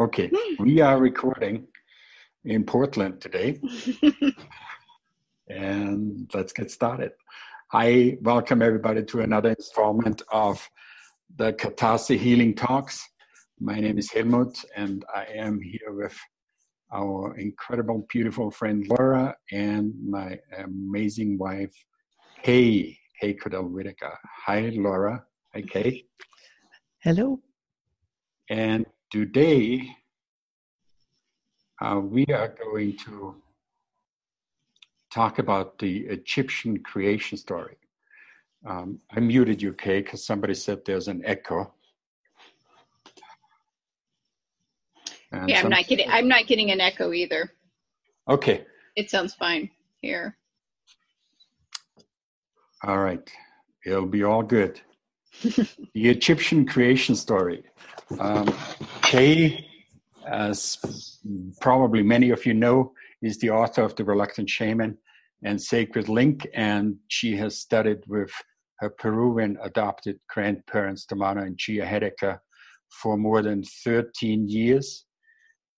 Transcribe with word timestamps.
Okay, 0.00 0.30
hmm. 0.32 0.62
we 0.62 0.80
are 0.80 1.00
recording 1.00 1.66
in 2.44 2.62
Portland 2.62 3.20
today. 3.20 3.60
and 5.48 6.30
let's 6.32 6.52
get 6.52 6.70
started. 6.70 7.10
I 7.72 8.16
welcome 8.22 8.62
everybody 8.62 9.02
to 9.06 9.22
another 9.22 9.48
installment 9.58 10.22
of 10.30 10.70
the 11.36 11.52
Catharsis 11.54 12.20
Healing 12.20 12.54
Talks. 12.54 13.08
My 13.58 13.80
name 13.80 13.98
is 13.98 14.08
Helmut, 14.12 14.64
and 14.76 15.04
I 15.12 15.24
am 15.34 15.60
here 15.60 15.90
with 15.90 16.16
our 16.92 17.36
incredible, 17.36 18.06
beautiful 18.08 18.52
friend 18.52 18.86
Laura 18.88 19.34
and 19.50 19.92
my 20.08 20.38
amazing 20.58 21.38
wife, 21.38 21.74
Kay, 22.44 22.96
Kay 23.20 23.34
Cordell 23.34 23.68
Whitaker. 23.68 24.16
Hi, 24.46 24.70
Laura. 24.76 25.24
Hi, 25.54 25.62
Kay. 25.62 26.04
Hello. 27.00 27.40
And 28.48 28.86
today 29.10 29.96
uh, 31.80 32.00
we 32.02 32.26
are 32.26 32.54
going 32.62 32.96
to 32.96 33.34
talk 35.12 35.38
about 35.38 35.78
the 35.78 36.00
Egyptian 36.06 36.78
creation 36.80 37.38
story. 37.38 37.76
Um, 38.66 38.98
I 39.12 39.20
muted 39.20 39.62
you, 39.62 39.72
Kay, 39.72 40.02
because 40.02 40.26
somebody 40.26 40.54
said 40.54 40.84
there's 40.84 41.08
an 41.08 41.22
echo. 41.24 41.72
And 45.32 45.48
yeah, 45.48 45.60
I'm 45.60 45.70
not 45.70 45.86
getting. 45.86 46.10
I'm 46.10 46.28
not 46.28 46.46
getting 46.46 46.70
an 46.70 46.80
echo 46.80 47.12
either. 47.12 47.52
Okay. 48.28 48.64
It 48.96 49.10
sounds 49.10 49.34
fine 49.34 49.70
here. 50.00 50.36
All 52.82 52.98
right, 52.98 53.30
it'll 53.84 54.06
be 54.06 54.24
all 54.24 54.42
good. 54.42 54.80
the 55.42 55.68
Egyptian 55.94 56.66
creation 56.66 57.14
story. 57.14 57.62
Um, 58.18 58.52
Kay, 59.08 59.66
as 60.30 60.76
probably 61.62 62.02
many 62.02 62.28
of 62.28 62.44
you 62.44 62.52
know, 62.52 62.92
is 63.22 63.38
the 63.38 63.48
author 63.48 63.80
of 63.80 63.96
The 63.96 64.04
Reluctant 64.04 64.50
Shaman 64.50 64.98
and 65.42 65.58
Sacred 65.58 66.10
Link, 66.10 66.46
and 66.52 66.94
she 67.08 67.34
has 67.36 67.58
studied 67.58 68.00
with 68.06 68.30
her 68.80 68.90
Peruvian 68.90 69.56
adopted 69.62 70.20
grandparents, 70.28 71.06
Tamara 71.06 71.44
and 71.44 71.56
Gia 71.56 71.86
Hetaka, 71.86 72.38
for 73.00 73.16
more 73.16 73.40
than 73.40 73.64
13 73.82 74.46
years. 74.46 75.06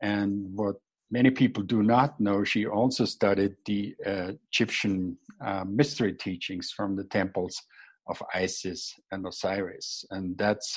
And 0.03 0.47
what 0.57 0.75
many 1.13 1.31
people 1.31 1.63
do 1.63 1.85
not 1.85 2.19
know, 2.19 2.43
she 2.43 2.67
also 2.67 3.05
studied 3.05 3.55
the 3.65 3.95
uh, 4.05 4.33
Egyptian 4.51 5.17
uh, 5.41 5.63
mystery 5.69 6.15
teachings 6.15 6.73
from 6.77 6.97
the 6.97 7.05
temples 7.05 7.63
of 8.09 8.21
Isis 8.35 8.93
and 9.13 9.25
Osiris. 9.25 10.05
And 10.11 10.37
that's 10.37 10.77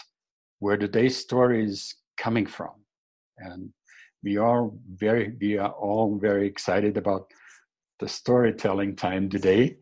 where 0.60 0.78
today's 0.78 1.18
story 1.18 1.66
is 1.66 1.96
coming 2.18 2.46
from. 2.46 2.72
And 3.38 3.70
we 4.24 4.38
are 4.38 4.70
very, 4.96 5.36
we 5.40 5.58
are 5.58 5.72
all 5.72 6.18
very 6.18 6.48
excited 6.48 6.98
about 6.98 7.32
the 8.00 8.08
storytelling 8.08 8.96
time 8.96 9.30
today. 9.30 9.78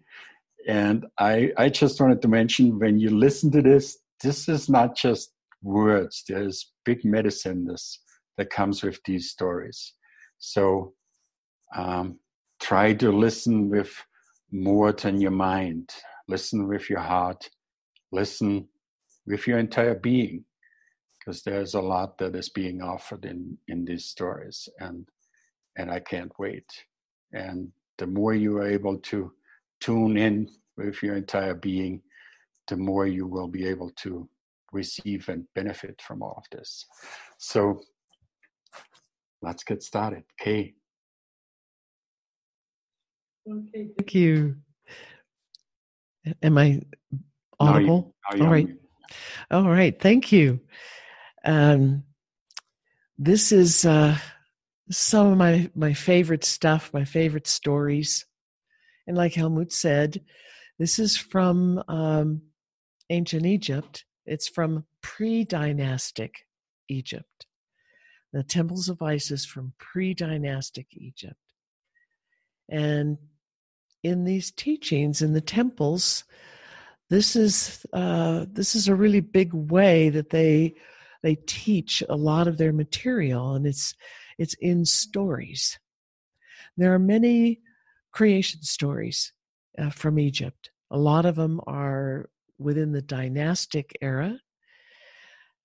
And 0.68 1.06
I, 1.18 1.52
I 1.58 1.70
just 1.70 2.00
wanted 2.00 2.22
to 2.22 2.28
mention 2.28 2.80
when 2.80 3.00
you 3.00 3.10
listen 3.10 3.52
to 3.52 3.62
this, 3.62 3.98
this 4.22 4.48
is 4.48 4.70
not 4.70 4.96
just 4.96 5.34
words. 5.64 6.24
There's 6.28 6.72
big 6.86 7.04
medicine 7.04 7.66
this, 7.66 8.00
that 8.38 8.50
comes 8.50 8.84
with 8.84 9.00
these 9.06 9.30
stories. 9.30 9.94
So 10.38 10.94
um, 11.76 12.20
try 12.60 12.94
to 12.94 13.12
listen 13.12 13.70
with 13.70 13.94
more 14.52 14.92
than 14.92 15.22
your 15.22 15.32
mind 15.32 15.92
listen 16.32 16.68
with 16.68 16.90
your 16.90 17.00
heart, 17.00 17.50
listen 18.12 18.68
with 19.28 19.46
your 19.46 19.60
entire 19.60 19.96
being, 19.96 20.46
because 21.24 21.44
there's 21.44 21.76
a 21.76 21.82
lot 21.82 22.18
that 22.18 22.36
is 22.36 22.50
being 22.50 22.82
offered 22.82 23.26
in, 23.26 23.58
in 23.68 23.86
these 23.86 24.06
stories, 24.06 24.68
and 24.80 25.08
and 25.78 25.90
I 25.92 26.00
can't 26.00 26.32
wait. 26.38 26.66
And 27.34 27.70
the 27.98 28.08
more 28.08 28.34
you 28.34 28.58
are 28.58 28.68
able 28.68 28.98
to 28.98 29.32
tune 29.80 30.18
in 30.18 30.50
with 30.78 31.02
your 31.02 31.16
entire 31.16 31.54
being, 31.54 32.02
the 32.68 32.76
more 32.76 33.08
you 33.08 33.26
will 33.26 33.48
be 33.48 33.66
able 33.66 33.92
to 33.98 34.28
receive 34.74 35.30
and 35.30 35.46
benefit 35.56 36.02
from 36.02 36.22
all 36.22 36.36
of 36.38 36.44
this. 36.52 36.86
So 37.38 37.82
let's 39.42 39.64
get 39.64 39.82
started. 39.82 40.24
Kay. 40.38 40.74
Okay, 43.50 43.88
thank 43.98 44.14
you. 44.14 44.58
Am 46.44 46.58
I 46.58 46.82
audible? 47.60 48.14
All 48.30 48.48
right. 48.48 48.68
All 49.50 49.70
right. 49.70 50.00
Thank 50.00 50.32
you. 50.32 50.60
Um, 51.46 52.04
this 53.18 53.52
is 53.52 53.86
uh, 53.86 54.18
some 54.90 55.28
of 55.28 55.38
my, 55.38 55.70
my 55.76 55.94
favorite 55.94 56.44
stuff, 56.44 56.92
my 56.94 57.06
favorite 57.06 57.48
stories. 57.48 58.26
And 59.08 59.18
like 59.18 59.34
Helmut 59.34 59.72
said, 59.72 60.22
this 60.80 61.00
is 61.00 61.18
from 61.18 61.84
um, 61.88 62.42
ancient 63.10 63.46
Egypt. 63.46 64.06
It's 64.26 64.48
from 64.48 64.86
pre 65.02 65.44
dynastic 65.44 66.46
Egypt. 66.90 67.46
The 68.34 68.44
temples 68.44 68.90
of 68.90 69.02
Isis 69.02 69.46
from 69.46 69.74
pre 69.78 70.14
dynastic 70.14 70.88
Egypt. 70.94 71.36
And 72.70 73.18
in 74.04 74.24
these 74.24 74.52
teachings 74.52 75.22
in 75.22 75.34
the 75.34 75.42
temples 75.42 76.24
this 77.10 77.36
is 77.36 77.86
uh, 77.92 78.46
this 78.50 78.74
is 78.74 78.88
a 78.88 78.96
really 78.96 79.20
big 79.20 79.54
way 79.54 80.10
that 80.10 80.30
they 80.30 80.76
they 81.24 81.36
teach 81.36 82.04
a 82.10 82.16
lot 82.16 82.48
of 82.48 82.58
their 82.58 82.74
material 82.74 83.56
and 83.56 83.66
it's 83.66 83.94
it's 84.38 84.56
in 84.56 84.86
stories 84.86 85.80
there 86.78 86.94
are 86.94 87.00
many 87.00 87.60
creation 88.12 88.62
stories 88.62 89.34
uh, 89.78 89.90
from 89.90 90.20
egypt 90.20 90.72
a 90.92 90.98
lot 90.98 91.26
of 91.26 91.36
them 91.36 91.60
are 91.68 92.30
within 92.58 92.92
the 92.92 93.02
dynastic 93.02 93.98
era 94.02 94.38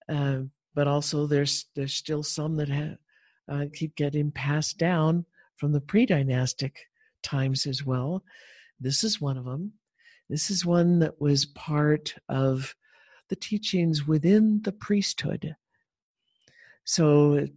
uh, 0.08 0.40
but 0.74 0.86
also 0.86 1.26
there's 1.26 1.66
there's 1.74 1.94
still 1.94 2.22
some 2.22 2.56
that 2.56 2.68
have, 2.68 2.96
uh, 3.50 3.64
keep 3.72 3.96
getting 3.96 4.30
passed 4.30 4.78
down 4.78 5.24
from 5.56 5.72
the 5.72 5.80
pre-dynastic 5.80 6.78
times 7.22 7.66
as 7.66 7.84
well. 7.84 8.22
This 8.78 9.02
is 9.02 9.20
one 9.20 9.38
of 9.38 9.44
them. 9.44 9.72
This 10.28 10.50
is 10.50 10.66
one 10.66 10.98
that 11.00 11.20
was 11.20 11.46
part 11.46 12.14
of 12.28 12.74
the 13.28 13.36
teachings 13.36 14.06
within 14.06 14.62
the 14.62 14.72
priesthood. 14.72 15.56
So 16.84 17.48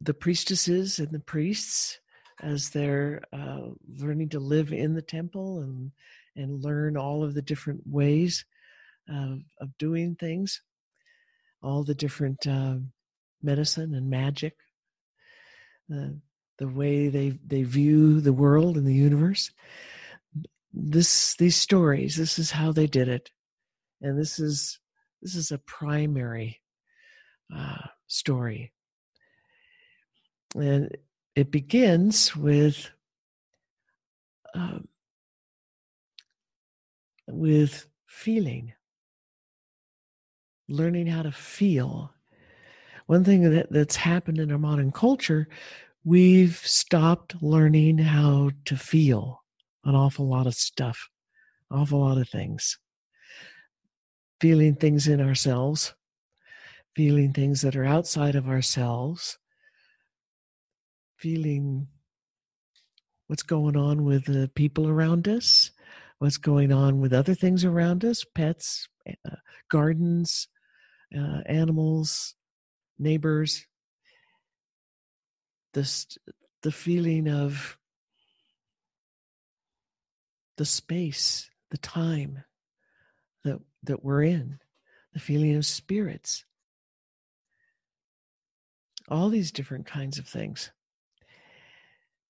the 0.00 0.14
priestesses 0.14 0.98
and 0.98 1.10
the 1.10 1.20
priests, 1.20 1.98
as 2.42 2.70
they're 2.70 3.22
uh, 3.32 3.70
learning 3.98 4.30
to 4.30 4.40
live 4.40 4.72
in 4.72 4.94
the 4.94 5.02
temple 5.02 5.60
and 5.60 5.92
and 6.36 6.62
learn 6.62 6.98
all 6.98 7.24
of 7.24 7.32
the 7.32 7.40
different 7.40 7.80
ways 7.86 8.44
of, 9.08 9.40
of 9.58 9.78
doing 9.78 10.14
things, 10.14 10.60
all 11.62 11.82
the 11.82 11.94
different 11.94 12.46
uh, 12.46 12.76
medicine 13.42 13.94
and 13.94 14.10
magic, 14.10 14.54
the 16.58 16.68
way 16.68 17.08
they 17.08 17.38
they 17.46 17.62
view 17.62 18.20
the 18.20 18.32
world 18.32 18.76
and 18.76 18.86
the 18.86 18.94
universe 18.94 19.50
this 20.72 21.34
these 21.36 21.56
stories 21.56 22.16
this 22.16 22.38
is 22.38 22.50
how 22.50 22.72
they 22.72 22.86
did 22.86 23.08
it 23.08 23.30
and 24.00 24.18
this 24.18 24.38
is 24.38 24.78
this 25.22 25.34
is 25.34 25.50
a 25.50 25.58
primary 25.58 26.60
uh, 27.54 27.86
story. 28.06 28.72
And 30.54 30.96
it 31.34 31.50
begins 31.50 32.34
with 32.36 32.90
uh, 34.54 34.78
with 37.28 37.88
feeling. 38.06 38.72
Learning 40.68 41.06
how 41.06 41.22
to 41.22 41.32
feel. 41.32 42.12
One 43.06 43.22
thing 43.22 43.48
that, 43.50 43.70
that's 43.70 43.94
happened 43.94 44.38
in 44.38 44.50
our 44.50 44.58
modern 44.58 44.90
culture 44.90 45.48
we've 46.06 46.58
stopped 46.58 47.34
learning 47.42 47.98
how 47.98 48.48
to 48.64 48.76
feel 48.76 49.42
an 49.84 49.96
awful 49.96 50.28
lot 50.28 50.46
of 50.46 50.54
stuff, 50.54 51.10
awful 51.68 51.98
lot 51.98 52.16
of 52.16 52.28
things. 52.28 52.78
Feeling 54.40 54.74
things 54.74 55.08
in 55.08 55.20
ourselves, 55.20 55.94
feeling 56.94 57.32
things 57.32 57.62
that 57.62 57.74
are 57.74 57.84
outside 57.86 58.34
of 58.34 58.48
ourselves, 58.48 59.38
feeling 61.16 61.88
what's 63.26 63.42
going 63.42 63.76
on 63.76 64.04
with 64.04 64.26
the 64.26 64.50
people 64.54 64.88
around 64.88 65.26
us, 65.26 65.70
what's 66.18 66.36
going 66.36 66.72
on 66.72 67.00
with 67.00 67.12
other 67.12 67.34
things 67.34 67.64
around 67.64 68.04
us, 68.04 68.24
pets, 68.34 68.88
uh, 69.08 69.36
gardens, 69.70 70.48
uh, 71.16 71.40
animals, 71.46 72.34
neighbors, 72.98 73.66
this 75.74 76.06
the 76.62 76.72
feeling 76.72 77.28
of 77.28 77.78
the 80.56 80.64
space, 80.64 81.50
the 81.70 81.78
time 81.78 82.42
that 83.44 83.60
that 83.86 84.04
we're 84.04 84.22
in, 84.22 84.58
the 85.12 85.20
feeling 85.20 85.56
of 85.56 85.66
spirits. 85.66 86.44
all 89.08 89.28
these 89.28 89.52
different 89.52 89.86
kinds 89.86 90.18
of 90.18 90.26
things. 90.26 90.70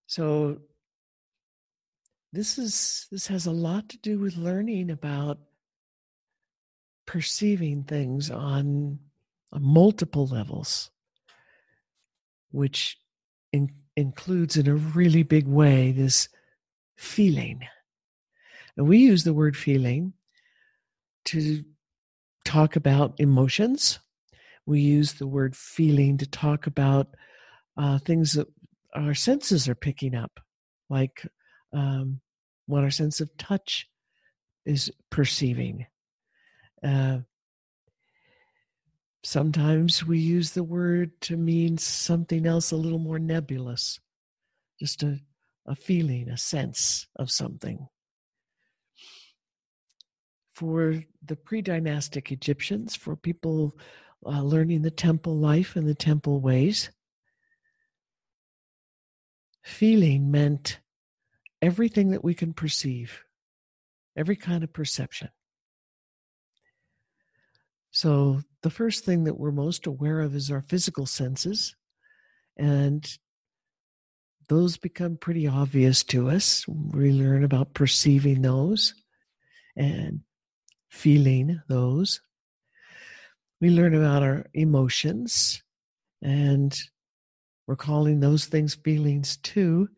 So 0.07 0.59
this 2.33 2.59
is 2.59 3.07
this 3.11 3.27
has 3.29 3.47
a 3.47 3.51
lot 3.51 3.89
to 3.91 3.99
do 3.99 4.19
with 4.19 4.37
learning 4.37 4.91
about 4.91 5.39
perceiving 7.07 7.85
things 7.85 8.31
on, 8.31 8.99
multiple 9.59 10.27
levels, 10.27 10.91
which 12.51 12.99
in, 13.53 13.71
includes 13.97 14.57
in 14.57 14.69
a 14.69 14.75
really 14.75 15.23
big 15.23 15.47
way 15.47 15.93
this 15.93 16.29
feeling. 16.97 17.61
And 18.77 18.87
we 18.87 18.99
use 18.99 19.25
the 19.25 19.33
word 19.33 19.57
feeling 19.57 20.13
to 21.27 21.65
talk 22.45 22.77
about 22.77 23.15
emotions. 23.19 23.99
We 24.65 24.81
use 24.81 25.15
the 25.15 25.27
word 25.27 25.57
feeling 25.57 26.19
to 26.19 26.27
talk 26.27 26.67
about 26.67 27.09
uh, 27.77 27.99
things 27.99 28.33
that 28.33 28.49
our 28.95 29.15
senses 29.15 29.69
are 29.69 29.75
picking 29.75 30.15
up, 30.15 30.41
like 30.89 31.27
um, 31.73 32.21
what 32.67 32.83
our 32.83 32.91
sense 32.91 33.21
of 33.21 33.37
touch 33.37 33.87
is 34.65 34.91
perceiving. 35.11 35.87
Uh, 36.83 37.19
sometimes 39.23 40.05
we 40.05 40.19
use 40.19 40.53
the 40.53 40.65
word 40.65 41.11
to 41.21 41.37
mean 41.37 41.79
something 41.79 42.47
else 42.47 42.73
a 42.73 42.77
little 42.77 42.99
more 42.99 43.19
nebulous, 43.19 44.01
just 44.81 45.03
a, 45.03 45.19
a 45.67 45.75
feeling, 45.75 46.29
a 46.29 46.37
sense 46.37 47.07
of 47.17 47.31
something. 47.31 47.89
For 50.57 51.05
the 51.23 51.37
pre 51.37 51.61
dynastic 51.61 52.33
Egyptians, 52.33 52.97
for 52.97 53.15
people 53.15 53.77
uh, 54.25 54.41
learning 54.41 54.81
the 54.81 54.91
temple 54.91 55.37
life 55.37 55.77
and 55.77 55.87
the 55.87 55.95
temple 55.95 56.41
ways, 56.41 56.91
feeling 59.63 60.31
meant 60.31 60.81
everything 61.61 62.13
that 62.13 62.25
we 62.25 62.33
can 62.33 62.55
perceive, 62.55 63.23
every 64.17 64.35
kind 64.35 64.65
of 64.65 64.73
perception. 64.73 65.29
So, 67.91 68.41
the 68.63 68.71
first 68.71 69.05
thing 69.05 69.25
that 69.25 69.39
we're 69.39 69.51
most 69.51 69.87
aware 69.87 70.21
of 70.21 70.35
is 70.35 70.51
our 70.51 70.63
physical 70.63 71.05
senses, 71.05 71.77
and 72.57 73.07
those 74.49 74.79
become 74.79 75.19
pretty 75.19 75.47
obvious 75.47 76.03
to 76.05 76.31
us. 76.31 76.67
We 76.67 77.13
learn 77.13 77.45
about 77.45 77.75
perceiving 77.75 78.41
those 78.41 78.95
and 79.77 80.23
feeling 80.89 81.61
those. 81.69 82.21
We 83.61 83.71
learn 83.71 83.95
about 83.95 84.23
our 84.23 84.47
emotions, 84.55 85.63
and 86.23 86.77
we're 87.67 87.77
calling 87.77 88.21
those 88.21 88.47
things 88.47 88.75
feelings 88.75 89.39
too. 89.39 89.89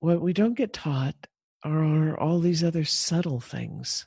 What 0.00 0.20
we 0.20 0.32
don't 0.32 0.56
get 0.56 0.72
taught 0.72 1.14
are 1.64 2.18
all 2.18 2.40
these 2.40 2.64
other 2.64 2.84
subtle 2.84 3.40
things 3.40 4.06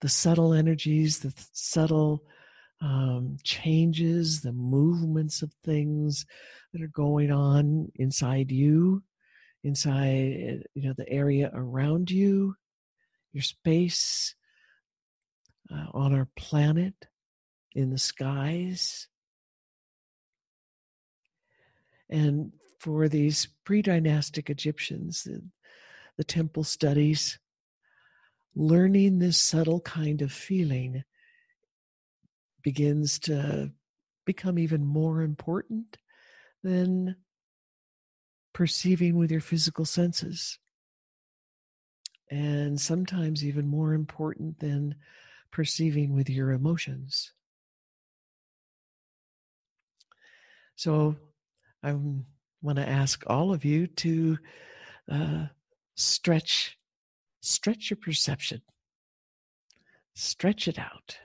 the 0.00 0.08
subtle 0.08 0.54
energies, 0.54 1.18
the 1.18 1.32
subtle 1.52 2.22
um, 2.80 3.36
changes, 3.42 4.40
the 4.40 4.52
movements 4.52 5.42
of 5.42 5.52
things 5.64 6.24
that 6.72 6.82
are 6.82 6.88
going 6.88 7.32
on 7.32 7.90
inside 7.96 8.52
you, 8.52 9.02
inside 9.64 10.64
you 10.74 10.88
know 10.88 10.94
the 10.96 11.08
area 11.08 11.50
around 11.52 12.10
you, 12.10 12.54
your 13.32 13.42
space 13.42 14.34
uh, 15.72 15.86
on 15.92 16.14
our 16.14 16.28
planet, 16.36 16.94
in 17.74 17.90
the 17.90 17.98
skies. 17.98 19.08
And 22.10 22.52
for 22.80 23.08
these 23.08 23.48
pre 23.64 23.82
dynastic 23.82 24.50
Egyptians, 24.50 25.24
the, 25.24 25.42
the 26.16 26.24
temple 26.24 26.64
studies, 26.64 27.38
learning 28.54 29.18
this 29.18 29.38
subtle 29.38 29.80
kind 29.80 30.22
of 30.22 30.32
feeling 30.32 31.04
begins 32.62 33.18
to 33.20 33.70
become 34.24 34.58
even 34.58 34.84
more 34.84 35.22
important 35.22 35.96
than 36.62 37.16
perceiving 38.52 39.16
with 39.16 39.30
your 39.30 39.40
physical 39.40 39.84
senses. 39.84 40.58
And 42.30 42.80
sometimes 42.80 43.44
even 43.44 43.66
more 43.66 43.94
important 43.94 44.58
than 44.60 44.94
perceiving 45.50 46.14
with 46.14 46.28
your 46.28 46.52
emotions. 46.52 47.32
So 50.76 51.16
I 51.82 51.96
want 52.62 52.76
to 52.76 52.88
ask 52.88 53.24
all 53.26 53.52
of 53.52 53.64
you 53.64 53.86
to 53.86 54.38
uh, 55.10 55.46
stretch 55.96 56.76
stretch 57.40 57.90
your 57.90 57.96
perception 57.96 58.60
stretch 60.14 60.68
it 60.68 60.78
out 60.78 61.18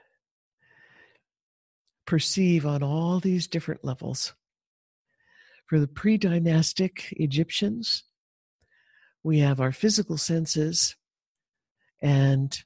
perceive 2.05 2.65
on 2.65 2.81
all 2.81 3.19
these 3.19 3.47
different 3.47 3.83
levels 3.83 4.33
for 5.73 5.79
the 5.79 5.87
pre-dynastic 5.87 7.07
egyptians 7.13 8.03
we 9.23 9.39
have 9.39 9.59
our 9.59 9.71
physical 9.71 10.19
senses 10.19 10.95
and 11.99 12.63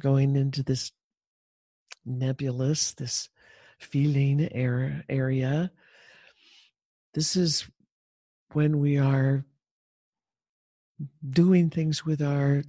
going 0.00 0.36
into 0.36 0.62
this 0.62 0.92
nebulous 2.06 2.92
this 2.92 3.28
feeling 3.80 4.48
area 4.52 5.72
this 7.14 7.34
is 7.34 7.68
when 8.52 8.78
we 8.78 8.96
are 8.96 9.44
doing 11.28 11.68
things 11.68 12.06
with 12.06 12.22
our 12.22 12.62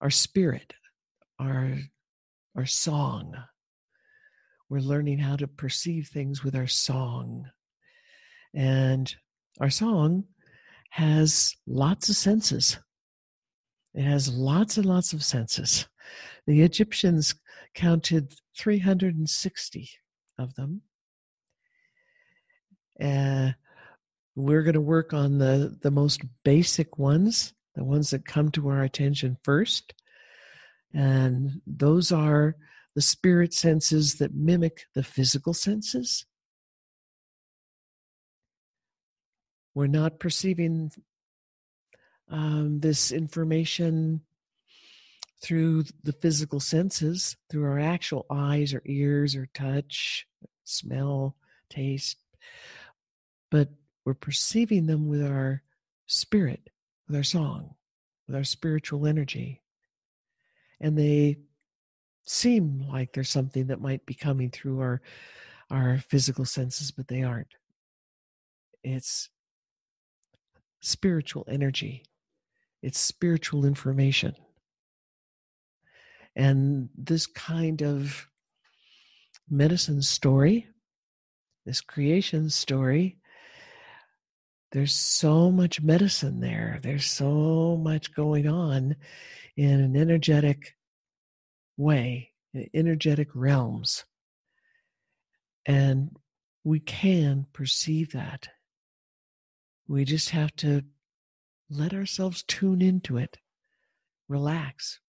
our 0.00 0.08
spirit, 0.08 0.72
our 1.38 1.76
our 2.56 2.64
song. 2.64 3.34
We're 4.70 4.80
learning 4.80 5.18
how 5.18 5.36
to 5.36 5.46
perceive 5.46 6.08
things 6.08 6.42
with 6.42 6.56
our 6.56 6.66
song. 6.66 7.50
And 8.54 9.14
our 9.60 9.70
song 9.70 10.24
has 10.90 11.54
lots 11.66 12.08
of 12.08 12.16
senses. 12.16 12.78
It 13.94 14.02
has 14.02 14.32
lots 14.32 14.76
and 14.76 14.86
lots 14.86 15.12
of 15.12 15.24
senses. 15.24 15.86
The 16.46 16.62
Egyptians 16.62 17.34
counted 17.74 18.34
360 18.56 19.90
of 20.38 20.54
them. 20.54 20.82
Uh, 23.00 23.52
we're 24.36 24.62
going 24.62 24.74
to 24.74 24.80
work 24.80 25.12
on 25.12 25.38
the, 25.38 25.76
the 25.82 25.90
most 25.90 26.22
basic 26.44 26.98
ones, 26.98 27.52
the 27.74 27.84
ones 27.84 28.10
that 28.10 28.24
come 28.26 28.50
to 28.52 28.68
our 28.68 28.82
attention 28.82 29.36
first. 29.42 29.94
And 30.92 31.60
those 31.66 32.12
are 32.12 32.56
the 32.94 33.02
spirit 33.02 33.54
senses 33.54 34.16
that 34.16 34.34
mimic 34.34 34.82
the 34.94 35.02
physical 35.02 35.54
senses. 35.54 36.26
We're 39.80 39.86
not 39.86 40.18
perceiving 40.18 40.92
um, 42.28 42.80
this 42.80 43.12
information 43.12 44.20
through 45.42 45.84
the 46.02 46.12
physical 46.12 46.60
senses, 46.60 47.34
through 47.48 47.64
our 47.64 47.78
actual 47.78 48.26
eyes 48.28 48.74
or 48.74 48.82
ears 48.84 49.34
or 49.34 49.48
touch, 49.54 50.26
smell, 50.64 51.34
taste. 51.70 52.18
But 53.50 53.70
we're 54.04 54.12
perceiving 54.12 54.84
them 54.84 55.08
with 55.08 55.24
our 55.24 55.62
spirit, 56.06 56.68
with 57.08 57.16
our 57.16 57.22
song, 57.22 57.74
with 58.26 58.36
our 58.36 58.44
spiritual 58.44 59.06
energy. 59.06 59.62
And 60.78 60.94
they 60.94 61.38
seem 62.26 62.84
like 62.86 63.14
there's 63.14 63.30
something 63.30 63.68
that 63.68 63.80
might 63.80 64.04
be 64.04 64.12
coming 64.12 64.50
through 64.50 64.80
our 64.80 65.00
our 65.70 65.96
physical 66.10 66.44
senses, 66.44 66.90
but 66.90 67.08
they 67.08 67.22
aren't. 67.22 67.54
It's 68.84 69.30
spiritual 70.80 71.44
energy. 71.48 72.04
It's 72.82 72.98
spiritual 72.98 73.64
information. 73.64 74.34
And 76.34 76.88
this 76.96 77.26
kind 77.26 77.82
of 77.82 78.26
medicine 79.48 80.02
story, 80.02 80.66
this 81.66 81.80
creation 81.80 82.48
story, 82.50 83.18
there's 84.72 84.94
so 84.94 85.50
much 85.50 85.82
medicine 85.82 86.40
there. 86.40 86.78
There's 86.82 87.06
so 87.06 87.76
much 87.76 88.14
going 88.14 88.46
on 88.46 88.96
in 89.56 89.80
an 89.80 89.96
energetic 89.96 90.76
way, 91.76 92.30
in 92.54 92.70
energetic 92.72 93.28
realms. 93.34 94.04
And 95.66 96.16
we 96.62 96.78
can 96.80 97.46
perceive 97.52 98.12
that. 98.12 98.48
We 99.90 100.04
just 100.04 100.30
have 100.30 100.54
to 100.56 100.84
let 101.68 101.92
ourselves 101.92 102.44
tune 102.44 102.80
into 102.80 103.16
it, 103.16 103.38
relax. 104.28 105.00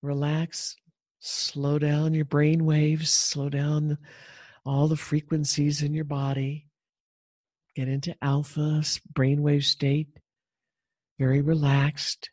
Relax 0.00 0.76
slow 1.20 1.78
down 1.78 2.14
your 2.14 2.24
brain 2.24 2.64
waves, 2.64 3.10
slow 3.10 3.50
down 3.50 3.98
all 4.64 4.88
the 4.88 4.96
frequencies 4.96 5.82
in 5.82 5.92
your 5.92 6.06
body. 6.06 6.66
Get 7.76 7.88
into 7.88 8.16
alpha 8.22 8.82
brainwave 9.12 9.64
state, 9.64 10.08
very 11.18 11.42
relaxed. 11.42 12.30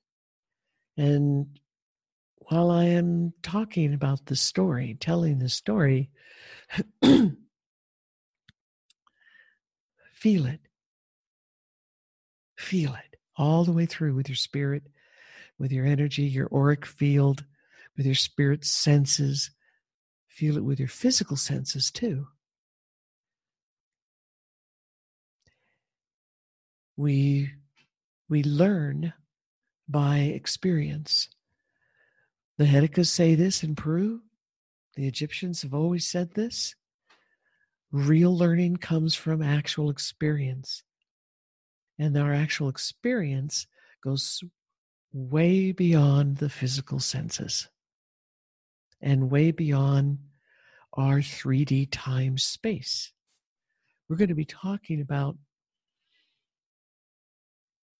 And 0.95 1.59
while 2.37 2.71
I 2.71 2.85
am 2.85 3.33
talking 3.43 3.93
about 3.93 4.25
the 4.25 4.37
story, 4.37 4.95
telling 4.97 5.39
the 5.39 5.49
story, 5.49 6.11
feel 10.21 10.45
it. 10.45 10.59
Feel 12.55 12.93
it 12.93 13.17
all 13.35 13.63
the 13.63 13.71
way 13.71 13.87
through 13.87 14.13
with 14.13 14.29
your 14.29 14.35
spirit, 14.35 14.83
with 15.57 15.71
your 15.71 15.83
energy, 15.85 16.23
your 16.23 16.47
auric 16.53 16.85
field, 16.85 17.43
with 17.97 18.05
your 18.05 18.13
spirit 18.13 18.63
senses. 18.63 19.49
Feel 20.27 20.57
it 20.57 20.63
with 20.63 20.77
your 20.77 20.87
physical 20.87 21.35
senses 21.35 21.89
too. 21.89 22.27
We, 26.95 27.49
we 28.29 28.43
learn 28.43 29.13
by 29.89 30.19
experience. 30.19 31.29
The 32.59 32.65
Hetakas 32.65 33.07
say 33.07 33.33
this 33.33 33.63
in 33.63 33.75
Peru. 33.75 34.21
The 34.95 35.07
Egyptians 35.07 35.63
have 35.63 35.73
always 35.73 36.07
said 36.07 36.35
this. 36.35 36.75
Real 37.91 38.36
learning 38.36 38.77
comes 38.77 39.15
from 39.15 39.41
actual 39.41 39.89
experience. 39.89 40.83
And 42.00 42.17
our 42.17 42.33
actual 42.33 42.69
experience 42.69 43.67
goes 44.03 44.41
way 45.13 45.71
beyond 45.71 46.38
the 46.38 46.50
physical 46.50 47.00
senses 47.00 47.69
and 49.01 49.29
way 49.29 49.51
beyond 49.51 50.19
our 50.93 51.19
3D 51.19 51.89
time 51.91 52.38
space. 52.38 53.12
We're 54.07 54.17
going 54.17 54.29
to 54.29 54.36
be 54.36 54.45
talking 54.45 55.01
about 55.01 55.38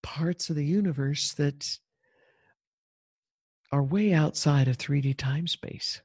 parts 0.04 0.50
of 0.50 0.56
the 0.56 0.66
universe 0.66 1.34
that 1.34 1.78
are 3.72 3.84
way 3.84 4.14
outside 4.14 4.68
of 4.68 4.78
3D 4.78 5.18
time 5.18 5.48
space. 5.48 6.02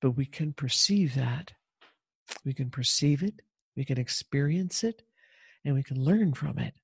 But 0.00 0.12
we 0.12 0.26
can 0.26 0.52
perceive 0.52 1.14
that. 1.16 1.52
We 2.44 2.54
can 2.54 2.70
perceive 2.70 3.22
it, 3.22 3.42
we 3.76 3.84
can 3.84 3.98
experience 3.98 4.84
it, 4.84 5.02
and 5.64 5.74
we 5.74 5.82
can 5.82 6.02
learn 6.02 6.34
from 6.34 6.58
it. 6.58 6.74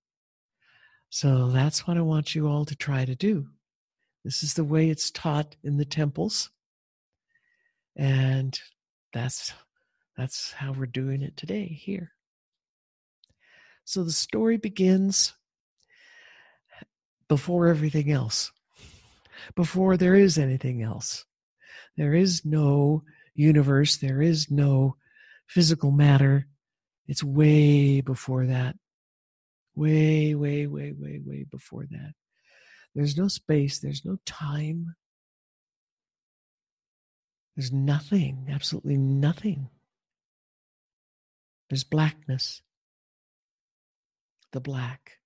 So 1.10 1.50
that's 1.50 1.86
what 1.86 1.96
I 1.96 2.02
want 2.02 2.34
you 2.34 2.48
all 2.48 2.64
to 2.64 2.74
try 2.74 3.04
to 3.04 3.14
do. 3.14 3.48
This 4.24 4.42
is 4.42 4.54
the 4.54 4.64
way 4.64 4.88
it's 4.88 5.10
taught 5.10 5.56
in 5.62 5.76
the 5.76 5.84
temples. 5.84 6.50
And 7.96 8.58
that's 9.12 9.52
that's 10.16 10.52
how 10.52 10.72
we're 10.72 10.86
doing 10.86 11.22
it 11.22 11.36
today 11.36 11.66
here. 11.66 12.12
So 13.84 14.02
the 14.02 14.12
story 14.12 14.56
begins 14.56 15.34
before 17.28 17.68
everything 17.68 18.10
else 18.10 18.50
before 19.54 19.96
there 19.96 20.14
is 20.14 20.38
anything 20.38 20.82
else. 20.82 21.24
There 21.96 22.14
is 22.14 22.44
no 22.44 23.02
universe, 23.34 23.96
there 23.96 24.22
is 24.22 24.50
no 24.50 24.96
physical 25.46 25.90
matter. 25.90 26.46
It's 27.06 27.22
way 27.22 28.00
before 28.00 28.46
that. 28.46 28.76
Way, 29.74 30.34
way, 30.34 30.66
way, 30.66 30.92
way, 30.92 31.20
way 31.24 31.44
before 31.50 31.84
that. 31.90 32.12
There's 32.94 33.16
no 33.16 33.28
space, 33.28 33.80
there's 33.80 34.04
no 34.04 34.18
time. 34.24 34.94
There's 37.56 37.72
nothing, 37.72 38.48
absolutely 38.50 38.96
nothing. 38.96 39.68
There's 41.70 41.84
blackness. 41.84 42.62
The 44.52 44.60
black. 44.60 45.18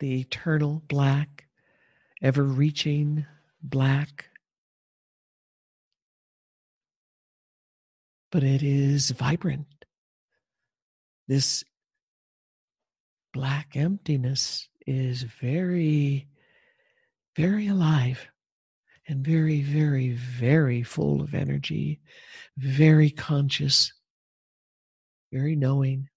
The 0.00 0.20
eternal 0.20 0.82
black 0.88 1.46
ever 2.20 2.42
reaching 2.42 3.26
black. 3.62 4.26
But 8.32 8.42
it 8.42 8.64
is 8.64 9.12
vibrant. 9.12 9.84
This 11.28 11.62
black 13.32 13.76
emptiness 13.76 14.68
is 14.86 15.22
very, 15.22 16.26
very 17.36 17.68
alive 17.68 18.26
and 19.06 19.24
very, 19.24 19.60
very, 19.60 20.10
very 20.10 20.82
full 20.82 21.22
of 21.22 21.34
energy, 21.34 22.00
very 22.56 23.10
conscious, 23.10 23.92
very 25.30 25.54
knowing, 25.54 26.08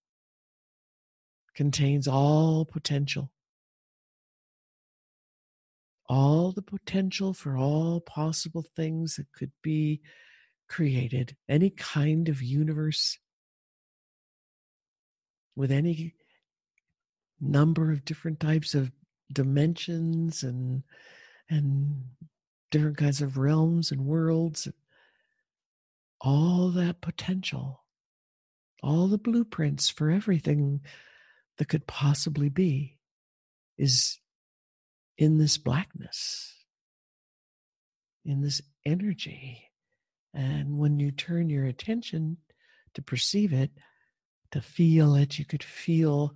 contains 1.54 2.08
all 2.08 2.66
potential 2.66 3.32
all 6.08 6.52
the 6.52 6.62
potential 6.62 7.34
for 7.34 7.58
all 7.58 8.00
possible 8.00 8.64
things 8.76 9.16
that 9.16 9.32
could 9.34 9.52
be 9.62 10.02
created, 10.68 11.36
any 11.48 11.70
kind 11.70 12.30
of 12.30 12.42
universe 12.42 13.18
with 15.56 15.72
any 15.72 16.14
number 17.40 17.92
of 17.92 18.06
different 18.06 18.40
types 18.40 18.74
of 18.74 18.92
dimensions 19.32 20.44
and 20.44 20.84
and 21.50 22.04
different 22.72 22.98
kinds 22.98 23.22
of 23.22 23.38
realms 23.38 23.92
and 23.92 24.06
worlds 24.06 24.68
all 26.22 26.70
that 26.70 27.02
potential 27.02 27.86
all 28.86 29.08
the 29.08 29.18
blueprints 29.18 29.90
for 29.90 30.12
everything 30.12 30.80
that 31.58 31.68
could 31.68 31.88
possibly 31.88 32.50
be 32.50 32.98
is 33.78 34.20
in 35.18 35.38
this 35.40 35.58
blackness, 35.58 36.54
in 38.26 38.42
this 38.42 38.62
energy. 38.86 39.72
And 40.36 40.78
when 40.78 41.00
you 41.00 41.12
turn 41.12 41.50
your 41.50 41.66
attention 41.66 42.38
to 42.94 43.02
perceive 43.02 43.54
it, 43.54 43.72
to 44.52 44.62
feel 44.62 45.16
it, 45.16 45.40
you 45.40 45.46
could 45.46 45.64
feel 45.64 46.36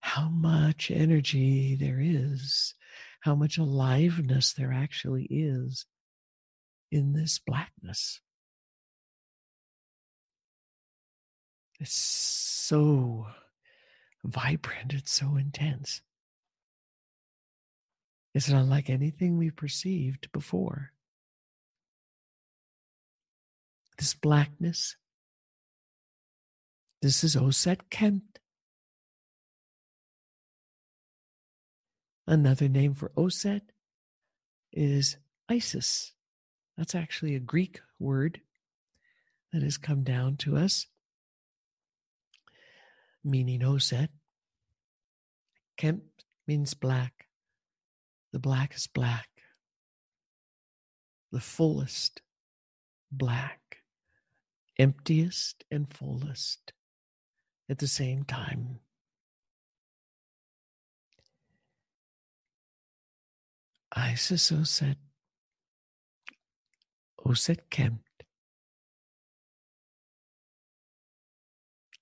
how 0.00 0.28
much 0.28 0.90
energy 0.90 1.74
there 1.74 1.98
is, 2.00 2.74
how 3.20 3.34
much 3.34 3.56
aliveness 3.56 4.52
there 4.52 4.72
actually 4.72 5.24
is 5.24 5.86
in 6.90 7.14
this 7.14 7.38
blackness. 7.38 8.20
It's 11.80 11.94
so 11.94 13.26
vibrant, 14.22 14.92
it's 14.92 15.12
so 15.12 15.36
intense. 15.36 16.02
It's 18.34 18.50
not 18.50 18.66
like 18.66 18.90
anything 18.90 19.38
we've 19.38 19.56
perceived 19.56 20.30
before. 20.32 20.92
This 24.02 24.14
blackness, 24.14 24.96
this 27.02 27.22
is 27.22 27.36
Oset 27.36 27.88
Kemp. 27.88 28.36
Another 32.26 32.68
name 32.68 32.94
for 32.94 33.12
Oset 33.16 33.60
is 34.72 35.18
Isis. 35.48 36.14
That's 36.76 36.96
actually 36.96 37.36
a 37.36 37.38
Greek 37.38 37.78
word 38.00 38.40
that 39.52 39.62
has 39.62 39.78
come 39.78 40.02
down 40.02 40.36
to 40.38 40.56
us, 40.56 40.88
meaning 43.22 43.60
Oset. 43.60 44.08
Kemp 45.76 46.02
means 46.48 46.74
black. 46.74 47.28
The 48.32 48.40
black 48.40 48.74
is 48.74 48.88
black. 48.88 49.28
The 51.30 51.38
fullest 51.38 52.20
black, 53.12 53.61
emptiest 54.78 55.64
and 55.70 55.92
fullest 55.92 56.72
at 57.68 57.78
the 57.78 57.86
same 57.86 58.24
time. 58.24 58.80
Isis 63.94 64.50
Oset, 64.50 64.96
Oset 67.26 67.58
oh, 67.60 67.66
Kempt, 67.70 68.24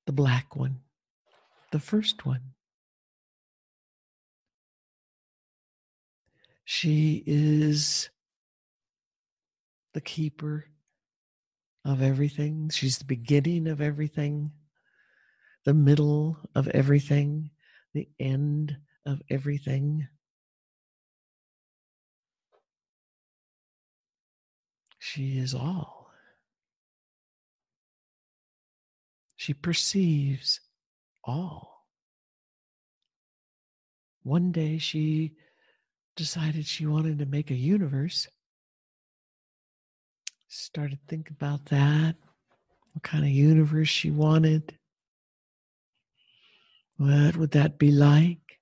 the 0.07 0.12
black 0.12 0.55
one, 0.55 0.81
the 1.73 1.81
first 1.81 2.25
one. 2.25 2.55
She 6.65 7.25
is 7.27 8.11
the 9.93 10.00
keeper 10.00 10.70
of 11.85 12.03
everything. 12.03 12.71
She's 12.71 12.99
the 12.99 13.05
beginning 13.05 13.67
of 13.67 13.81
everything, 13.81 14.53
the 15.65 15.75
middle 15.75 16.37
of 16.55 16.69
everything, 16.69 17.51
the 17.95 18.09
end 18.19 18.77
of 19.07 19.21
everything. 19.31 20.09
She 24.99 25.39
is 25.39 25.55
all. 25.55 26.11
She 29.37 29.55
perceives 29.55 30.61
all. 31.25 31.87
One 34.23 34.53
day 34.53 34.77
she 34.77 35.33
decided 36.15 36.67
she 36.67 36.85
wanted 36.87 37.19
to 37.21 37.27
make 37.27 37.51
a 37.51 37.55
universe. 37.55 38.29
Started 40.52 40.99
thinking 41.07 41.37
about 41.40 41.66
that, 41.66 42.16
what 42.92 43.04
kind 43.04 43.23
of 43.23 43.30
universe 43.30 43.88
she 43.88 44.11
wanted. 44.11 44.76
What 46.97 47.37
would 47.37 47.52
that 47.52 47.78
be 47.78 47.92
like? 47.92 48.59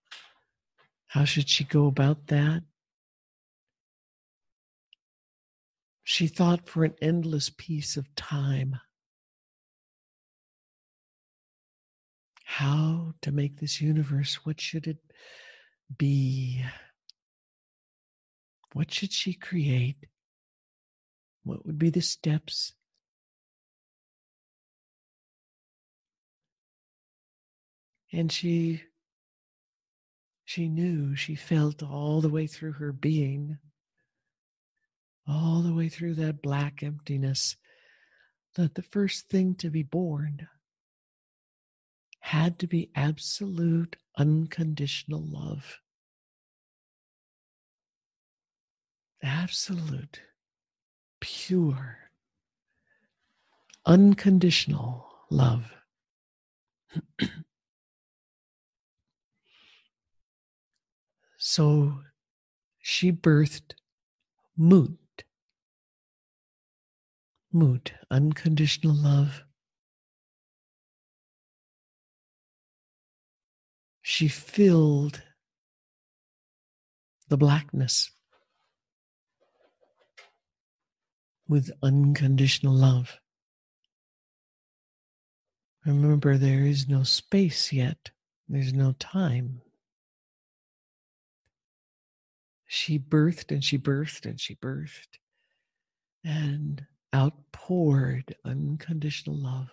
How 1.06 1.24
should 1.24 1.48
she 1.48 1.64
go 1.64 1.86
about 1.86 2.26
that? 2.26 2.62
She 6.04 6.26
thought 6.26 6.68
for 6.68 6.84
an 6.84 6.94
endless 7.00 7.48
piece 7.48 7.96
of 7.96 8.14
time 8.14 8.78
how 12.44 13.14
to 13.22 13.32
make 13.32 13.60
this 13.60 13.80
universe. 13.80 14.44
What 14.44 14.60
should 14.60 14.86
it 14.86 14.98
be? 15.96 16.62
What 18.74 18.92
should 18.92 19.14
she 19.14 19.32
create? 19.32 20.04
What 21.44 21.64
would 21.66 21.78
be 21.78 21.90
the 21.90 22.02
steps? 22.02 22.72
And 28.12 28.32
she 28.32 28.82
she 30.44 30.66
knew, 30.68 31.14
she 31.14 31.34
felt 31.34 31.82
all 31.82 32.22
the 32.22 32.30
way 32.30 32.46
through 32.46 32.72
her 32.72 32.90
being, 32.90 33.58
all 35.26 35.60
the 35.60 35.74
way 35.74 35.90
through 35.90 36.14
that 36.14 36.40
black 36.40 36.82
emptiness, 36.82 37.56
that 38.54 38.74
the 38.74 38.82
first 38.82 39.28
thing 39.28 39.54
to 39.56 39.68
be 39.68 39.82
born 39.82 40.48
had 42.20 42.58
to 42.58 42.66
be 42.66 42.90
absolute, 42.94 43.96
unconditional 44.16 45.22
love. 45.22 45.80
Absolute, 49.22 50.22
pure, 51.20 52.10
unconditional 53.86 55.06
love. 55.30 55.72
So 61.40 62.00
she 62.80 63.12
birthed 63.12 63.74
Mut. 64.56 64.90
Mut, 67.52 67.92
unconditional 68.10 68.94
love. 68.94 69.44
She 74.02 74.26
filled 74.26 75.22
the 77.28 77.36
blackness 77.36 78.10
with 81.48 81.70
unconditional 81.82 82.74
love. 82.74 83.18
Remember, 85.86 86.36
there 86.36 86.64
is 86.64 86.88
no 86.88 87.02
space 87.02 87.72
yet, 87.72 88.10
there's 88.48 88.72
no 88.72 88.92
time 88.92 89.62
she 92.68 92.98
birthed 92.98 93.50
and 93.50 93.64
she 93.64 93.78
birthed 93.78 94.26
and 94.26 94.38
she 94.38 94.54
birthed 94.54 95.18
and 96.22 96.86
outpoured 97.14 98.36
unconditional 98.44 99.34
love. 99.34 99.70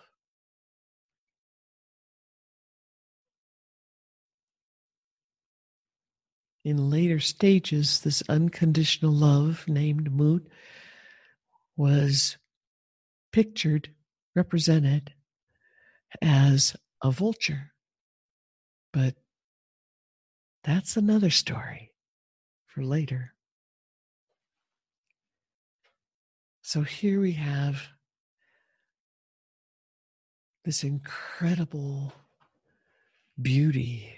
In 6.64 6.90
later 6.90 7.20
stages, 7.20 8.00
this 8.00 8.22
unconditional 8.28 9.12
love, 9.12 9.68
named 9.68 10.10
Mut, 10.10 10.42
was 11.76 12.38
pictured, 13.32 13.90
represented 14.34 15.12
as 16.22 16.76
a 17.02 17.10
vulture. 17.10 17.72
But 18.92 19.14
that's 20.64 20.96
another 20.96 21.30
story 21.30 21.92
for 22.66 22.82
later. 22.82 23.32
So 26.62 26.82
here 26.82 27.20
we 27.20 27.32
have 27.32 27.82
this 30.64 30.82
incredible 30.82 32.12
beauty, 33.40 34.12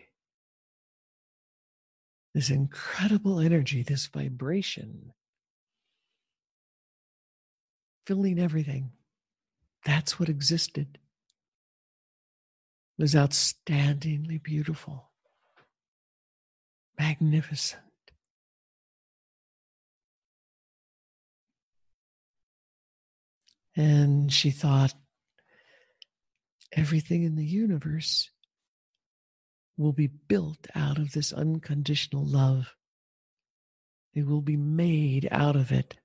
this 2.35 2.49
incredible 2.49 3.40
energy, 3.40 3.83
this 3.83 4.07
vibration 4.07 5.12
filling 8.09 8.38
everything. 8.38 8.90
That's 9.85 10.18
what 10.18 10.31
existed. 10.31 10.99
It 12.99 13.03
was 13.03 13.14
outstandingly 13.14 14.42
beautiful, 14.42 15.11
magnificent. 16.99 17.83
And 23.77 24.33
she 24.33 24.51
thought, 24.51 24.94
everything 26.73 27.25
in 27.25 27.37
the 27.37 27.44
universe 27.44 28.31
will 29.77 29.92
be 29.92 30.07
built 30.07 30.66
out 30.75 30.97
of 30.97 31.12
this 31.12 31.31
unconditional 31.31 32.25
love. 32.27 32.75
It 34.14 34.27
will 34.27 34.40
be 34.40 34.57
made 34.57 35.29
out 35.31 35.57
of 35.57 35.71
it. 35.71 35.97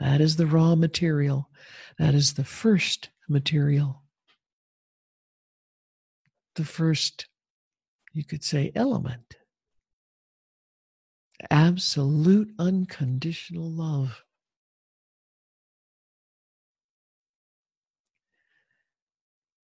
That 0.00 0.22
is 0.22 0.36
the 0.36 0.46
raw 0.46 0.74
material. 0.74 1.50
That 1.98 2.14
is 2.14 2.32
the 2.32 2.44
first 2.44 3.10
material. 3.28 4.02
The 6.54 6.64
first, 6.64 7.26
you 8.12 8.24
could 8.24 8.42
say, 8.42 8.72
element. 8.74 9.36
Absolute 11.50 12.52
unconditional 12.58 13.70
love. 13.70 14.24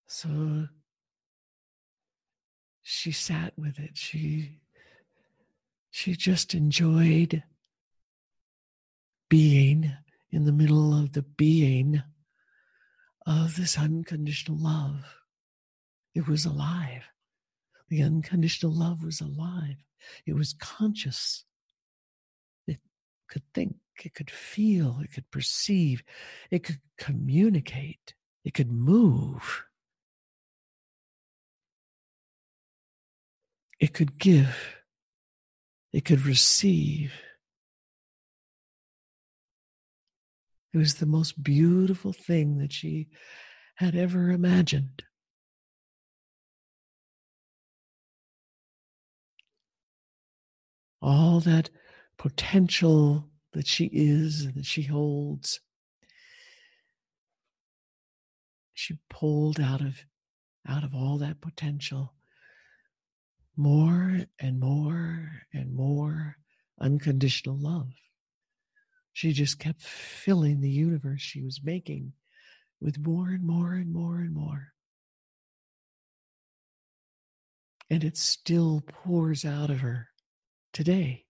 So 0.07 0.69
she 2.83 3.11
sat 3.11 3.53
with 3.59 3.79
it. 3.79 3.97
She 3.97 4.61
she 5.91 6.15
just 6.15 6.55
enjoyed 6.55 7.43
being 9.29 9.93
in 10.37 10.45
the 10.45 10.53
middle 10.53 10.93
of 10.93 11.13
the 11.13 11.23
being 11.23 12.03
of 13.27 13.57
this 13.57 13.79
unconditional 13.79 14.59
love. 14.59 15.03
It 16.15 16.29
was 16.29 16.45
alive. 16.45 17.05
The 17.89 18.03
unconditional 18.03 18.71
love 18.71 19.03
was 19.03 19.23
alive. 19.23 19.77
It 20.27 20.35
was 20.35 20.53
conscious. 20.53 21.47
It 22.67 22.81
could 23.31 23.45
think, 23.55 23.77
it 24.05 24.13
could 24.13 24.31
feel, 24.31 25.01
it 25.03 25.11
could 25.11 25.31
perceive, 25.31 26.03
it 26.51 26.63
could 26.65 26.81
communicate, 26.99 28.13
it 28.45 28.53
could 28.53 28.71
move. 28.71 29.65
It 33.81 33.95
could 33.95 34.19
give, 34.19 34.55
it 35.95 36.05
could 36.05 36.27
receive. 36.27 37.13
It 40.77 40.81
was 40.81 40.97
the 40.97 41.07
most 41.07 41.43
beautiful 41.43 42.13
thing 42.13 42.59
that 42.59 42.71
she 42.71 43.09
had 43.77 43.97
ever 43.97 44.31
imagined. 44.31 45.05
All 51.01 51.41
that 51.41 51.71
potential 52.19 53.31
that 53.55 53.67
she 53.67 53.87
is, 53.87 54.53
that 54.53 54.67
she 54.67 54.83
holds, 54.83 55.61
she 58.75 58.99
pulled 59.09 59.59
out 59.59 59.81
of 59.81 60.05
out 60.69 60.85
of 60.85 60.95
all 60.95 61.17
that 61.17 61.41
potential 61.41 62.13
more 63.57 64.27
and 64.39 64.61
more 64.61 65.41
and 65.55 65.73
more 65.73 66.37
unconditional 66.79 67.57
love. 67.57 67.95
She 69.17 69.33
just 69.33 69.59
kept 69.59 69.81
filling 69.81 70.61
the 70.61 70.69
universe 70.69 71.23
she 71.23 71.41
was 71.41 71.63
making 71.65 72.13
with 72.83 72.99
more 72.99 73.31
and 73.31 73.43
more 73.43 73.73
and 73.73 73.91
more 73.91 74.19
and 74.19 74.35
more. 74.35 74.75
And 77.89 78.05
it 78.05 78.19
still 78.19 78.83
pours 78.87 79.47
out 79.47 79.71
of 79.71 79.81
her 79.81 80.09
today. 80.75 81.25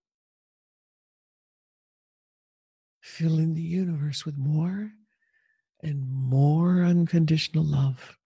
filling 3.06 3.54
the 3.54 3.62
universe 3.62 4.26
with 4.26 4.36
more 4.36 4.90
and 5.80 6.10
more 6.10 6.82
unconditional 6.82 7.64
love. 7.64 8.18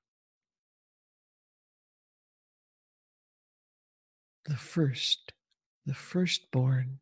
The 4.47 4.57
first, 4.57 5.35
the 5.85 5.93
firstborn, 5.93 7.01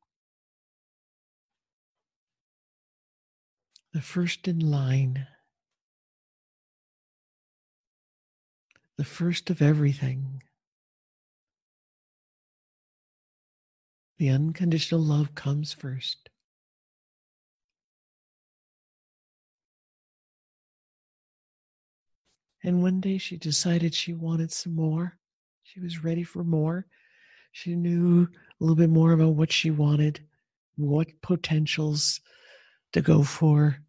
the 3.98 4.04
first 4.04 4.46
in 4.46 4.61
line, 4.61 5.26
the 8.96 9.02
first 9.02 9.50
of 9.50 9.61
everything. 9.61 10.40
The 14.18 14.28
unconditional 14.28 15.00
love 15.00 15.34
comes 15.34 15.72
first. 15.72 16.30
And 22.62 22.80
one 22.80 23.00
day 23.00 23.18
she 23.18 23.37
decided 23.37 23.96
she 23.96 24.12
wanted 24.12 24.52
some 24.52 24.76
more. 24.76 25.18
She 25.64 25.80
was 25.80 26.04
ready 26.04 26.22
for 26.22 26.44
more. 26.44 26.87
She 27.50 27.74
knew 27.74 28.28
a 28.28 28.28
little 28.61 28.76
bit 28.76 28.90
more 28.90 29.11
about 29.11 29.34
what 29.34 29.50
she 29.50 29.72
wanted, 29.72 30.20
what 30.76 31.08
potentials 31.20 32.20
to 32.92 33.00
go 33.02 33.24
for, 33.24 33.80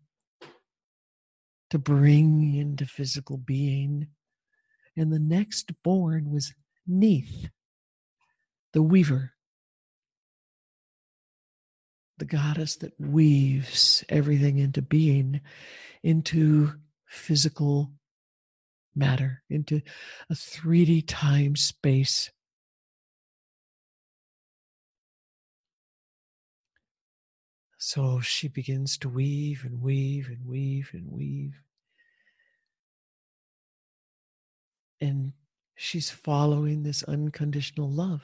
to 1.70 1.80
bring 1.80 2.56
into 2.56 2.86
physical 2.86 3.38
being. 3.38 4.08
And 4.98 5.14
the 5.14 5.20
next 5.20 5.72
born 5.84 6.32
was 6.32 6.54
Neith, 6.88 7.50
the 8.74 8.82
weaver, 8.82 9.34
the 12.18 12.26
goddess 12.26 12.76
that 12.78 13.00
weaves 13.00 14.04
everything 14.10 14.58
into 14.58 14.82
being, 14.82 15.42
into 16.04 16.74
physical 17.08 17.92
matter, 18.96 19.44
into 19.50 19.82
a 20.30 20.34
3D 20.34 21.06
time 21.08 21.56
space. 21.56 22.32
So 27.90 28.20
she 28.20 28.48
begins 28.48 29.00
to 29.00 29.10
weave 29.10 29.66
and 29.66 29.82
weave 29.82 30.28
and 30.28 30.46
weave 30.46 30.92
and 30.94 31.10
weave. 31.10 31.60
And 35.02 35.34
she's 35.76 36.12
following 36.12 36.84
this 36.84 37.02
unconditional 37.02 37.90
love. 37.90 38.22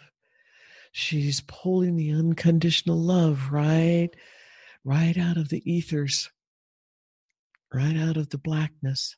She's 0.92 1.42
pulling 1.48 1.96
the 1.96 2.12
unconditional 2.12 3.02
love 3.02 3.52
right, 3.52 4.12
right 4.84 5.18
out 5.18 5.38
of 5.38 5.50
the 5.50 5.64
ethers, 5.66 6.30
right 7.74 7.98
out 7.98 8.18
of 8.18 8.30
the 8.30 8.38
blackness 8.38 9.16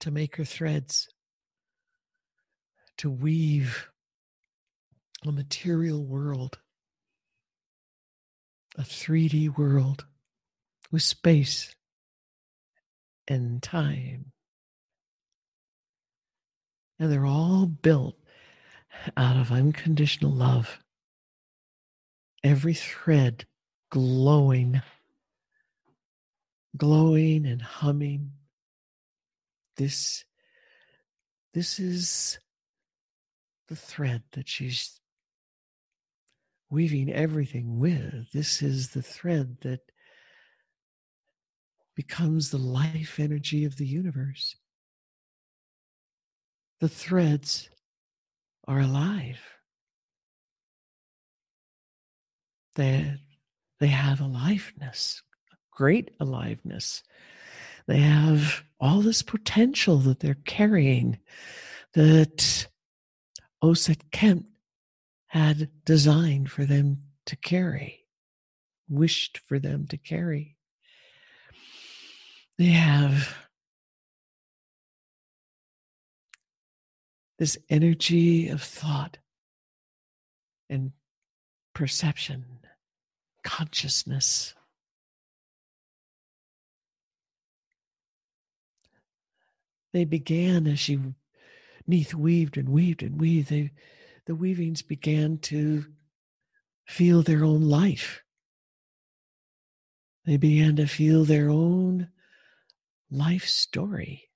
to 0.00 0.10
make 0.10 0.36
her 0.36 0.44
threads, 0.44 1.08
to 2.98 3.10
weave 3.10 3.88
a 5.26 5.32
material 5.32 6.04
world, 6.04 6.58
a 8.76 8.82
3D 8.82 9.56
world 9.56 10.04
with 10.90 11.02
space 11.02 11.74
and 13.28 13.62
time. 13.62 14.32
And 16.98 17.10
they're 17.10 17.26
all 17.26 17.66
built 17.66 18.16
out 19.16 19.36
of 19.36 19.50
unconditional 19.50 20.30
love. 20.30 20.78
Every 22.42 22.74
thread 22.74 23.46
glowing, 23.90 24.82
glowing 26.76 27.46
and 27.46 27.62
humming 27.62 28.32
this 29.76 30.24
this 31.52 31.78
is 31.78 32.38
the 33.68 33.76
thread 33.76 34.22
that 34.32 34.48
she's 34.48 35.00
weaving 36.70 37.12
everything 37.12 37.78
with. 37.78 38.30
This 38.32 38.62
is 38.62 38.90
the 38.90 39.02
thread 39.02 39.58
that 39.62 39.80
becomes 41.94 42.50
the 42.50 42.58
life 42.58 43.20
energy 43.20 43.64
of 43.64 43.76
the 43.76 43.86
universe. 43.86 44.56
The 46.80 46.88
threads 46.88 47.70
are 48.66 48.80
alive. 48.80 49.40
They, 52.74 53.14
they 53.78 53.86
have 53.86 54.20
aliveness, 54.20 55.22
great 55.70 56.10
aliveness. 56.18 57.02
They 57.86 57.98
have 57.98 58.64
all 58.80 59.00
this 59.00 59.22
potential 59.22 59.98
that 59.98 60.20
they're 60.20 60.38
carrying 60.46 61.18
that 61.94 62.66
Oset 63.62 64.10
Kemp 64.10 64.46
had 65.34 65.68
designed 65.84 66.48
for 66.48 66.64
them 66.64 67.02
to 67.26 67.34
carry, 67.34 68.06
wished 68.88 69.38
for 69.48 69.58
them 69.58 69.84
to 69.84 69.96
carry. 69.96 70.56
They 72.56 72.66
have 72.66 73.36
this 77.40 77.58
energy 77.68 78.48
of 78.48 78.62
thought 78.62 79.18
and 80.70 80.92
perception, 81.74 82.60
consciousness 83.42 84.54
they 89.92 90.04
began 90.04 90.68
as 90.68 90.78
she 90.78 91.00
Neith 91.86 92.14
weaved 92.14 92.56
and 92.56 92.68
weaved 92.68 93.02
and 93.02 93.20
weaved. 93.20 93.48
They, 93.48 93.70
the 94.26 94.34
weavings 94.34 94.82
began 94.82 95.38
to 95.38 95.84
feel 96.86 97.22
their 97.22 97.44
own 97.44 97.62
life. 97.62 98.22
They 100.24 100.36
began 100.36 100.76
to 100.76 100.86
feel 100.86 101.24
their 101.24 101.50
own 101.50 102.08
life 103.10 103.46
story. 103.46 104.30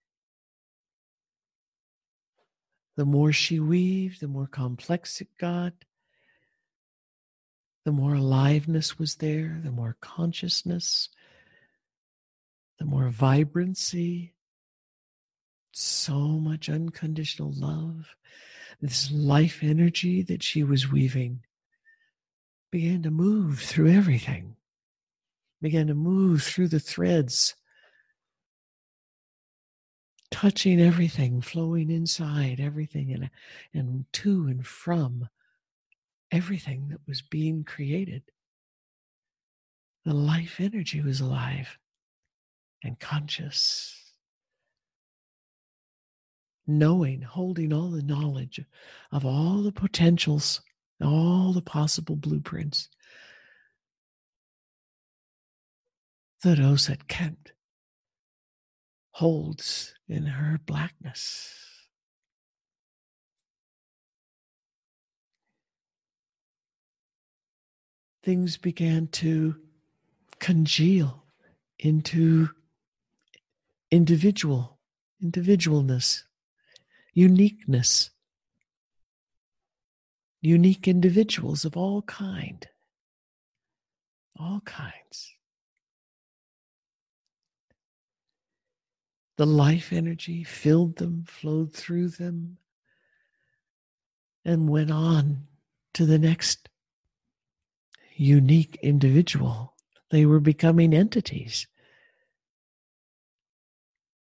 The 2.96 3.06
more 3.06 3.32
she 3.32 3.60
weaved, 3.60 4.20
the 4.20 4.28
more 4.28 4.46
complex 4.46 5.20
it 5.20 5.28
got. 5.38 5.72
The 7.84 7.92
more 7.92 8.14
aliveness 8.14 8.98
was 8.98 9.16
there, 9.16 9.60
the 9.62 9.70
more 9.70 9.96
consciousness, 10.00 11.08
the 12.78 12.84
more 12.84 13.08
vibrancy, 13.08 14.34
so 15.78 16.18
much 16.18 16.68
unconditional 16.68 17.52
love, 17.52 18.16
this 18.80 19.10
life 19.10 19.60
energy 19.62 20.22
that 20.22 20.42
she 20.42 20.62
was 20.62 20.90
weaving 20.90 21.40
began 22.70 23.02
to 23.02 23.10
move 23.10 23.60
through 23.60 23.90
everything, 23.90 24.56
began 25.62 25.86
to 25.86 25.94
move 25.94 26.42
through 26.42 26.68
the 26.68 26.80
threads, 26.80 27.54
touching 30.30 30.80
everything, 30.80 31.40
flowing 31.40 31.90
inside 31.90 32.60
everything 32.60 33.12
and, 33.12 33.30
and 33.72 34.04
to 34.12 34.46
and 34.46 34.66
from 34.66 35.28
everything 36.30 36.88
that 36.88 37.00
was 37.06 37.22
being 37.22 37.64
created. 37.64 38.22
The 40.04 40.14
life 40.14 40.56
energy 40.58 41.00
was 41.00 41.20
alive 41.20 41.78
and 42.82 42.98
conscious 42.98 44.07
knowing, 46.68 47.22
holding 47.22 47.72
all 47.72 47.90
the 47.90 48.02
knowledge 48.02 48.60
of 49.10 49.24
all 49.24 49.62
the 49.62 49.72
potentials, 49.72 50.60
all 51.02 51.52
the 51.52 51.62
possible 51.62 52.16
blueprints 52.16 52.88
that 56.42 56.58
Oset 56.58 57.08
Kemp 57.08 57.48
holds 59.12 59.94
in 60.08 60.26
her 60.26 60.60
blackness. 60.64 61.54
Things 68.22 68.56
began 68.56 69.08
to 69.08 69.56
congeal 70.38 71.24
into 71.78 72.50
individual 73.90 74.78
individualness 75.24 76.22
uniqueness, 77.18 78.10
unique 80.40 80.86
individuals 80.86 81.64
of 81.64 81.76
all 81.76 82.02
kind, 82.02 82.68
all 84.38 84.60
kinds. 84.64 85.34
The 89.36 89.46
life 89.46 89.92
energy 89.92 90.44
filled 90.44 90.98
them, 90.98 91.24
flowed 91.26 91.72
through 91.72 92.10
them, 92.10 92.58
and 94.44 94.68
went 94.68 94.92
on 94.92 95.48
to 95.94 96.06
the 96.06 96.20
next 96.20 96.68
unique 98.14 98.78
individual 98.80 99.74
They 100.10 100.24
were 100.24 100.40
becoming 100.40 100.94
entities. 100.94 101.66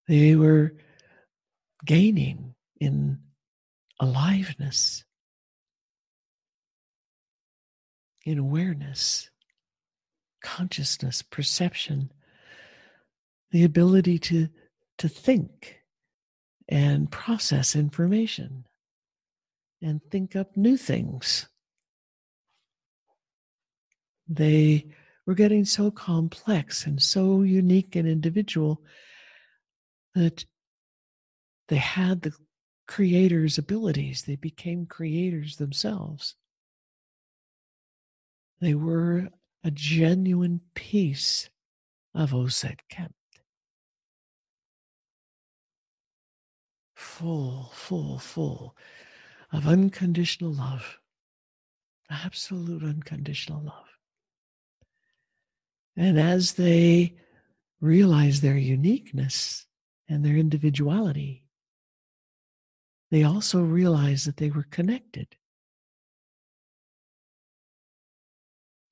They 0.09 0.35
were 0.35 0.75
gaining 1.85 2.55
in 2.81 3.19
aliveness, 4.01 5.05
in 8.25 8.39
awareness, 8.39 9.31
consciousness, 10.43 11.23
perception, 11.23 12.11
the 13.51 13.65
ability 13.65 14.19
to, 14.19 14.49
to 14.99 15.09
think 15.09 15.81
and 16.69 17.11
process 17.11 17.77
information 17.77 18.65
and 19.83 20.01
think 20.11 20.37
up 20.37 20.57
new 20.57 20.77
things. 20.77 21.47
They 24.29 24.87
were 25.27 25.35
getting 25.35 25.65
so 25.65 25.91
complex 25.91 26.87
and 26.87 27.03
so 27.03 27.43
unique 27.43 27.97
and 27.97 28.09
individual 28.09 28.83
that 30.15 30.45
they 31.69 31.77
had 31.77 32.23
the 32.23 32.33
creator's 32.91 33.57
abilities. 33.57 34.25
They 34.25 34.35
became 34.35 34.85
creators 34.85 35.57
themselves. 35.57 36.35
They 38.61 38.75
were 38.75 39.29
a 39.63 39.71
genuine 39.71 40.61
piece 40.75 41.51
of 42.17 42.35
Osset 42.35 42.81
Kemp. 42.89 43.15
Full, 46.97 47.71
full, 47.73 48.19
full 48.19 48.77
of 49.53 49.69
unconditional 49.69 50.53
love, 50.53 50.99
absolute 52.11 52.83
unconditional 52.83 53.63
love. 53.63 53.87
And 55.97 56.19
as 56.19 56.55
they 56.55 57.15
realize 57.81 58.41
their 58.41 58.59
uniqueness 58.59 59.67
and 60.09 60.25
their 60.25 60.37
individuality, 60.37 61.45
they 63.11 63.25
also 63.25 63.61
realized 63.61 64.27
that 64.27 64.37
they 64.37 64.51
were 64.51 64.67
connected. 64.71 65.29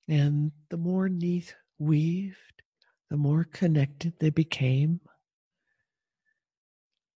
And 0.09 0.53
the 0.71 0.77
more 0.77 1.09
Neith 1.09 1.55
weaved, 1.79 2.63
the 3.11 3.17
more 3.17 3.45
connected 3.45 4.15
they 4.19 4.31
became. 4.31 5.01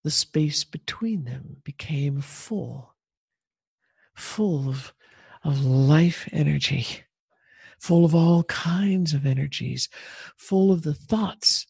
The 0.04 0.10
space 0.10 0.64
between 0.64 1.24
them 1.24 1.58
became 1.64 2.20
full, 2.20 2.94
full 4.14 4.68
of, 4.68 4.92
of 5.44 5.64
life 5.64 6.28
energy, 6.32 6.86
full 7.78 8.04
of 8.04 8.14
all 8.14 8.44
kinds 8.44 9.14
of 9.14 9.26
energies, 9.26 9.88
full 10.36 10.70
of 10.72 10.82
the 10.82 10.94
thoughts 10.94 11.66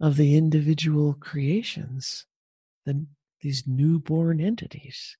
of 0.00 0.16
the 0.16 0.36
individual 0.36 1.14
creations, 1.14 2.26
the 2.86 3.06
these 3.40 3.66
newborn 3.66 4.40
entities, 4.40 5.16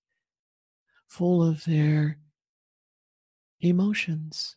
full 1.07 1.43
of 1.43 1.65
their 1.65 2.19
emotions, 3.61 4.57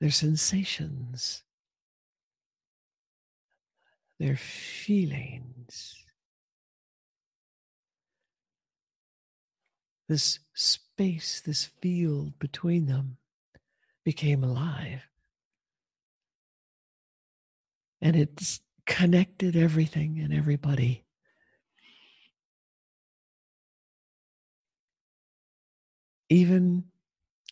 their 0.00 0.10
sensations, 0.10 1.42
their 4.18 4.36
feelings. 4.36 5.94
This 10.08 10.38
space, 10.54 11.40
this 11.40 11.64
field 11.64 12.38
between 12.38 12.86
them 12.86 13.16
became 14.04 14.44
alive. 14.44 15.02
And 18.00 18.14
it's 18.14 18.60
connected 18.84 19.56
everything 19.56 20.20
and 20.20 20.32
everybody 20.32 21.05
even 26.28 26.84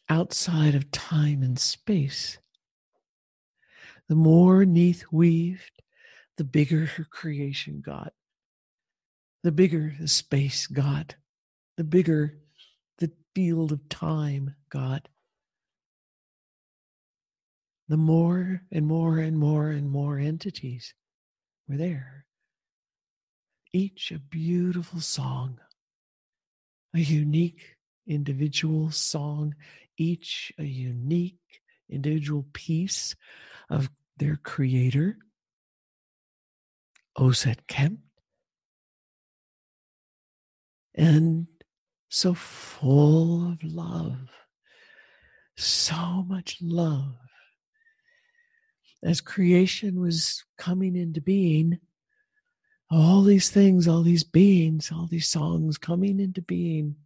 outside 0.08 0.74
of 0.74 0.90
time 0.90 1.42
and 1.42 1.58
space. 1.58 2.38
The 4.08 4.14
more 4.14 4.64
Neith 4.64 5.04
weaved, 5.10 5.82
the 6.36 6.44
bigger 6.44 6.86
her 6.86 7.04
creation 7.04 7.80
got. 7.80 8.12
The 9.42 9.52
bigger 9.52 9.94
the 9.98 10.08
space 10.08 10.66
got. 10.66 11.14
The 11.76 11.84
bigger 11.84 12.38
the 12.98 13.10
field 13.34 13.72
of 13.72 13.88
time 13.88 14.54
got. 14.70 15.08
The 17.88 17.96
more 17.96 18.62
and 18.72 18.86
more 18.86 19.18
and 19.18 19.38
more 19.38 19.70
and 19.70 19.90
more 19.90 20.18
entities 20.18 20.94
were 21.68 21.76
there. 21.76 22.26
Each 23.72 24.10
a 24.12 24.18
beautiful 24.18 25.00
song, 25.00 25.58
a 26.94 27.00
unique 27.00 27.76
individual 28.06 28.90
song, 28.90 29.54
each 29.96 30.52
a 30.58 30.64
unique 30.64 31.38
individual 31.88 32.46
piece 32.52 33.14
of 33.70 33.90
their 34.16 34.36
creator, 34.36 35.16
Osset 37.16 37.66
Kemp. 37.66 38.00
And 40.94 41.46
so 42.08 42.34
full 42.34 43.50
of 43.52 43.62
love, 43.64 44.30
so 45.56 46.24
much 46.28 46.58
love. 46.60 47.16
As 49.02 49.20
creation 49.20 50.00
was 50.00 50.44
coming 50.56 50.96
into 50.96 51.20
being, 51.20 51.78
all 52.90 53.22
these 53.22 53.50
things, 53.50 53.88
all 53.88 54.02
these 54.02 54.24
beings, 54.24 54.90
all 54.92 55.06
these 55.10 55.28
songs 55.28 55.76
coming 55.76 56.20
into 56.20 56.40
being 56.40 56.96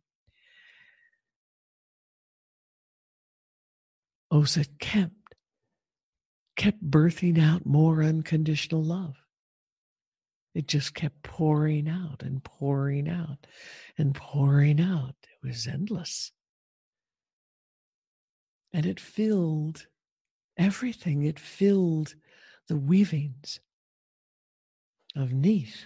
Osset 4.31 4.79
kept 4.79 5.13
kept 6.57 6.83
birthing 6.83 7.41
out 7.41 7.65
more 7.65 8.03
unconditional 8.03 8.83
love. 8.83 9.15
It 10.55 10.67
just 10.67 10.93
kept 10.93 11.23
pouring 11.23 11.89
out 11.89 12.23
and 12.23 12.43
pouring 12.43 13.09
out 13.09 13.47
and 13.97 14.13
pouring 14.15 14.81
out. 14.81 15.15
It 15.23 15.47
was 15.47 15.69
endless. 15.69 16.33
And 18.73 18.85
it 18.85 18.99
filled 18.99 19.87
everything. 20.57 21.23
It 21.23 21.39
filled 21.39 22.15
the 22.67 22.77
weavings 22.77 23.61
of 25.15 25.33
Neith. 25.33 25.85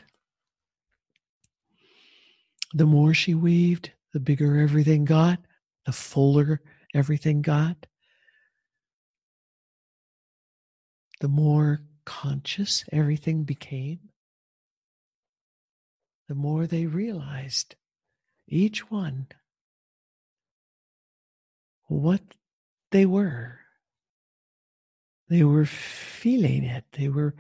The 2.73 2.87
more 2.87 3.13
she 3.13 3.35
weaved, 3.35 3.93
the 4.15 4.21
bigger 4.21 4.59
everything 4.59 5.05
got, 5.05 5.39
the 5.85 5.93
fuller 5.93 6.63
everything 6.95 7.43
got. 7.43 7.87
The 11.23 11.29
more 11.29 11.81
conscious 12.05 12.85
everything 12.91 13.45
became, 13.45 14.01
the 16.29 16.35
more 16.35 16.67
they 16.67 16.85
realized, 16.85 17.77
each 18.49 18.91
one, 18.91 19.29
what 21.87 22.23
they 22.91 23.07
were. 23.07 23.61
They 25.29 25.45
were 25.45 25.65
feeling 25.65 26.65
it, 26.65 26.87
they 26.91 27.09
were 27.09 27.37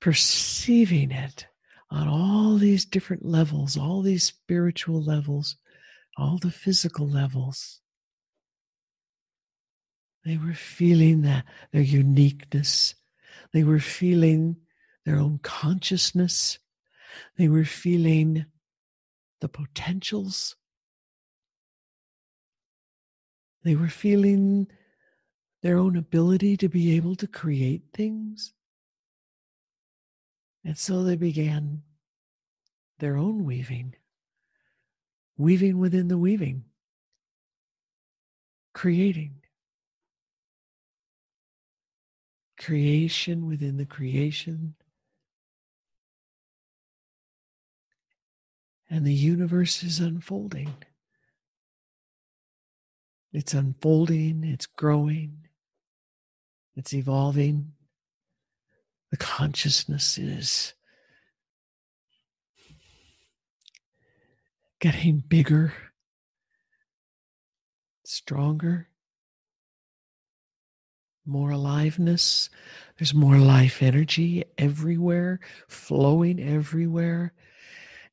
perceiving 0.00 1.10
it 1.10 1.46
on 1.90 2.08
all 2.08 2.56
these 2.56 2.86
different 2.86 3.26
levels, 3.26 3.76
all 3.76 4.00
these 4.00 4.24
spiritual 4.24 5.02
levels, 5.02 5.56
all 6.16 6.38
the 6.38 6.50
physical 6.50 7.06
levels. 7.06 7.82
They 10.24 10.38
were 10.38 10.54
feeling 10.54 11.20
that 11.22 11.44
their 11.70 11.82
uniqueness, 11.82 12.94
they 13.52 13.64
were 13.64 13.80
feeling 13.80 14.56
their 15.04 15.16
own 15.16 15.38
consciousness. 15.42 16.58
They 17.36 17.48
were 17.48 17.64
feeling 17.64 18.46
the 19.40 19.48
potentials. 19.48 20.56
They 23.64 23.74
were 23.74 23.88
feeling 23.88 24.68
their 25.62 25.76
own 25.76 25.96
ability 25.96 26.56
to 26.58 26.68
be 26.68 26.96
able 26.96 27.16
to 27.16 27.26
create 27.26 27.82
things. 27.92 28.54
And 30.64 30.76
so 30.76 31.02
they 31.02 31.16
began 31.16 31.82
their 32.98 33.16
own 33.16 33.44
weaving, 33.44 33.94
weaving 35.36 35.78
within 35.78 36.08
the 36.08 36.18
weaving, 36.18 36.64
creating. 38.74 39.39
Creation 42.60 43.46
within 43.46 43.78
the 43.78 43.86
creation. 43.86 44.74
And 48.90 49.06
the 49.06 49.14
universe 49.14 49.82
is 49.82 49.98
unfolding. 49.98 50.74
It's 53.32 53.54
unfolding, 53.54 54.44
it's 54.44 54.66
growing, 54.66 55.46
It's 56.76 56.92
evolving. 56.92 57.72
The 59.10 59.16
consciousness 59.16 60.18
is 60.18 60.74
getting 64.80 65.22
bigger, 65.26 65.72
stronger, 68.04 68.89
more 71.30 71.50
aliveness. 71.50 72.50
There's 72.98 73.14
more 73.14 73.38
life 73.38 73.82
energy 73.82 74.44
everywhere, 74.58 75.40
flowing 75.68 76.40
everywhere. 76.40 77.32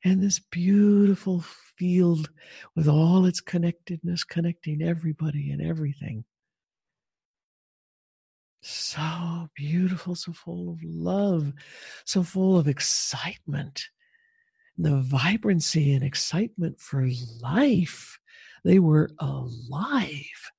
And 0.04 0.22
this 0.22 0.38
beautiful 0.38 1.44
field 1.76 2.30
with 2.74 2.88
all 2.88 3.26
its 3.26 3.40
connectedness, 3.40 4.24
connecting 4.24 4.80
everybody 4.80 5.50
and 5.50 5.60
everything. 5.60 6.24
So 8.62 9.48
beautiful, 9.54 10.14
so 10.14 10.32
full 10.32 10.70
of 10.70 10.78
love, 10.82 11.52
so 12.04 12.22
full 12.22 12.58
of 12.58 12.68
excitement. 12.68 13.88
The 14.76 15.00
vibrancy 15.00 15.92
and 15.92 16.04
excitement 16.04 16.80
for 16.80 17.08
life. 17.40 18.18
They 18.64 18.78
were 18.78 19.10
alive. 19.18 20.52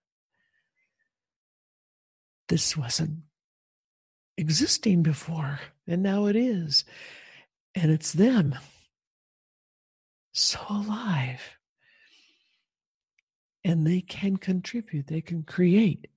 This 2.50 2.76
wasn't 2.76 3.20
existing 4.38 5.04
before, 5.04 5.60
and 5.88 6.02
now 6.02 6.26
it 6.26 6.36
is. 6.36 6.84
And 7.76 7.92
it's 7.92 8.12
them. 8.12 8.56
So 10.34 10.60
alive. 10.70 11.42
And 13.64 13.86
they 13.86 14.02
can 14.02 14.38
contribute, 14.38 15.08
they 15.08 15.22
can 15.22 15.44
create. 15.44 16.08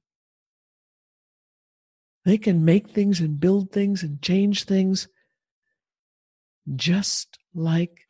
They 2.25 2.39
can 2.39 2.65
make 2.65 2.91
things 2.91 3.21
and 3.21 3.39
build 3.39 3.73
things 3.73 4.03
and 4.03 4.23
change 4.23 4.65
things 4.65 5.09
just 6.77 7.39
like 7.53 8.09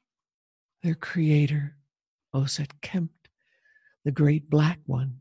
their 0.83 0.95
creator, 0.95 1.77
Oset 2.35 2.81
Kemp, 2.83 3.11
the 4.05 4.11
great 4.11 4.51
black 4.51 4.79
one, 4.85 5.21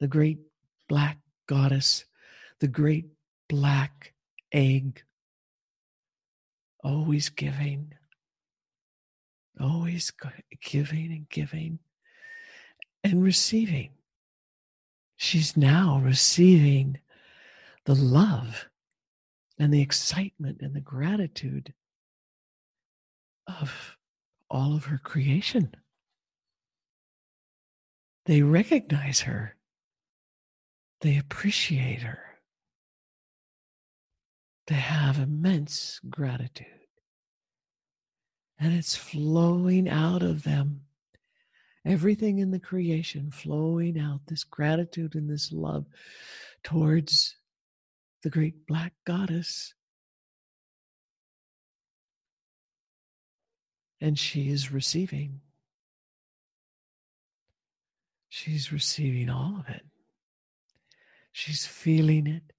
the 0.00 0.08
great 0.08 0.38
black 0.88 1.18
goddess, 1.46 2.06
the 2.60 2.68
great 2.68 3.06
black 3.48 4.14
egg, 4.52 5.02
always 6.82 7.28
giving, 7.28 7.92
always 9.60 10.12
giving 10.62 11.12
and 11.12 11.28
giving. 11.28 11.78
And 13.02 13.22
receiving. 13.22 13.90
She's 15.16 15.58
now 15.58 16.00
receiving 16.02 17.00
the 17.84 17.94
love 17.94 18.66
and 19.58 19.72
the 19.72 19.82
excitement 19.82 20.62
and 20.62 20.74
the 20.74 20.80
gratitude 20.80 21.74
of 23.46 23.98
all 24.50 24.74
of 24.74 24.86
her 24.86 24.98
creation. 24.98 25.74
They 28.26 28.42
recognize 28.42 29.20
her, 29.20 29.54
they 31.02 31.18
appreciate 31.18 32.00
her, 32.00 32.33
they 34.66 34.76
have 34.76 35.18
immense 35.18 36.00
gratitude. 36.08 36.66
And 38.58 38.72
it's 38.72 38.96
flowing 38.96 39.88
out 39.88 40.22
of 40.22 40.42
them. 40.44 40.82
Everything 41.84 42.38
in 42.38 42.50
the 42.50 42.58
creation 42.58 43.30
flowing 43.30 43.98
out, 43.98 44.20
this 44.26 44.44
gratitude 44.44 45.14
and 45.14 45.28
this 45.28 45.52
love 45.52 45.84
towards 46.62 47.36
the 48.22 48.30
great 48.30 48.66
black 48.66 48.94
goddess. 49.04 49.74
And 54.00 54.18
she 54.18 54.48
is 54.48 54.72
receiving. 54.72 55.40
She's 58.30 58.72
receiving 58.72 59.28
all 59.28 59.56
of 59.60 59.68
it. 59.68 59.84
She's 61.32 61.66
feeling 61.66 62.26
it. 62.26 62.53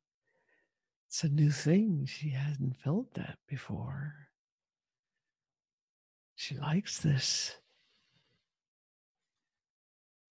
It's 1.15 1.23
a 1.23 1.29
new 1.29 1.49
thing. 1.49 2.05
She 2.11 2.31
hasn't 2.31 2.75
felt 2.83 3.13
that 3.13 3.37
before. 3.47 4.27
She 6.35 6.57
likes 6.57 6.99
this. 6.99 7.55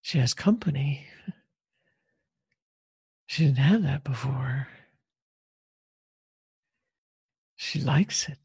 She 0.03 0.19
has 0.19 0.35
company. 0.35 1.07
She 3.25 3.45
didn't 3.45 3.57
have 3.57 3.81
that 3.81 4.03
before. 4.03 4.67
She 7.55 7.81
likes 7.81 8.29
it. 8.29 8.37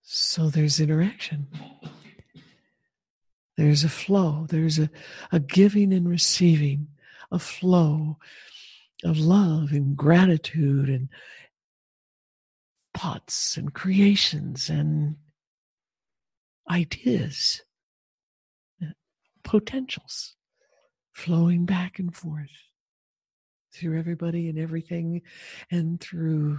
So 0.00 0.48
there's 0.48 0.80
interaction. 0.80 1.48
There's 3.58 3.84
a 3.84 3.90
flow. 3.90 4.46
There's 4.48 4.78
a, 4.78 4.88
a 5.30 5.38
giving 5.38 5.92
and 5.92 6.08
receiving, 6.08 6.88
a 7.30 7.38
flow 7.38 8.16
of 9.04 9.18
love 9.18 9.72
and 9.72 9.96
gratitude 9.96 10.88
and 10.88 11.08
thoughts 12.94 13.56
and 13.56 13.72
creations 13.72 14.68
and 14.68 15.16
ideas, 16.70 17.62
uh, 18.82 18.90
potentials 19.42 20.36
flowing 21.12 21.66
back 21.66 21.98
and 21.98 22.14
forth 22.14 22.50
through 23.72 23.98
everybody 23.98 24.48
and 24.48 24.58
everything 24.58 25.22
and 25.70 26.00
through 26.00 26.58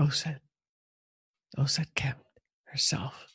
Oset, 0.00 0.40
Oset 1.58 1.94
Kemp 1.94 2.18
herself. 2.64 3.26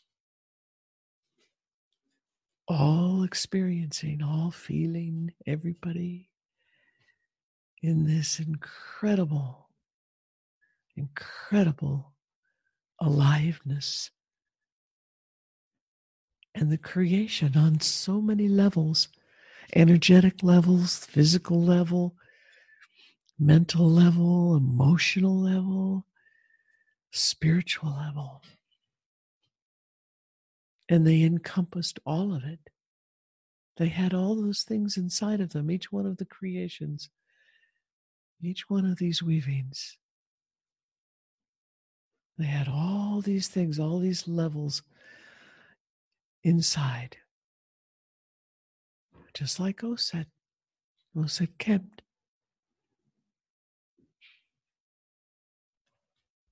All 2.67 3.23
experiencing, 3.23 4.21
all 4.21 4.51
feeling, 4.51 5.31
everybody 5.45 6.29
in 7.81 8.05
this 8.05 8.39
incredible, 8.39 9.69
incredible 10.95 12.13
aliveness 12.99 14.09
and 16.55 16.71
the 16.71 16.77
creation 16.77 17.55
on 17.55 17.79
so 17.79 18.19
many 18.19 18.47
levels 18.47 19.09
energetic 19.75 20.43
levels, 20.43 20.99
physical 20.99 21.61
level, 21.61 22.15
mental 23.37 23.89
level, 23.89 24.55
emotional 24.55 25.37
level, 25.37 26.05
spiritual 27.11 27.95
level. 27.95 28.41
And 30.89 31.05
they 31.05 31.23
encompassed 31.23 31.99
all 32.05 32.33
of 32.33 32.43
it. 32.43 32.69
They 33.75 33.89
had 33.89 34.13
all 34.13 34.35
those 34.35 34.63
things 34.63 34.97
inside 34.97 35.41
of 35.41 35.51
them, 35.51 35.69
each 35.69 35.91
one 35.91 36.05
of 36.05 36.17
the 36.17 36.25
creations, 36.25 37.09
each 38.41 38.69
one 38.69 38.85
of 38.85 38.97
these 38.97 39.21
weavings. 39.21 39.97
They 42.37 42.45
had 42.45 42.67
all 42.67 43.21
these 43.21 43.47
things, 43.47 43.79
all 43.79 43.99
these 43.99 44.27
levels 44.27 44.83
inside 46.43 47.17
just 49.37 49.59
like 49.59 49.83
Oset. 49.83 50.25
Oset 51.15 51.59
Kemp. 51.59 52.01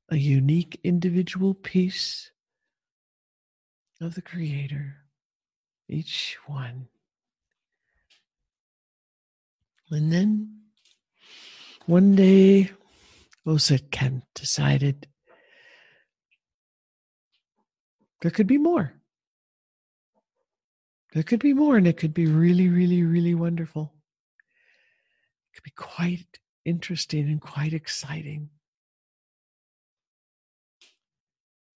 A 0.10 0.17
unique 0.17 0.80
individual 0.84 1.56
piece 1.56 2.32
of 4.00 4.13
the 4.13 4.21
Creator, 4.21 4.98
each 5.89 6.38
one. 6.45 6.89
And 9.89 10.14
then 10.14 10.64
one 11.86 12.16
day, 12.16 12.72
Oset 13.46 13.92
Kemp 13.92 14.24
decided 14.34 15.08
there 18.22 18.32
could 18.32 18.48
be 18.48 18.58
more. 18.58 18.94
There 21.14 21.24
could 21.24 21.40
be 21.40 21.54
more, 21.54 21.78
and 21.78 21.88
it 21.88 21.98
could 21.98 22.14
be 22.14 22.26
really, 22.26 22.70
really, 22.70 23.04
really 23.04 23.36
wonderful. 23.36 23.94
It 25.52 25.56
could 25.56 25.64
be 25.64 25.74
quite 25.76 26.40
interesting 26.66 27.30
and 27.30 27.40
quite 27.40 27.74
exciting. 27.74 28.50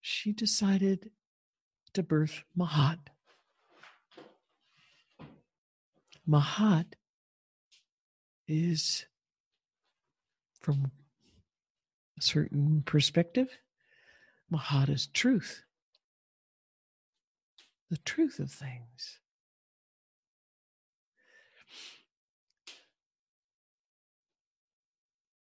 She 0.02 0.34
decided 0.34 1.12
to 1.94 2.04
birth 2.04 2.44
Mahat. 2.58 2.98
Mahat 6.28 6.86
is, 8.48 9.06
from 10.60 10.92
a 12.18 12.22
certain 12.22 12.84
perspective, 12.86 13.50
Mahat 14.52 14.90
is 14.90 15.08
truth, 15.08 15.64
the 17.90 17.98
truth 17.98 18.40
of 18.40 18.52
things. 18.52 19.20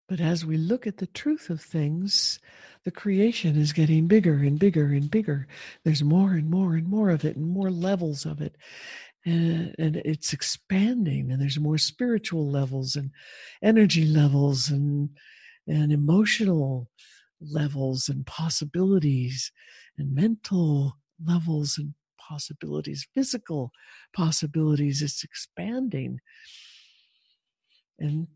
But 0.07 0.21
as 0.21 0.45
we 0.45 0.55
look 0.55 0.87
at 0.87 0.97
the 0.97 1.07
truth 1.07 1.49
of 1.49 1.59
things, 1.61 2.39
the 2.85 2.91
creation 2.91 3.57
is 3.57 3.73
getting 3.73 4.07
bigger 4.07 4.35
and 4.35 4.57
bigger 4.57 4.85
and 4.85 5.11
bigger. 5.11 5.47
There's 5.83 6.03
more 6.03 6.31
and 6.31 6.49
more 6.49 6.75
and 6.75 6.87
more 6.87 7.09
of 7.09 7.25
it, 7.25 7.35
and 7.35 7.49
more 7.49 7.69
levels 7.69 8.25
of 8.25 8.39
it. 8.39 8.55
And, 9.25 9.75
and 9.77 9.95
it's 9.97 10.31
expanding, 10.31 11.31
and 11.31 11.41
there's 11.41 11.59
more 11.59 11.77
spiritual 11.77 12.49
levels, 12.49 12.95
and 12.95 13.11
energy 13.61 14.05
levels, 14.05 14.69
and, 14.69 15.09
and 15.67 15.91
emotional 15.91 16.89
levels, 17.41 18.07
and 18.07 18.25
possibilities, 18.25 19.51
and 19.97 20.15
mental 20.15 20.97
levels, 21.25 21.77
and 21.77 21.93
possibilities, 22.17 23.07
physical 23.13 23.71
possibilities. 24.13 25.01
It's 25.01 25.23
expanding. 25.23 26.19
And 27.99 28.27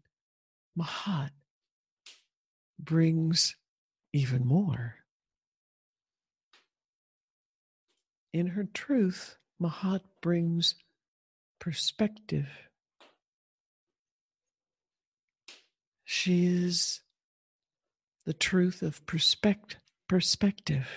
Mahat 0.77 1.29
brings 2.79 3.55
even 4.13 4.45
more. 4.45 4.95
In 8.33 8.47
her 8.47 8.65
truth, 8.73 9.37
Mahat 9.61 10.01
brings 10.21 10.73
perspective. 11.59 12.49
She 16.03 16.47
is 16.47 17.01
the 18.25 18.33
truth 18.33 18.81
of 18.81 19.05
perspect- 19.05 19.77
perspective. 20.07 20.87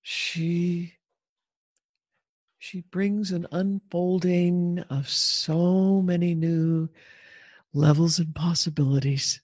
She 0.00 0.94
she 2.58 2.80
brings 2.82 3.32
an 3.32 3.46
unfolding 3.52 4.80
of 4.90 5.08
so 5.08 6.00
many 6.00 6.34
new 6.34 6.88
levels 7.72 8.18
and 8.18 8.34
possibilities 8.34 9.40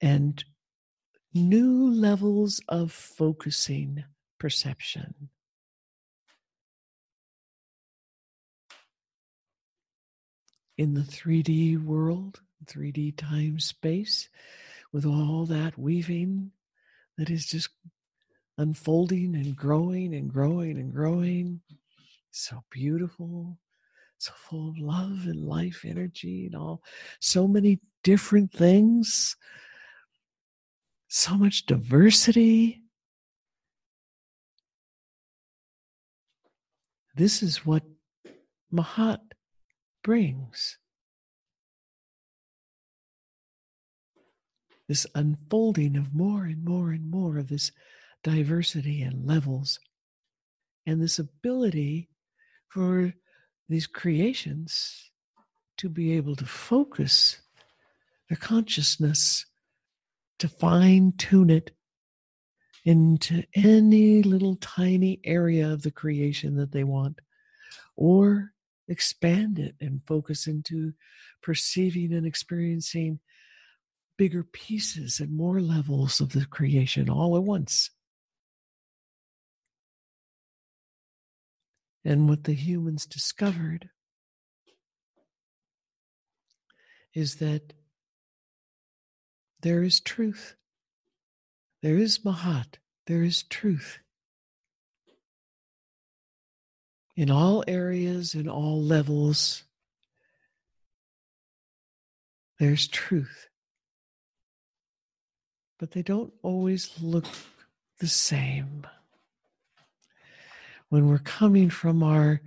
and 0.00 0.44
new 1.32 1.90
levels 1.90 2.60
of 2.68 2.92
focusing 2.92 4.04
perception. 4.38 5.30
In 10.76 10.94
the 10.94 11.02
3D 11.02 11.82
world, 11.82 12.40
3D 12.66 13.16
time 13.16 13.58
space, 13.60 14.28
with 14.92 15.06
all 15.06 15.46
that 15.46 15.78
weaving 15.78 16.50
that 17.16 17.30
is 17.30 17.46
just 17.46 17.70
unfolding 18.58 19.34
and 19.34 19.56
growing 19.56 20.14
and 20.14 20.30
growing 20.30 20.78
and 20.78 20.92
growing. 20.92 21.60
So 22.30 22.62
beautiful, 22.70 23.58
so 24.18 24.32
full 24.34 24.70
of 24.70 24.78
love 24.78 25.26
and 25.26 25.46
life 25.46 25.84
energy 25.84 26.46
and 26.46 26.54
all. 26.54 26.82
So 27.20 27.46
many 27.46 27.80
different 28.02 28.52
things, 28.52 29.36
so 31.08 31.36
much 31.36 31.66
diversity. 31.66 32.82
This 37.14 37.42
is 37.42 37.64
what 37.64 37.82
Mahat 38.72 39.20
brings. 40.02 40.78
This 44.88 45.06
unfolding 45.14 45.96
of 45.96 46.14
more 46.14 46.44
and 46.44 46.64
more 46.64 46.90
and 46.90 47.10
more 47.10 47.38
of 47.38 47.48
this 47.48 47.72
diversity 48.22 49.02
and 49.02 49.26
levels, 49.26 49.80
and 50.86 51.02
this 51.02 51.18
ability 51.18 52.08
for 52.68 53.12
these 53.68 53.86
creations 53.86 55.10
to 55.78 55.88
be 55.88 56.16
able 56.16 56.36
to 56.36 56.46
focus 56.46 57.40
their 58.28 58.38
consciousness, 58.38 59.46
to 60.38 60.48
fine 60.48 61.12
tune 61.16 61.50
it 61.50 61.70
into 62.84 63.42
any 63.54 64.22
little 64.22 64.56
tiny 64.56 65.20
area 65.24 65.72
of 65.72 65.82
the 65.82 65.90
creation 65.90 66.56
that 66.56 66.72
they 66.72 66.84
want, 66.84 67.20
or 67.96 68.52
expand 68.88 69.58
it 69.58 69.74
and 69.80 70.00
focus 70.06 70.46
into 70.46 70.92
perceiving 71.42 72.12
and 72.12 72.26
experiencing 72.26 73.18
bigger 74.16 74.44
pieces 74.44 75.20
and 75.20 75.36
more 75.36 75.60
levels 75.60 76.20
of 76.20 76.32
the 76.32 76.46
creation 76.46 77.10
all 77.10 77.36
at 77.36 77.42
once. 77.42 77.90
And 82.06 82.28
what 82.28 82.44
the 82.44 82.54
humans 82.54 83.04
discovered 83.04 83.90
is 87.12 87.36
that 87.36 87.72
there 89.62 89.82
is 89.82 89.98
truth. 89.98 90.54
There 91.82 91.96
is 91.96 92.20
Mahat. 92.20 92.76
There 93.08 93.24
is 93.24 93.42
truth. 93.42 93.98
In 97.16 97.28
all 97.28 97.64
areas, 97.66 98.36
in 98.36 98.48
all 98.48 98.80
levels, 98.80 99.64
there's 102.60 102.86
truth. 102.86 103.48
But 105.80 105.90
they 105.90 106.02
don't 106.02 106.32
always 106.44 107.02
look 107.02 107.26
the 107.98 108.06
same 108.06 108.86
when 110.88 111.08
we're 111.08 111.18
coming 111.18 111.70
from 111.70 112.02
our 112.02 112.40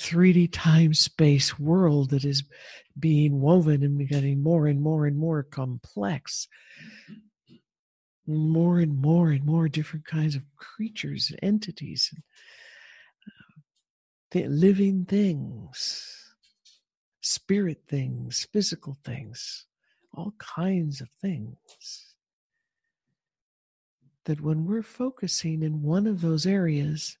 3D 0.00 0.48
time 0.50 0.94
space 0.94 1.58
world 1.58 2.10
that 2.10 2.24
is 2.24 2.42
being 2.98 3.40
woven 3.40 3.82
and 3.82 4.08
getting 4.08 4.42
more 4.42 4.66
and 4.66 4.80
more 4.80 5.06
and 5.06 5.16
more 5.16 5.42
complex. 5.42 6.48
More 8.26 8.78
and 8.78 9.00
more 9.00 9.30
and 9.30 9.44
more 9.44 9.68
different 9.68 10.06
kinds 10.06 10.36
of 10.36 10.42
creatures 10.56 11.30
and 11.30 11.38
entities, 11.42 12.14
and 14.32 14.44
uh, 14.44 14.48
living 14.48 15.04
things, 15.04 16.32
spirit 17.20 17.82
things, 17.88 18.46
physical 18.52 18.96
things, 19.04 19.66
all 20.14 20.34
kinds 20.38 21.00
of 21.00 21.08
things. 21.20 22.14
That 24.26 24.40
when 24.40 24.64
we're 24.64 24.82
focusing 24.82 25.62
in 25.62 25.82
one 25.82 26.06
of 26.06 26.20
those 26.20 26.46
areas, 26.46 27.18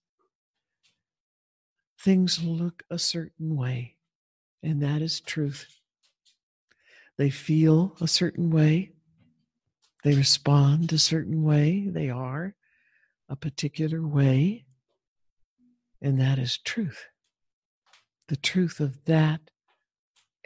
things 2.00 2.42
look 2.42 2.82
a 2.90 2.98
certain 2.98 3.56
way, 3.56 3.96
and 4.62 4.82
that 4.82 5.02
is 5.02 5.20
truth. 5.20 5.66
They 7.18 7.30
feel 7.30 7.96
a 8.00 8.08
certain 8.08 8.50
way, 8.50 8.92
they 10.02 10.14
respond 10.14 10.92
a 10.92 10.98
certain 10.98 11.42
way, 11.42 11.86
they 11.86 12.08
are 12.08 12.54
a 13.28 13.36
particular 13.36 14.06
way, 14.06 14.64
and 16.00 16.18
that 16.18 16.38
is 16.38 16.56
truth. 16.58 17.04
The 18.28 18.36
truth 18.36 18.80
of 18.80 19.04
that 19.04 19.40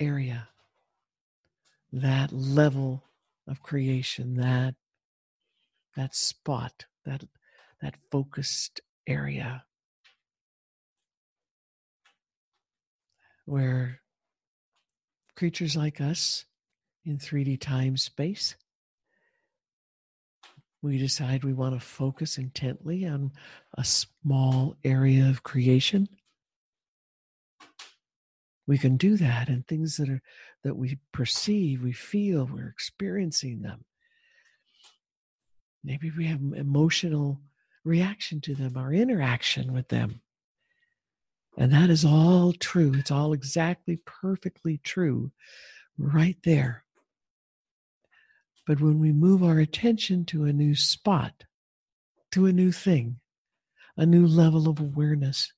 area, 0.01 0.49
that 1.93 2.33
level 2.33 3.05
of 3.47 3.63
creation, 3.63 4.35
that 4.35 4.75
that 5.95 6.17
spot, 6.17 6.87
that 7.05 7.23
that 7.81 7.95
focused 8.11 8.81
area 9.07 9.65
where 13.45 14.01
creatures 15.37 15.77
like 15.77 16.01
us 16.01 16.45
in 17.05 17.19
3D 17.19 17.61
time 17.61 17.97
space, 17.97 18.57
we 20.83 20.99
decide 20.99 21.45
we 21.45 21.53
want 21.55 21.75
to 21.75 21.85
focus 21.85 22.37
intently 22.37 23.07
on 23.07 23.33
a 23.77 23.85
small 23.85 24.77
area 24.85 25.29
of 25.29 25.43
creation. 25.43 26.09
We 28.67 28.79
can 28.79 28.97
do 28.97 29.17
that 29.17 29.49
and 29.49 29.67
things 29.67 29.97
that 29.97 30.09
are 30.09 30.23
that 30.63 30.77
we 30.77 30.99
perceive 31.13 31.83
we 31.83 31.93
feel 31.93 32.47
we're 32.47 32.69
experiencing 32.69 33.61
them. 33.61 33.85
Maybe 35.83 36.11
we 36.11 36.27
have 36.27 36.41
emotional 36.41 37.41
reaction 37.85 38.41
to 38.43 38.55
them 38.55 38.77
our 38.77 38.93
interaction 38.93 39.75
with 39.75 39.89
them 39.89 40.23
and 41.57 41.73
that 41.73 41.91
is 41.91 42.05
all 42.05 42.53
true. 42.53 42.93
It's 42.97 43.11
all 43.11 43.33
exactly 43.33 43.99
perfectly 44.07 44.79
true 44.79 45.33
right 45.99 46.37
there. 46.45 46.85
But 48.67 48.81
when 48.81 48.99
we 49.01 49.13
move 49.13 49.43
our 49.43 49.59
attention 49.59 50.25
to 50.27 50.45
a 50.45 50.53
new 50.53 50.75
spot, 50.75 51.45
to 52.33 52.47
a 52.47 52.53
new 52.53 52.73
thing, 52.73 53.21
a 53.97 54.07
new 54.07 54.27
level 54.27 54.69
of 54.69 54.81
awareness, 54.81 55.53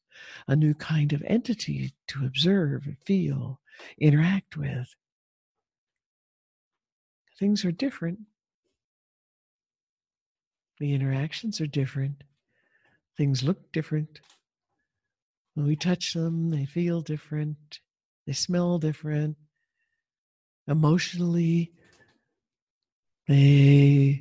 a 0.49 0.57
new 0.57 0.75
kind 0.75 1.13
of 1.13 1.23
entity 1.27 1.93
to 2.09 2.27
observe, 2.27 2.89
feel, 3.07 3.61
interact 4.01 4.57
with, 4.57 4.95
things 7.39 7.65
are 7.65 7.73
different. 7.73 8.21
The 10.81 10.95
interactions 10.95 11.61
are 11.61 11.67
different. 11.67 12.25
things 13.17 13.43
look 13.43 13.73
different. 13.73 14.21
When 15.57 15.67
we 15.67 15.75
touch 15.75 16.13
them, 16.13 16.51
they 16.51 16.67
feel 16.67 17.01
different, 17.01 17.81
they 18.27 18.35
smell 18.35 18.79
different. 18.79 19.39
Emotionally, 20.69 21.73
they 23.27 24.19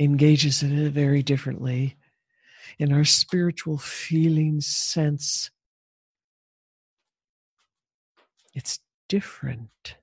engage 0.00 0.46
us 0.46 0.62
in 0.62 0.78
it 0.78 0.90
very 0.92 1.22
differently. 1.22 1.96
In 2.78 2.94
our 2.94 3.04
spiritual 3.04 3.76
feeling 3.76 4.62
sense, 4.62 5.50
it's 8.54 8.78
different. 9.06 9.96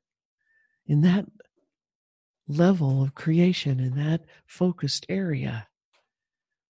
In 0.85 1.01
that 1.01 1.25
level 2.47 3.01
of 3.01 3.15
creation, 3.15 3.79
in 3.79 3.95
that 3.95 4.21
focused 4.45 5.07
area, 5.09 5.67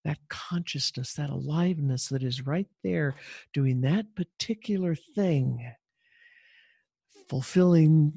that 0.06 0.20
consciousness, 0.30 1.14
that 1.14 1.32
aliveness 1.32 2.08
that 2.10 2.24
is 2.24 2.45
right 2.45 2.68
there 2.84 3.16
doing 3.53 3.82
that 3.82 4.06
particular 4.16 4.95
thing, 4.95 5.74
fulfilling 7.28 8.14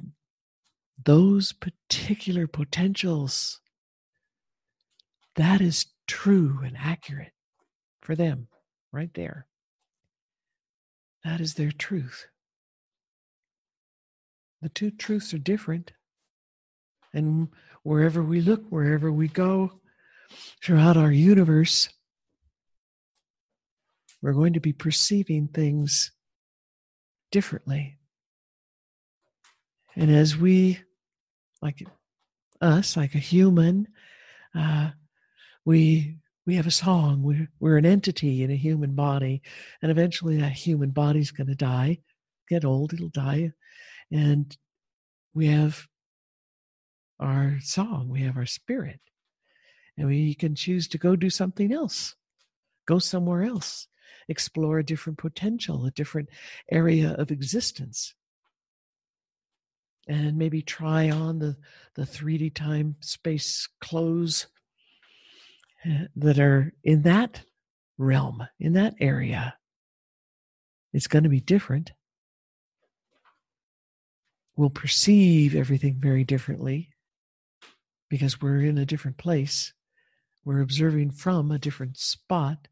those 1.03 1.53
particular 1.53 2.47
potentials, 2.47 3.61
that 5.37 5.61
is 5.61 5.87
true 6.07 6.61
and 6.63 6.77
accurate 6.77 7.33
for 8.03 8.15
them 8.15 8.49
right 8.93 9.15
there. 9.15 9.47
That 11.25 11.41
is 11.41 11.55
their 11.55 11.73
truth. 11.73 12.27
The 14.61 14.69
two 14.69 14.91
truths 14.91 15.33
are 15.33 15.39
different. 15.39 15.93
And 17.15 17.49
wherever 17.83 18.23
we 18.23 18.43
look, 18.43 18.65
wherever 18.69 19.11
we 19.11 19.29
go, 19.29 19.81
throughout 20.63 20.97
our 20.97 21.13
universe, 21.13 21.89
we're 24.21 24.33
going 24.33 24.55
to 24.55 24.61
be 24.61 24.73
perceiving 24.73 25.49
things 25.49 26.13
differently. 27.31 27.99
And 29.97 30.11
as 30.11 30.37
we, 30.37 30.81
like 31.63 31.85
us, 32.61 32.97
like 32.97 33.15
a 33.15 33.19
human, 33.19 33.89
uh, 34.55 34.91
we 35.65 36.19
we 36.47 36.57
have 36.57 36.67
a 36.67 36.71
song. 36.71 37.23
We're, 37.23 37.47
we're 37.61 37.77
an 37.77 37.85
entity 37.85 38.43
in 38.43 38.51
a 38.51 38.57
human 38.57 38.95
body, 38.95 39.43
and 39.83 39.91
eventually 39.91 40.39
that 40.39 40.53
human 40.53 40.91
body's 40.91 41.31
going 41.31 41.49
to 41.49 41.55
die, 41.55 41.99
get 42.49 42.65
old, 42.65 42.95
it'll 42.95 43.11
die, 43.11 43.53
and 44.11 44.57
we 45.35 45.49
have 45.49 45.87
our 47.21 47.59
song, 47.61 48.09
we 48.09 48.23
have 48.23 48.39
our 48.39 48.47
spirit. 48.47 48.99
And 49.99 50.07
we 50.07 50.35
can 50.35 50.55
choose 50.55 50.87
to 50.89 50.99
go 50.99 51.17
do 51.17 51.29
something 51.29 51.73
else, 51.73 52.15
go 52.87 53.01
somewhere 53.01 53.43
else, 53.43 53.89
explore 54.29 54.79
a 54.79 54.85
different 54.85 55.19
potential, 55.19 55.85
a 55.85 55.91
different 55.91 56.29
area 56.71 57.15
of 57.15 57.33
existence. 57.33 58.15
And 60.07 60.39
maybe 60.39 60.63
try 60.63 61.11
on 61.11 61.41
the, 61.41 61.57
the 61.95 62.03
3D 62.03 62.55
time 62.55 62.95
space 63.01 63.69
clothes 63.81 64.47
eh, 65.85 66.05
that 66.15 66.39
are 66.39 66.73
in 66.85 67.03
that 67.03 67.43
realm, 67.99 68.47
in 68.61 68.75
that 68.75 68.95
area. 69.01 69.57
It's 70.93 71.09
going 71.09 71.25
to 71.25 71.29
be 71.29 71.41
different. 71.41 71.93
We'll 74.57 74.71
perceive 74.71 75.57
everything 75.57 75.97
very 75.99 76.25
differently 76.25 76.91
because 78.09 78.41
we're 78.41 78.63
in 78.63 78.79
a 78.79 78.87
different 78.87 79.19
place. 79.19 79.75
We're 80.49 80.63
observing 80.63 81.11
from 81.11 81.51
a 81.51 81.59
different 81.59 81.99
spot. 81.99 82.69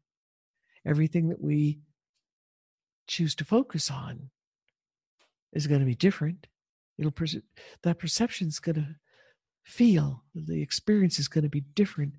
Everything 0.83 1.29
that 1.29 1.43
we 1.43 1.81
choose 3.05 3.35
to 3.35 3.45
focus 3.45 3.91
on 3.91 4.31
is 5.53 5.67
going 5.67 5.81
to 5.81 5.85
be 5.85 5.93
different. 5.93 6.47
It'll 6.97 7.13
that 7.83 7.99
perception 7.99 8.47
is 8.47 8.57
going 8.57 8.77
to 8.77 8.95
feel 9.63 10.23
the 10.33 10.59
experience 10.59 11.19
is 11.19 11.27
going 11.27 11.43
to 11.43 11.51
be 11.51 11.65
different 11.75 12.15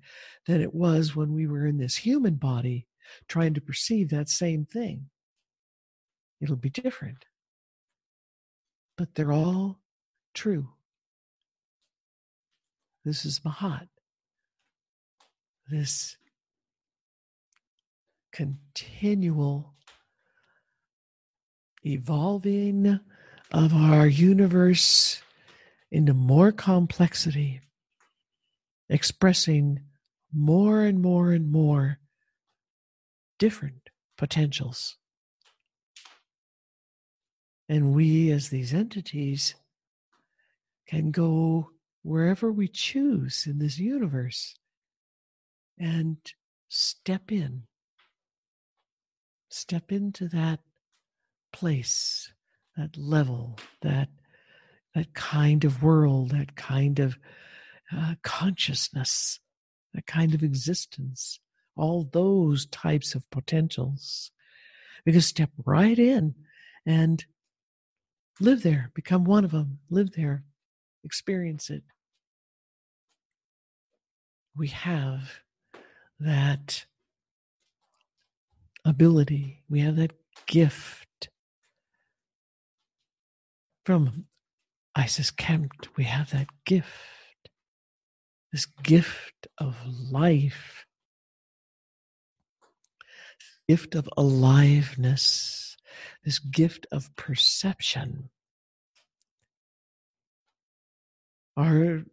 than 0.47 0.61
it 0.61 0.73
was 0.73 1.13
when 1.13 1.33
we 1.33 1.45
were 1.45 1.65
in 1.65 1.77
this 1.77 1.97
human 1.97 2.35
body 2.35 2.87
trying 3.27 3.53
to 3.55 3.59
perceive 3.59 4.11
that 4.11 4.29
same 4.29 4.63
thing. 4.63 5.09
It'll 6.39 6.55
be 6.55 6.69
different. 6.69 7.25
But 8.97 9.13
they're 9.13 9.33
all 9.33 9.81
true. 10.33 10.69
This 13.03 13.25
is 13.25 13.41
Mahat. 13.41 13.89
This 15.69 16.17
continual 18.31 19.75
evolving 21.85 22.99
of 23.51 23.73
our 23.73 24.07
universe 24.07 25.21
into 25.91 26.15
more 26.15 26.51
complexity, 26.51 27.61
expressing 28.89 29.81
more 30.33 30.81
and 30.81 31.01
more 31.01 31.33
and 31.33 31.51
more 31.51 31.99
different 33.37 33.91
potentials. 34.17 34.97
And 37.67 37.93
we, 37.93 38.31
as 38.31 38.49
these 38.49 38.73
entities, 38.73 39.53
can 40.87 41.11
go 41.11 41.69
wherever 42.01 42.51
we 42.51 42.67
choose 42.67 43.45
in 43.45 43.59
this 43.59 43.77
universe 43.77 44.55
and 45.79 46.17
step 46.67 47.31
in. 47.31 47.63
Step 49.49 49.91
into 49.91 50.27
that 50.27 50.59
place, 51.51 52.31
that 52.77 52.95
level, 52.97 53.57
that 53.81 54.09
that 54.95 55.13
kind 55.13 55.63
of 55.65 55.83
world, 55.83 56.31
that 56.31 56.55
kind 56.55 56.99
of 56.99 57.17
uh, 57.95 58.15
consciousness, 58.23 59.39
that 59.93 60.05
kind 60.05 60.33
of 60.33 60.43
existence, 60.43 61.39
all 61.75 62.09
those 62.11 62.65
types 62.67 63.15
of 63.15 63.29
potentials. 63.29 64.31
We 65.05 65.11
can 65.11 65.21
step 65.21 65.51
right 65.65 65.97
in 65.97 66.35
and 66.85 67.23
live 68.39 68.63
there, 68.63 68.91
become 68.93 69.23
one 69.23 69.45
of 69.45 69.51
them, 69.51 69.79
live 69.89 70.11
there, 70.13 70.43
experience 71.03 71.69
it. 71.69 71.83
We 74.55 74.67
have 74.69 75.39
that 76.19 76.85
ability, 78.85 79.63
we 79.69 79.79
have 79.81 79.95
that 79.97 80.13
gift. 80.45 81.29
From 83.85 84.25
Isis 84.95 85.31
Kemp, 85.31 85.71
we 85.95 86.03
have 86.03 86.31
that 86.31 86.47
gift, 86.65 87.49
this 88.51 88.65
gift 88.65 89.47
of 89.57 89.75
life, 90.11 90.85
gift 93.67 93.95
of 93.95 94.09
aliveness, 94.17 95.77
this 96.23 96.39
gift 96.39 96.85
of 96.91 97.15
perception. 97.15 98.29
Our, 101.57 102.03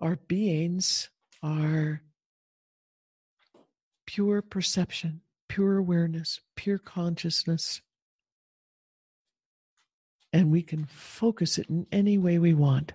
our 0.00 0.16
beings 0.16 1.08
are 1.42 2.02
pure 4.06 4.42
perception, 4.42 5.20
pure 5.48 5.76
awareness, 5.76 6.40
pure 6.54 6.78
consciousness. 6.78 7.80
And 10.32 10.50
we 10.50 10.62
can 10.62 10.84
focus 10.84 11.58
it 11.58 11.68
in 11.68 11.86
any 11.92 12.18
way 12.18 12.38
we 12.38 12.54
want 12.54 12.92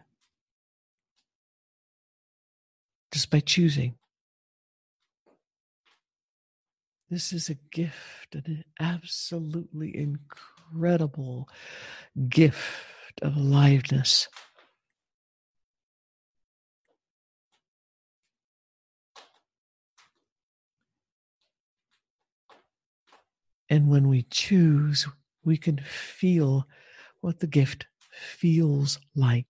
just 3.12 3.30
by 3.30 3.40
choosing. 3.40 3.96
This 7.10 7.34
is 7.34 7.50
a 7.50 7.56
gift, 7.72 8.36
an 8.36 8.64
absolutely 8.80 9.94
incredible 9.98 11.50
gift 12.30 13.22
of 13.22 13.36
aliveness. 13.36 14.30
And 23.72 23.88
when 23.88 24.10
we 24.10 24.24
choose, 24.24 25.08
we 25.46 25.56
can 25.56 25.78
feel 25.78 26.68
what 27.22 27.40
the 27.40 27.48
gift 27.48 27.88
feels 28.12 29.00
like 29.16 29.48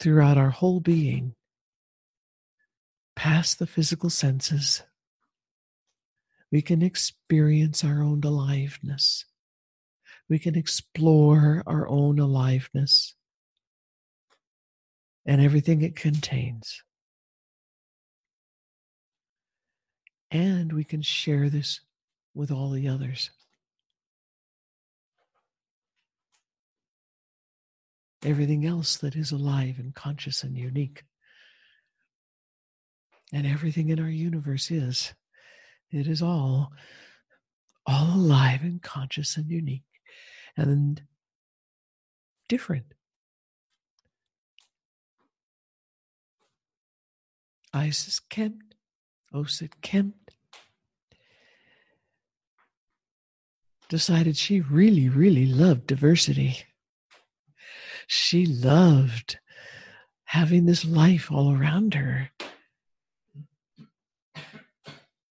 throughout 0.00 0.38
our 0.38 0.48
whole 0.48 0.80
being, 0.80 1.34
past 3.14 3.58
the 3.58 3.66
physical 3.66 4.08
senses. 4.08 4.82
We 6.50 6.62
can 6.62 6.80
experience 6.80 7.84
our 7.84 8.02
own 8.02 8.22
aliveness. 8.24 9.26
We 10.30 10.38
can 10.38 10.56
explore 10.56 11.62
our 11.66 11.86
own 11.86 12.18
aliveness 12.18 13.14
and 15.26 15.42
everything 15.42 15.82
it 15.82 15.96
contains. 15.96 16.82
And 20.30 20.72
we 20.72 20.84
can 20.84 21.02
share 21.02 21.50
this 21.50 21.80
with 22.34 22.50
all 22.50 22.70
the 22.70 22.88
others. 22.88 23.30
Everything 28.24 28.64
else 28.64 28.96
that 28.98 29.16
is 29.16 29.32
alive 29.32 29.76
and 29.78 29.94
conscious 29.94 30.42
and 30.42 30.56
unique. 30.56 31.04
And 33.32 33.46
everything 33.46 33.88
in 33.88 33.98
our 33.98 34.08
universe 34.08 34.70
is. 34.70 35.12
It 35.90 36.06
is 36.06 36.22
all, 36.22 36.72
all 37.86 38.14
alive 38.14 38.62
and 38.62 38.80
conscious 38.80 39.36
and 39.36 39.50
unique 39.50 39.82
and 40.56 41.02
different. 42.48 42.94
Isis 47.74 48.20
Kent, 48.20 48.74
Oset 49.34 49.72
Kemp, 49.80 50.30
decided 53.92 54.34
she 54.38 54.58
really, 54.58 55.06
really 55.10 55.44
loved 55.44 55.86
diversity. 55.86 56.56
She 58.06 58.46
loved 58.46 59.38
having 60.24 60.64
this 60.64 60.82
life 60.82 61.30
all 61.30 61.54
around 61.54 61.92
her. 61.92 62.30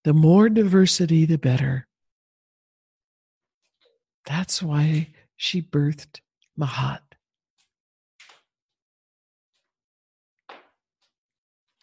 The 0.03 0.14
more 0.14 0.47
diversity, 0.47 1.26
the 1.26 1.39
better. 1.39 1.88
That's 4.28 4.62
why 4.62 5.07
she 5.36 5.64
birthed 5.64 6.20
Mahat. 6.55 7.01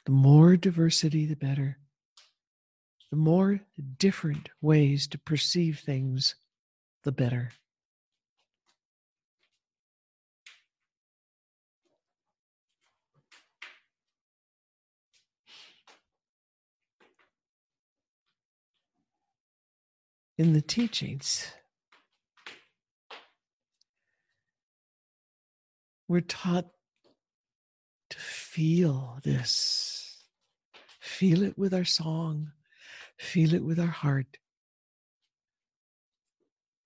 The 0.07 0.13
more 0.13 0.57
diversity, 0.57 1.27
the 1.27 1.35
better. 1.35 1.79
The 3.11 3.17
more 3.17 3.63
different 3.97 4.51
ways 4.61 5.09
to 5.09 5.19
perceive 5.19 5.81
things, 5.81 6.37
the 7.09 7.13
better. 7.13 7.49
In 20.37 20.53
the 20.53 20.61
teachings, 20.61 21.47
we're 26.09 26.21
taught 26.21 26.67
to 28.11 28.19
feel 28.19 29.19
this, 29.25 30.25
feel 31.01 31.43
it 31.43 31.57
with 31.57 31.73
our 31.73 31.87
song, 31.87 32.53
feel 33.17 33.55
it 33.55 33.65
with 33.65 33.81
our 33.81 33.87
heart, 33.87 34.37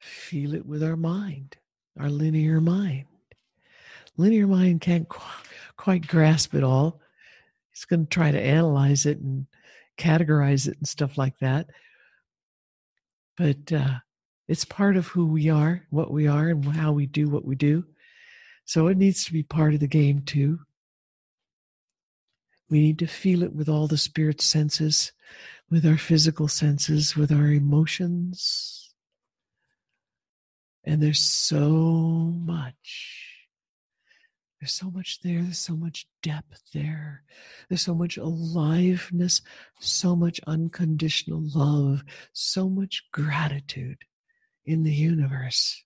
feel 0.03 0.55
it 0.55 0.67
with 0.67 0.83
our 0.83 0.97
mind, 0.97 1.57
our 1.99 2.11
linear 2.11 2.61
mind. 2.61 3.07
Linear 4.17 4.47
mind 4.47 4.81
can't 4.81 5.09
qu- 5.09 5.47
quite 5.77 6.07
grasp 6.07 6.55
it 6.55 6.65
all. 6.65 7.01
It's 7.73 7.85
going 7.85 8.07
to 8.07 8.11
try 8.11 8.31
to 8.31 8.41
analyze 8.41 9.07
it 9.07 9.19
and 9.19 9.47
categorize 9.97 10.69
it 10.69 10.77
and 10.77 10.87
stuff 10.89 11.17
like 11.17 11.39
that. 11.39 11.69
But 13.37 13.73
uh, 13.73 13.99
it's 14.49 14.65
part 14.65 14.97
of 14.97 15.07
who 15.07 15.27
we 15.27 15.49
are, 15.49 15.87
what 15.91 16.11
we 16.11 16.27
are, 16.27 16.49
and 16.49 16.65
how 16.65 16.93
we 16.93 17.07
do 17.07 17.29
what 17.29 17.45
we 17.45 17.55
do. 17.55 17.85
So 18.65 18.89
it 18.89 18.99
needs 18.99 19.25
to 19.25 19.33
be 19.33 19.43
part 19.43 19.75
of 19.75 19.81
the 19.81 19.87
game 19.87 20.23
too. 20.23 20.61
We 22.69 22.81
need 22.81 22.99
to 23.01 23.07
feel 23.07 23.43
it 23.43 23.55
with 23.55 23.69
all 23.69 23.87
the 23.87 23.99
spirit 23.99 24.41
senses, 24.41 25.13
with 25.71 25.87
our 25.87 25.99
physical 25.99 26.49
senses, 26.49 27.17
with 27.17 27.31
our 27.33 27.49
emotions, 27.49 28.82
and 30.85 31.03
there's 31.03 31.21
so 31.21 31.69
much. 31.69 33.29
There's 34.61 34.73
so 34.73 34.91
much 34.91 35.21
there. 35.23 35.43
There's 35.43 35.59
so 35.59 35.75
much 35.75 36.07
depth 36.23 36.63
there. 36.73 37.25
There's 37.69 37.83
so 37.83 37.95
much 37.95 38.17
aliveness, 38.17 39.43
so 39.81 40.15
much 40.15 40.41
unconditional 40.47 41.43
love, 41.55 42.05
so 42.33 42.69
much 42.69 43.05
gratitude 43.13 43.99
in 44.65 44.85
the 44.85 44.95
universe. 44.95 45.83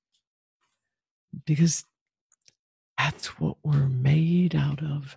Because 1.47 1.85
that's 2.99 3.41
what 3.41 3.57
we're 3.63 3.89
made 3.89 4.55
out 4.55 4.83
of. 4.83 5.17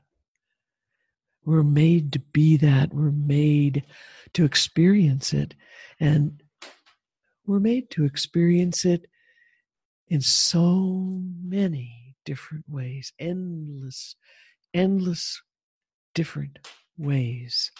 We're 1.45 1.63
made 1.63 2.13
to 2.13 2.19
be 2.19 2.57
that. 2.57 2.93
We're 2.93 3.11
made 3.11 3.83
to 4.33 4.45
experience 4.45 5.33
it. 5.33 5.55
And 5.99 6.41
we're 7.45 7.59
made 7.59 7.89
to 7.91 8.05
experience 8.05 8.85
it 8.85 9.07
in 10.09 10.21
so 10.21 11.21
many 11.43 12.15
different 12.25 12.65
ways, 12.67 13.13
endless, 13.19 14.15
endless 14.73 15.41
different 16.15 16.59
ways. 16.97 17.71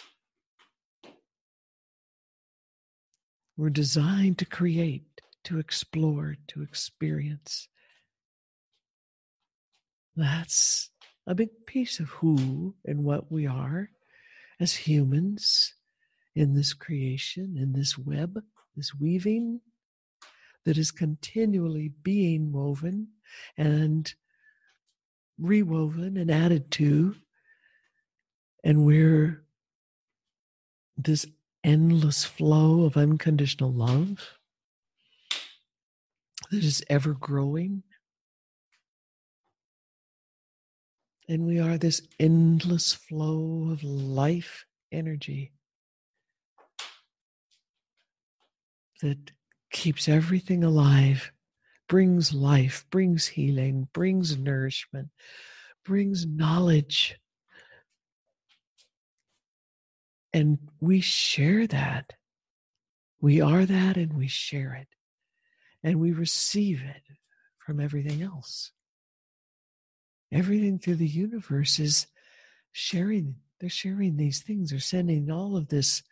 We're 3.56 3.70
designed 3.70 4.38
to 4.38 4.46
create, 4.46 5.20
to 5.44 5.58
explore, 5.58 6.36
to 6.48 6.62
experience. 6.62 7.68
That's 10.16 10.90
a 11.26 11.34
big 11.34 11.50
piece 11.66 12.00
of 12.00 12.08
who 12.08 12.74
and 12.84 13.04
what 13.04 13.30
we 13.30 13.46
are 13.46 13.90
as 14.58 14.74
humans 14.74 15.74
in 16.34 16.54
this 16.54 16.72
creation, 16.72 17.56
in 17.58 17.72
this 17.72 17.98
web, 17.98 18.42
this 18.76 18.94
weaving 18.94 19.60
that 20.64 20.78
is 20.78 20.90
continually 20.90 21.92
being 22.02 22.52
woven 22.52 23.08
and 23.56 24.14
rewoven 25.38 26.16
and 26.16 26.30
added 26.30 26.70
to. 26.72 27.14
And 28.62 28.84
we're 28.84 29.44
this 30.96 31.26
endless 31.64 32.24
flow 32.24 32.84
of 32.84 32.96
unconditional 32.96 33.72
love 33.72 34.38
that 36.50 36.64
is 36.64 36.82
ever 36.90 37.14
growing. 37.14 37.82
And 41.28 41.46
we 41.46 41.60
are 41.60 41.78
this 41.78 42.02
endless 42.18 42.92
flow 42.92 43.70
of 43.70 43.82
life 43.84 44.66
energy 44.90 45.52
that 49.00 49.30
keeps 49.70 50.08
everything 50.08 50.64
alive, 50.64 51.32
brings 51.88 52.32
life, 52.32 52.84
brings 52.90 53.26
healing, 53.26 53.88
brings 53.92 54.36
nourishment, 54.36 55.08
brings 55.84 56.26
knowledge. 56.26 57.18
And 60.32 60.58
we 60.80 61.00
share 61.00 61.66
that. 61.66 62.12
We 63.20 63.40
are 63.40 63.66
that 63.66 63.96
and 63.96 64.14
we 64.14 64.28
share 64.28 64.74
it. 64.74 64.88
And 65.82 65.98
we 66.00 66.12
receive 66.12 66.82
it 66.82 67.02
from 67.58 67.80
everything 67.80 68.22
else. 68.22 68.72
Everything 70.32 70.78
through 70.78 70.96
the 70.96 71.08
universe 71.08 71.78
is 71.78 72.06
sharing. 72.72 73.36
They're 73.58 73.68
sharing 73.68 74.16
these 74.16 74.42
things. 74.42 74.70
They're 74.70 74.78
sending 74.78 75.30
all 75.30 75.56
of 75.56 75.68
this 75.68 76.02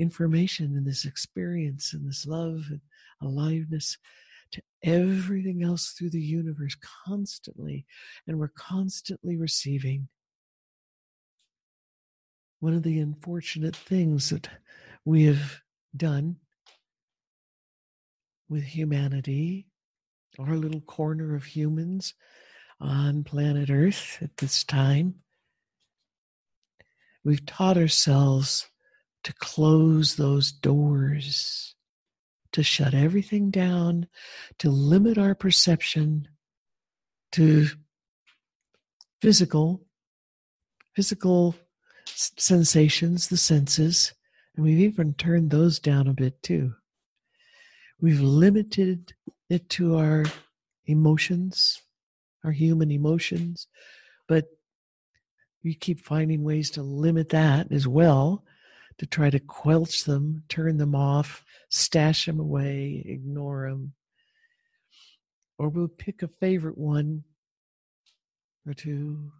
information 0.00 0.76
and 0.76 0.86
this 0.86 1.04
experience 1.04 1.92
and 1.92 2.08
this 2.08 2.26
love 2.26 2.64
and 2.70 2.80
aliveness 3.22 3.98
to 4.52 4.62
everything 4.82 5.62
else 5.62 5.90
through 5.90 6.10
the 6.10 6.20
universe 6.20 6.76
constantly. 7.06 7.86
And 8.26 8.38
we're 8.38 8.48
constantly 8.48 9.36
receiving. 9.36 10.08
One 12.60 12.74
of 12.74 12.82
the 12.82 12.98
unfortunate 12.98 13.76
things 13.76 14.30
that 14.30 14.48
we 15.04 15.24
have 15.24 15.60
done 15.96 16.36
with 18.48 18.64
humanity, 18.64 19.66
our 20.38 20.56
little 20.56 20.80
corner 20.80 21.34
of 21.34 21.44
humans 21.44 22.14
on 22.80 23.22
planet 23.24 23.70
Earth 23.70 24.18
at 24.22 24.36
this 24.38 24.64
time, 24.64 25.16
we've 27.22 27.44
taught 27.44 27.76
ourselves 27.76 28.69
to 29.24 29.32
close 29.34 30.16
those 30.16 30.52
doors, 30.52 31.74
to 32.52 32.62
shut 32.62 32.94
everything 32.94 33.50
down, 33.50 34.06
to 34.58 34.70
limit 34.70 35.18
our 35.18 35.34
perception 35.34 36.28
to 37.32 37.68
physical, 39.20 39.82
physical 40.94 41.54
sensations, 42.06 43.28
the 43.28 43.36
senses, 43.36 44.12
and 44.56 44.64
we've 44.64 44.80
even 44.80 45.14
turned 45.14 45.50
those 45.50 45.78
down 45.78 46.08
a 46.08 46.12
bit 46.12 46.42
too. 46.42 46.74
We've 48.00 48.20
limited 48.20 49.14
it 49.48 49.68
to 49.70 49.96
our 49.98 50.24
emotions, 50.86 51.80
our 52.44 52.50
human 52.50 52.90
emotions, 52.90 53.68
but 54.26 54.46
we 55.62 55.74
keep 55.74 56.00
finding 56.00 56.42
ways 56.42 56.70
to 56.70 56.82
limit 56.82 57.28
that 57.28 57.70
as 57.70 57.86
well 57.86 58.44
to 59.00 59.06
try 59.06 59.30
to 59.30 59.40
quelch 59.40 60.04
them, 60.04 60.42
turn 60.50 60.76
them 60.76 60.94
off, 60.94 61.42
stash 61.70 62.26
them 62.26 62.38
away, 62.38 63.02
ignore 63.06 63.70
them. 63.70 63.94
Or 65.56 65.70
we'll 65.70 65.88
pick 65.88 66.22
a 66.22 66.28
favorite 66.28 66.76
one 66.76 67.24
or 68.66 68.74
two 68.74 69.32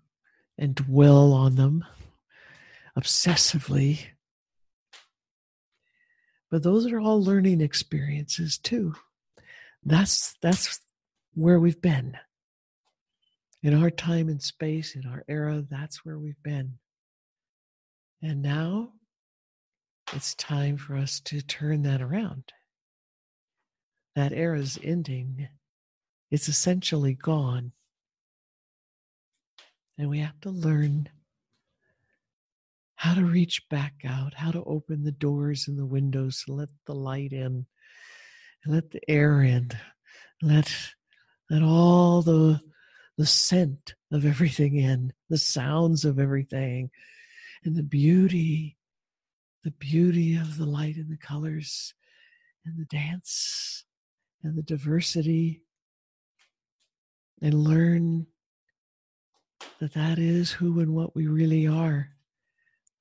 and 0.56 0.74
dwell 0.74 1.34
on 1.34 1.56
them 1.56 1.84
obsessively. 2.98 4.00
But 6.50 6.62
those 6.62 6.90
are 6.90 6.98
all 6.98 7.22
learning 7.22 7.60
experiences 7.60 8.56
too. 8.56 8.94
That's 9.84 10.36
that's 10.40 10.80
where 11.34 11.60
we've 11.60 11.82
been. 11.82 12.16
In 13.62 13.74
our 13.74 13.90
time 13.90 14.30
and 14.30 14.42
space, 14.42 14.96
in 14.96 15.04
our 15.06 15.22
era, 15.28 15.62
that's 15.68 16.02
where 16.02 16.18
we've 16.18 16.42
been. 16.42 16.78
And 18.22 18.40
now 18.40 18.92
it's 20.12 20.34
time 20.34 20.76
for 20.76 20.96
us 20.96 21.20
to 21.20 21.40
turn 21.40 21.82
that 21.82 22.02
around. 22.02 22.52
That 24.16 24.32
era 24.32 24.58
is 24.58 24.78
ending. 24.82 25.48
It's 26.30 26.48
essentially 26.48 27.14
gone. 27.14 27.72
And 29.98 30.08
we 30.08 30.18
have 30.20 30.40
to 30.40 30.50
learn 30.50 31.08
how 32.96 33.14
to 33.14 33.24
reach 33.24 33.68
back 33.70 33.94
out, 34.04 34.34
how 34.34 34.50
to 34.50 34.64
open 34.64 35.04
the 35.04 35.12
doors 35.12 35.68
and 35.68 35.78
the 35.78 35.86
windows 35.86 36.44
let 36.48 36.68
the 36.86 36.94
light 36.94 37.32
in, 37.32 37.66
let 38.66 38.90
the 38.90 39.00
air 39.08 39.42
in, 39.42 39.70
let 40.42 40.70
let 41.48 41.62
all 41.62 42.22
the 42.22 42.60
the 43.16 43.26
scent 43.26 43.94
of 44.12 44.24
everything 44.24 44.76
in, 44.76 45.12
the 45.28 45.38
sounds 45.38 46.04
of 46.04 46.18
everything, 46.18 46.90
and 47.64 47.76
the 47.76 47.82
beauty, 47.82 48.76
the 49.64 49.70
beauty 49.72 50.36
of 50.36 50.56
the 50.56 50.66
light 50.66 50.96
and 50.96 51.10
the 51.10 51.16
colors, 51.16 51.94
and 52.64 52.78
the 52.78 52.84
dance, 52.86 53.84
and 54.42 54.56
the 54.56 54.62
diversity, 54.62 55.62
and 57.42 57.54
learn 57.54 58.26
that 59.78 59.94
that 59.94 60.18
is 60.18 60.50
who 60.50 60.80
and 60.80 60.94
what 60.94 61.14
we 61.14 61.26
really 61.26 61.66
are 61.66 62.10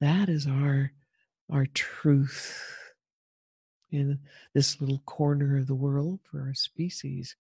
that 0.01 0.29
is 0.29 0.47
our 0.47 0.91
our 1.51 1.65
truth 1.73 2.63
in 3.91 4.19
this 4.53 4.79
little 4.79 4.99
corner 4.99 5.57
of 5.57 5.67
the 5.67 5.75
world 5.75 6.19
for 6.23 6.41
our 6.41 6.53
species. 6.53 7.35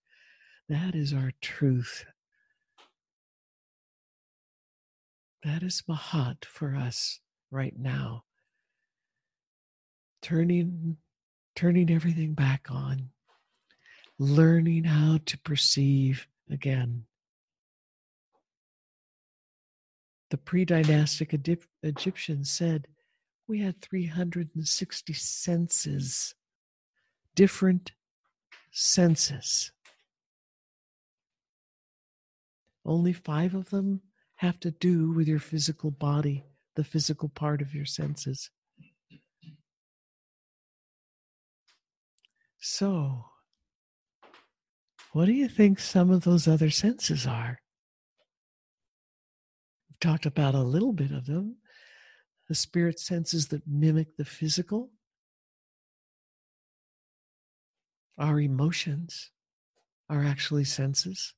That 0.67 0.95
is 0.95 1.13
our 1.13 1.31
truth. 1.41 2.05
That 5.43 5.63
is 5.63 5.83
Mahat 5.87 6.43
for 6.43 6.75
us 6.75 7.19
right 7.51 7.77
now. 7.77 8.23
Turning 10.21 10.97
turning 11.55 11.91
everything 11.91 12.33
back 12.33 12.67
on. 12.69 13.09
Learning 14.17 14.83
how 14.83 15.19
to 15.25 15.37
perceive 15.39 16.27
again. 16.49 17.03
The 20.29 20.37
pre 20.37 20.63
dynastic 20.63 21.33
Egyptians 21.83 22.51
said 22.51 22.87
we 23.47 23.59
had 23.59 23.81
360 23.81 25.13
senses, 25.13 26.35
different 27.35 27.91
senses. 28.71 29.71
Only 32.85 33.11
five 33.11 33.55
of 33.55 33.69
them 33.69 34.01
have 34.35 34.59
to 34.61 34.71
do 34.71 35.11
with 35.11 35.27
your 35.27 35.39
physical 35.39 35.91
body, 35.91 36.45
the 36.75 36.83
physical 36.83 37.29
part 37.29 37.61
of 37.61 37.73
your 37.73 37.85
senses. 37.85 38.49
So, 42.59 43.25
what 45.13 45.25
do 45.25 45.31
you 45.31 45.47
think 45.47 45.79
some 45.79 46.11
of 46.11 46.23
those 46.23 46.47
other 46.47 46.69
senses 46.69 47.25
are? 47.25 47.59
We've 49.89 49.99
talked 49.99 50.25
about 50.25 50.55
a 50.55 50.61
little 50.61 50.93
bit 50.93 51.11
of 51.11 51.25
them. 51.25 51.57
The 52.49 52.55
spirit 52.55 52.99
senses 52.99 53.47
that 53.47 53.67
mimic 53.67 54.17
the 54.17 54.25
physical, 54.25 54.91
our 58.17 58.41
emotions 58.41 59.31
are 60.09 60.25
actually 60.25 60.65
senses. 60.65 61.33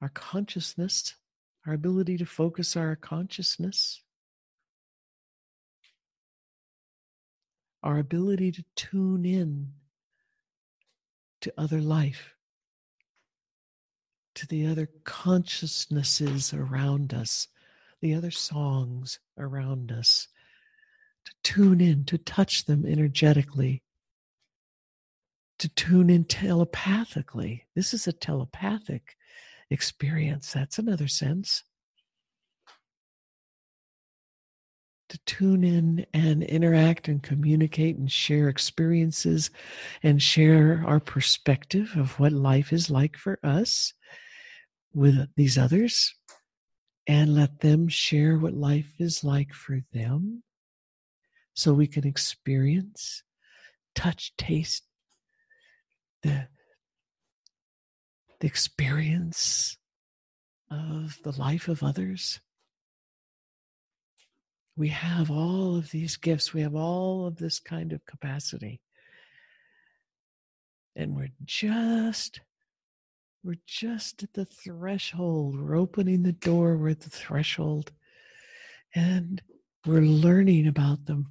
Our 0.00 0.08
consciousness, 0.08 1.16
our 1.66 1.74
ability 1.74 2.16
to 2.18 2.26
focus 2.26 2.76
our 2.76 2.96
consciousness, 2.96 4.02
our 7.84 7.98
ability 7.98 8.50
to 8.50 8.64
tune 8.74 9.24
in 9.24 9.70
to 11.40 11.52
other 11.56 11.80
life 11.80 12.34
to 14.34 14.46
the 14.48 14.66
other 14.66 14.88
consciousnesses 15.04 16.52
around 16.52 17.14
us, 17.14 17.48
the 18.00 18.14
other 18.14 18.30
songs 18.30 19.20
around 19.38 19.92
us, 19.92 20.28
to 21.24 21.32
tune 21.42 21.80
in, 21.80 22.04
to 22.04 22.18
touch 22.18 22.64
them 22.64 22.84
energetically, 22.84 23.82
to 25.58 25.68
tune 25.68 26.10
in 26.10 26.24
telepathically. 26.24 27.64
This 27.74 27.94
is 27.94 28.06
a 28.06 28.12
telepathic 28.12 29.16
experience. 29.70 30.52
That's 30.52 30.78
another 30.78 31.08
sense. 31.08 31.62
To 35.14 35.20
tune 35.26 35.62
in 35.62 36.06
and 36.12 36.42
interact 36.42 37.06
and 37.06 37.22
communicate 37.22 37.96
and 37.96 38.10
share 38.10 38.48
experiences 38.48 39.48
and 40.02 40.20
share 40.20 40.82
our 40.84 40.98
perspective 40.98 41.92
of 41.94 42.18
what 42.18 42.32
life 42.32 42.72
is 42.72 42.90
like 42.90 43.16
for 43.16 43.38
us 43.44 43.92
with 44.92 45.28
these 45.36 45.56
others 45.56 46.12
and 47.06 47.32
let 47.32 47.60
them 47.60 47.86
share 47.86 48.38
what 48.38 48.54
life 48.54 48.90
is 48.98 49.22
like 49.22 49.54
for 49.54 49.82
them 49.92 50.42
so 51.54 51.72
we 51.72 51.86
can 51.86 52.04
experience, 52.04 53.22
touch, 53.94 54.32
taste 54.36 54.82
the, 56.24 56.48
the 58.40 58.48
experience 58.48 59.78
of 60.72 61.16
the 61.22 61.38
life 61.38 61.68
of 61.68 61.84
others. 61.84 62.40
We 64.76 64.88
have 64.88 65.30
all 65.30 65.76
of 65.76 65.90
these 65.90 66.16
gifts, 66.16 66.52
we 66.52 66.62
have 66.62 66.74
all 66.74 67.26
of 67.26 67.36
this 67.36 67.60
kind 67.60 67.92
of 67.92 68.04
capacity. 68.06 68.80
And 70.96 71.16
we're 71.16 71.32
just 71.44 72.40
we're 73.44 73.56
just 73.66 74.22
at 74.22 74.32
the 74.32 74.46
threshold. 74.46 75.60
We're 75.60 75.76
opening 75.76 76.22
the 76.22 76.32
door. 76.32 76.78
We're 76.78 76.90
at 76.90 77.00
the 77.00 77.10
threshold. 77.10 77.92
And 78.94 79.42
we're 79.84 80.00
learning 80.00 80.66
about 80.66 81.04
them. 81.04 81.26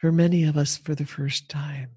For 0.00 0.10
many 0.10 0.42
of 0.42 0.56
us, 0.56 0.76
for 0.76 0.96
the 0.96 1.06
first 1.06 1.48
time. 1.48 1.90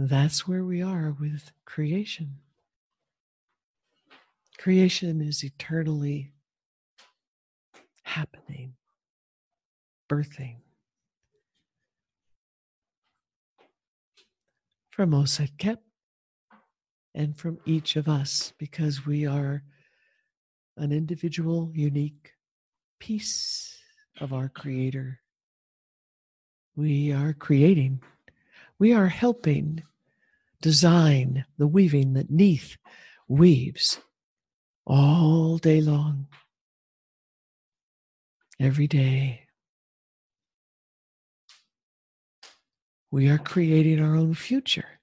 That's 0.00 0.46
where 0.46 0.64
we 0.64 0.80
are 0.80 1.16
with 1.18 1.50
creation. 1.64 2.36
Creation 4.56 5.20
is 5.20 5.42
eternally 5.42 6.30
happening 8.04 8.74
birthing. 10.08 10.58
From 14.90 15.10
Oset 15.14 15.50
Kemp 15.58 15.80
and 17.16 17.36
from 17.36 17.58
each 17.66 17.96
of 17.96 18.08
us, 18.08 18.52
because 18.56 19.04
we 19.04 19.26
are 19.26 19.64
an 20.76 20.92
individual, 20.92 21.72
unique 21.74 22.34
piece 23.00 23.76
of 24.20 24.32
our 24.32 24.48
Creator. 24.48 25.18
We 26.76 27.12
are 27.12 27.32
creating, 27.32 28.00
we 28.78 28.92
are 28.92 29.08
helping 29.08 29.82
design 30.62 31.44
the 31.56 31.66
weaving 31.66 32.14
that 32.14 32.30
Neith 32.30 32.76
weaves 33.26 34.00
all 34.86 35.58
day 35.58 35.80
long, 35.80 36.26
every 38.58 38.86
day. 38.86 39.44
We 43.10 43.28
are 43.28 43.38
creating 43.38 44.00
our 44.00 44.14
own 44.14 44.34
future. 44.34 45.00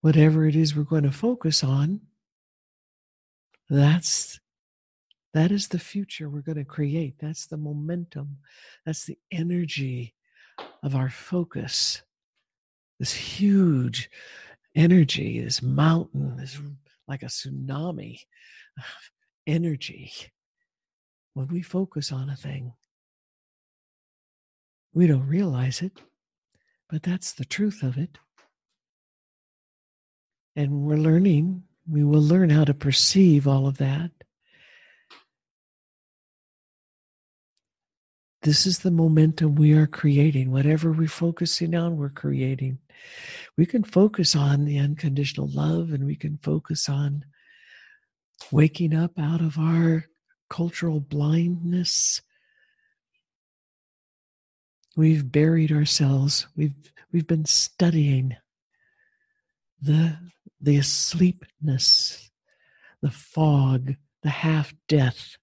Whatever 0.00 0.46
it 0.46 0.56
is 0.56 0.74
we're 0.74 0.82
going 0.82 1.04
to 1.04 1.12
focus 1.12 1.62
on, 1.62 2.00
that's 3.70 4.40
that 5.34 5.50
is 5.50 5.68
the 5.68 5.78
future 5.78 6.28
we're 6.28 6.40
going 6.40 6.58
to 6.58 6.64
create. 6.64 7.14
That's 7.18 7.46
the 7.46 7.56
momentum. 7.56 8.38
That's 8.84 9.04
the 9.04 9.18
energy 9.30 10.14
of 10.82 10.94
our 10.94 11.08
focus, 11.08 12.02
this 12.98 13.14
huge 13.14 14.10
energy, 14.74 15.40
this 15.40 15.62
mountain, 15.62 16.36
this 16.36 16.58
like 17.08 17.22
a 17.22 17.26
tsunami 17.26 18.20
of 18.78 18.84
energy. 19.46 20.12
When 21.34 21.48
we 21.48 21.62
focus 21.62 22.12
on 22.12 22.28
a 22.28 22.36
thing, 22.36 22.74
we 24.92 25.06
don't 25.06 25.26
realize 25.26 25.80
it, 25.80 26.02
but 26.90 27.02
that's 27.02 27.32
the 27.32 27.46
truth 27.46 27.82
of 27.82 27.96
it. 27.96 28.18
And 30.54 30.82
we're 30.82 30.96
learning, 30.96 31.62
we 31.88 32.04
will 32.04 32.20
learn 32.20 32.50
how 32.50 32.64
to 32.64 32.74
perceive 32.74 33.48
all 33.48 33.66
of 33.66 33.78
that. 33.78 34.10
This 38.42 38.66
is 38.66 38.80
the 38.80 38.90
momentum 38.90 39.54
we 39.54 39.72
are 39.72 39.86
creating. 39.86 40.50
Whatever 40.50 40.90
we're 40.90 41.06
focusing 41.06 41.76
on, 41.76 41.96
we're 41.96 42.10
creating. 42.10 42.78
We 43.56 43.66
can 43.66 43.84
focus 43.84 44.34
on 44.34 44.64
the 44.64 44.78
unconditional 44.78 45.48
love 45.48 45.92
and 45.92 46.04
we 46.04 46.16
can 46.16 46.38
focus 46.38 46.88
on 46.88 47.24
waking 48.50 48.96
up 48.96 49.12
out 49.16 49.40
of 49.40 49.58
our 49.58 50.06
cultural 50.50 50.98
blindness. 50.98 52.20
We've 54.96 55.30
buried 55.30 55.70
ourselves. 55.70 56.48
We've 56.56 56.74
we've 57.12 57.26
been 57.28 57.46
studying 57.46 58.36
the 59.80 60.18
the 60.60 60.78
asleepness, 60.78 62.28
the 63.00 63.10
fog, 63.10 63.94
the 64.22 64.30
half 64.30 64.74
death, 64.88 65.36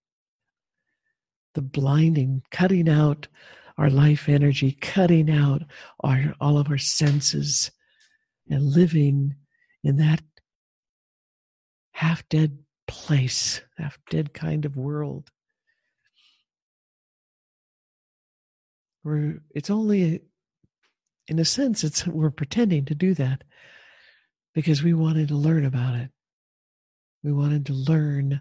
the 1.59 1.63
blinding, 1.63 2.41
cutting 2.51 2.87
out 2.87 3.27
our 3.77 3.89
life 3.89 4.29
energy, 4.29 4.71
cutting 4.79 5.29
out 5.29 5.61
our 5.99 6.33
all 6.39 6.57
of 6.57 6.69
our 6.69 6.77
senses, 6.77 7.69
and 8.49 8.63
living 8.63 9.35
in 9.83 9.97
that 9.97 10.21
half 11.91 12.27
dead 12.29 12.59
place, 12.87 13.59
half 13.77 13.99
dead 14.09 14.33
kind 14.33 14.63
of 14.63 14.77
world. 14.77 15.29
Where 19.03 19.41
it's 19.53 19.69
only, 19.69 20.21
in 21.27 21.39
a 21.39 21.45
sense, 21.45 21.83
it's 21.83 22.07
we're 22.07 22.31
pretending 22.31 22.85
to 22.85 22.95
do 22.95 23.13
that 23.15 23.43
because 24.53 24.81
we 24.81 24.93
wanted 24.93 25.27
to 25.27 25.35
learn 25.35 25.65
about 25.65 25.95
it. 25.95 26.09
We 27.21 27.33
wanted 27.33 27.65
to 27.65 27.73
learn, 27.73 28.39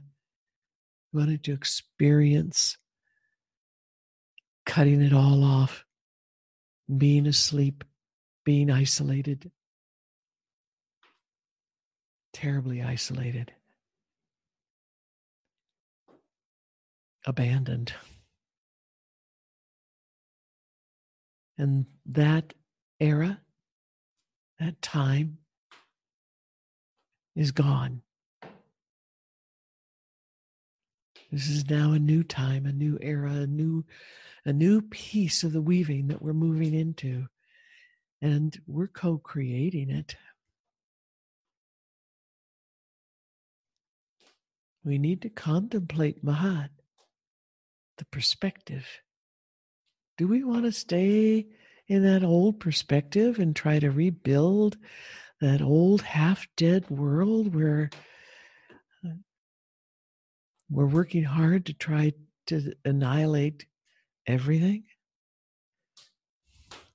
we 1.12 1.18
wanted 1.18 1.42
to 1.44 1.52
experience 1.52 2.78
cutting 4.68 5.00
it 5.00 5.14
all 5.14 5.42
off, 5.42 5.86
being 6.94 7.26
asleep, 7.26 7.84
being 8.44 8.70
isolated, 8.70 9.50
terribly 12.34 12.82
isolated, 12.82 13.50
abandoned. 17.26 17.94
And 21.56 21.86
that 22.04 22.52
era, 23.00 23.40
that 24.60 24.80
time, 24.82 25.38
is 27.34 27.52
gone. 27.52 28.02
This 31.30 31.48
is 31.48 31.68
now 31.68 31.92
a 31.92 31.98
new 31.98 32.24
time, 32.24 32.64
a 32.64 32.72
new 32.72 32.98
era, 33.02 33.32
a 33.32 33.46
new 33.46 33.84
a 34.44 34.52
new 34.52 34.80
piece 34.80 35.44
of 35.44 35.52
the 35.52 35.60
weaving 35.60 36.06
that 36.08 36.22
we're 36.22 36.32
moving 36.32 36.72
into. 36.72 37.26
And 38.22 38.58
we're 38.66 38.88
co-creating 38.88 39.90
it. 39.90 40.16
We 44.84 44.96
need 44.96 45.20
to 45.22 45.28
contemplate 45.28 46.24
Mahat, 46.24 46.70
the 47.98 48.06
perspective. 48.06 48.86
Do 50.16 50.26
we 50.26 50.42
want 50.42 50.64
to 50.64 50.72
stay 50.72 51.46
in 51.88 52.02
that 52.04 52.24
old 52.24 52.58
perspective 52.58 53.38
and 53.38 53.54
try 53.54 53.78
to 53.78 53.90
rebuild 53.90 54.78
that 55.40 55.60
old 55.60 56.02
half 56.02 56.46
dead 56.56 56.88
world 56.88 57.54
where 57.54 57.90
we're 60.70 60.86
working 60.86 61.24
hard 61.24 61.66
to 61.66 61.72
try 61.72 62.12
to 62.46 62.74
annihilate 62.84 63.66
everything? 64.26 64.84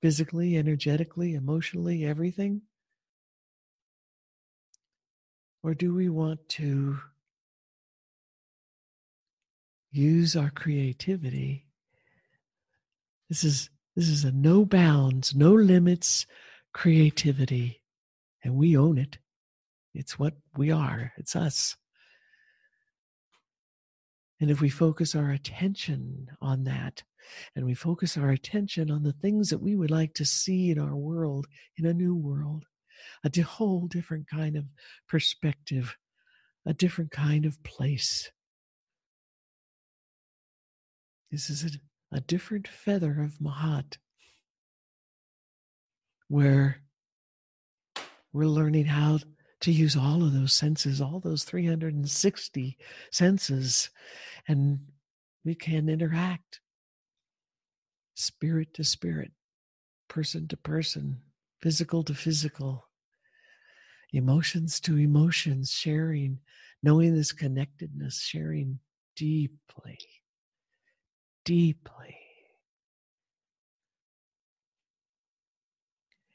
Physically, 0.02 0.58
energetically, 0.58 1.34
emotionally, 1.34 2.06
everything? 2.06 2.62
Or 5.64 5.74
do 5.74 5.94
we 5.94 6.10
want 6.10 6.50
to 6.50 7.00
use 9.92 10.36
our 10.36 10.50
creativity? 10.50 11.66
This 13.30 13.44
is 13.44 13.70
this 13.96 14.10
is 14.10 14.26
a 14.26 14.32
no 14.32 14.66
bounds, 14.66 15.34
no 15.36 15.54
limits 15.54 16.26
creativity, 16.74 17.82
and 18.44 18.56
we 18.56 18.76
own 18.76 18.98
it. 18.98 19.20
It's 19.94 20.18
what 20.18 20.34
we 20.58 20.72
are. 20.72 21.14
It's 21.18 21.36
us. 21.36 21.78
And 24.44 24.52
if 24.52 24.60
we 24.60 24.68
focus 24.68 25.16
our 25.16 25.32
attention 25.32 26.28
on 26.42 26.66
that, 26.66 27.02
and 27.56 27.66
we 27.66 27.74
focus 27.74 28.18
our 28.18 28.32
attention 28.32 28.92
on 28.92 29.02
the 29.02 29.14
things 29.14 29.50
that 29.50 29.62
we 29.62 29.74
would 29.74 29.90
like 29.90 30.14
to 30.16 30.26
see 30.26 30.70
in 30.70 30.78
our 30.78 30.98
world, 30.98 31.48
in 31.78 31.86
a 31.86 31.94
new 31.94 32.14
world, 32.14 32.66
a 33.24 33.42
whole 33.42 33.88
different 33.88 34.28
kind 34.28 34.58
of 34.58 34.66
perspective, 35.08 35.96
a 36.66 36.74
different 36.74 37.12
kind 37.12 37.46
of 37.46 37.64
place. 37.64 38.30
This 41.32 41.50
is 41.50 41.64
a, 41.64 42.18
a 42.18 42.20
different 42.20 42.68
feather 42.68 43.22
of 43.22 43.40
Mahat, 43.40 43.96
where 46.28 46.82
we're 48.34 48.48
learning 48.48 48.88
how 48.88 49.20
to 49.64 49.72
use 49.72 49.96
all 49.96 50.22
of 50.22 50.34
those 50.34 50.52
senses, 50.52 51.00
all 51.00 51.22
those 51.22 51.46
360 51.46 52.78
senses, 53.12 53.90
and 54.46 54.78
we 55.46 55.56
can 55.56 55.88
interact 55.88 56.60
spirit 58.14 58.74
to 58.74 58.84
spirit, 58.84 59.32
person 60.10 60.50
to 60.50 60.58
person, 60.58 61.22
physical 61.62 62.04
to 62.04 62.14
physical, 62.14 62.90
emotions 64.12 64.82
to 64.82 64.98
emotions, 64.98 65.72
sharing, 65.72 66.40
knowing 66.84 67.16
this 67.16 67.32
connectedness, 67.32 68.20
sharing 68.22 68.80
deeply, 69.16 69.98
deeply. 71.46 72.18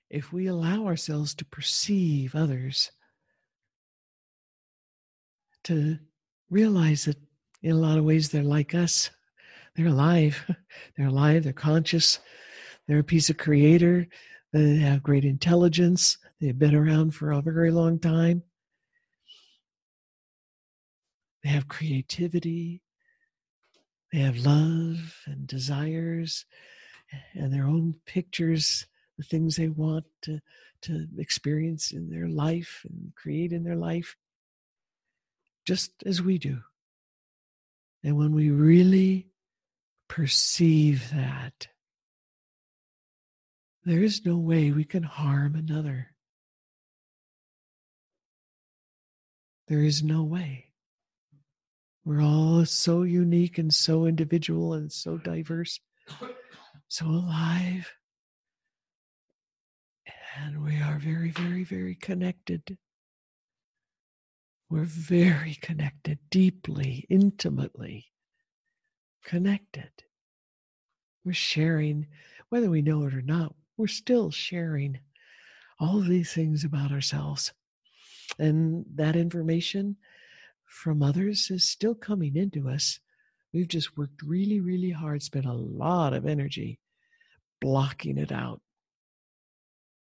If 0.09 0.33
we 0.33 0.47
allow 0.47 0.87
ourselves 0.87 1.35
to 1.35 1.45
perceive 1.45 2.35
others, 2.35 2.91
to 5.69 5.99
realize 6.51 7.05
that 7.05 7.19
in 7.63 7.73
a 7.73 7.77
lot 7.77 7.99
of 7.99 8.05
ways 8.05 8.31
they're 8.31 8.43
like 8.43 8.75
us, 8.75 9.11
they're 9.77 9.87
alive. 9.87 10.45
They're 10.97 11.07
alive. 11.07 11.45
They're 11.45 11.53
conscious. 11.53 12.19
They're 12.89 12.99
a 12.99 13.05
piece 13.05 13.31
of 13.31 13.37
creator. 13.37 14.09
They 14.53 14.77
have 14.79 15.05
great 15.05 15.25
intelligence. 15.25 16.19
They've 16.41 16.59
been 16.59 16.75
around 16.75 17.15
for 17.15 17.31
a 17.31 17.41
very 17.41 17.71
long 17.71 18.01
time. 18.01 18.43
They 21.45 21.51
have 21.51 21.69
creativity. 21.69 22.83
They 24.13 24.19
have 24.19 24.39
love 24.39 25.23
and 25.27 25.47
desires 25.47 26.45
and 27.35 27.53
their 27.53 27.67
own 27.67 27.95
pictures, 28.05 28.87
the 29.17 29.23
things 29.23 29.55
they 29.55 29.69
want 29.69 30.07
to, 30.23 30.41
to 30.83 31.07
experience 31.19 31.93
in 31.93 32.11
their 32.11 32.29
life 32.29 32.85
and 32.89 33.13
create 33.15 33.53
in 33.53 33.63
their 33.63 33.77
life, 33.77 34.17
just 35.69 35.93
as 36.07 36.23
we 36.23 36.39
do. 36.39 36.61
And 38.03 38.17
when 38.17 38.33
we 38.33 38.49
really 38.49 39.27
perceive 40.09 41.11
that, 41.11 41.69
there 43.85 44.03
is 44.03 44.25
no 44.25 44.39
way 44.39 44.71
we 44.71 44.85
can 44.85 45.03
harm 45.03 45.55
another. 45.55 46.07
There 49.67 49.83
is 49.83 50.03
no 50.03 50.23
way. 50.23 50.71
We're 52.03 52.23
all 52.23 52.65
so 52.65 53.03
unique 53.03 53.59
and 53.59 53.75
so 53.75 54.07
individual 54.07 54.73
and 54.73 54.91
so 54.91 55.19
diverse, 55.19 55.81
so 56.89 57.05
alive. 57.05 57.93
And 60.39 60.65
we 60.65 60.81
are 60.81 60.99
very, 60.99 61.31
very, 61.31 61.65
very 61.65 61.95
connected. 61.95 62.79
We're 64.71 64.85
very 64.85 65.55
connected, 65.55 66.19
deeply, 66.31 67.07
intimately 67.09 68.13
connected. 69.25 69.91
We're 71.25 71.33
sharing 71.33 72.07
whether 72.51 72.71
we 72.71 72.83
know 72.83 73.05
it 73.05 73.15
or 73.15 73.23
not, 73.23 73.55
we're 73.77 73.87
still 73.87 74.31
sharing 74.31 74.99
all 75.79 75.99
of 75.99 76.09
these 76.09 76.33
things 76.33 76.65
about 76.65 76.93
ourselves. 76.93 77.53
And 78.39 78.85
that 78.95 79.17
information 79.17 79.97
from 80.67 81.03
others 81.03 81.51
is 81.51 81.65
still 81.65 81.95
coming 81.95 82.37
into 82.37 82.69
us. 82.69 83.01
We've 83.53 83.69
just 83.69 83.97
worked 83.97 84.23
really, 84.23 84.61
really 84.61 84.91
hard, 84.91 85.23
spent 85.23 85.47
a 85.47 85.53
lot 85.53 86.13
of 86.13 86.27
energy 86.27 86.79
blocking 87.61 88.19
it 88.19 88.33
out 88.33 88.61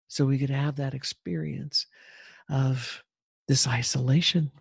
so 0.08 0.26
we 0.26 0.38
could 0.38 0.50
have 0.50 0.76
that 0.78 0.94
experience 0.94 1.86
of 2.50 3.03
this 3.48 3.68
isolation 3.68 4.52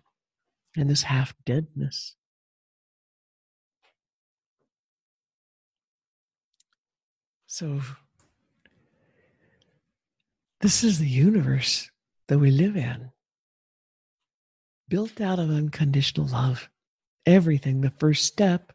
and 0.75 0.89
this 0.89 1.03
half 1.03 1.33
deadness. 1.45 2.15
So, 7.47 7.81
this 10.61 10.83
is 10.83 10.97
the 10.97 11.07
universe 11.07 11.91
that 12.27 12.39
we 12.39 12.49
live 12.49 12.75
in, 12.75 13.11
built 14.87 15.21
out 15.21 15.37
of 15.37 15.51
unconditional 15.51 16.27
love. 16.27 16.69
Everything, 17.25 17.81
the 17.81 17.91
first 17.99 18.25
step 18.25 18.73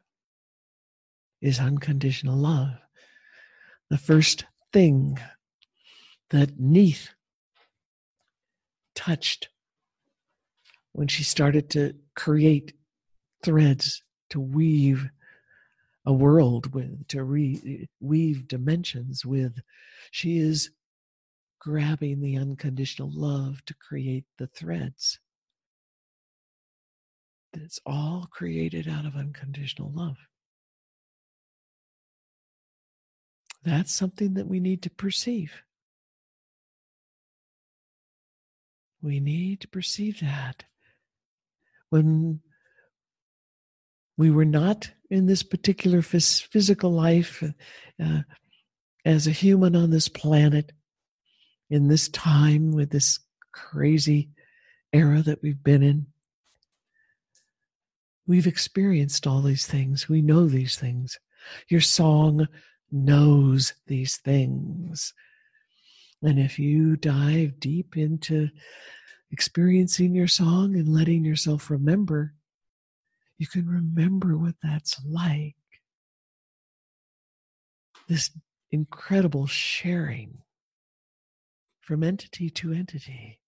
is 1.41 1.59
unconditional 1.59 2.37
love. 2.37 2.71
The 3.91 3.99
first 3.99 4.45
thing 4.73 5.19
that 6.31 6.61
Neith 6.61 7.11
touched 8.95 9.49
when 10.93 11.09
she 11.09 11.23
started 11.23 11.71
to 11.71 11.95
create 12.15 12.75
threads 13.43 14.03
to 14.31 14.41
weave 14.41 15.09
a 16.05 16.13
world 16.13 16.75
with, 16.75 17.07
to 17.09 17.23
re- 17.23 17.89
weave 18.01 18.49
dimensions 18.49 19.25
with. 19.25 19.59
She 20.11 20.39
is 20.39 20.71
grabbing 21.61 22.21
the 22.21 22.37
unconditional 22.37 23.11
love 23.13 23.65
to 23.67 23.75
create 23.75 24.25
the 24.39 24.47
threads. 24.47 25.19
It's 27.53 27.81
all 27.85 28.29
created 28.31 28.89
out 28.89 29.07
of 29.07 29.17
unconditional 29.17 29.91
love. 29.93 30.17
That's 33.65 33.93
something 33.93 34.35
that 34.35 34.47
we 34.47 34.61
need 34.61 34.83
to 34.83 34.91
perceive. 34.91 35.53
We 39.03 39.21
need 39.21 39.61
to 39.61 39.69
perceive 39.69 40.21
that. 40.21 40.65
When 41.91 42.41
we 44.17 44.31
were 44.31 44.45
not 44.45 44.91
in 45.11 45.27
this 45.27 45.43
particular 45.43 46.03
phys- 46.03 46.45
physical 46.47 46.93
life 46.93 47.43
uh, 48.03 48.21
as 49.05 49.27
a 49.27 49.33
human 49.33 49.75
on 49.75 49.91
this 49.91 50.09
planet, 50.09 50.73
in 51.71 51.89
this 51.89 52.09
time 52.09 52.73
with 52.73 52.91
this 52.91 53.21
crazy 53.53 54.31
era 54.93 55.23
that 55.23 55.43
we've 55.43 55.63
been 55.63 55.83
in, 55.83 56.07
we've 58.27 58.47
experienced 58.47 59.27
all 59.27 59.41
these 59.41 59.67
things. 59.67 60.09
We 60.09 60.21
know 60.23 60.47
these 60.47 60.77
things. 60.77 61.19
Your 61.69 61.81
song 61.81 62.47
knows 62.91 63.75
these 63.87 64.17
things. 64.17 65.15
And 66.23 66.39
if 66.39 66.59
you 66.59 66.97
dive 66.97 67.61
deep 67.61 67.97
into 67.97 68.49
experiencing 69.31 70.15
your 70.15 70.29
song 70.29 70.75
and 70.75 70.89
letting 70.89 71.25
yourself 71.25 71.71
remember, 71.71 72.35
you 73.39 73.47
can 73.47 73.67
remember 73.67 74.37
what 74.37 74.55
that's 74.63 75.01
like. 75.05 75.55
This 78.09 78.31
incredible 78.71 79.47
sharing 79.47 80.39
from 81.81 82.03
entity 82.03 82.51
to 82.51 82.73
entity. 82.73 83.41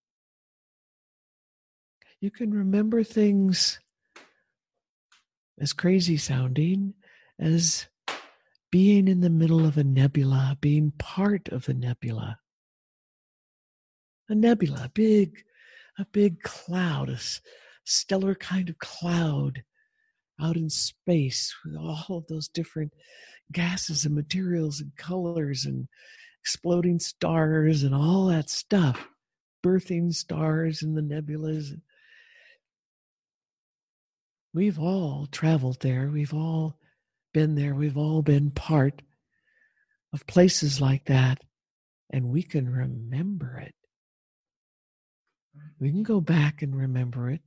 You 2.20 2.30
can 2.30 2.52
remember 2.52 3.02
things 3.02 3.80
as 5.58 5.72
crazy 5.72 6.16
sounding 6.16 6.94
as 7.38 7.86
being 8.70 9.08
in 9.08 9.20
the 9.20 9.30
middle 9.30 9.66
of 9.66 9.76
a 9.76 9.84
nebula, 9.84 10.56
being 10.60 10.92
part 10.92 11.48
of 11.48 11.64
the 11.64 11.74
nebula. 11.74 12.38
A 14.28 14.34
nebula, 14.34 14.90
big, 14.94 15.42
a 16.01 16.07
big 16.12 16.42
cloud, 16.42 17.11
a 17.11 17.18
stellar 17.84 18.34
kind 18.34 18.68
of 18.68 18.78
cloud 18.78 19.62
out 20.40 20.57
in 20.57 20.70
space 20.70 21.55
with 21.64 21.76
all 21.76 22.18
of 22.18 22.26
those 22.28 22.48
different 22.48 22.92
gases 23.53 24.05
and 24.05 24.14
materials 24.14 24.80
and 24.80 24.96
colors 24.96 25.66
and 25.66 25.88
exploding 26.42 26.98
stars 26.98 27.82
and 27.82 27.94
all 27.94 28.26
that 28.26 28.48
stuff, 28.48 29.09
birthing 29.62 30.14
stars 30.14 30.82
in 30.82 30.94
the 30.94 31.03
nebulas. 31.03 31.78
We've 34.55 34.78
all 34.78 35.28
traveled 35.30 35.80
there. 35.80 36.09
We've 36.09 36.34
all 36.34 36.78
been 37.34 37.55
there. 37.55 37.74
We've 37.74 37.98
all 37.98 38.22
been 38.22 38.51
part 38.51 39.03
of 40.12 40.26
places 40.26 40.80
like 40.80 41.05
that. 41.05 41.40
And 42.12 42.30
we 42.30 42.42
can 42.42 42.68
remember 42.68 43.59
it. 43.59 43.74
We 45.78 45.90
can 45.90 46.03
go 46.03 46.20
back 46.20 46.62
and 46.62 46.76
remember 46.76 47.30
it. 47.30 47.40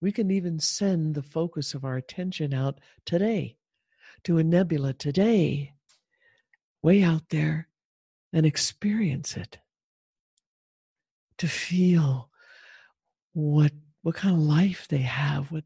We 0.00 0.12
can 0.12 0.30
even 0.30 0.58
send 0.58 1.14
the 1.14 1.22
focus 1.22 1.74
of 1.74 1.84
our 1.84 1.96
attention 1.96 2.54
out 2.54 2.78
today 3.04 3.56
to 4.24 4.38
a 4.38 4.44
nebula 4.44 4.92
today, 4.92 5.74
way 6.82 7.02
out 7.02 7.28
there, 7.30 7.68
and 8.32 8.46
experience 8.46 9.36
it. 9.36 9.58
To 11.38 11.48
feel 11.48 12.30
what 13.32 13.72
what 14.02 14.14
kind 14.14 14.34
of 14.34 14.40
life 14.42 14.86
they 14.88 14.98
have, 14.98 15.50
what 15.50 15.64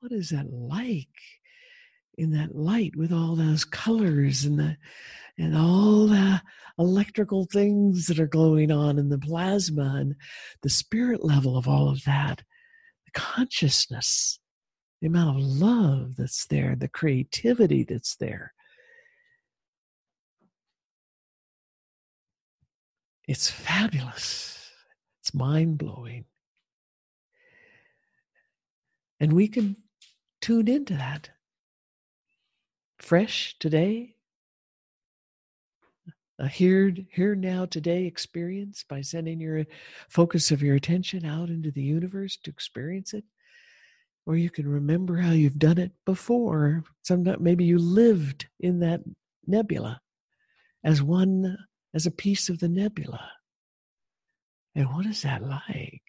what 0.00 0.12
is 0.12 0.30
that 0.30 0.52
like 0.52 1.08
in 2.16 2.30
that 2.30 2.54
light 2.54 2.96
with 2.96 3.12
all 3.12 3.36
those 3.36 3.64
colors 3.64 4.44
and 4.44 4.58
the 4.58 4.76
and 5.38 5.56
all 5.56 6.06
the 6.06 6.40
electrical 6.78 7.46
things 7.46 8.06
that 8.06 8.18
are 8.18 8.26
going 8.26 8.70
on 8.70 8.98
in 8.98 9.08
the 9.08 9.18
plasma 9.18 9.96
and 9.96 10.14
the 10.62 10.70
spirit 10.70 11.24
level 11.24 11.56
of 11.56 11.68
all 11.68 11.88
of 11.88 12.04
that, 12.04 12.42
the 13.04 13.10
consciousness, 13.12 14.38
the 15.00 15.06
amount 15.06 15.38
of 15.38 15.44
love 15.44 16.16
that's 16.16 16.46
there, 16.46 16.74
the 16.76 16.88
creativity 16.88 17.84
that's 17.84 18.16
there. 18.16 18.52
It's 23.28 23.50
fabulous. 23.50 24.70
It's 25.20 25.34
mind 25.34 25.78
blowing. 25.78 26.26
And 29.18 29.32
we 29.32 29.48
can 29.48 29.76
tune 30.40 30.68
into 30.68 30.94
that 30.94 31.30
fresh 32.98 33.56
today, 33.58 34.15
a 36.38 36.48
here, 36.48 36.94
here 37.10 37.34
now 37.34 37.64
today 37.64 38.04
experience 38.04 38.84
by 38.88 39.00
sending 39.00 39.40
your 39.40 39.64
focus 40.08 40.50
of 40.50 40.62
your 40.62 40.76
attention 40.76 41.24
out 41.24 41.48
into 41.48 41.70
the 41.70 41.82
universe 41.82 42.36
to 42.44 42.50
experience 42.50 43.14
it. 43.14 43.24
Or 44.26 44.36
you 44.36 44.50
can 44.50 44.68
remember 44.68 45.16
how 45.16 45.30
you've 45.30 45.58
done 45.58 45.78
it 45.78 45.92
before. 46.04 46.82
Sometimes 47.02 47.40
maybe 47.40 47.64
you 47.64 47.78
lived 47.78 48.46
in 48.58 48.80
that 48.80 49.00
nebula 49.46 50.00
as 50.84 51.00
one, 51.00 51.56
as 51.94 52.06
a 52.06 52.10
piece 52.10 52.48
of 52.48 52.58
the 52.58 52.68
nebula. 52.68 53.30
And 54.74 54.92
what 54.92 55.06
is 55.06 55.22
that 55.22 55.42
like? 55.42 56.02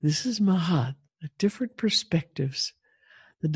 This 0.00 0.26
is 0.26 0.38
Mahat, 0.38 0.94
different 1.38 1.76
perspectives, 1.76 2.72
the 3.40 3.48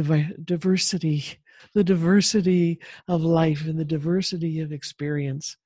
diversity 0.44 1.38
the 1.74 1.84
diversity 1.84 2.78
of 3.08 3.22
life 3.22 3.64
and 3.66 3.78
the 3.78 3.84
diversity 3.84 4.60
of 4.60 4.72
experience 4.72 5.56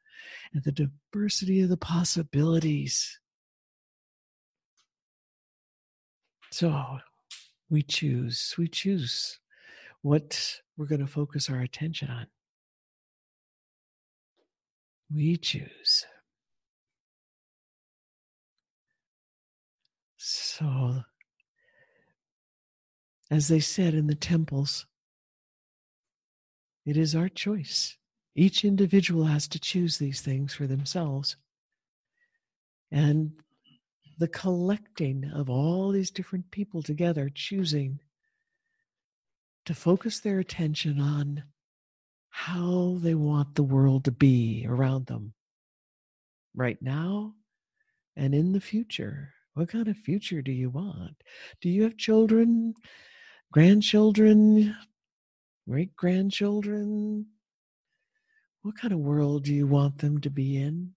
and 0.52 0.62
the 0.64 0.72
diversity 0.72 1.62
of 1.62 1.68
the 1.68 1.76
possibilities. 1.76 3.18
So 6.50 6.98
we 7.70 7.82
choose, 7.82 8.54
we 8.56 8.68
choose 8.68 9.38
what 10.02 10.60
we're 10.76 10.86
going 10.86 11.00
to 11.00 11.06
focus 11.06 11.50
our 11.50 11.60
attention 11.60 12.10
on. 12.10 12.26
We 15.12 15.36
choose. 15.36 16.06
So, 20.16 21.02
as 23.30 23.48
they 23.48 23.60
said 23.60 23.94
in 23.94 24.06
the 24.06 24.14
temples, 24.14 24.86
it 26.86 26.96
is 26.96 27.14
our 27.16 27.28
choice. 27.28 27.98
Each 28.36 28.64
individual 28.64 29.24
has 29.24 29.48
to 29.48 29.58
choose 29.58 29.98
these 29.98 30.20
things 30.20 30.54
for 30.54 30.66
themselves. 30.66 31.36
And 32.92 33.32
the 34.18 34.28
collecting 34.28 35.30
of 35.34 35.50
all 35.50 35.90
these 35.90 36.10
different 36.10 36.50
people 36.50 36.82
together 36.82 37.28
choosing 37.34 37.98
to 39.64 39.74
focus 39.74 40.20
their 40.20 40.38
attention 40.38 41.00
on 41.00 41.42
how 42.30 42.98
they 43.00 43.14
want 43.14 43.54
the 43.54 43.62
world 43.62 44.04
to 44.04 44.12
be 44.12 44.64
around 44.68 45.06
them 45.06 45.32
right 46.54 46.80
now 46.80 47.34
and 48.14 48.34
in 48.34 48.52
the 48.52 48.60
future. 48.60 49.32
What 49.54 49.70
kind 49.70 49.88
of 49.88 49.96
future 49.96 50.42
do 50.42 50.52
you 50.52 50.70
want? 50.70 51.16
Do 51.60 51.68
you 51.68 51.82
have 51.82 51.96
children, 51.96 52.74
grandchildren, 53.52 54.76
great 55.68 55.94
grandchildren? 55.96 57.26
What 58.62 58.76
kind 58.76 58.92
of 58.92 59.00
world 59.00 59.44
do 59.44 59.54
you 59.54 59.66
want 59.66 59.98
them 59.98 60.20
to 60.20 60.30
be 60.30 60.56
in? 60.56 60.92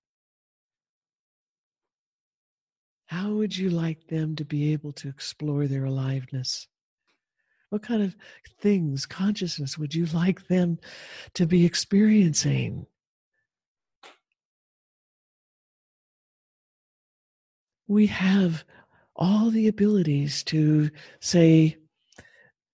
How 3.05 3.31
would 3.31 3.57
you 3.57 3.71
like 3.71 4.07
them 4.07 4.35
to 4.35 4.45
be 4.45 4.71
able 4.71 4.91
to 4.93 5.09
explore 5.09 5.65
their 5.65 5.85
aliveness? 5.85 6.67
What 7.69 7.81
kind 7.83 8.03
of 8.03 8.15
things, 8.61 9.05
consciousness, 9.05 9.77
would 9.77 9.95
you 9.95 10.05
like 10.07 10.47
them 10.47 10.79
to 11.33 11.45
be 11.45 11.65
experiencing? 11.65 12.85
We 17.87 18.05
have 18.07 18.63
all 19.15 19.49
the 19.49 19.67
abilities 19.67 20.43
to 20.45 20.91
say, 21.19 21.77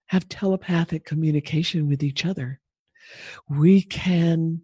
have 0.07 0.29
telepathic 0.29 1.05
communication 1.05 1.87
with 1.87 2.03
each 2.03 2.25
other. 2.25 2.59
We 3.49 3.81
can 3.81 4.61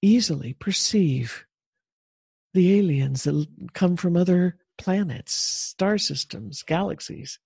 easily 0.00 0.54
perceive 0.54 1.44
the 2.54 2.78
aliens 2.78 3.24
that 3.24 3.46
come 3.74 3.96
from 3.96 4.16
other 4.16 4.56
planets, 4.78 5.34
star 5.34 5.98
systems, 5.98 6.62
galaxies 6.62 7.38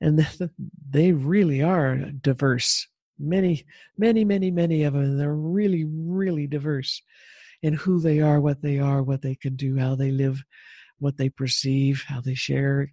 and 0.00 0.26
they 0.90 1.12
really 1.12 1.62
are 1.62 1.96
diverse. 1.96 2.86
Many, 3.18 3.64
many, 3.96 4.24
many, 4.24 4.50
many 4.50 4.82
of 4.84 4.92
them. 4.92 5.16
They're 5.16 5.34
really, 5.34 5.84
really 5.84 6.46
diverse 6.46 7.00
in 7.62 7.72
who 7.72 7.98
they 7.98 8.20
are, 8.20 8.40
what 8.40 8.60
they 8.60 8.78
are, 8.78 9.02
what 9.02 9.22
they 9.22 9.34
can 9.34 9.56
do, 9.56 9.78
how 9.78 9.94
they 9.94 10.10
live, 10.10 10.44
what 10.98 11.16
they 11.16 11.30
perceive, 11.30 12.04
how 12.06 12.20
they 12.20 12.34
share. 12.34 12.92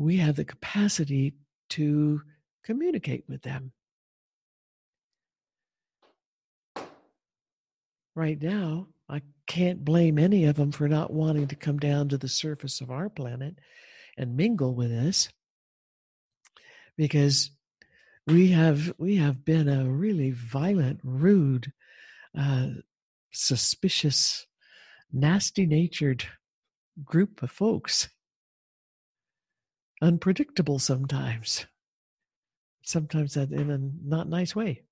We 0.00 0.16
have 0.16 0.36
the 0.36 0.46
capacity 0.46 1.34
to 1.70 2.22
communicate 2.64 3.24
with 3.28 3.42
them. 3.42 3.72
Right 8.14 8.40
now, 8.40 8.86
I 9.10 9.20
can't 9.46 9.84
blame 9.84 10.18
any 10.18 10.46
of 10.46 10.56
them 10.56 10.72
for 10.72 10.88
not 10.88 11.12
wanting 11.12 11.48
to 11.48 11.54
come 11.54 11.78
down 11.78 12.08
to 12.08 12.16
the 12.16 12.30
surface 12.30 12.80
of 12.80 12.90
our 12.90 13.10
planet 13.10 13.58
and 14.16 14.38
mingle 14.38 14.74
with 14.74 14.90
us 14.90 15.28
because 16.96 17.50
we 18.26 18.52
have 18.52 18.94
we 18.96 19.16
have 19.16 19.44
been 19.44 19.68
a 19.68 19.84
really 19.84 20.30
violent 20.30 21.00
rude 21.04 21.74
uh, 22.38 22.68
suspicious 23.32 24.46
nasty 25.12 25.66
natured 25.66 26.24
group 27.04 27.42
of 27.42 27.50
folks 27.50 28.08
unpredictable 30.00 30.78
sometimes. 30.78 31.66
Sometimes 32.82 33.34
that 33.34 33.50
in 33.50 33.70
a 33.70 33.78
not 34.08 34.28
nice 34.28 34.56
way. 34.56 34.82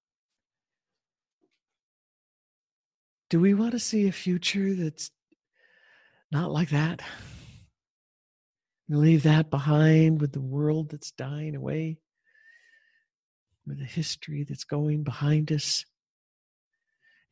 Do 3.30 3.40
we 3.40 3.54
want 3.54 3.72
to 3.72 3.78
see 3.78 4.08
a 4.08 4.12
future 4.12 4.74
that's 4.74 5.10
not 6.30 6.50
like 6.50 6.70
that? 6.70 7.00
Leave 8.88 9.22
that 9.24 9.50
behind 9.50 10.20
with 10.20 10.32
the 10.32 10.40
world 10.40 10.90
that's 10.90 11.10
dying 11.10 11.54
away, 11.54 11.98
with 13.66 13.78
the 13.78 13.84
history 13.84 14.44
that's 14.48 14.64
going 14.64 15.02
behind 15.02 15.52
us, 15.52 15.84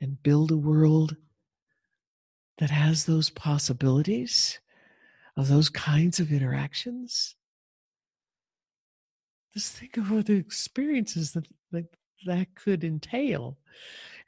and 0.00 0.22
build 0.22 0.50
a 0.50 0.56
world 0.56 1.16
that 2.58 2.70
has 2.70 3.04
those 3.04 3.30
possibilities 3.30 4.60
of 5.36 5.48
those 5.48 5.70
kinds 5.70 6.20
of 6.20 6.30
interactions. 6.32 7.35
Just 9.56 9.72
think 9.72 9.96
of 9.96 10.10
what 10.10 10.26
the 10.26 10.34
experiences 10.34 11.32
that, 11.32 11.46
that, 11.72 11.86
could 12.54 12.84
entail 12.84 13.56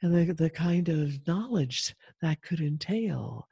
and 0.01 0.11
the, 0.11 0.33
the 0.33 0.49
kind 0.49 0.89
of 0.89 1.27
knowledge 1.27 1.95
that 2.19 2.41
could 2.41 2.59
entail, 2.59 3.47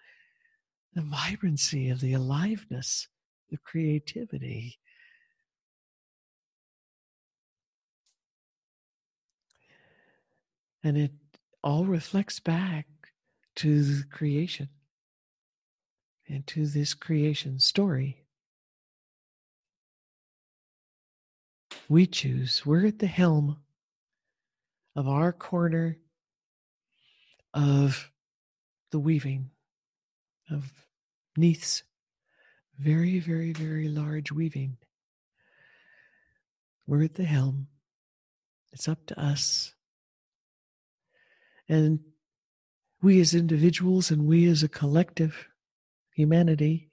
the 0.95 1.03
vibrancy 1.03 1.89
of 1.89 1.99
the 1.99 2.13
aliveness 2.13 3.07
the 3.51 3.57
creativity. 3.57 4.79
And 10.83 10.97
it 10.97 11.11
all 11.63 11.85
reflects 11.85 12.39
back 12.39 12.87
to 13.57 14.03
creation 14.11 14.69
and 16.27 16.45
to 16.47 16.65
this 16.65 16.93
creation 16.93 17.59
story. 17.59 18.26
We 21.89 22.05
choose, 22.05 22.65
we're 22.65 22.87
at 22.87 22.99
the 22.99 23.07
helm 23.07 23.57
of 24.95 25.07
our 25.07 25.31
corner 25.31 25.97
of 27.53 28.11
the 28.91 28.99
weaving 28.99 29.51
of 30.49 30.71
Neith's 31.37 31.83
very, 32.77 33.19
very, 33.19 33.53
very 33.53 33.87
large 33.87 34.31
weaving. 34.31 34.77
We're 36.85 37.03
at 37.03 37.15
the 37.15 37.23
helm. 37.23 37.67
It's 38.71 38.87
up 38.87 39.05
to 39.07 39.19
us. 39.19 39.73
And 41.69 41.99
we 43.01 43.19
as 43.19 43.33
individuals 43.33 44.11
and 44.11 44.25
we 44.25 44.45
as 44.47 44.63
a 44.63 44.69
collective 44.69 45.47
humanity 46.13 46.89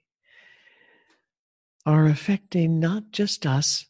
are 1.85 2.07
affecting 2.07 2.79
not 2.79 3.11
just 3.11 3.45
us, 3.45 3.85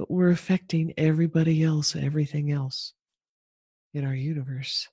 but 0.00 0.10
we're 0.10 0.30
affecting 0.30 0.94
everybody 0.96 1.62
else, 1.62 1.94
everything 1.94 2.50
else 2.50 2.94
in 3.92 4.02
our 4.02 4.14
universe. 4.14 4.88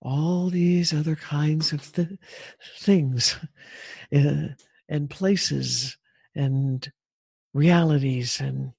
All 0.00 0.48
these 0.48 0.94
other 0.94 1.16
kinds 1.16 1.72
of 1.72 1.92
th- 1.92 2.20
things 2.78 3.36
uh, 4.14 4.50
and 4.88 5.10
places 5.10 5.98
and 6.36 6.88
realities 7.52 8.40
and 8.40 8.74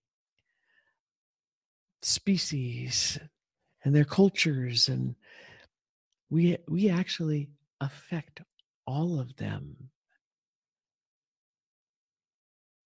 species 2.03 3.19
and 3.83 3.93
their 3.93 4.05
cultures 4.05 4.87
and 4.87 5.13
we 6.29 6.57
we 6.69 6.89
actually 6.89 7.49
affect 7.81 8.39
all 8.87 9.19
of 9.19 9.35
them 9.35 9.75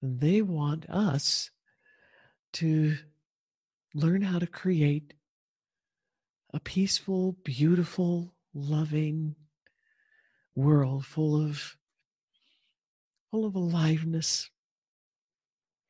they 0.01 0.41
want 0.41 0.89
us 0.89 1.49
to 2.53 2.97
learn 3.93 4.21
how 4.21 4.39
to 4.39 4.47
create 4.47 5.13
a 6.53 6.59
peaceful, 6.59 7.37
beautiful, 7.43 8.33
loving 8.53 9.35
world 10.55 11.05
full 11.05 11.39
of 11.43 11.77
full 13.29 13.45
of 13.45 13.55
aliveness, 13.55 14.49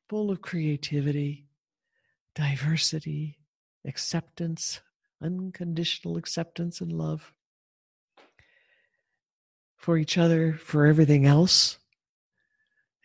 full 0.09 0.31
of 0.31 0.41
creativity, 0.41 1.45
diversity, 2.33 3.37
acceptance, 3.85 4.81
unconditional 5.21 6.17
acceptance 6.17 6.81
and 6.81 6.91
love 6.91 7.33
for 9.77 9.97
each 9.97 10.17
other, 10.17 10.53
for 10.53 10.85
everything 10.85 11.25
else, 11.25 11.77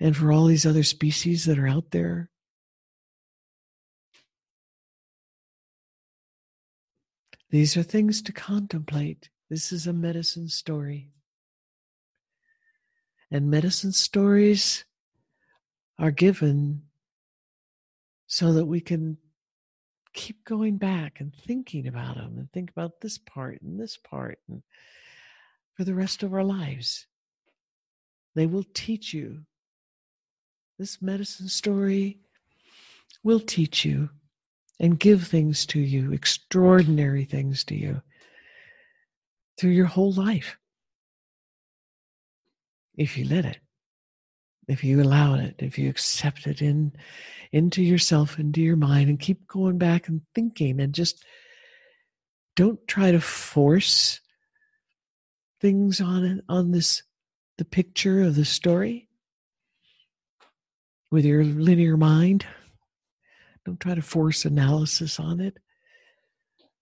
and 0.03 0.16
for 0.16 0.33
all 0.33 0.47
these 0.47 0.66
other 0.66 0.83
species 0.83 1.45
that 1.45 1.61
are 1.61 1.69
out 1.69 1.93
there. 1.93 2.29
These 7.51 7.77
are 7.77 7.85
things 7.85 8.20
to 8.23 8.33
contemplate. 8.33 9.31
This 9.49 9.70
is 9.70 9.87
a 9.87 9.93
medicine 9.93 10.49
story. 10.49 11.12
And 13.31 13.49
medicine 13.49 13.93
stories 13.93 14.85
are 16.01 16.11
given 16.11 16.83
so 18.27 18.55
that 18.55 18.66
we 18.66 18.81
can 18.81 19.19
keep 20.15 20.45
going 20.45 20.79
back 20.79 21.20
and 21.20 21.33
thinking 21.33 21.87
about 21.87 22.16
them 22.16 22.39
and 22.39 22.51
think 22.51 22.73
about 22.73 23.01
this 23.01 23.19
part 23.19 23.62
and 23.62 23.79
this 23.79 23.99
part 23.99 24.41
and 24.49 24.65
for 25.77 25.85
the 25.85 25.95
rest 25.95 26.24
of 26.24 26.35
our 26.35 26.43
lives. 26.43 27.07
They 28.35 28.47
will 28.47 28.65
teach 28.74 29.15
you. 29.15 29.45
This 30.83 31.01
medicine 31.01 31.47
story 31.47 32.19
will 33.23 33.39
teach 33.39 33.85
you 33.85 34.11
and 34.81 34.99
give 34.99 35.25
things 35.25 35.65
to 35.67 35.79
you, 35.79 36.13
extraordinary 36.13 37.25
things 37.25 37.63
to 37.67 37.77
you 37.77 38.03
through 39.57 39.71
your 39.71 39.87
whole 39.87 40.11
life. 40.11 40.59
If 42.97 43.17
you 43.17 43.27
let 43.29 43.45
it. 43.45 43.59
if 44.67 44.83
you 44.83 45.01
allow 45.01 45.35
it, 45.35 45.55
if 45.61 45.79
you 45.79 45.89
accept 45.89 46.49
it 46.49 46.61
in 46.61 46.95
into 47.53 47.81
yourself, 47.81 48.41
into 48.41 48.61
your 48.61 48.75
mind, 48.75 49.09
and 49.09 49.21
keep 49.21 49.47
going 49.47 49.79
back 49.79 50.09
and 50.09 50.23
thinking, 50.35 50.81
and 50.81 50.93
just 50.93 51.25
don't 52.57 52.85
try 52.89 53.13
to 53.13 53.21
force 53.21 54.21
things 55.61 56.01
on 56.01 56.25
it 56.25 56.45
on 56.49 56.73
this 56.73 57.05
the 57.57 57.65
picture 57.65 58.21
of 58.23 58.35
the 58.35 58.45
story 58.45 59.09
with 61.12 61.26
your 61.26 61.44
linear 61.44 61.97
mind. 61.97 62.47
Don't 63.66 63.78
try 63.78 63.94
to 63.94 64.02
force 64.02 64.47
analysis 64.47 65.20
on 65.20 65.40
it, 65.40 65.59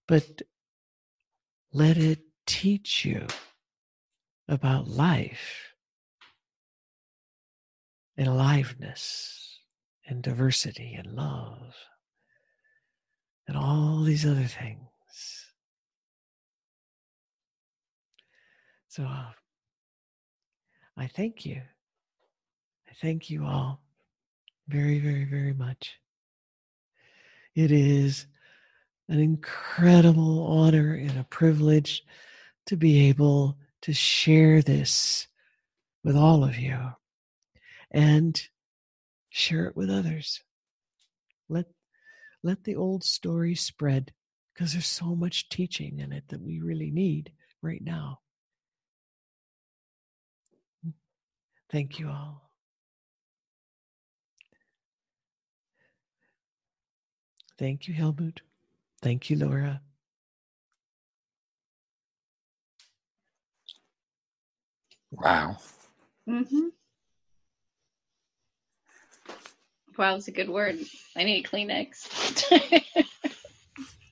but 0.07 0.41
let 1.73 1.99
it 1.99 2.21
teach 2.47 3.05
you 3.05 3.27
about 4.49 4.89
life 4.89 5.75
and 8.17 8.29
aliveness 8.29 9.59
and 10.07 10.23
diversity 10.23 10.95
and 10.95 11.13
love 11.13 11.75
and 13.49 13.57
all 13.57 14.03
these 14.05 14.25
other 14.25 14.45
things. 14.45 14.87
So 18.89 19.03
uh, 19.03 19.31
I 20.97 21.09
thank 21.09 21.45
you. 21.45 21.63
I 22.89 22.93
thank 23.01 23.29
you 23.29 23.45
all 23.45 23.81
very, 24.71 25.01
very, 25.01 25.25
very 25.25 25.53
much. 25.53 25.99
It 27.55 27.73
is 27.73 28.27
an 29.09 29.19
incredible 29.19 30.47
honor 30.47 30.95
and 30.95 31.19
a 31.19 31.25
privilege 31.25 32.05
to 32.67 32.77
be 32.77 33.09
able 33.09 33.59
to 33.83 33.93
share 33.93 34.63
this 34.63 35.27
with 36.05 36.17
all 36.17 36.45
of 36.45 36.57
you 36.57 36.79
and 37.91 38.41
share 39.31 39.67
it 39.67 39.77
with 39.77 39.91
others. 39.91 40.41
Let, 41.49 41.67
let 42.45 42.63
the 42.63 42.77
old 42.77 43.03
story 43.03 43.57
spread 43.57 44.13
because 44.55 44.73
there's 44.73 44.87
so 44.87 45.17
much 45.17 45.49
teaching 45.49 45.99
in 45.99 46.13
it 46.13 46.25
that 46.29 46.41
we 46.41 46.61
really 46.61 46.91
need 46.93 47.33
right 47.63 47.83
now. 47.83 48.21
Mm. 50.87 50.93
Thank 51.71 51.99
you 51.99 52.09
all. 52.09 52.50
Thank 57.61 57.87
you, 57.87 57.93
Helmut. 57.93 58.41
Thank 59.03 59.29
you, 59.29 59.37
Laura. 59.37 59.83
Wow. 65.11 65.59
Mm-hmm. 66.27 66.69
Wow 69.99 70.17
is 70.17 70.29
a 70.29 70.31
good 70.31 70.49
word. 70.49 70.79
I 71.15 71.25
need 71.25 71.45
a 71.45 71.49
Kleenex. 71.49 72.09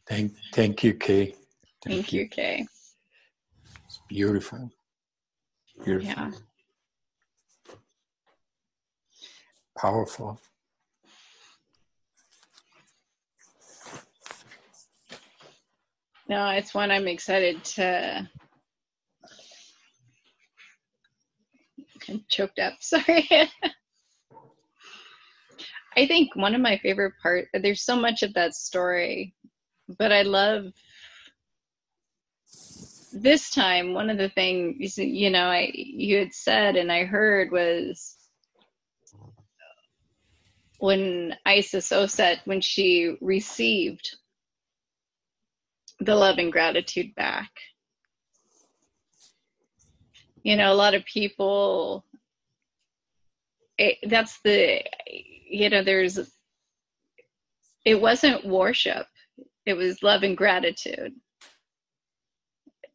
thank, 0.06 0.32
thank 0.52 0.84
you, 0.84 0.92
Kay. 0.92 1.28
Thank, 1.28 1.36
thank 1.86 2.12
you, 2.12 2.28
Kay. 2.28 2.66
It's 3.86 4.00
beautiful. 4.10 4.70
Beautiful. 5.86 6.06
Yeah. 6.06 6.32
Powerful. 9.78 10.38
No, 16.28 16.50
it's 16.50 16.74
one 16.74 16.90
I'm 16.90 17.08
excited 17.08 17.64
to. 17.64 18.28
I'm 22.08 22.24
choked 22.28 22.58
up. 22.58 22.74
Sorry. 22.80 23.28
I 25.96 26.06
think 26.06 26.36
one 26.36 26.54
of 26.54 26.60
my 26.60 26.78
favorite 26.78 27.14
part. 27.22 27.48
There's 27.52 27.82
so 27.82 27.96
much 27.96 28.22
of 28.22 28.34
that 28.34 28.54
story, 28.54 29.34
but 29.98 30.12
I 30.12 30.22
love 30.22 30.72
this 33.12 33.50
time. 33.50 33.94
One 33.94 34.10
of 34.10 34.18
the 34.18 34.28
things 34.28 34.98
you 34.98 35.30
know, 35.30 35.46
I 35.46 35.70
you 35.74 36.18
had 36.18 36.34
said 36.34 36.76
and 36.76 36.92
I 36.92 37.04
heard 37.04 37.50
was 37.50 38.16
when 40.78 41.34
Isis 41.44 41.90
Oset 41.90 42.38
when 42.44 42.60
she 42.60 43.16
received 43.20 44.16
the 46.00 46.14
love 46.14 46.38
and 46.38 46.52
gratitude 46.52 47.14
back. 47.14 47.50
You 50.42 50.56
know, 50.56 50.72
a 50.72 50.74
lot 50.74 50.94
of 50.94 51.04
people, 51.04 52.04
it, 53.76 53.98
that's 54.08 54.38
the, 54.44 54.82
you 55.06 55.68
know, 55.68 55.82
there's, 55.82 56.18
it 57.84 58.00
wasn't 58.00 58.46
worship, 58.46 59.06
it 59.66 59.74
was 59.74 60.02
love 60.02 60.22
and 60.22 60.36
gratitude. 60.36 61.14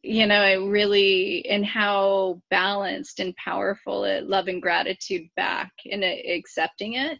You 0.02 0.26
know, 0.26 0.42
it 0.42 0.56
really, 0.56 1.46
and 1.48 1.64
how 1.64 2.42
balanced 2.50 3.20
and 3.20 3.34
powerful 3.36 4.04
it, 4.04 4.26
love 4.26 4.48
and 4.48 4.60
gratitude 4.60 5.28
back 5.34 5.72
and 5.90 6.04
accepting 6.04 6.94
it 6.94 7.18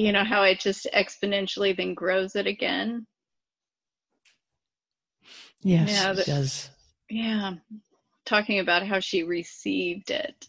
you 0.00 0.12
know 0.12 0.24
how 0.24 0.42
it 0.42 0.60
just 0.60 0.86
exponentially 0.94 1.76
then 1.76 1.94
grows 1.94 2.36
it 2.36 2.46
again? 2.46 3.06
Yes 5.62 5.90
yeah, 5.90 6.12
it 6.12 6.26
does. 6.26 6.70
Yeah 7.08 7.54
talking 8.30 8.60
about 8.60 8.86
how 8.86 9.00
she 9.00 9.24
received 9.24 10.10
it. 10.10 10.46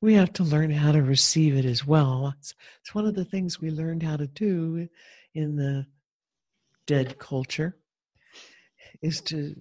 We 0.00 0.14
have 0.14 0.32
to 0.34 0.44
learn 0.44 0.70
how 0.70 0.92
to 0.92 1.02
receive 1.02 1.56
it 1.56 1.64
as 1.64 1.84
well. 1.84 2.34
It's, 2.38 2.54
it's 2.80 2.94
one 2.94 3.04
of 3.04 3.14
the 3.16 3.24
things 3.24 3.60
we 3.60 3.70
learned 3.70 4.02
how 4.02 4.16
to 4.16 4.28
do 4.28 4.88
in 5.34 5.56
the 5.56 5.86
dead 6.86 7.18
culture 7.18 7.76
is 9.02 9.20
to 9.22 9.56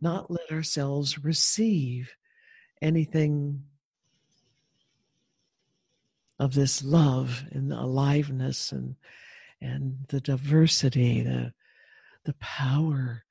not 0.00 0.30
let 0.30 0.50
ourselves 0.50 1.22
receive 1.22 2.10
anything 2.82 3.62
of 6.38 6.54
this 6.54 6.82
love 6.82 7.44
and 7.52 7.70
the 7.70 7.80
aliveness 7.80 8.72
and 8.72 8.96
and 9.60 9.96
the 10.08 10.20
diversity, 10.20 11.22
the 11.22 11.52
the 12.24 12.34
power 12.34 13.24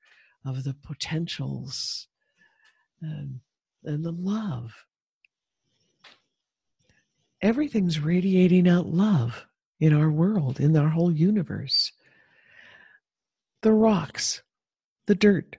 of 0.44 0.64
the 0.64 0.74
potentials 0.74 2.06
and, 3.00 3.40
and 3.84 4.04
the 4.04 4.12
love. 4.12 4.72
Everything's 7.42 8.00
radiating 8.00 8.68
out 8.68 8.86
love 8.86 9.46
in 9.80 9.92
our 9.92 10.10
world, 10.10 10.60
in 10.60 10.76
our 10.76 10.88
whole 10.88 11.12
universe. 11.12 11.92
The 13.62 13.72
rocks, 13.72 14.42
the 15.06 15.14
dirt, 15.14 15.56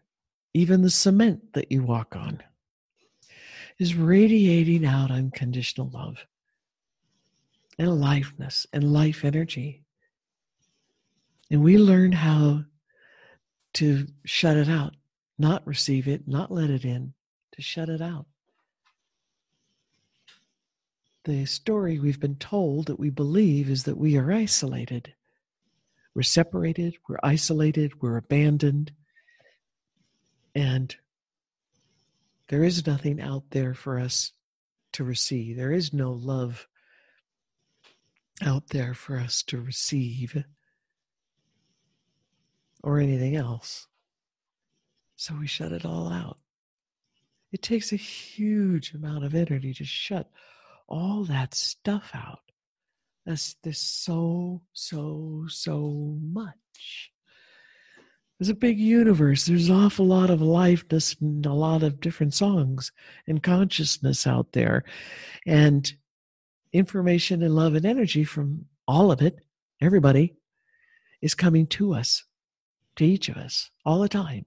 even 0.53 0.81
the 0.81 0.89
cement 0.89 1.53
that 1.53 1.71
you 1.71 1.83
walk 1.83 2.15
on 2.15 2.41
is 3.77 3.95
radiating 3.95 4.85
out 4.85 5.11
unconditional 5.11 5.89
love 5.89 6.25
and 7.77 7.87
aliveness 7.87 8.65
and 8.73 8.93
life 8.93 9.25
energy. 9.25 9.83
And 11.51 11.63
we 11.63 11.77
learn 11.77 12.11
how 12.11 12.63
to 13.73 14.07
shut 14.25 14.57
it 14.57 14.69
out, 14.69 14.95
not 15.37 15.65
receive 15.67 16.07
it, 16.07 16.27
not 16.27 16.51
let 16.51 16.69
it 16.69 16.85
in, 16.85 17.13
to 17.53 17.61
shut 17.61 17.89
it 17.89 18.01
out. 18.01 18.25
The 21.25 21.45
story 21.45 21.99
we've 21.99 22.19
been 22.19 22.35
told 22.35 22.85
that 22.85 22.99
we 22.99 23.09
believe 23.09 23.69
is 23.69 23.83
that 23.83 23.97
we 23.97 24.15
are 24.17 24.31
isolated. 24.31 25.13
We're 26.13 26.21
separated, 26.21 26.95
we're 27.09 27.19
isolated, 27.23 28.01
we're 28.01 28.17
abandoned, 28.17 28.91
and 30.53 30.95
there 32.47 32.63
is 32.63 32.87
nothing 32.87 33.19
out 33.19 33.43
there 33.49 33.73
for 33.73 33.99
us 33.99 34.31
to 34.93 35.03
receive. 35.03 35.57
There 35.57 35.73
is 35.73 35.91
no 35.91 36.11
love 36.11 36.67
out 38.41 38.69
there 38.69 38.93
for 38.93 39.17
us 39.17 39.43
to 39.43 39.59
receive 39.61 40.43
or 42.83 42.99
anything 42.99 43.35
else. 43.35 43.87
So 45.15 45.35
we 45.39 45.47
shut 45.47 45.71
it 45.71 45.85
all 45.85 46.11
out. 46.11 46.37
It 47.51 47.61
takes 47.61 47.93
a 47.93 47.97
huge 47.97 48.93
amount 48.93 49.23
of 49.23 49.33
energy 49.33 49.73
to 49.75 49.85
shut 49.85 50.29
all 50.87 51.23
that 51.25 51.53
stuff 51.53 52.11
out. 52.13 52.41
There's, 53.25 53.55
there's 53.63 53.79
so, 53.79 54.61
so, 54.73 55.45
so 55.47 56.17
much. 56.21 57.11
There's 58.37 58.49
a 58.49 58.55
big 58.55 58.77
universe. 58.77 59.45
There's 59.45 59.69
an 59.69 59.75
awful 59.75 60.05
lot 60.05 60.29
of 60.29 60.41
lifeness 60.41 61.15
and 61.21 61.45
a 61.45 61.53
lot 61.53 61.81
of 61.81 62.01
different 62.01 62.33
songs 62.33 62.91
and 63.25 63.41
consciousness 63.41 64.27
out 64.27 64.51
there. 64.51 64.83
And 65.45 65.91
information 66.75 67.41
and 67.43 67.55
love 67.55 67.75
and 67.75 67.85
energy 67.85 68.23
from 68.23 68.65
all 68.87 69.11
of 69.11 69.21
it, 69.21 69.39
everybody, 69.81 70.35
is 71.21 71.33
coming 71.35 71.67
to 71.67 71.93
us, 71.93 72.23
to 72.97 73.05
each 73.05 73.29
of 73.29 73.37
us, 73.37 73.71
all 73.85 73.99
the 73.99 74.09
time. 74.09 74.45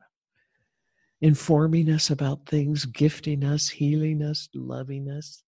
informing 1.21 1.91
us 1.91 2.11
about 2.11 2.47
things, 2.47 2.87
gifting 2.87 3.45
us, 3.45 3.69
healing 3.69 4.23
us, 4.23 4.49
loving 4.55 5.09
us. 5.11 5.43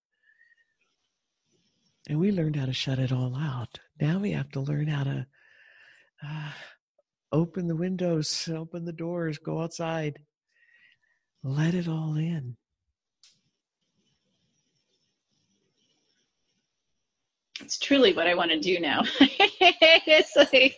And 2.08 2.18
we 2.18 2.32
learned 2.32 2.56
how 2.56 2.66
to 2.66 2.72
shut 2.72 2.98
it 2.98 3.12
all 3.12 3.36
out. 3.36 3.78
Now 4.00 4.18
we 4.18 4.32
have 4.32 4.50
to 4.52 4.60
learn 4.60 4.88
how 4.88 5.04
to 5.04 5.26
uh, 6.26 6.50
open 7.30 7.68
the 7.68 7.76
windows, 7.76 8.48
open 8.52 8.84
the 8.84 8.92
doors, 8.92 9.38
go 9.38 9.62
outside, 9.62 10.18
let 11.42 11.74
it 11.74 11.86
all 11.88 12.16
in. 12.16 12.56
It's 17.60 17.78
truly 17.78 18.12
what 18.12 18.26
I 18.26 18.34
want 18.34 18.50
to 18.50 18.58
do 18.58 18.80
now. 18.80 19.02
it's 19.20 20.36
like 20.36 20.76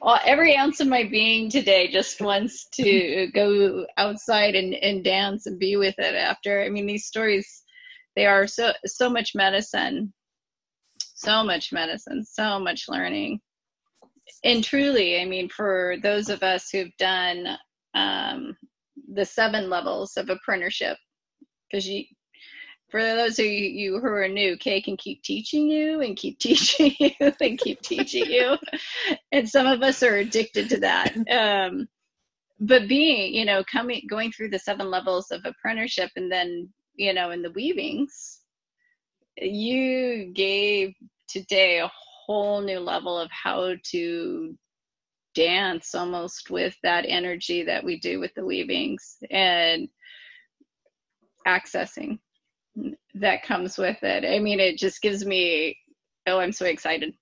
well, 0.00 0.20
every 0.24 0.56
ounce 0.56 0.80
of 0.80 0.88
my 0.88 1.04
being 1.04 1.50
today 1.50 1.88
just 1.88 2.20
wants 2.20 2.66
to 2.74 3.28
go 3.34 3.86
outside 3.96 4.54
and, 4.54 4.74
and 4.74 5.04
dance 5.04 5.46
and 5.46 5.58
be 5.58 5.76
with 5.76 5.94
it 5.98 6.14
after. 6.14 6.62
I 6.62 6.68
mean, 6.68 6.86
these 6.86 7.06
stories, 7.06 7.62
they 8.14 8.26
are 8.26 8.46
so, 8.46 8.72
so 8.86 9.10
much 9.10 9.34
medicine, 9.34 10.12
so 10.98 11.44
much 11.44 11.72
medicine, 11.72 12.24
so 12.24 12.58
much 12.58 12.84
learning. 12.88 13.40
And 14.44 14.64
truly, 14.64 15.20
I 15.20 15.24
mean, 15.24 15.48
for 15.48 15.96
those 16.02 16.28
of 16.28 16.42
us 16.42 16.70
who've 16.70 16.96
done 16.98 17.56
um, 17.94 18.56
the 19.12 19.24
seven 19.24 19.70
levels 19.70 20.16
of 20.16 20.30
apprenticeship, 20.30 20.96
because 21.70 21.88
you, 21.88 22.04
for 22.96 23.02
those 23.02 23.38
of 23.38 23.44
you 23.44 23.98
who 24.00 24.06
are 24.06 24.26
new, 24.26 24.56
Kay 24.56 24.80
can 24.80 24.96
keep 24.96 25.22
teaching 25.22 25.68
you 25.68 26.00
and 26.00 26.16
keep 26.16 26.38
teaching 26.40 26.94
you 26.98 27.10
and 27.20 27.58
keep 27.58 27.82
teaching 27.82 28.24
you. 28.24 28.56
And 29.32 29.46
some 29.46 29.66
of 29.66 29.82
us 29.82 30.02
are 30.02 30.16
addicted 30.16 30.70
to 30.70 30.80
that. 30.80 31.14
Um, 31.30 31.88
but 32.58 32.88
being, 32.88 33.34
you 33.34 33.44
know, 33.44 33.62
coming, 33.70 34.06
going 34.08 34.32
through 34.32 34.48
the 34.48 34.58
seven 34.58 34.90
levels 34.90 35.30
of 35.30 35.42
apprenticeship 35.44 36.10
and 36.16 36.32
then, 36.32 36.70
you 36.94 37.12
know, 37.12 37.32
in 37.32 37.42
the 37.42 37.50
weavings, 37.50 38.40
you 39.36 40.32
gave 40.32 40.94
today 41.28 41.80
a 41.80 41.90
whole 42.24 42.62
new 42.62 42.80
level 42.80 43.18
of 43.18 43.28
how 43.30 43.74
to 43.90 44.56
dance 45.34 45.94
almost 45.94 46.48
with 46.48 46.74
that 46.82 47.04
energy 47.06 47.64
that 47.64 47.84
we 47.84 48.00
do 48.00 48.18
with 48.18 48.32
the 48.34 48.44
weavings 48.44 49.18
and 49.30 49.86
accessing 51.46 52.18
that 53.14 53.42
comes 53.42 53.78
with 53.78 54.02
it. 54.02 54.24
I 54.24 54.38
mean, 54.38 54.60
it 54.60 54.78
just 54.78 55.02
gives 55.02 55.24
me, 55.24 55.78
oh, 56.26 56.38
I'm 56.38 56.52
so 56.52 56.66
excited. 56.66 57.14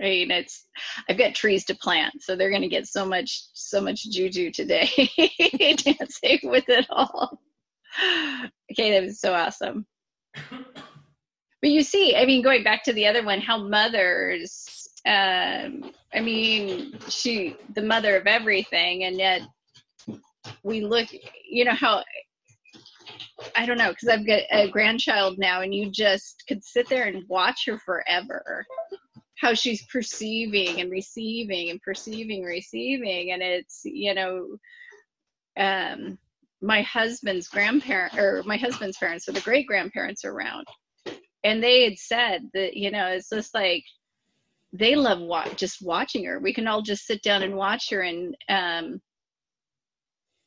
I 0.00 0.04
mean, 0.04 0.30
it's, 0.30 0.66
I've 1.08 1.18
got 1.18 1.34
trees 1.34 1.64
to 1.66 1.74
plant, 1.76 2.22
so 2.22 2.34
they're 2.34 2.50
going 2.50 2.62
to 2.62 2.68
get 2.68 2.86
so 2.86 3.04
much, 3.04 3.44
so 3.52 3.80
much 3.80 4.10
juju 4.10 4.50
today, 4.50 4.88
dancing 5.76 6.40
with 6.44 6.68
it 6.68 6.86
all. 6.90 7.38
Okay, 8.72 8.90
that 8.92 9.02
was 9.02 9.20
so 9.20 9.34
awesome. 9.34 9.86
But 10.34 11.70
you 11.70 11.82
see, 11.82 12.16
I 12.16 12.24
mean, 12.24 12.42
going 12.42 12.64
back 12.64 12.82
to 12.84 12.92
the 12.92 13.06
other 13.06 13.24
one, 13.24 13.40
how 13.40 13.58
mothers, 13.58 14.88
um, 15.06 15.92
I 16.12 16.20
mean, 16.20 16.98
she, 17.08 17.56
the 17.74 17.82
mother 17.82 18.16
of 18.16 18.26
everything, 18.26 19.04
and 19.04 19.16
yet 19.16 19.42
we 20.64 20.80
look, 20.80 21.08
you 21.48 21.64
know, 21.64 21.74
how 21.74 22.02
I 23.56 23.66
don't 23.66 23.78
know, 23.78 23.90
because 23.90 24.08
I've 24.08 24.26
got 24.26 24.42
a 24.50 24.68
grandchild 24.70 25.38
now, 25.38 25.62
and 25.62 25.74
you 25.74 25.90
just 25.90 26.44
could 26.48 26.64
sit 26.64 26.88
there 26.88 27.04
and 27.04 27.24
watch 27.28 27.64
her 27.66 27.78
forever. 27.78 28.64
How 29.38 29.54
she's 29.54 29.84
perceiving 29.86 30.80
and 30.80 30.90
receiving 30.90 31.70
and 31.70 31.80
perceiving, 31.82 32.44
receiving, 32.44 33.32
and 33.32 33.42
it's 33.42 33.82
you 33.84 34.14
know, 34.14 34.56
um, 35.56 36.18
my 36.60 36.82
husband's 36.82 37.48
grandparent 37.48 38.16
or 38.16 38.42
my 38.46 38.56
husband's 38.56 38.98
parents, 38.98 39.26
so 39.26 39.32
the 39.32 39.40
great 39.40 39.66
grandparents 39.66 40.24
around, 40.24 40.66
and 41.42 41.62
they 41.62 41.84
had 41.84 41.98
said 41.98 42.42
that 42.54 42.76
you 42.76 42.90
know 42.90 43.08
it's 43.08 43.30
just 43.30 43.54
like 43.54 43.84
they 44.72 44.94
love 44.94 45.20
wa- 45.20 45.48
just 45.54 45.82
watching 45.82 46.24
her. 46.24 46.38
We 46.38 46.54
can 46.54 46.66
all 46.68 46.82
just 46.82 47.06
sit 47.06 47.22
down 47.22 47.42
and 47.42 47.56
watch 47.56 47.90
her, 47.90 48.02
and 48.02 48.36
um, 48.48 49.00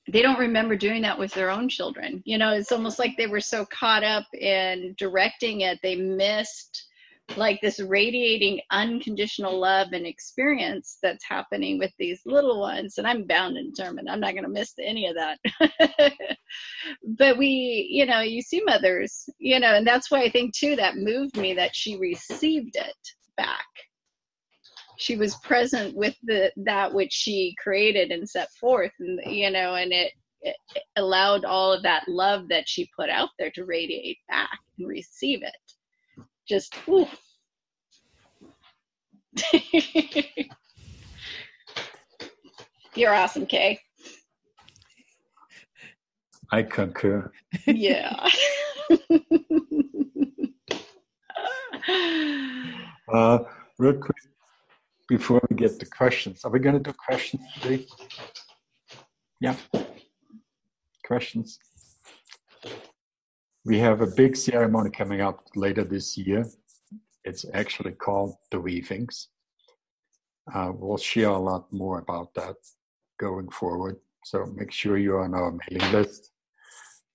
they 0.07 0.22
don't 0.22 0.40
remember 0.40 0.76
doing 0.76 1.02
that 1.02 1.18
with 1.18 1.34
their 1.34 1.49
own 1.49 1.68
children. 1.68 2.22
You 2.26 2.38
know, 2.38 2.52
it's 2.52 2.72
almost 2.72 2.99
like 2.99 3.18
they 3.18 3.27
were 3.27 3.41
so 3.41 3.65
caught 3.65 4.03
up 4.03 4.26
in 4.34 4.95
directing 4.98 5.61
it, 5.61 5.80
they 5.82 5.95
missed 5.95 6.86
like 7.38 7.60
this 7.60 7.80
radiating 7.80 8.61
unconditional 8.72 9.60
love 9.60 9.88
and 9.94 10.06
experience 10.06 10.99
that's 11.02 11.26
happening 11.27 11.80
with 11.80 11.91
these 11.98 12.22
little 12.26 12.60
ones. 12.60 12.98
And 12.98 13.07
I'm 13.07 13.26
bound 13.26 13.57
and 13.57 13.73
determined, 13.73 14.10
I'm 14.10 14.19
not 14.19 14.34
going 14.34 14.44
to 14.44 14.49
miss 14.49 14.73
any 14.80 15.07
of 15.07 15.15
that. 15.15 15.40
but 17.18 17.38
we, 17.38 17.88
you 17.90 18.06
know, 18.06 18.22
you 18.22 18.41
see 18.41 18.61
mothers, 18.64 19.27
you 19.40 19.60
know, 19.60 19.73
and 19.73 19.88
that's 19.88 20.11
why 20.11 20.22
I 20.22 20.30
think 20.30 20.53
too 20.53 20.76
that 20.76 20.98
moved 20.98 21.36
me 21.36 21.53
that 21.56 21.76
she 21.76 21.98
received 21.98 22.76
it 22.76 22.95
back 23.38 23.65
she 24.97 25.17
was 25.17 25.35
present 25.38 25.95
with 25.95 26.15
the 26.23 26.51
that 26.57 26.93
which 26.93 27.11
she 27.11 27.55
created 27.61 28.11
and 28.11 28.30
set 28.30 28.49
forth 28.59 28.91
and 28.99 29.19
you 29.26 29.49
know 29.51 29.76
and 29.76 29.93
it, 29.93 30.11
it, 30.41 30.55
allowed 30.95 31.45
all 31.45 31.72
of 31.73 31.84
that 31.84 32.07
love 32.07 32.47
that 32.49 32.67
she 32.67 32.89
put 32.97 33.09
out 33.09 33.30
there 33.38 33.51
to 33.51 33.65
radiate 33.65 34.17
back 34.30 34.57
and 34.77 34.88
receive 34.88 35.43
it. 35.43 35.55
Just 36.47 36.73
you're 42.95 43.13
awesome 43.13 43.45
kay. 43.45 43.80
I 46.51 46.63
concur. 46.63 47.31
Yeah. 47.65 48.30
Uh, 53.07 53.38
real 53.77 53.93
quick 53.93 54.17
before 55.07 55.41
we 55.49 55.56
get 55.56 55.80
to 55.80 55.86
questions. 55.86 56.44
Are 56.45 56.52
we 56.52 56.60
going 56.60 56.77
to 56.82 56.91
do 56.91 56.94
questions 56.94 57.44
today? 57.53 57.86
Yeah. 59.40 59.56
Questions? 61.06 61.60
We 63.64 63.80
have 63.80 64.02
a 64.02 64.07
big 64.07 64.36
ceremony 64.36 64.90
coming 64.90 65.22
up 65.22 65.44
later 65.56 65.84
this 65.84 66.18
year. 66.18 66.45
It's 67.23 67.45
actually 67.53 67.94
called 67.94 68.36
the 68.52 68.60
Weavings. 68.60 69.30
Uh, 70.53 70.72
we'll 70.73 70.98
share 70.98 71.30
a 71.30 71.40
lot 71.40 71.72
more 71.72 71.99
about 71.99 72.34
that 72.36 72.56
going 73.19 73.49
forward. 73.49 73.98
So 74.23 74.45
make 74.56 74.72
sure 74.72 74.98
you're 74.98 75.23
on 75.23 75.34
our 75.34 75.57
mailing 75.69 75.91
list. 75.91 76.32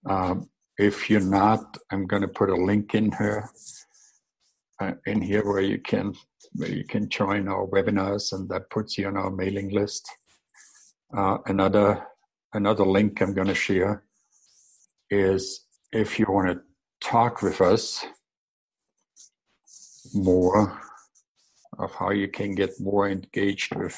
Um, 0.09 0.49
if 0.79 1.11
you're 1.11 1.21
not, 1.21 1.77
I'm 1.91 2.07
going 2.07 2.23
to 2.23 2.29
put 2.29 2.51
a 2.51 2.57
link 2.57 2.95
in 2.95 3.13
here, 3.13 3.49
in 5.07 5.23
here 5.23 5.45
where 5.45 5.61
you 5.61 5.79
can 5.79 6.15
where 6.55 6.71
you 6.71 6.85
can 6.85 7.09
join 7.09 7.49
our 7.49 7.67
webinars 7.67 8.33
and 8.33 8.49
that 8.49 8.71
puts 8.71 8.99
you 8.99 9.07
on 9.07 9.17
our 9.17 9.31
mailing 9.31 9.71
list. 9.71 10.09
Uh, 11.17 11.39
another 11.47 12.07
another 12.55 12.85
link 12.85 13.21
I'm 13.21 13.35
going 13.35 13.49
to 13.49 13.55
share 13.55 14.05
is 15.11 15.67
if 15.93 16.19
you 16.19 16.27
want 16.29 16.49
to 16.49 16.61
talk 17.01 17.43
with 17.43 17.61
us 17.61 18.05
more 20.15 20.81
of 21.79 21.95
how 21.95 22.11
you 22.11 22.29
can 22.29 22.55
get 22.55 22.71
more 22.81 23.09
engaged 23.09 23.75
with 23.75 23.97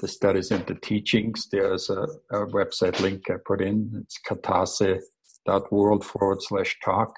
the 0.00 0.08
studies 0.08 0.50
and 0.50 0.66
the 0.66 0.74
teachings, 0.74 1.48
there's 1.50 1.90
a, 1.90 2.06
a 2.30 2.46
website 2.46 2.98
link 3.00 3.30
I 3.30 3.36
put 3.44 3.60
in. 3.60 3.90
It's 4.02 4.18
katase.world 4.28 6.04
forward 6.04 6.42
slash 6.42 6.76
talk. 6.84 7.14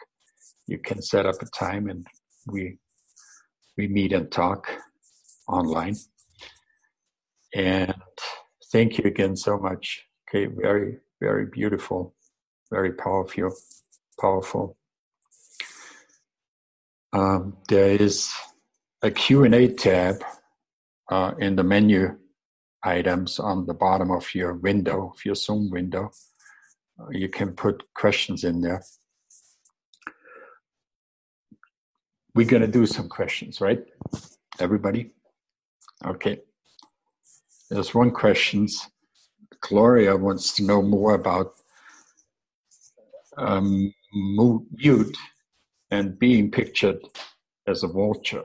You 0.66 0.78
can 0.78 1.00
set 1.02 1.26
up 1.26 1.36
a 1.40 1.46
time 1.46 1.88
and 1.88 2.06
we 2.46 2.78
we 3.76 3.88
meet 3.88 4.12
and 4.12 4.30
talk 4.30 4.68
online. 5.48 5.96
And 7.54 7.94
thank 8.72 8.98
you 8.98 9.04
again 9.04 9.36
so 9.36 9.58
much. 9.58 10.04
Okay, 10.28 10.46
very, 10.46 10.98
very 11.20 11.46
beautiful, 11.46 12.14
very 12.70 12.92
powerful, 12.92 13.54
powerful. 14.20 14.76
Um, 17.12 17.56
there 17.68 17.90
is 17.90 18.32
a 19.02 19.10
Q&A 19.10 19.68
tab 19.68 20.24
uh, 21.10 21.34
in 21.38 21.54
the 21.54 21.62
menu 21.62 22.18
items 22.82 23.38
on 23.38 23.66
the 23.66 23.74
bottom 23.74 24.10
of 24.10 24.34
your 24.34 24.54
window, 24.54 25.12
of 25.14 25.24
your 25.24 25.36
Zoom 25.36 25.70
window. 25.70 26.10
Uh, 26.98 27.10
you 27.10 27.28
can 27.28 27.52
put 27.52 27.84
questions 27.94 28.44
in 28.44 28.60
there. 28.60 28.82
We're 32.34 32.46
going 32.46 32.62
to 32.62 32.68
do 32.68 32.84
some 32.84 33.08
questions, 33.08 33.60
right? 33.60 33.84
Everybody? 34.58 35.12
Okay. 36.04 36.40
There's 37.70 37.94
one 37.94 38.10
question. 38.10 38.68
Gloria 39.60 40.16
wants 40.16 40.54
to 40.54 40.64
know 40.64 40.82
more 40.82 41.14
about 41.14 41.54
um, 43.36 43.92
Mut 44.12 45.16
and 45.90 46.18
being 46.18 46.50
pictured 46.50 46.98
as 47.66 47.84
a 47.84 47.88
vulture. 47.88 48.42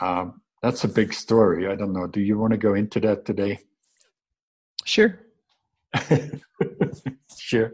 Um, 0.00 0.40
that's 0.60 0.84
a 0.84 0.88
big 0.88 1.12
story. 1.12 1.68
I 1.68 1.76
don't 1.76 1.92
know. 1.92 2.06
Do 2.06 2.20
you 2.20 2.38
want 2.38 2.52
to 2.52 2.58
go 2.58 2.74
into 2.74 3.00
that 3.00 3.24
today? 3.24 3.60
Sure. 4.84 5.20
sure. 7.38 7.72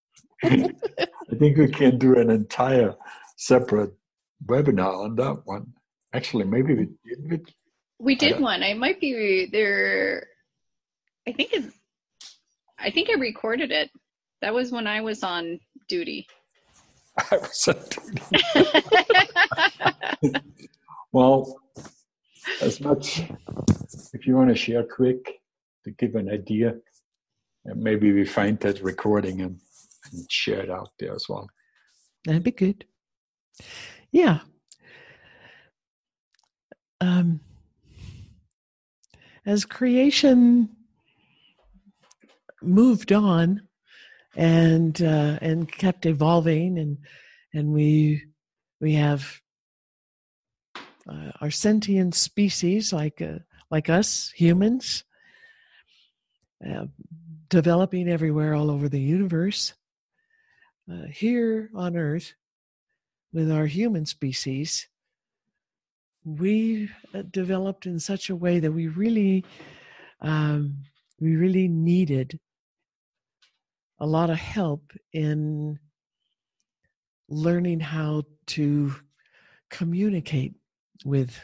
I 0.42 1.36
think 1.38 1.56
we 1.56 1.68
can 1.68 1.98
do 1.98 2.18
an 2.18 2.30
entire 2.30 2.94
separate 3.40 3.94
webinar 4.46 5.04
on 5.04 5.16
that 5.16 5.40
one. 5.44 5.72
Actually, 6.12 6.44
maybe 6.44 6.74
we 6.74 6.88
did. 7.28 7.50
We 7.98 8.14
did 8.14 8.40
one. 8.40 8.62
I 8.62 8.74
might 8.74 9.00
be 9.00 9.48
there. 9.50 10.26
I 11.26 11.32
think 11.32 11.50
it's. 11.52 11.74
I 12.78 12.90
think 12.90 13.08
I 13.10 13.14
recorded 13.14 13.70
it. 13.72 13.90
That 14.42 14.54
was 14.54 14.72
when 14.72 14.86
I 14.86 15.00
was 15.00 15.22
on 15.22 15.58
duty. 15.88 16.26
I 17.30 17.36
was 17.36 17.68
on 17.68 17.76
duty. 17.90 18.20
well, 21.12 21.60
as 22.60 22.80
much 22.80 23.22
if 24.12 24.26
you 24.26 24.36
want 24.36 24.48
to 24.48 24.56
share 24.56 24.84
quick 24.84 25.40
to 25.84 25.90
give 25.92 26.14
an 26.14 26.30
idea, 26.30 26.74
and 27.64 27.82
maybe 27.82 28.12
we 28.12 28.24
find 28.24 28.58
that 28.60 28.82
recording 28.82 29.40
and, 29.42 29.60
and 30.12 30.30
share 30.30 30.60
it 30.60 30.70
out 30.70 30.90
there 30.98 31.14
as 31.14 31.26
well. 31.28 31.48
That'd 32.24 32.42
be 32.42 32.50
good. 32.50 32.84
Yeah. 34.12 34.40
Um, 37.00 37.40
as 39.46 39.64
creation 39.64 40.68
moved 42.62 43.12
on 43.12 43.62
and 44.36 45.00
uh, 45.02 45.38
and 45.40 45.70
kept 45.70 46.06
evolving 46.06 46.78
and 46.78 46.98
and 47.54 47.72
we 47.72 48.22
we 48.80 48.94
have 48.94 49.40
uh, 51.08 51.32
our 51.40 51.50
sentient 51.50 52.14
species 52.14 52.92
like 52.92 53.22
uh, 53.22 53.38
like 53.70 53.88
us 53.88 54.30
humans 54.34 55.04
uh, 56.68 56.84
developing 57.48 58.08
everywhere 58.08 58.54
all 58.54 58.70
over 58.70 58.88
the 58.88 59.00
universe 59.00 59.74
uh, 60.92 61.06
here 61.10 61.70
on 61.74 61.96
earth 61.96 62.34
with 63.32 63.50
our 63.50 63.66
human 63.66 64.06
species 64.06 64.88
we 66.24 66.90
uh, 67.14 67.22
developed 67.30 67.86
in 67.86 67.98
such 67.98 68.30
a 68.30 68.36
way 68.36 68.58
that 68.58 68.72
we 68.72 68.88
really 68.88 69.44
um, 70.20 70.76
we 71.18 71.36
really 71.36 71.68
needed 71.68 72.38
a 73.98 74.06
lot 74.06 74.30
of 74.30 74.36
help 74.36 74.92
in 75.12 75.78
learning 77.28 77.80
how 77.80 78.22
to 78.46 78.94
communicate 79.70 80.54
with 81.04 81.38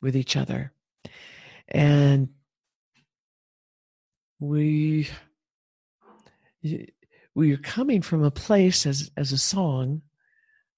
with 0.00 0.16
each 0.16 0.36
other. 0.36 0.72
And 1.68 2.28
we 4.40 5.08
we 7.34 7.52
are 7.52 7.58
coming 7.58 8.02
from 8.02 8.24
a 8.24 8.30
place 8.30 8.84
as 8.86 9.10
as 9.16 9.32
a 9.32 9.38
song 9.38 10.02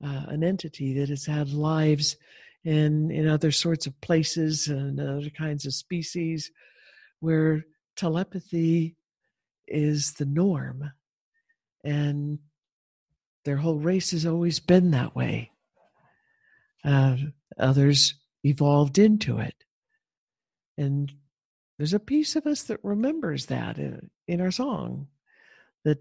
uh, 0.05 0.25
an 0.29 0.45
entity 0.45 0.99
that 0.99 1.09
has 1.09 1.25
had 1.25 1.51
lives 1.51 2.17
in 2.65 3.11
in 3.11 3.29
other 3.29 3.51
sorts 3.51 3.87
of 3.87 4.01
places 4.01 4.69
and 4.69 5.01
other 5.01 5.31
kinds 5.31 5.67
of 5.67 5.75
species 5.75 6.51
where 7.21 7.65
telepathy 7.97 8.97
is 9.67 10.13
the 10.15 10.27
norm. 10.27 10.91
And 11.85 12.39
their 13.45 13.57
whole 13.57 13.79
race 13.79 14.11
has 14.13 14.27
always 14.27 14.61
been 14.61 14.91
that 14.93 15.15
way. 15.15 15.51
Uh, 16.85 17.17
others 17.59 18.15
evolved 18.43 18.99
into 18.99 19.39
it. 19.39 19.55
And 20.77 21.13
there's 21.79 21.95
a 21.95 22.01
piece 22.01 22.37
of 22.37 22.47
us 22.47 22.65
that 22.65 22.81
remembers 22.83 23.47
that 23.47 23.79
in, 23.79 24.11
in 24.29 24.41
our 24.41 24.51
song 24.51 25.09
that 25.85 25.99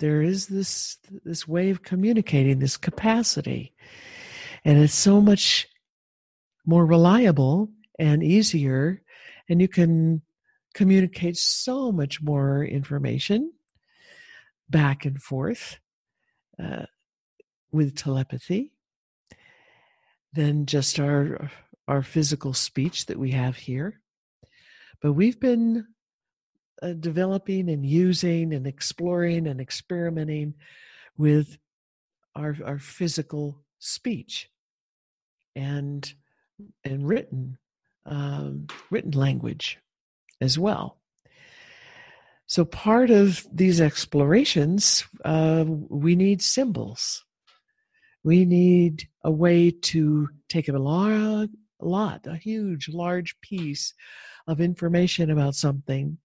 there 0.00 0.22
is 0.22 0.48
this 0.48 0.98
this 1.24 1.46
way 1.46 1.70
of 1.70 1.82
communicating 1.82 2.58
this 2.58 2.76
capacity. 2.76 3.72
And 4.64 4.78
it's 4.78 4.94
so 4.94 5.20
much 5.20 5.68
more 6.66 6.84
reliable 6.84 7.70
and 7.98 8.22
easier 8.22 9.02
and 9.48 9.60
you 9.60 9.68
can 9.68 10.22
communicate 10.74 11.36
so 11.36 11.92
much 11.92 12.22
more 12.22 12.64
information 12.64 13.52
back 14.68 15.04
and 15.04 15.20
forth 15.20 15.78
uh, 16.62 16.86
with 17.72 17.96
telepathy 17.96 18.72
than 20.32 20.66
just 20.66 20.98
our 20.98 21.50
our 21.88 22.02
physical 22.02 22.54
speech 22.54 23.06
that 23.06 23.18
we 23.18 23.32
have 23.32 23.56
here. 23.56 24.00
But 25.02 25.14
we've 25.14 25.40
been 25.40 25.86
uh, 26.82 26.92
developing 26.92 27.68
and 27.68 27.84
using 27.84 28.54
and 28.54 28.66
exploring 28.66 29.46
and 29.46 29.60
experimenting 29.60 30.54
with 31.16 31.58
our 32.34 32.56
our 32.64 32.78
physical 32.78 33.62
speech 33.78 34.48
and 35.56 36.14
and 36.84 37.06
written 37.06 37.58
um, 38.06 38.66
written 38.90 39.12
language 39.12 39.78
as 40.40 40.58
well. 40.58 41.00
So 42.46 42.64
part 42.64 43.10
of 43.10 43.46
these 43.52 43.80
explorations, 43.80 45.04
uh, 45.24 45.64
we 45.68 46.16
need 46.16 46.42
symbols. 46.42 47.24
We 48.24 48.44
need 48.44 49.08
a 49.22 49.30
way 49.30 49.70
to 49.70 50.28
take 50.48 50.68
a 50.68 50.72
lot, 50.72 51.48
a 51.80 51.84
lot, 51.84 52.26
a 52.26 52.36
huge, 52.36 52.88
large 52.88 53.40
piece 53.40 53.94
of 54.48 54.60
information 54.60 55.30
about 55.30 55.54
something 55.54 56.18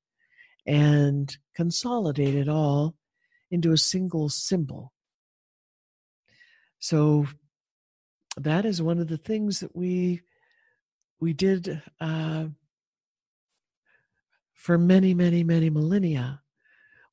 and 0.65 1.37
consolidate 1.55 2.35
it 2.35 2.49
all 2.49 2.95
into 3.51 3.71
a 3.71 3.77
single 3.77 4.29
symbol. 4.29 4.91
So 6.79 7.27
that 8.37 8.65
is 8.65 8.81
one 8.81 8.99
of 8.99 9.07
the 9.07 9.17
things 9.17 9.59
that 9.59 9.75
we 9.75 10.21
we 11.19 11.33
did 11.33 11.81
uh, 12.01 12.45
for 14.53 14.77
many, 14.77 15.13
many, 15.13 15.43
many 15.43 15.69
millennia, 15.69 16.41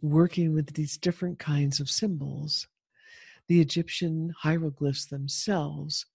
working 0.00 0.52
with 0.52 0.74
these 0.74 0.98
different 0.98 1.38
kinds 1.38 1.80
of 1.80 1.88
symbols. 1.88 2.66
The 3.48 3.60
Egyptian 3.60 4.34
hieroglyphs 4.38 5.06
themselves, 5.06 6.06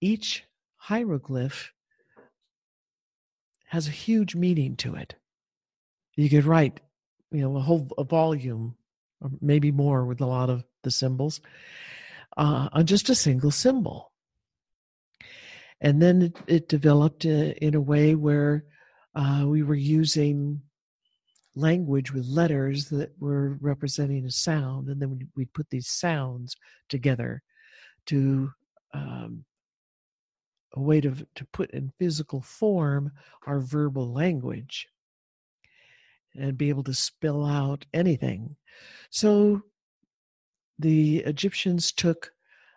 each 0.00 0.44
hieroglyph 0.76 1.72
has 3.66 3.88
a 3.88 3.92
huge 3.92 4.34
meaning 4.34 4.76
to 4.76 4.94
it. 4.94 5.14
You 6.16 6.28
could 6.28 6.44
write, 6.44 6.80
you 7.30 7.40
know, 7.40 7.56
a 7.56 7.60
whole 7.60 7.88
a 7.96 8.04
volume, 8.04 8.76
or 9.20 9.30
maybe 9.40 9.70
more, 9.70 10.04
with 10.04 10.20
a 10.20 10.26
lot 10.26 10.50
of 10.50 10.64
the 10.82 10.90
symbols 10.90 11.40
uh, 12.36 12.68
on 12.72 12.86
just 12.86 13.08
a 13.08 13.14
single 13.14 13.50
symbol. 13.50 14.12
And 15.80 16.00
then 16.00 16.22
it, 16.22 16.36
it 16.46 16.68
developed 16.68 17.26
uh, 17.26 17.54
in 17.60 17.74
a 17.74 17.80
way 17.80 18.14
where 18.14 18.64
uh, 19.14 19.44
we 19.46 19.62
were 19.62 19.74
using 19.74 20.60
language 21.54 22.12
with 22.12 22.26
letters 22.26 22.88
that 22.88 23.12
were 23.18 23.58
representing 23.60 24.24
a 24.24 24.30
sound, 24.30 24.88
and 24.88 25.00
then 25.00 25.10
we'd, 25.10 25.28
we'd 25.36 25.52
put 25.52 25.68
these 25.70 25.88
sounds 25.88 26.56
together 26.88 27.42
to 28.06 28.50
um, 28.94 29.44
a 30.74 30.80
way 30.80 31.00
to, 31.00 31.14
to 31.34 31.44
put 31.52 31.70
in 31.72 31.92
physical 31.98 32.40
form 32.40 33.10
our 33.46 33.60
verbal 33.60 34.12
language 34.12 34.88
and 36.34 36.58
be 36.58 36.68
able 36.68 36.84
to 36.84 36.94
spill 36.94 37.44
out 37.44 37.84
anything. 37.92 38.56
So 39.10 39.62
the 40.78 41.18
Egyptians 41.18 41.92
took 41.92 42.32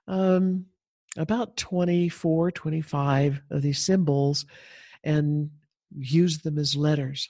um, 0.07 0.65
about 1.18 1.57
24, 1.57 2.52
25 2.52 3.41
of 3.49 3.61
these 3.61 3.80
symbols 3.80 4.45
and 5.03 5.49
used 5.95 6.44
them 6.44 6.57
as 6.57 6.76
letters. 6.76 7.30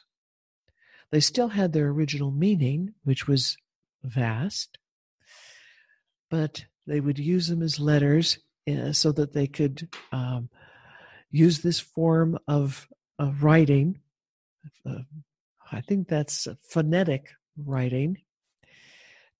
They 1.11 1.19
still 1.19 1.49
had 1.49 1.71
their 1.71 1.87
original 1.89 2.31
meaning, 2.31 2.93
which 3.03 3.27
was 3.27 3.57
vast, 4.03 4.77
but 6.29 6.65
they 6.87 6.99
would 6.99 7.19
use 7.19 7.47
them 7.47 7.61
as 7.61 7.79
letters 7.79 8.39
uh, 8.69 8.91
so 8.91 9.11
that 9.11 9.33
they 9.33 9.47
could 9.47 9.87
um, 10.11 10.49
use 11.31 11.59
this 11.59 11.79
form 11.79 12.37
of, 12.47 12.87
of 13.19 13.43
writing. 13.43 13.99
I 15.71 15.81
think 15.81 16.07
that's 16.07 16.47
phonetic 16.69 17.31
writing 17.57 18.17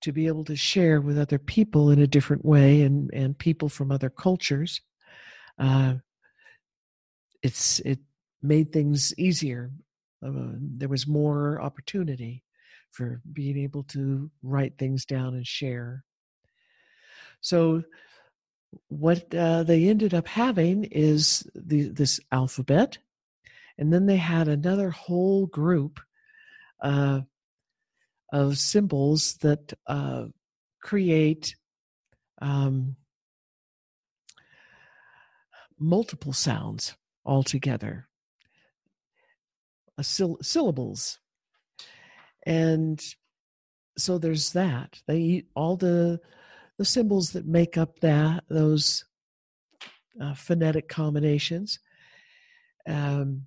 to 0.01 0.11
be 0.11 0.27
able 0.27 0.45
to 0.45 0.55
share 0.55 1.01
with 1.01 1.17
other 1.17 1.39
people 1.39 1.89
in 1.91 1.99
a 1.99 2.07
different 2.07 2.45
way 2.45 2.81
and, 2.81 3.09
and 3.13 3.37
people 3.37 3.69
from 3.69 3.91
other 3.91 4.09
cultures. 4.09 4.81
Uh, 5.57 5.95
it's 7.41 7.79
it 7.79 7.99
made 8.41 8.71
things 8.71 9.13
easier. 9.17 9.71
Uh, 10.25 10.53
there 10.59 10.89
was 10.89 11.07
more 11.07 11.61
opportunity 11.61 12.43
for 12.91 13.21
being 13.31 13.57
able 13.57 13.83
to 13.83 14.29
write 14.41 14.77
things 14.77 15.05
down 15.05 15.33
and 15.35 15.45
share. 15.45 16.03
So, 17.41 17.83
what 18.87 19.33
uh, 19.33 19.63
they 19.63 19.87
ended 19.87 20.13
up 20.13 20.27
having 20.27 20.85
is 20.85 21.47
the, 21.53 21.89
this 21.89 22.19
alphabet, 22.31 22.97
and 23.77 23.93
then 23.93 24.05
they 24.05 24.17
had 24.17 24.47
another 24.47 24.89
whole 24.89 25.45
group 25.45 25.99
uh, 26.81 27.21
of 28.31 28.57
symbols 28.57 29.35
that 29.41 29.73
uh, 29.87 30.25
create 30.81 31.55
um, 32.41 32.95
multiple 35.79 36.33
sounds 36.33 36.95
altogether, 37.25 38.07
uh, 39.97 40.03
syll- 40.03 40.39
syllables. 40.41 41.19
And 42.45 43.01
so 43.97 44.17
there's 44.17 44.53
that. 44.53 45.01
They 45.07 45.17
eat 45.17 45.47
all 45.55 45.77
the 45.77 46.19
the 46.77 46.85
symbols 46.85 47.31
that 47.31 47.45
make 47.45 47.77
up 47.77 47.99
that 48.01 48.43
those 48.49 49.05
uh, 50.21 50.33
phonetic 50.33 50.89
combinations, 50.89 51.79
um, 52.87 53.45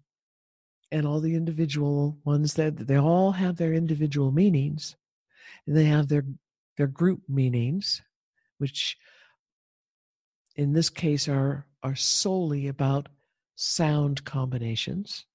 and 0.90 1.06
all 1.06 1.20
the 1.20 1.34
individual 1.34 2.18
ones 2.24 2.54
that 2.54 2.76
they 2.86 2.98
all 2.98 3.32
have 3.32 3.56
their 3.56 3.72
individual 3.72 4.32
meanings, 4.32 4.96
and 5.66 5.76
they 5.76 5.84
have 5.84 6.08
their 6.08 6.24
their 6.76 6.86
group 6.86 7.22
meanings, 7.28 8.02
which 8.58 8.96
in 10.56 10.72
this 10.72 10.90
case 10.90 11.28
are 11.28 11.66
are 11.82 11.96
solely 11.96 12.68
about 12.68 13.08
sound 13.54 14.24
combinations. 14.24 15.26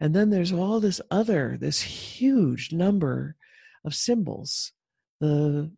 And 0.00 0.14
then 0.14 0.30
there's 0.30 0.52
all 0.52 0.80
this 0.80 1.00
other, 1.12 1.56
this 1.60 1.80
huge 1.80 2.72
number 2.72 3.36
of 3.84 3.94
symbols, 3.94 4.72
the 5.20 5.70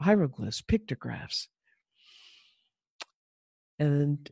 hieroglyphs, 0.00 0.60
pictographs. 0.60 1.48
And 3.78 4.28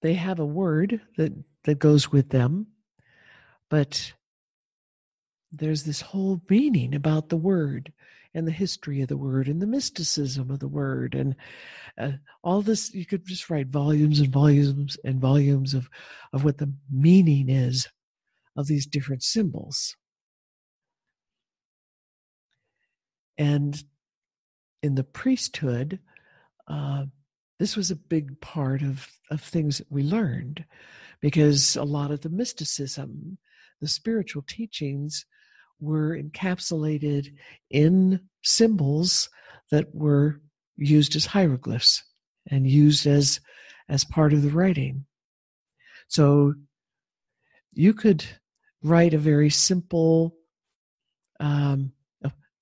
they 0.00 0.14
have 0.14 0.40
a 0.40 0.46
word 0.46 1.00
that, 1.16 1.32
that 1.64 1.78
goes 1.78 2.10
with 2.10 2.30
them, 2.30 2.66
but 3.68 4.12
there's 5.52 5.84
this 5.84 6.00
whole 6.00 6.40
meaning 6.48 6.94
about 6.94 7.28
the 7.28 7.36
word 7.36 7.92
and 8.34 8.46
the 8.46 8.52
history 8.52 9.02
of 9.02 9.08
the 9.08 9.16
word 9.16 9.48
and 9.48 9.60
the 9.60 9.66
mysticism 9.66 10.50
of 10.50 10.58
the 10.58 10.68
word 10.68 11.14
and 11.14 11.36
uh, 11.98 12.12
all 12.42 12.62
this 12.62 12.94
you 12.94 13.04
could 13.04 13.26
just 13.26 13.50
write 13.50 13.66
volumes 13.66 14.18
and 14.20 14.32
volumes 14.32 14.96
and 15.04 15.20
volumes 15.20 15.74
of 15.74 15.90
of 16.32 16.42
what 16.42 16.56
the 16.56 16.72
meaning 16.90 17.50
is 17.50 17.86
of 18.56 18.66
these 18.66 18.86
different 18.86 19.22
symbols. 19.22 19.96
And 23.38 23.82
in 24.82 24.94
the 24.94 25.04
priesthood 25.04 26.00
uh, 26.68 27.04
this 27.62 27.76
was 27.76 27.92
a 27.92 27.96
big 27.96 28.40
part 28.40 28.82
of 28.82 29.06
of 29.30 29.40
things 29.40 29.78
that 29.78 29.86
we 29.88 30.02
learned 30.02 30.64
because 31.20 31.76
a 31.76 31.84
lot 31.84 32.10
of 32.10 32.20
the 32.22 32.28
mysticism 32.28 33.38
the 33.80 33.86
spiritual 33.86 34.42
teachings 34.48 35.24
were 35.78 36.20
encapsulated 36.20 37.28
in 37.70 38.18
symbols 38.42 39.30
that 39.70 39.94
were 39.94 40.40
used 40.76 41.14
as 41.14 41.24
hieroglyphs 41.24 42.02
and 42.50 42.68
used 42.68 43.06
as 43.06 43.38
as 43.88 44.04
part 44.04 44.32
of 44.32 44.42
the 44.42 44.50
writing. 44.50 45.06
So 46.08 46.54
you 47.72 47.94
could 47.94 48.24
write 48.82 49.14
a 49.14 49.18
very 49.18 49.50
simple 49.50 50.34
um, 51.38 51.92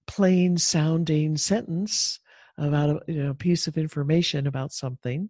plain 0.06 0.58
sounding 0.58 1.38
sentence 1.38 2.20
about 2.60 2.90
a 2.90 3.12
you 3.12 3.22
know, 3.22 3.34
piece 3.34 3.66
of 3.66 3.78
information 3.78 4.46
about 4.46 4.72
something 4.72 5.28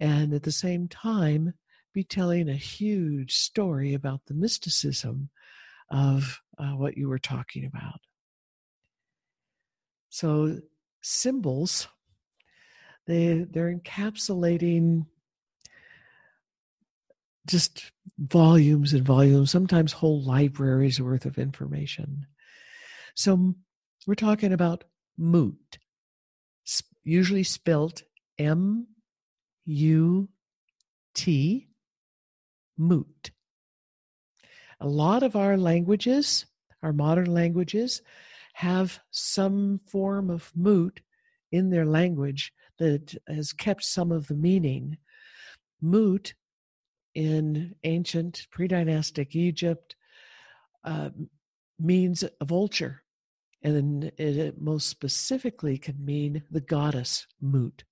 and 0.00 0.32
at 0.32 0.42
the 0.42 0.52
same 0.52 0.88
time 0.88 1.54
be 1.92 2.04
telling 2.04 2.48
a 2.48 2.54
huge 2.54 3.38
story 3.38 3.94
about 3.94 4.20
the 4.26 4.34
mysticism 4.34 5.30
of 5.90 6.40
uh, 6.58 6.72
what 6.72 6.96
you 6.96 7.08
were 7.08 7.18
talking 7.18 7.64
about. 7.64 8.00
So 10.10 10.58
symbols, 11.02 11.88
they 13.06 13.46
they're 13.50 13.74
encapsulating 13.74 15.06
just 17.46 17.92
volumes 18.18 18.92
and 18.92 19.04
volumes, 19.04 19.50
sometimes 19.50 19.92
whole 19.92 20.22
libraries 20.22 21.00
worth 21.00 21.24
of 21.26 21.38
information. 21.38 22.26
So 23.14 23.54
we're 24.06 24.14
talking 24.14 24.52
about 24.52 24.84
moot, 25.16 25.78
usually 27.06 27.44
spelt 27.44 28.02
M 28.36 28.86
U 29.64 30.28
T, 31.14 31.68
moot. 32.76 33.30
A 34.80 34.86
lot 34.86 35.22
of 35.22 35.36
our 35.36 35.56
languages, 35.56 36.44
our 36.82 36.92
modern 36.92 37.32
languages, 37.32 38.02
have 38.52 38.98
some 39.10 39.80
form 39.86 40.28
of 40.28 40.52
moot 40.54 41.00
in 41.52 41.70
their 41.70 41.86
language 41.86 42.52
that 42.78 43.14
has 43.26 43.52
kept 43.52 43.84
some 43.84 44.12
of 44.12 44.26
the 44.26 44.34
meaning. 44.34 44.98
Moot 45.80 46.34
in 47.14 47.74
ancient 47.84 48.46
pre 48.50 48.68
dynastic 48.68 49.34
Egypt 49.36 49.96
uh, 50.84 51.10
means 51.78 52.24
a 52.40 52.44
vulture, 52.44 53.02
and 53.66 54.04
it 54.16 54.60
most 54.60 54.88
specifically 54.88 55.76
can 55.76 56.04
mean 56.04 56.44
the 56.50 56.60
goddess 56.60 57.26
Mut, 57.40 57.82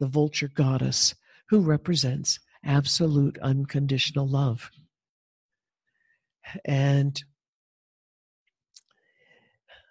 the 0.00 0.08
vulture 0.08 0.48
goddess 0.48 1.14
who 1.48 1.60
represents 1.60 2.40
absolute 2.64 3.38
unconditional 3.38 4.26
love. 4.26 4.70
And 6.64 7.22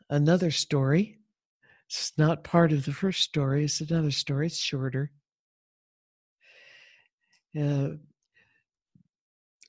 another 0.10 0.52
story, 0.52 1.20
it's 1.88 2.12
not 2.18 2.44
part 2.44 2.74
of 2.74 2.84
the 2.84 2.94
first 2.94 3.22
story, 3.22 3.64
it's 3.64 3.80
another 3.80 4.12
story, 4.12 4.48
it's 4.48 4.58
shorter. 4.58 5.12
Uh, 7.58 7.92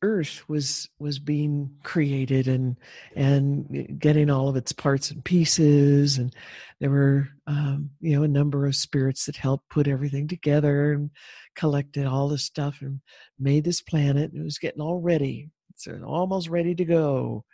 earth 0.03 0.47
was 0.49 0.89
was 0.99 1.19
being 1.19 1.71
created 1.83 2.49
and 2.49 2.77
and 3.15 3.99
getting 3.99 4.29
all 4.29 4.49
of 4.49 4.57
its 4.57 4.73
parts 4.73 5.11
and 5.11 5.25
pieces 5.25 6.19
and 6.19 6.35
there 6.81 6.91
were 6.91 7.29
um, 7.47 7.91
you 8.01 8.15
know 8.17 8.23
a 8.23 8.29
number 8.29 8.67
of 8.67 8.77
spirits 8.77 9.25
that 9.25 9.37
helped 9.37 9.69
put 9.71 9.89
everything 9.89 10.29
together 10.29 10.93
and 10.93 11.11
collected 11.55 12.07
all 12.07 12.29
this 12.29 12.45
stuff 12.45 12.79
and 12.83 13.01
made 13.39 13.65
this 13.65 13.81
planet 13.81 14.33
it 14.35 14.43
was 14.43 14.59
getting 14.59 14.83
all 14.83 15.01
ready 15.01 15.49
so 15.77 16.01
almost 16.05 16.49
ready 16.49 16.75
to 16.75 16.85
go. 16.85 17.45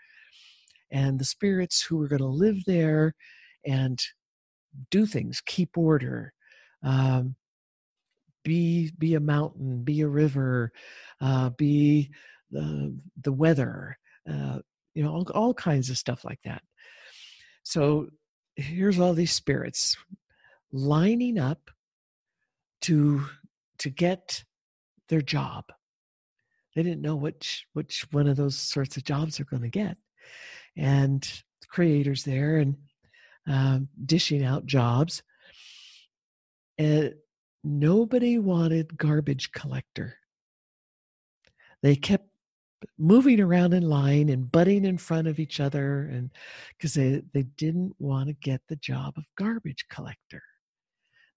And 0.90 1.19
the 1.19 1.24
spirits 1.24 1.82
who 1.82 1.97
were 1.97 2.09
going 2.09 2.20
to 2.20 2.27
live 2.27 2.64
there 2.66 3.14
and 3.66 4.01
do 4.90 5.06
things, 5.06 5.43
keep 5.44 5.77
order, 5.77 6.32
um, 6.82 7.35
be 8.44 8.90
be 8.98 9.14
a 9.14 9.20
mountain, 9.20 9.85
be 9.85 10.01
a 10.01 10.09
river, 10.09 10.73
uh, 11.20 11.51
be 11.51 12.10
the 12.51 12.97
the 13.23 13.32
weather, 13.32 13.98
uh, 14.31 14.59
you 14.94 15.02
know, 15.02 15.12
all, 15.12 15.27
all 15.35 15.55
kinds 15.55 15.90
of 15.90 15.98
stuff 15.98 16.24
like 16.24 16.40
that. 16.44 16.62
So 17.62 18.09
here's 18.56 18.98
all 18.98 19.14
these 19.14 19.32
spirits 19.32 19.97
lining 20.73 21.39
up 21.39 21.70
to 22.82 23.24
to 23.78 23.90
get 23.90 24.44
their 25.09 25.23
job. 25.23 25.64
They 26.74 26.82
didn't 26.82 27.02
know 27.02 27.16
which 27.16 27.66
which 27.73 28.06
one 28.12 28.28
of 28.28 28.36
those 28.36 28.56
sorts 28.56 28.97
of 28.97 29.05
jobs 29.05 29.36
they're 29.36 29.47
going 29.47 29.62
to 29.62 29.69
get. 29.69 29.97
And 30.77 31.27
creators 31.69 32.24
there 32.24 32.59
and 32.59 32.77
um, 33.47 33.89
dishing 34.05 34.44
out 34.44 34.66
jobs. 34.66 35.23
And 36.78 37.14
nobody 37.64 38.39
wanted 38.39 38.97
garbage 38.97 39.52
collector. 39.52 40.16
They 41.82 41.97
kept 41.97 42.28
moving 42.98 43.40
around 43.40 43.74
in 43.74 43.82
line 43.82 44.28
and 44.28 44.51
butting 44.51 44.84
in 44.84 44.98
front 44.98 45.28
of 45.28 45.39
each 45.39 45.60
other 45.60 46.09
and 46.12 46.30
because 46.76 46.94
they, 46.94 47.22
they 47.32 47.43
didn't 47.43 47.94
want 47.98 48.28
to 48.28 48.34
get 48.34 48.60
the 48.68 48.76
job 48.76 49.14
of 49.16 49.24
garbage 49.36 49.86
collector. 49.89 50.43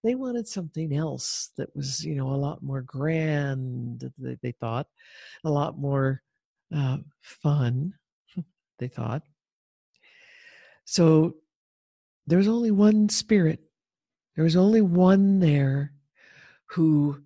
They 0.02 0.14
wanted 0.14 0.46
something 0.46 0.94
else 0.94 1.50
that 1.56 1.74
was 1.74 2.04
you 2.04 2.14
know 2.14 2.28
a 2.28 2.36
lot 2.36 2.62
more 2.62 2.82
grand 2.82 4.10
they, 4.18 4.36
they 4.42 4.52
thought 4.52 4.86
a 5.44 5.50
lot 5.50 5.78
more 5.78 6.22
uh, 6.74 6.98
fun 7.22 7.94
they 8.78 8.88
thought. 8.88 9.22
So 10.84 11.36
there 12.26 12.38
was 12.38 12.48
only 12.48 12.70
one 12.70 13.08
spirit. 13.08 13.60
There 14.36 14.44
was 14.44 14.56
only 14.56 14.82
one 14.82 15.40
there 15.40 15.92
who 16.70 17.22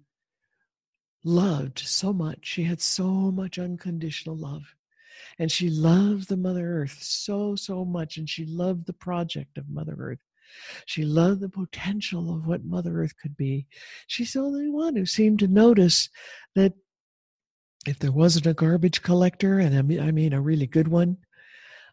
loved 1.24 1.78
so 1.78 2.12
much 2.12 2.38
she 2.42 2.64
had 2.64 2.80
so 2.80 3.04
much 3.04 3.58
unconditional 3.58 4.36
love 4.36 4.74
and 5.38 5.52
she 5.52 5.68
loved 5.68 6.28
the 6.28 6.36
mother 6.36 6.80
earth 6.80 6.98
so 7.02 7.54
so 7.54 7.84
much 7.84 8.16
and 8.16 8.28
she 8.28 8.46
loved 8.46 8.86
the 8.86 8.92
project 8.92 9.58
of 9.58 9.68
mother 9.68 9.96
earth 9.98 10.20
she 10.86 11.04
loved 11.04 11.40
the 11.40 11.48
potential 11.48 12.34
of 12.34 12.46
what 12.46 12.64
Mother 12.64 13.02
Earth 13.02 13.16
could 13.16 13.36
be. 13.36 13.66
She's 14.06 14.32
the 14.32 14.40
only 14.40 14.68
one 14.68 14.96
who 14.96 15.06
seemed 15.06 15.38
to 15.40 15.48
notice 15.48 16.08
that 16.54 16.74
if 17.86 17.98
there 17.98 18.12
wasn't 18.12 18.46
a 18.46 18.54
garbage 18.54 19.02
collector, 19.02 19.58
and 19.58 19.76
I 19.76 19.82
mean, 19.82 20.00
I 20.00 20.10
mean 20.10 20.32
a 20.32 20.40
really 20.40 20.66
good 20.66 20.88
one, 20.88 21.18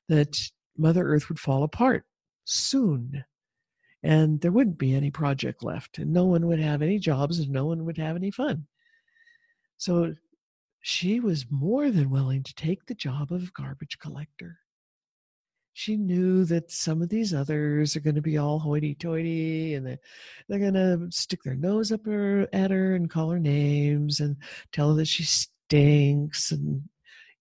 that 0.10 0.38
Mother 0.78 1.07
Earth 1.07 1.30
would 1.30 1.40
fall 1.40 1.64
apart 1.64 2.06
soon. 2.45 3.24
And 4.03 4.40
there 4.41 4.52
wouldn't 4.52 4.78
be 4.78 4.94
any 4.94 5.11
project 5.11 5.64
left, 5.64 5.98
and 5.98 6.14
no 6.14 6.26
one 6.26 6.48
would 6.48 6.60
have 6.60 6.82
any 6.82 6.99
jobs, 6.99 7.40
and 7.40 7.49
no 7.49 7.65
one 7.65 7.86
would 7.86 7.98
have 7.98 8.15
any 8.15 8.32
fun. 8.32 8.68
So 9.78 10.15
she 10.82 11.19
was 11.19 11.45
more 11.49 11.91
than 11.91 12.10
willing 12.10 12.44
to 12.44 12.56
take 12.56 12.86
the 12.86 12.95
job 12.95 13.32
of 13.32 13.53
garbage 13.53 13.99
collector. 13.99 14.60
She 15.74 15.95
knew 15.95 16.44
that 16.45 16.72
some 16.72 17.02
of 17.02 17.10
these 17.10 17.34
others 17.34 17.95
are 17.95 17.99
going 17.99 18.15
to 18.15 18.22
be 18.22 18.38
all 18.38 18.57
hoity 18.57 18.95
toity 18.95 19.76
and 19.76 19.86
they're, 19.86 19.99
they're 20.48 20.60
going 20.60 20.74
to 20.74 21.07
stick 21.11 21.44
their 21.44 21.56
nose 21.56 21.91
up 21.91 22.03
her, 22.06 22.48
at 22.52 22.72
her 22.72 22.95
and 22.95 23.10
call 23.10 23.30
her 23.30 23.40
names 23.40 24.19
and 24.19 24.38
tell 24.72 24.90
her 24.90 24.95
that 24.95 25.07
she 25.07 25.24
stinks 25.24 26.52
and, 26.52 26.82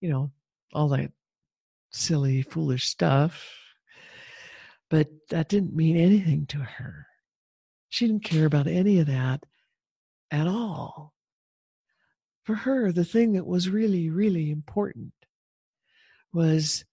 you 0.00 0.10
know, 0.10 0.30
all 0.74 0.88
that 0.88 1.12
silly, 1.92 2.42
foolish 2.42 2.86
stuff. 2.88 3.42
But 4.88 5.08
that 5.30 5.48
didn't 5.48 5.74
mean 5.74 5.96
anything 5.96 6.46
to 6.46 6.58
her. 6.58 7.06
She 7.88 8.06
didn't 8.06 8.24
care 8.24 8.46
about 8.46 8.66
any 8.66 8.98
of 8.98 9.06
that 9.06 9.44
at 10.30 10.46
all. 10.46 11.14
For 12.44 12.54
her, 12.54 12.92
the 12.92 13.04
thing 13.04 13.32
that 13.32 13.46
was 13.46 13.68
really, 13.68 14.10
really 14.10 14.50
important 14.50 15.12
was 16.32 16.84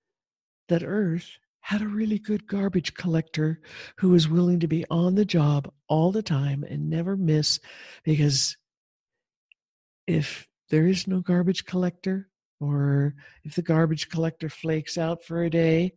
that 0.70 0.84
Earth 0.84 1.38
had 1.60 1.82
a 1.82 1.88
really 1.88 2.20
good 2.20 2.48
garbage 2.48 2.94
collector 2.94 3.62
who 3.98 4.10
was 4.10 4.28
willing 4.28 4.60
to 4.60 4.68
be 4.68 4.86
on 4.90 5.16
the 5.16 5.26
job 5.26 5.72
all 5.88 6.12
the 6.12 6.24
time 6.24 6.64
and 6.64 6.90
never 6.90 7.16
miss 7.16 7.60
because 8.04 8.58
if 10.08 10.48
there 10.70 10.88
is 10.88 11.08
no 11.08 11.22
garbage 11.22 11.66
collector, 11.66 12.30
or 12.60 13.16
if 13.44 13.56
the 13.56 13.62
garbage 13.62 14.10
collector 14.10 14.50
flakes 14.50 14.98
out 14.98 15.24
for 15.24 15.44
a 15.44 15.50
day, 15.50 15.94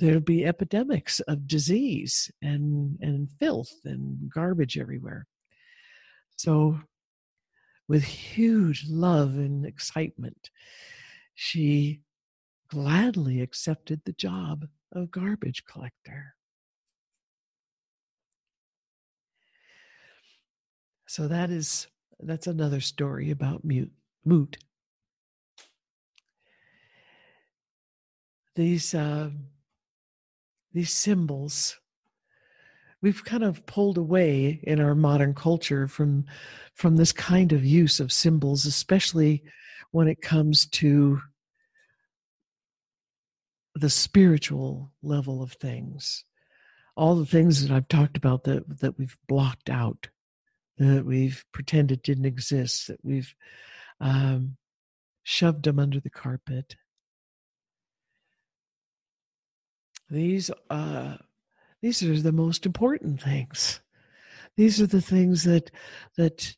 there'll 0.00 0.20
be 0.20 0.44
epidemics 0.44 1.20
of 1.20 1.46
disease 1.46 2.30
and, 2.42 2.98
and 3.00 3.30
filth 3.38 3.72
and 3.84 4.30
garbage 4.32 4.78
everywhere. 4.78 5.26
So, 6.36 6.80
with 7.86 8.02
huge 8.02 8.86
love 8.88 9.36
and 9.36 9.66
excitement, 9.66 10.50
she 11.34 12.00
gladly 12.68 13.40
accepted 13.40 14.00
the 14.04 14.12
job 14.12 14.66
of 14.92 15.10
garbage 15.10 15.64
collector. 15.66 16.34
So 21.06 21.26
that 21.26 21.50
is 21.50 21.88
that's 22.20 22.46
another 22.46 22.80
story 22.80 23.32
about 23.32 23.64
Mut, 23.64 23.88
Mut. 24.24 24.56
These 28.54 28.94
uh, 28.94 29.30
these 30.72 30.92
symbols 30.92 31.78
we've 33.02 33.24
kind 33.24 33.42
of 33.42 33.64
pulled 33.66 33.96
away 33.96 34.60
in 34.62 34.80
our 34.80 34.94
modern 34.94 35.34
culture 35.34 35.86
from 35.88 36.24
from 36.74 36.96
this 36.96 37.12
kind 37.12 37.52
of 37.52 37.64
use 37.64 38.00
of 38.00 38.12
symbols 38.12 38.66
especially 38.66 39.42
when 39.90 40.08
it 40.08 40.20
comes 40.20 40.66
to 40.66 41.20
the 43.74 43.90
spiritual 43.90 44.92
level 45.02 45.42
of 45.42 45.52
things 45.52 46.24
all 46.96 47.14
the 47.14 47.26
things 47.26 47.62
that 47.66 47.74
i've 47.74 47.88
talked 47.88 48.16
about 48.16 48.44
that 48.44 48.80
that 48.80 48.98
we've 48.98 49.16
blocked 49.28 49.70
out 49.70 50.08
that 50.80 51.04
we've 51.04 51.44
pretended 51.52 52.02
didn't 52.02 52.24
exist, 52.24 52.88
that 52.88 53.04
we've 53.04 53.34
um, 54.00 54.56
shoved 55.22 55.64
them 55.64 55.78
under 55.78 56.00
the 56.00 56.10
carpet. 56.10 56.74
These, 60.10 60.50
uh, 60.68 61.16
these 61.82 62.02
are 62.02 62.20
the 62.20 62.32
most 62.32 62.66
important 62.66 63.22
things. 63.22 63.80
These 64.56 64.80
are 64.80 64.86
the 64.86 65.00
things 65.00 65.44
that 65.44 65.70
that 66.16 66.54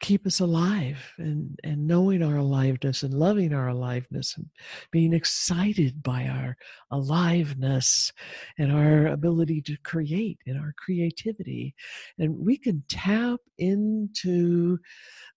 keep 0.00 0.26
us 0.26 0.40
alive 0.40 1.14
and, 1.16 1.58
and 1.64 1.86
knowing 1.86 2.22
our 2.22 2.36
aliveness 2.36 3.02
and 3.02 3.14
loving 3.14 3.54
our 3.54 3.68
aliveness 3.68 4.34
and 4.36 4.46
being 4.90 5.14
excited 5.14 6.02
by 6.02 6.26
our 6.26 6.56
aliveness 6.90 8.12
and 8.58 8.70
our 8.70 9.06
ability 9.06 9.62
to 9.62 9.76
create 9.82 10.38
and 10.46 10.58
our 10.58 10.74
creativity. 10.76 11.74
And 12.18 12.36
we 12.38 12.58
can 12.58 12.82
tap 12.88 13.40
into 13.56 14.78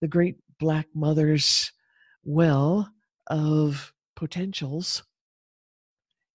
the 0.02 0.08
great 0.08 0.36
Black 0.60 0.88
Mother's 0.94 1.72
well 2.26 2.90
of 3.28 3.94
potentials 4.18 5.04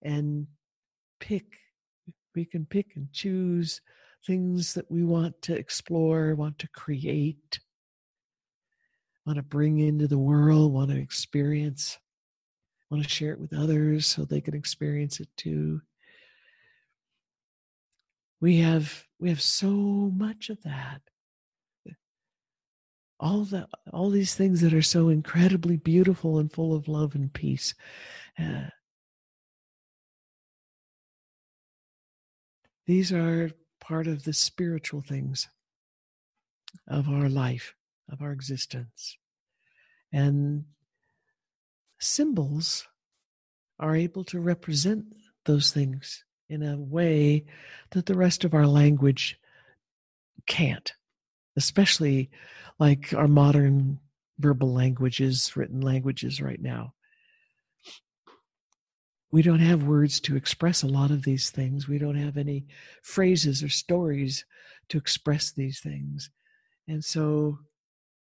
and 0.02 0.46
pick. 1.20 1.44
We 2.34 2.44
can 2.44 2.64
pick 2.66 2.96
and 2.96 3.12
choose 3.12 3.80
things 4.26 4.74
that 4.74 4.90
we 4.90 5.04
want 5.04 5.40
to 5.42 5.54
explore, 5.54 6.34
want 6.34 6.58
to 6.60 6.68
create 6.68 7.60
want 9.26 9.36
to 9.36 9.42
bring 9.42 9.78
into 9.78 10.08
the 10.08 10.18
world, 10.18 10.72
want 10.72 10.90
to 10.90 10.98
experience, 10.98 11.98
want 12.90 13.02
to 13.02 13.08
share 13.08 13.32
it 13.32 13.40
with 13.40 13.54
others 13.54 14.06
so 14.06 14.24
they 14.24 14.40
can 14.40 14.54
experience 14.54 15.20
it 15.20 15.28
too. 15.36 15.80
We 18.40 18.58
have 18.58 19.04
we 19.20 19.28
have 19.28 19.40
so 19.40 19.70
much 19.70 20.50
of 20.50 20.60
that. 20.62 21.00
All 23.20 23.44
the 23.44 23.68
all 23.92 24.10
these 24.10 24.34
things 24.34 24.60
that 24.62 24.74
are 24.74 24.82
so 24.82 25.08
incredibly 25.08 25.76
beautiful 25.76 26.38
and 26.38 26.52
full 26.52 26.74
of 26.74 26.88
love 26.88 27.14
and 27.14 27.32
peace. 27.32 27.74
Uh, 28.36 28.64
these 32.86 33.12
are 33.12 33.50
part 33.80 34.06
of 34.06 34.24
the 34.24 34.32
spiritual 34.32 35.00
things 35.00 35.48
of 36.88 37.08
our 37.08 37.28
life 37.28 37.74
of 38.10 38.22
our 38.22 38.32
existence. 38.32 39.16
And 40.12 40.64
symbols 41.98 42.86
are 43.78 43.96
able 43.96 44.24
to 44.24 44.40
represent 44.40 45.06
those 45.44 45.72
things 45.72 46.24
in 46.48 46.62
a 46.62 46.78
way 46.78 47.46
that 47.90 48.06
the 48.06 48.14
rest 48.14 48.44
of 48.44 48.54
our 48.54 48.66
language 48.66 49.38
can't, 50.46 50.92
especially 51.56 52.30
like 52.78 53.14
our 53.14 53.28
modern 53.28 53.98
verbal 54.38 54.72
languages, 54.72 55.56
written 55.56 55.80
languages 55.80 56.40
right 56.40 56.60
now. 56.60 56.94
We 59.32 59.40
don't 59.42 59.60
have 59.60 59.84
words 59.84 60.20
to 60.20 60.36
express 60.36 60.82
a 60.82 60.86
lot 60.88 61.10
of 61.10 61.22
these 61.22 61.50
things. 61.50 61.88
We 61.88 61.98
don't 61.98 62.16
have 62.16 62.36
any 62.36 62.66
phrases 63.02 63.62
or 63.62 63.70
stories 63.70 64.44
to 64.90 64.98
express 64.98 65.52
these 65.52 65.80
things. 65.80 66.30
And 66.86 67.02
so 67.02 67.58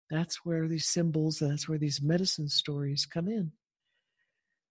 that's 0.09 0.45
where 0.45 0.69
these 0.69 0.87
symbols, 0.87 1.39
that's 1.39 1.67
where 1.67 1.77
these 1.77 2.01
medicine 2.01 2.47
stories 2.47 3.05
come 3.05 3.27
in, 3.27 3.51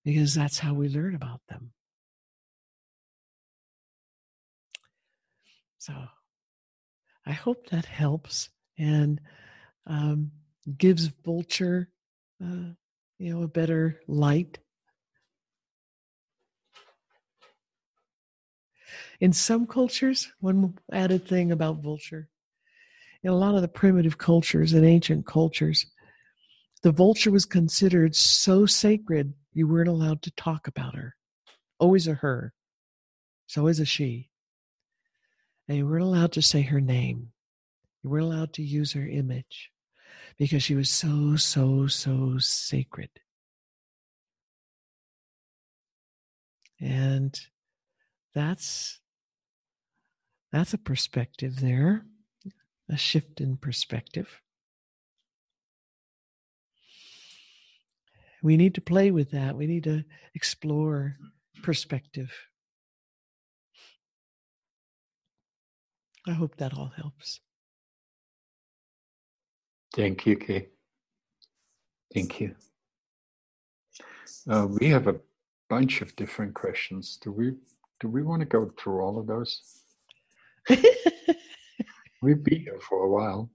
because 0.04 0.34
that's 0.34 0.58
how 0.58 0.72
we 0.72 0.88
learn 0.88 1.14
about 1.14 1.42
them. 1.48 1.72
So 5.78 5.94
I 7.26 7.32
hope 7.32 7.68
that 7.68 7.84
helps 7.84 8.48
and 8.78 9.20
um, 9.86 10.30
gives 10.78 11.06
Vulture, 11.06 11.90
uh, 12.42 12.72
you 13.18 13.34
know, 13.34 13.42
a 13.42 13.48
better 13.48 14.00
light. 14.08 14.58
In 19.20 19.32
some 19.32 19.66
cultures, 19.66 20.32
one 20.40 20.78
added 20.92 21.26
thing 21.26 21.52
about 21.52 21.82
Vulture 21.82 22.28
in 23.22 23.30
a 23.30 23.36
lot 23.36 23.54
of 23.54 23.62
the 23.62 23.68
primitive 23.68 24.18
cultures 24.18 24.72
and 24.72 24.84
ancient 24.84 25.26
cultures, 25.26 25.86
the 26.82 26.92
vulture 26.92 27.30
was 27.30 27.44
considered 27.44 28.16
so 28.16 28.64
sacred 28.66 29.34
you 29.52 29.68
weren't 29.68 29.88
allowed 29.88 30.22
to 30.22 30.30
talk 30.32 30.66
about 30.66 30.94
her. 30.94 31.14
Always 31.78 32.06
a 32.06 32.14
her. 32.14 32.54
So 33.46 33.62
always 33.62 33.80
a 33.80 33.84
she. 33.84 34.30
And 35.68 35.76
you 35.76 35.86
weren't 35.86 36.04
allowed 36.04 36.32
to 36.32 36.42
say 36.42 36.62
her 36.62 36.80
name. 36.80 37.32
You 38.02 38.10
weren't 38.10 38.24
allowed 38.24 38.54
to 38.54 38.62
use 38.62 38.92
her 38.92 39.06
image 39.06 39.70
because 40.38 40.62
she 40.62 40.74
was 40.74 40.88
so, 40.88 41.36
so, 41.36 41.86
so 41.86 42.38
sacred. 42.38 43.10
And 46.80 47.38
that's 48.34 49.00
that's 50.52 50.74
a 50.74 50.78
perspective 50.78 51.60
there 51.60 52.04
a 52.90 52.96
shift 52.96 53.40
in 53.40 53.56
perspective. 53.56 54.40
We 58.42 58.56
need 58.56 58.74
to 58.74 58.80
play 58.80 59.10
with 59.10 59.30
that. 59.30 59.56
We 59.56 59.66
need 59.66 59.84
to 59.84 60.04
explore 60.34 61.16
perspective. 61.62 62.32
I 66.26 66.32
hope 66.32 66.56
that 66.56 66.74
all 66.74 66.92
helps. 66.96 67.40
Thank 69.94 70.26
you, 70.26 70.36
Kay. 70.36 70.68
Thank 72.14 72.40
you. 72.40 72.54
Uh, 74.48 74.66
we 74.68 74.88
have 74.88 75.06
a 75.06 75.20
bunch 75.68 76.00
of 76.00 76.14
different 76.16 76.54
questions. 76.54 77.18
Do 77.20 77.32
we 77.32 77.52
do 78.00 78.08
we 78.08 78.22
want 78.22 78.40
to 78.40 78.46
go 78.46 78.70
through 78.78 79.02
all 79.02 79.18
of 79.18 79.26
those? 79.26 79.60
We've 82.22 82.42
been 82.42 82.60
here 82.60 82.78
for 82.88 83.04
a 83.04 83.10
while. 83.10 83.50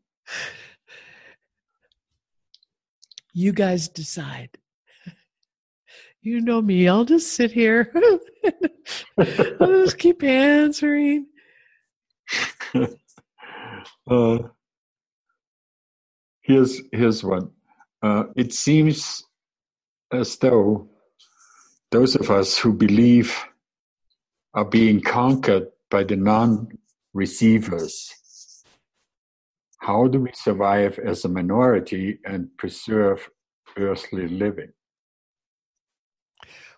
You 3.34 3.52
guys 3.52 3.90
decide. 3.90 4.50
You 6.22 6.42
know 6.42 6.60
me. 6.60 6.88
I'll 6.88 7.06
just 7.06 7.34
sit 7.34 7.52
here. 7.52 7.94
I'll 9.20 9.84
just 9.84 10.00
keep 10.00 10.24
answering. 10.24 11.28
uh, 14.10 14.40
here's 16.42 16.82
here's 16.92 17.24
one. 17.24 17.52
Uh, 18.02 18.24
it 18.36 18.54
seems 18.54 19.24
as 20.12 20.36
though 20.38 20.90
those 21.92 22.16
of 22.16 22.32
us 22.32 22.58
who 22.58 22.74
believe 22.74 23.46
are 24.56 24.66
being 24.66 25.02
conquered 25.02 25.68
by 25.92 26.04
the 26.04 26.16
non-receivers. 26.16 28.14
How 29.80 30.08
do 30.08 30.22
we 30.22 30.32
survive 30.34 30.98
as 30.98 31.26
a 31.26 31.30
minority 31.30 32.20
and 32.26 32.50
preserve 32.58 33.30
earthly 33.78 34.28
living? 34.28 34.72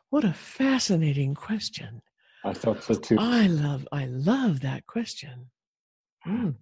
What 0.10 0.24
a 0.26 0.34
fascinating 0.34 1.36
question. 1.36 2.02
I 2.44 2.54
thought 2.54 2.84
so 2.84 2.96
too. 2.96 3.18
I 3.20 3.48
love 3.48 3.88
I 3.92 4.06
love 4.06 4.62
that 4.62 4.88
question. 4.88 5.52
Mm. 6.26 6.56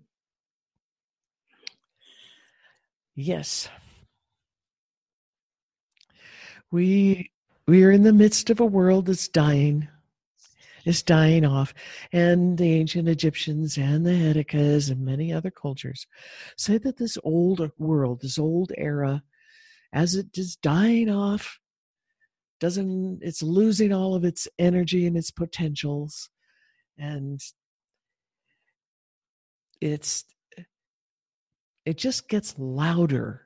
Yes. 3.16 3.70
We 6.72 7.32
we 7.68 7.84
are 7.84 7.92
in 7.92 8.04
the 8.04 8.14
midst 8.14 8.50
of 8.50 8.60
a 8.60 8.66
world 8.66 9.06
that's 9.06 9.28
dying. 9.28 9.88
It's 10.86 11.02
dying 11.02 11.46
off. 11.46 11.74
And 12.12 12.58
the 12.58 12.74
ancient 12.74 13.10
Egyptians 13.10 13.78
and 13.78 14.06
the 14.06 14.12
Hetakas 14.12 14.92
and 14.92 15.04
many 15.04 15.34
other 15.34 15.52
cultures 15.52 16.06
say 16.58 16.78
that 16.78 16.98
this 16.98 17.18
old 17.24 17.72
world, 17.78 18.22
this 18.22 18.38
old 18.38 18.72
era, 18.78 19.24
as 19.92 20.16
it 20.16 20.38
is 20.38 20.56
dying 20.56 21.10
off, 21.10 21.60
doesn't 22.60 23.20
it's 23.22 23.44
losing 23.44 23.92
all 23.92 24.16
of 24.16 24.24
its 24.24 24.48
energy 24.58 25.08
and 25.08 25.18
its 25.18 25.32
potentials 25.32 26.30
and 26.98 27.42
it's 29.82 30.24
it 31.86 31.98
just 31.98 32.28
gets 32.30 32.56
louder 32.58 33.45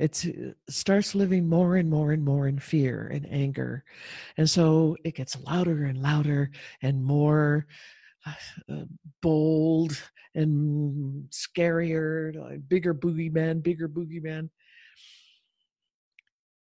it 0.00 0.24
uh, 0.26 0.52
starts 0.68 1.14
living 1.14 1.48
more 1.48 1.76
and 1.76 1.90
more 1.90 2.12
and 2.12 2.24
more 2.24 2.48
in 2.48 2.58
fear 2.58 3.10
and 3.12 3.26
anger 3.30 3.84
and 4.36 4.48
so 4.48 4.96
it 5.04 5.14
gets 5.14 5.38
louder 5.40 5.84
and 5.84 6.02
louder 6.02 6.50
and 6.82 7.04
more 7.04 7.66
uh, 8.26 8.84
bold 9.22 10.00
and 10.34 11.28
scarier 11.30 12.34
like 12.36 12.68
bigger 12.68 12.94
boogeyman 12.94 13.62
bigger 13.62 13.88
boogeyman 13.88 14.48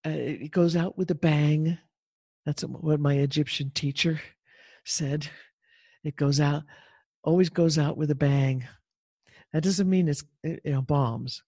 uh, 0.05 0.09
it 0.09 0.51
goes 0.51 0.75
out 0.75 0.97
with 0.97 1.11
a 1.11 1.15
bang. 1.15 1.77
That's 2.45 2.63
what 2.63 2.99
my 2.99 3.15
Egyptian 3.15 3.71
teacher 3.71 4.19
said. 4.83 5.27
It 6.03 6.15
goes 6.15 6.39
out, 6.39 6.63
always 7.23 7.49
goes 7.49 7.77
out 7.77 7.97
with 7.97 8.09
a 8.09 8.15
bang. 8.15 8.67
That 9.53 9.63
doesn't 9.63 9.89
mean 9.89 10.07
it's 10.07 10.23
you 10.43 10.59
know 10.65 10.81
bombs. 10.81 11.43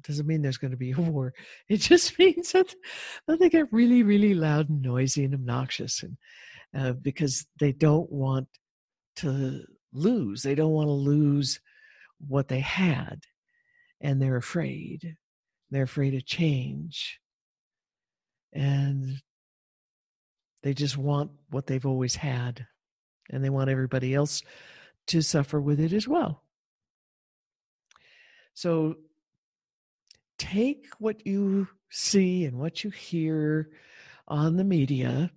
Doesn't 0.00 0.26
mean 0.26 0.42
there's 0.42 0.58
going 0.58 0.70
to 0.70 0.76
be 0.76 0.92
a 0.92 0.96
war. 1.00 1.34
It 1.68 1.78
just 1.78 2.18
means 2.18 2.52
that, 2.52 2.74
that 3.26 3.38
they 3.38 3.48
get 3.48 3.72
really, 3.72 4.02
really 4.02 4.34
loud 4.34 4.68
and 4.68 4.82
noisy 4.82 5.24
and 5.24 5.34
obnoxious, 5.34 6.02
and 6.02 6.16
uh, 6.76 6.92
because 6.92 7.46
they 7.60 7.72
don't 7.72 8.10
want 8.10 8.48
to 9.16 9.64
lose. 9.92 10.42
They 10.42 10.54
don't 10.54 10.72
want 10.72 10.88
to 10.88 10.92
lose 10.92 11.60
what 12.26 12.48
they 12.48 12.60
had, 12.60 13.24
and 14.00 14.20
they're 14.20 14.36
afraid. 14.36 15.16
They're 15.70 15.82
afraid 15.84 16.14
of 16.14 16.26
change 16.26 17.20
and 18.52 19.16
they 20.62 20.74
just 20.74 20.96
want 20.96 21.30
what 21.50 21.66
they've 21.66 21.86
always 21.86 22.16
had 22.16 22.66
and 23.30 23.44
they 23.44 23.50
want 23.50 23.70
everybody 23.70 24.14
else 24.14 24.42
to 25.08 25.22
suffer 25.22 25.60
with 25.60 25.80
it 25.80 25.92
as 25.92 26.06
well 26.06 26.42
so 28.54 28.94
take 30.50 30.86
what 30.98 31.26
you 31.26 31.68
see 31.90 32.44
and 32.44 32.58
what 32.58 32.84
you 32.84 32.90
hear 32.90 33.70
on 34.26 34.56
the 34.56 34.64
media 34.64 35.30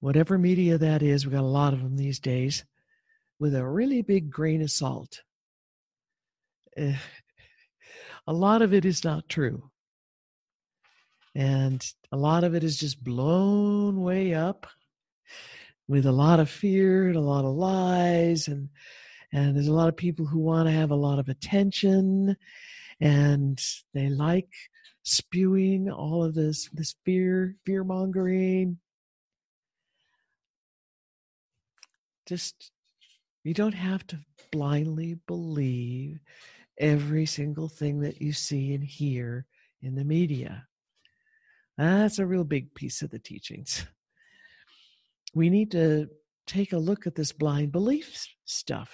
whatever 0.00 0.38
media 0.38 0.78
that 0.78 1.02
is 1.02 1.26
we 1.26 1.32
got 1.32 1.40
a 1.40 1.46
lot 1.46 1.72
of 1.72 1.82
them 1.82 1.96
these 1.96 2.20
days 2.20 2.64
with 3.38 3.54
a 3.54 3.66
really 3.66 4.02
big 4.02 4.30
grain 4.30 4.62
of 4.62 4.70
salt. 4.70 5.22
Eh, 6.76 6.96
a 8.26 8.32
lot 8.32 8.62
of 8.62 8.72
it 8.72 8.84
is 8.84 9.04
not 9.04 9.28
true. 9.28 9.70
And 11.34 11.84
a 12.12 12.16
lot 12.16 12.44
of 12.44 12.54
it 12.54 12.64
is 12.64 12.78
just 12.78 13.02
blown 13.02 14.00
way 14.00 14.32
up 14.32 14.66
with 15.88 16.06
a 16.06 16.12
lot 16.12 16.40
of 16.40 16.48
fear 16.48 17.08
and 17.08 17.16
a 17.16 17.20
lot 17.20 17.44
of 17.44 17.54
lies 17.54 18.48
and 18.48 18.68
and 19.32 19.56
there's 19.56 19.68
a 19.68 19.72
lot 19.72 19.88
of 19.88 19.96
people 19.96 20.24
who 20.24 20.38
want 20.38 20.66
to 20.68 20.72
have 20.72 20.92
a 20.92 20.94
lot 20.94 21.18
of 21.18 21.28
attention 21.28 22.36
and 23.00 23.62
they 23.94 24.08
like 24.08 24.52
spewing 25.02 25.90
all 25.90 26.24
of 26.24 26.34
this 26.34 26.68
this 26.72 26.94
fear 27.04 27.56
fear 27.64 27.84
mongering 27.84 28.78
just 32.26 32.72
you 33.44 33.54
don't 33.54 33.74
have 33.74 34.06
to 34.06 34.18
blindly 34.50 35.18
believe 35.26 36.18
every 36.78 37.26
single 37.26 37.68
thing 37.68 38.00
that 38.00 38.20
you 38.20 38.32
see 38.32 38.74
and 38.74 38.82
hear 38.82 39.46
in 39.82 39.94
the 39.94 40.04
media 40.04 40.66
that's 41.76 42.18
a 42.18 42.26
real 42.26 42.44
big 42.44 42.74
piece 42.74 43.02
of 43.02 43.10
the 43.10 43.18
teachings. 43.18 43.86
We 45.34 45.50
need 45.50 45.72
to 45.72 46.08
take 46.46 46.72
a 46.72 46.78
look 46.78 47.06
at 47.06 47.14
this 47.14 47.32
blind 47.32 47.72
belief 47.72 48.26
stuff. 48.44 48.90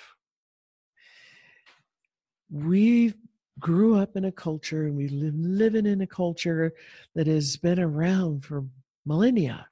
We 2.51 3.15
grew 3.63 3.97
up 3.97 4.17
in 4.17 4.25
a 4.25 4.33
culture 4.33 4.87
and 4.87 4.97
we 4.97 5.09
live 5.09 5.35
living 5.37 5.87
in 5.87 6.01
a 6.01 6.07
culture 6.07 6.75
that 7.15 7.29
has 7.29 7.57
been 7.57 7.79
around 7.79 8.45
for 8.45 8.65
millennia 9.07 9.67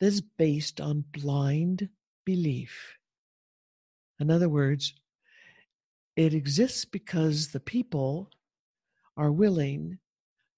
that's 0.00 0.20
based 0.20 0.80
on 0.80 1.04
blind 1.12 1.88
belief. 2.24 2.96
In 4.20 4.30
other 4.30 4.48
words, 4.48 4.94
it 6.16 6.32
exists 6.32 6.84
because 6.84 7.48
the 7.48 7.60
people 7.60 8.30
are 9.16 9.32
willing 9.32 9.98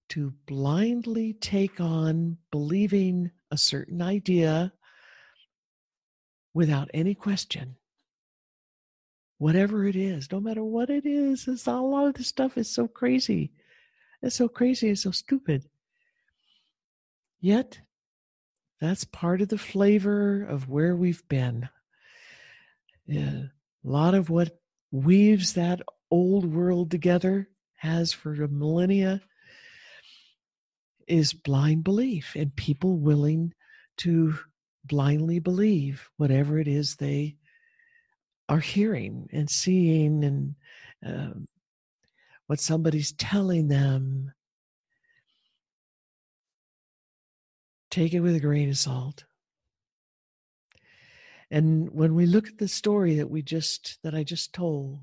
to 0.09 0.33
blindly 0.45 1.33
take 1.33 1.79
on 1.81 2.37
believing 2.51 3.31
a 3.49 3.57
certain 3.57 4.01
idea 4.03 4.71
without 6.53 6.91
any 6.93 7.15
question. 7.15 7.75
Whatever 9.37 9.85
it 9.85 9.95
is, 9.95 10.31
no 10.31 10.39
matter 10.39 10.63
what 10.63 10.89
it 10.89 11.05
is, 11.05 11.47
it's, 11.47 11.67
a 11.67 11.73
lot 11.73 12.07
of 12.07 12.13
this 12.13 12.27
stuff 12.27 12.57
is 12.57 12.69
so 12.69 12.87
crazy. 12.87 13.51
It's 14.21 14.35
so 14.35 14.47
crazy, 14.47 14.89
it's 14.89 15.03
so 15.03 15.11
stupid. 15.11 15.65
Yet, 17.41 17.79
that's 18.79 19.03
part 19.03 19.41
of 19.41 19.49
the 19.49 19.57
flavor 19.57 20.43
of 20.43 20.69
where 20.69 20.95
we've 20.95 21.27
been. 21.27 21.69
Yeah, 23.05 23.43
a 23.83 23.87
lot 23.87 24.15
of 24.15 24.29
what 24.29 24.57
weaves 24.91 25.53
that 25.53 25.81
old 26.09 26.45
world 26.45 26.91
together 26.91 27.49
has 27.77 28.13
for 28.13 28.33
millennia 28.47 29.21
is 31.07 31.33
blind 31.33 31.83
belief 31.83 32.33
and 32.35 32.55
people 32.55 32.97
willing 32.97 33.53
to 33.97 34.35
blindly 34.83 35.39
believe 35.39 36.09
whatever 36.17 36.59
it 36.59 36.67
is 36.67 36.95
they 36.95 37.35
are 38.47 38.59
hearing 38.59 39.27
and 39.31 39.49
seeing 39.49 40.23
and 40.23 40.55
um, 41.05 41.47
what 42.47 42.59
somebody's 42.59 43.11
telling 43.13 43.67
them. 43.67 44.33
Take 47.89 48.13
it 48.13 48.19
with 48.19 48.35
a 48.35 48.39
grain 48.39 48.69
of 48.69 48.77
salt. 48.77 49.23
And 51.49 51.89
when 51.91 52.15
we 52.15 52.25
look 52.25 52.47
at 52.47 52.57
the 52.57 52.67
story 52.67 53.15
that 53.15 53.29
we 53.29 53.41
just 53.41 53.99
that 54.03 54.13
I 54.13 54.23
just 54.23 54.53
told, 54.53 55.01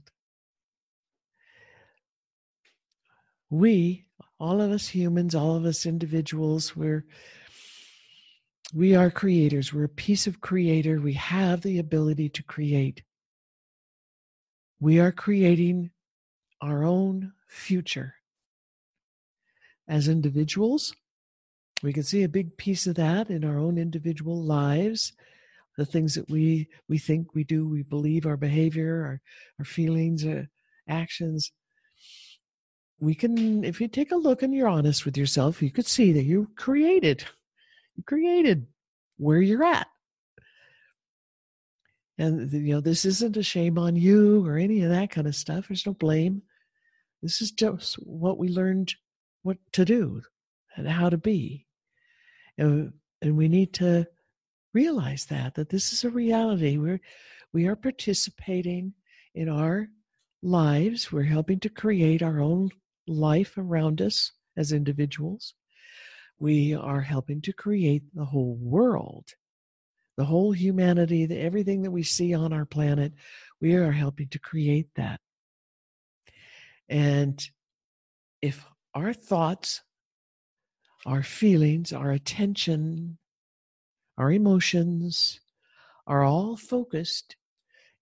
we 3.49 4.07
all 4.39 4.61
of 4.61 4.73
us 4.73 4.89
humans, 4.89 5.35
all 5.35 5.57
of 5.57 5.65
us 5.65 5.87
individuals, 5.87 6.77
we're 6.77 7.05
we 8.75 8.95
are 8.95 9.11
creators. 9.11 9.73
We're 9.73 9.85
a 9.85 9.89
piece 9.89 10.27
of 10.27 10.41
creator. 10.41 11.01
We 11.01 11.13
have 11.15 11.61
the 11.61 11.79
ability 11.79 12.31
to 12.31 12.43
create. 12.43 13.03
We 14.83 15.01
are 15.01 15.13
creating 15.13 15.93
our 16.61 16.85
own 16.85 17.33
future. 17.49 18.17
as 19.89 20.09
individuals. 20.09 20.95
We 21.83 21.93
can 21.93 22.05
see 22.05 22.23
a 22.23 22.29
big 22.29 22.57
piece 22.57 22.87
of 22.87 22.97
that 22.97 23.31
in 23.31 23.45
our 23.45 23.59
own 23.59 23.79
individual 23.79 24.43
lives. 24.43 25.13
The 25.79 25.87
things 25.87 26.15
that 26.15 26.29
we 26.31 26.69
we 26.89 26.99
think 26.99 27.35
we 27.35 27.45
do, 27.45 27.69
we 27.69 27.83
believe, 27.83 28.27
our 28.27 28.37
behavior, 28.37 29.03
our 29.05 29.21
our 29.59 29.65
feelings, 29.65 30.27
our 30.27 30.49
actions. 30.89 31.53
We 33.01 33.15
can, 33.15 33.65
if 33.65 33.81
you 33.81 33.89
take 33.89 34.13
a 34.13 34.17
look 34.17 34.43
and 34.43 34.55
you're 34.55 34.69
honest 34.69 35.05
with 35.05 35.17
yourself, 35.17 35.63
you 35.63 35.71
could 35.71 35.87
see 35.87 36.13
that 36.13 36.25
you 36.25 36.51
created, 36.57 37.25
you 37.97 38.05
created 38.05 38.67
where 39.19 39.43
you're 39.43 39.65
at. 39.65 39.89
And 42.19 42.53
you 42.53 42.75
know, 42.75 42.81
this 42.81 43.05
isn't 43.05 43.37
a 43.37 43.43
shame 43.43 43.79
on 43.79 43.97
you 43.97 44.47
or 44.47 44.57
any 44.57 44.83
of 44.83 44.91
that 44.91 45.11
kind 45.11 45.27
of 45.27 45.35
stuff. 45.35 45.69
There's 45.69 45.87
no 45.87 45.95
blame. 45.95 46.43
This 47.23 47.41
is 47.41 47.51
just 47.53 47.95
what 47.95 48.39
we 48.39 48.49
learned 48.49 48.95
what 49.43 49.59
to 49.73 49.85
do 49.85 50.23
and 50.77 50.89
how 50.89 51.09
to 51.09 51.19
be. 51.19 51.67
And, 52.59 52.93
and 53.21 53.37
we 53.37 53.49
need 53.49 53.73
to 53.75 54.07
realize 54.75 55.27
that 55.27 55.55
that 55.55 55.69
this 55.69 55.93
is 55.93 56.05
a 56.05 56.11
reality. 56.11 56.77
We're 56.77 57.01
we 57.53 57.67
are 57.67 57.77
participating 57.77 58.95
in 59.35 59.49
our 59.49 59.89
lives. 60.43 61.13
We're 61.13 61.23
helping 61.23 61.61
to 61.61 61.69
create 61.69 62.23
our 62.23 62.41
own 62.41 62.71
life 63.07 63.59
around 63.59 64.01
us 64.01 64.33
as 64.57 64.73
individuals. 64.73 65.55
We 66.39 66.75
are 66.75 67.03
helping 67.03 67.41
to 67.43 67.53
create 67.53 68.03
the 68.15 68.25
whole 68.25 68.57
world, 68.61 69.35
the 70.17 70.25
whole 70.25 70.53
humanity, 70.53 71.27
the, 71.27 71.39
everything 71.39 71.83
that 71.83 71.91
we 71.91 72.03
see 72.03 72.35
on 72.35 72.53
our 72.53 72.65
planet. 72.65 73.13
We 73.61 73.75
are 73.75 73.93
helping 73.93 74.29
to 74.29 74.39
create 74.39 74.89
that. 74.97 75.21
And 76.89 77.43
if 78.41 78.65
our 78.95 79.13
thoughts, 79.13 79.83
our 81.07 81.23
feelings, 81.23 81.93
our 81.93 82.11
attention, 82.11 83.19
our 84.19 84.31
emotions 84.31 85.41
are 86.07 86.25
all 86.25 86.57
focused 86.57 87.37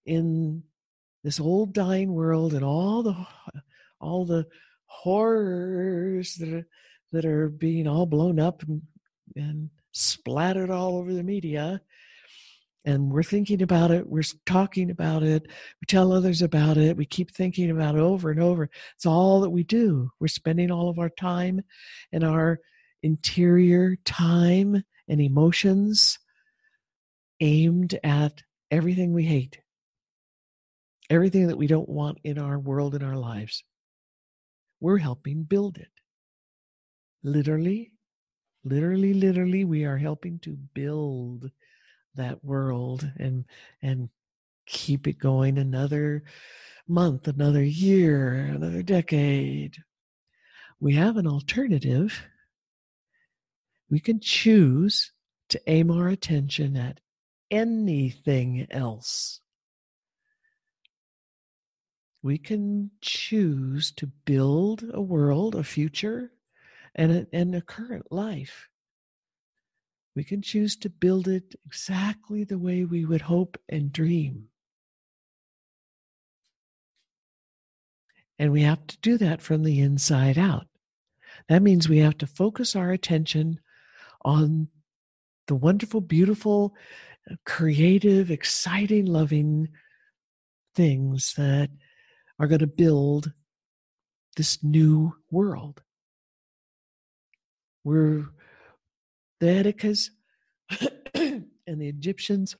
in 0.06 0.64
this 1.22 1.38
old 1.38 1.74
dying 1.74 2.12
world 2.12 2.54
and 2.54 2.64
all 2.64 3.02
the 3.02 3.26
all 4.00 4.24
the 4.24 4.46
horrors 4.86 6.34
that 6.36 6.52
are, 6.52 6.66
that 7.12 7.24
are 7.24 7.48
being 7.48 7.86
all 7.86 8.06
blown 8.06 8.40
up 8.40 8.62
and, 8.62 8.82
and 9.36 9.70
splattered 9.92 10.70
all 10.70 10.96
over 10.96 11.12
the 11.12 11.22
media 11.22 11.80
and 12.84 13.12
we're 13.12 13.22
thinking 13.22 13.62
about 13.62 13.90
it 13.90 14.06
we're 14.06 14.22
talking 14.46 14.90
about 14.90 15.22
it 15.22 15.42
we 15.46 15.86
tell 15.86 16.12
others 16.12 16.40
about 16.40 16.76
it 16.76 16.96
we 16.96 17.04
keep 17.04 17.30
thinking 17.30 17.70
about 17.70 17.94
it 17.94 18.00
over 18.00 18.30
and 18.30 18.40
over. 18.40 18.70
It's 18.96 19.06
all 19.06 19.40
that 19.40 19.50
we 19.50 19.62
do. 19.64 20.10
We're 20.20 20.28
spending 20.28 20.70
all 20.70 20.88
of 20.88 20.98
our 20.98 21.10
time 21.10 21.62
and 22.12 22.24
our 22.24 22.60
interior 23.02 23.96
time 24.04 24.82
and 25.08 25.20
emotions 25.20 26.18
aimed 27.40 27.98
at 28.04 28.42
everything 28.70 29.12
we 29.12 29.24
hate. 29.24 29.60
Everything 31.08 31.48
that 31.48 31.58
we 31.58 31.66
don't 31.66 31.88
want 31.88 32.18
in 32.22 32.38
our 32.38 32.58
world 32.58 32.94
in 32.94 33.02
our 33.02 33.16
lives. 33.16 33.64
We're 34.80 34.98
helping 34.98 35.42
build 35.42 35.78
it. 35.78 35.90
Literally 37.22 37.92
literally 38.64 39.14
literally 39.14 39.64
we 39.64 39.84
are 39.84 39.96
helping 39.96 40.38
to 40.40 40.50
build 40.74 41.50
that 42.14 42.44
world 42.44 43.10
and 43.18 43.44
and 43.82 44.08
keep 44.66 45.06
it 45.06 45.18
going 45.18 45.58
another 45.58 46.22
month, 46.86 47.28
another 47.28 47.62
year, 47.62 48.34
another 48.34 48.82
decade. 48.82 49.76
We 50.78 50.94
have 50.94 51.16
an 51.16 51.26
alternative. 51.26 52.26
We 53.90 54.00
can 54.00 54.20
choose 54.20 55.12
to 55.50 55.60
aim 55.66 55.90
our 55.90 56.08
attention 56.08 56.76
at 56.76 57.00
anything 57.50 58.66
else. 58.70 59.40
We 62.22 62.38
can 62.38 62.90
choose 63.00 63.90
to 63.92 64.06
build 64.06 64.84
a 64.92 65.00
world, 65.00 65.54
a 65.54 65.64
future, 65.64 66.32
and 66.94 67.12
a, 67.12 67.26
and 67.32 67.54
a 67.54 67.62
current 67.62 68.12
life 68.12 68.68
we 70.14 70.24
can 70.24 70.42
choose 70.42 70.76
to 70.76 70.90
build 70.90 71.28
it 71.28 71.54
exactly 71.64 72.44
the 72.44 72.58
way 72.58 72.84
we 72.84 73.04
would 73.04 73.22
hope 73.22 73.58
and 73.68 73.92
dream. 73.92 74.48
And 78.38 78.52
we 78.52 78.62
have 78.62 78.86
to 78.86 78.98
do 78.98 79.18
that 79.18 79.42
from 79.42 79.62
the 79.62 79.80
inside 79.80 80.38
out. 80.38 80.66
That 81.48 81.62
means 81.62 81.88
we 81.88 81.98
have 81.98 82.18
to 82.18 82.26
focus 82.26 82.74
our 82.74 82.90
attention 82.90 83.60
on 84.24 84.68
the 85.46 85.54
wonderful, 85.54 86.00
beautiful, 86.00 86.74
creative, 87.44 88.30
exciting, 88.30 89.06
loving 89.06 89.68
things 90.74 91.34
that 91.34 91.70
are 92.38 92.46
going 92.46 92.60
to 92.60 92.66
build 92.66 93.32
this 94.36 94.62
new 94.62 95.14
world. 95.30 95.82
We're 97.84 98.26
the 99.40 99.46
Hetakas 99.46 100.10
and 101.66 101.80
the 101.80 101.88
Egyptians 101.88 102.56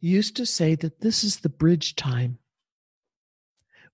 used 0.00 0.36
to 0.36 0.46
say 0.46 0.74
that 0.74 1.00
this 1.00 1.24
is 1.24 1.38
the 1.38 1.48
bridge 1.48 1.94
time. 1.94 2.38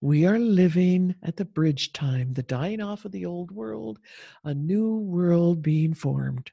We 0.00 0.26
are 0.26 0.38
living 0.38 1.14
at 1.22 1.36
the 1.36 1.44
bridge 1.44 1.92
time, 1.92 2.34
the 2.34 2.42
dying 2.42 2.80
off 2.80 3.04
of 3.04 3.12
the 3.12 3.26
old 3.26 3.50
world, 3.50 3.98
a 4.44 4.54
new 4.54 4.96
world 4.96 5.62
being 5.62 5.94
formed. 5.94 6.50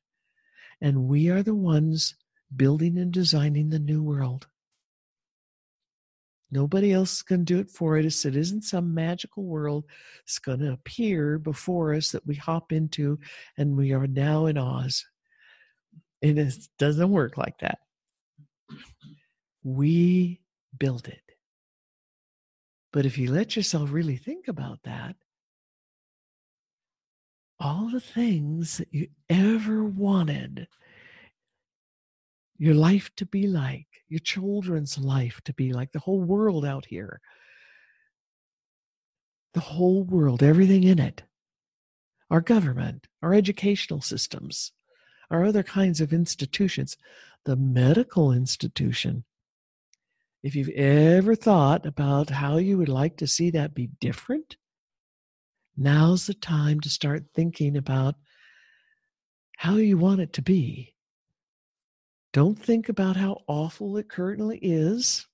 And 0.82 1.08
we 1.08 1.30
are 1.30 1.44
the 1.44 1.56
ones 1.56 2.16
building 2.56 2.98
and 2.98 3.12
designing 3.12 3.70
the 3.70 3.80
new 3.80 4.02
world. 4.02 4.48
Nobody 6.54 6.94
else 6.94 7.24
can 7.24 7.44
do 7.44 7.58
it 7.58 7.72
for 7.72 7.98
us. 7.98 8.26
It 8.26 8.36
isn't 8.36 8.62
some 8.62 8.94
magical 8.94 9.44
world 9.44 9.86
that's 10.20 10.38
going 10.38 10.60
to 10.60 10.74
appear 10.74 11.40
before 11.40 11.96
us 11.96 12.12
that 12.12 12.28
we 12.28 12.36
hop 12.36 12.72
into 12.72 13.18
and 13.58 13.76
we 13.76 13.92
are 13.92 14.06
now 14.06 14.46
in 14.46 14.60
Oz. 14.60 15.04
And 16.22 16.38
It 16.38 16.56
doesn't 16.78 17.10
work 17.10 17.38
like 17.38 17.58
that. 17.60 17.80
We 19.64 20.42
build 20.78 21.08
it. 21.08 21.24
But 22.92 23.08
if 23.08 23.18
you 23.18 23.32
let 23.32 23.56
yourself 23.56 23.92
really 23.92 24.18
think 24.18 24.48
about 24.48 24.78
that, 24.84 25.16
all 27.60 27.90
the 27.90 28.00
things 28.00 28.78
that 28.78 28.94
you 28.94 29.08
ever 29.28 29.84
wanted 29.84 30.68
your 32.64 32.74
life 32.74 33.12
to 33.18 33.26
be 33.26 33.46
like, 33.46 33.88
your 34.08 34.22
children's 34.22 34.98
life 34.98 35.42
to 35.44 35.54
be 35.54 35.74
like, 35.74 35.92
the 35.92 36.00
whole 36.00 36.22
world 36.22 36.66
out 36.66 36.86
here. 36.86 37.20
The 39.54 39.60
whole 39.60 40.06
world, 40.06 40.42
everything 40.42 40.86
in 40.86 40.98
it. 40.98 41.24
Our 42.32 42.40
government, 42.40 43.10
our 43.22 43.34
educational 43.34 44.00
systems, 44.00 44.72
our 45.30 45.44
other 45.44 45.62
kinds 45.62 46.00
of 46.00 46.14
institutions, 46.14 46.96
the 47.44 47.58
medical 47.58 48.32
institution. 48.32 49.26
If 50.42 50.56
you've 50.56 50.70
ever 50.70 51.36
thought 51.36 51.86
about 51.86 52.30
how 52.30 52.56
you 52.58 52.78
would 52.78 52.88
like 52.88 53.18
to 53.18 53.28
see 53.28 53.50
that 53.50 53.76
be 53.76 53.88
different, 54.00 54.56
now's 55.76 56.28
the 56.28 56.34
time 56.34 56.80
to 56.80 56.90
start 56.90 57.26
thinking 57.34 57.76
about 57.76 58.16
how 59.58 59.76
you 59.76 59.98
want 59.98 60.22
it 60.22 60.32
to 60.32 60.42
be 60.42 60.93
don't 62.34 62.60
think 62.60 62.90
about 62.90 63.16
how 63.16 63.44
awful 63.48 63.96
it 63.98 64.10
currently 64.10 64.58
is. 64.62 65.26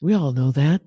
We 0.00 0.14
all 0.14 0.32
know 0.32 0.50
that. 0.52 0.80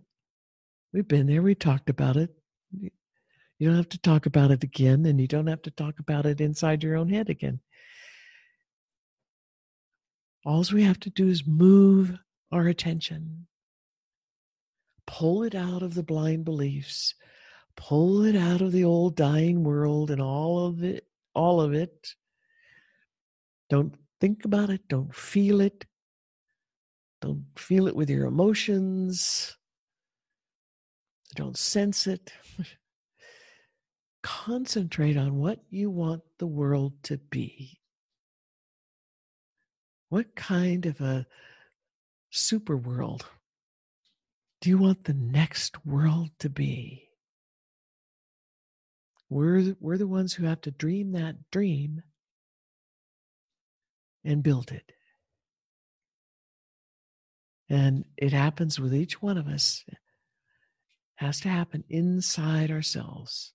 We've 0.92 1.08
been 1.08 1.28
there, 1.28 1.42
we 1.42 1.56
talked 1.56 1.90
about 1.90 2.18
it. 2.18 2.32
You 2.72 3.68
don't 3.68 3.78
have 3.78 3.90
to 3.90 4.00
talk 4.00 4.26
about 4.26 4.50
it 4.52 4.64
again, 4.64 5.06
and 5.06 5.22
you 5.22 5.28
don't 5.28 5.48
have 5.48 5.62
to 5.62 5.72
talk 5.72 6.00
about 6.00 6.26
it 6.26 6.42
inside 6.42 6.84
your 6.84 6.98
own 6.98 7.10
head 7.10 7.30
again. 7.30 7.60
All 10.44 10.66
we 10.74 10.84
have 10.84 11.00
to 11.02 11.12
do 11.12 11.28
is 11.28 11.46
move 11.46 12.18
our 12.52 12.68
attention, 12.68 13.46
pull 15.06 15.44
it 15.44 15.54
out 15.54 15.84
of 15.84 15.94
the 15.94 16.02
blind 16.02 16.44
beliefs, 16.44 17.14
pull 17.78 18.24
it 18.24 18.36
out 18.36 18.62
of 18.62 18.72
the 18.72 18.84
old 18.84 19.16
dying 19.16 19.64
world 19.64 20.10
and 20.10 20.22
all 20.22 20.66
of 20.66 20.84
it, 20.84 21.06
all 21.36 21.62
of 21.62 21.74
it, 21.74 22.16
don't 23.72 23.96
think 24.20 24.44
about 24.44 24.70
it. 24.70 24.86
Don't 24.90 25.16
feel 25.16 25.62
it. 25.62 25.86
Don't 27.22 27.46
feel 27.56 27.88
it 27.88 27.96
with 27.96 28.10
your 28.10 28.26
emotions. 28.26 29.56
Don't 31.36 31.58
sense 31.58 32.06
it. 32.06 32.34
Concentrate 34.24 35.16
on 35.16 35.38
what 35.38 35.60
you 35.70 35.90
want 35.90 36.22
the 36.38 36.48
world 36.48 37.02
to 37.04 37.18
be. 37.18 37.80
What 40.10 40.36
kind 40.36 40.86
of 40.86 41.00
a 41.00 41.26
super 42.30 42.76
world 42.76 43.26
do 44.60 44.70
you 44.70 44.80
want 44.80 45.06
the 45.06 45.14
next 45.14 45.86
world 45.86 46.32
to 46.40 46.50
be? 46.50 47.08
We're, 49.30 49.78
we're 49.80 49.98
the 49.98 50.08
ones 50.08 50.34
who 50.34 50.44
have 50.44 50.60
to 50.62 50.72
dream 50.72 51.14
that 51.14 51.50
dream 51.52 52.04
and 54.24 54.44
build 54.44 54.72
it. 54.72 54.92
And 57.70 58.06
it 58.18 58.34
happens 58.34 58.80
with 58.80 58.94
each 58.94 59.22
one 59.22 59.38
of 59.38 59.48
us. 59.48 59.84
It 59.88 59.98
has 61.16 61.40
to 61.42 61.50
happen 61.50 61.84
inside 61.90 62.70
ourselves. 62.70 63.54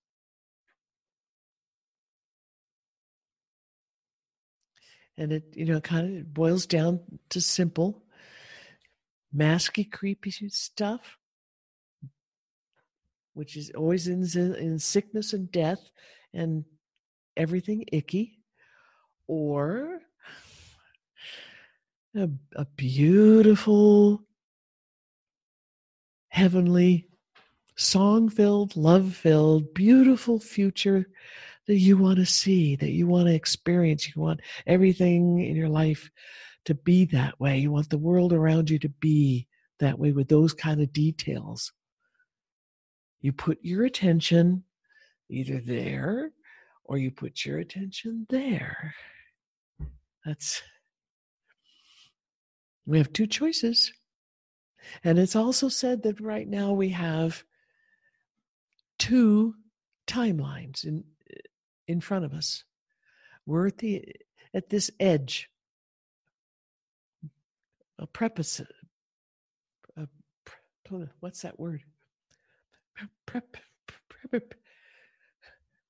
And 5.18 5.32
it, 5.32 5.44
you 5.54 5.66
know, 5.66 5.80
kind 5.80 6.18
of 6.18 6.32
boils 6.32 6.66
down 6.66 7.00
to 7.30 7.40
simple, 7.40 8.04
masky, 9.34 9.90
creepy 9.90 10.30
stuff, 10.48 11.18
which 13.34 13.56
is 13.56 13.70
always 13.76 14.06
in, 14.08 14.22
in 14.54 14.78
sickness 14.78 15.34
and 15.34 15.50
death 15.50 15.90
and 16.32 16.64
everything 17.36 17.84
icky, 17.92 18.38
or 19.26 20.00
a, 22.16 22.30
a 22.54 22.64
beautiful, 22.76 24.22
heavenly, 26.28 27.06
song 27.76 28.28
filled, 28.28 28.76
love 28.76 29.14
filled, 29.14 29.74
beautiful 29.74 30.40
future 30.40 31.06
that 31.66 31.76
you 31.76 31.96
want 31.96 32.18
to 32.18 32.26
see, 32.26 32.76
that 32.76 32.92
you 32.92 33.06
want 33.06 33.28
to 33.28 33.34
experience. 33.34 34.06
You 34.14 34.22
want 34.22 34.40
everything 34.66 35.40
in 35.40 35.56
your 35.56 35.68
life 35.68 36.10
to 36.64 36.74
be 36.74 37.04
that 37.06 37.38
way. 37.40 37.58
You 37.58 37.70
want 37.70 37.90
the 37.90 37.98
world 37.98 38.32
around 38.32 38.70
you 38.70 38.78
to 38.80 38.88
be 38.88 39.46
that 39.78 39.98
way 39.98 40.12
with 40.12 40.28
those 40.28 40.54
kind 40.54 40.80
of 40.80 40.92
details. 40.92 41.72
You 43.20 43.32
put 43.32 43.58
your 43.62 43.84
attention 43.84 44.64
either 45.28 45.60
there 45.60 46.30
or 46.84 46.98
you 46.98 47.10
put 47.10 47.44
your 47.44 47.58
attention 47.58 48.26
there. 48.30 48.94
That's 50.24 50.62
we 52.86 52.98
have 52.98 53.12
two 53.12 53.26
choices. 53.26 53.92
And 55.02 55.18
it's 55.18 55.36
also 55.36 55.68
said 55.68 56.04
that 56.04 56.20
right 56.20 56.46
now 56.46 56.72
we 56.72 56.90
have 56.90 57.42
two 58.98 59.54
timelines 60.06 60.84
in 60.84 61.04
in 61.88 62.00
front 62.00 62.24
of 62.24 62.32
us. 62.32 62.64
We're 63.44 63.66
at 63.68 63.78
the 63.78 64.04
at 64.54 64.70
this 64.70 64.90
edge. 65.00 65.50
A 67.98 68.06
preface. 68.06 68.60
A, 69.96 70.06
what's 71.20 71.42
that 71.42 71.58
word? 71.58 71.82
Prep, 73.26 73.56
prep, 74.30 74.54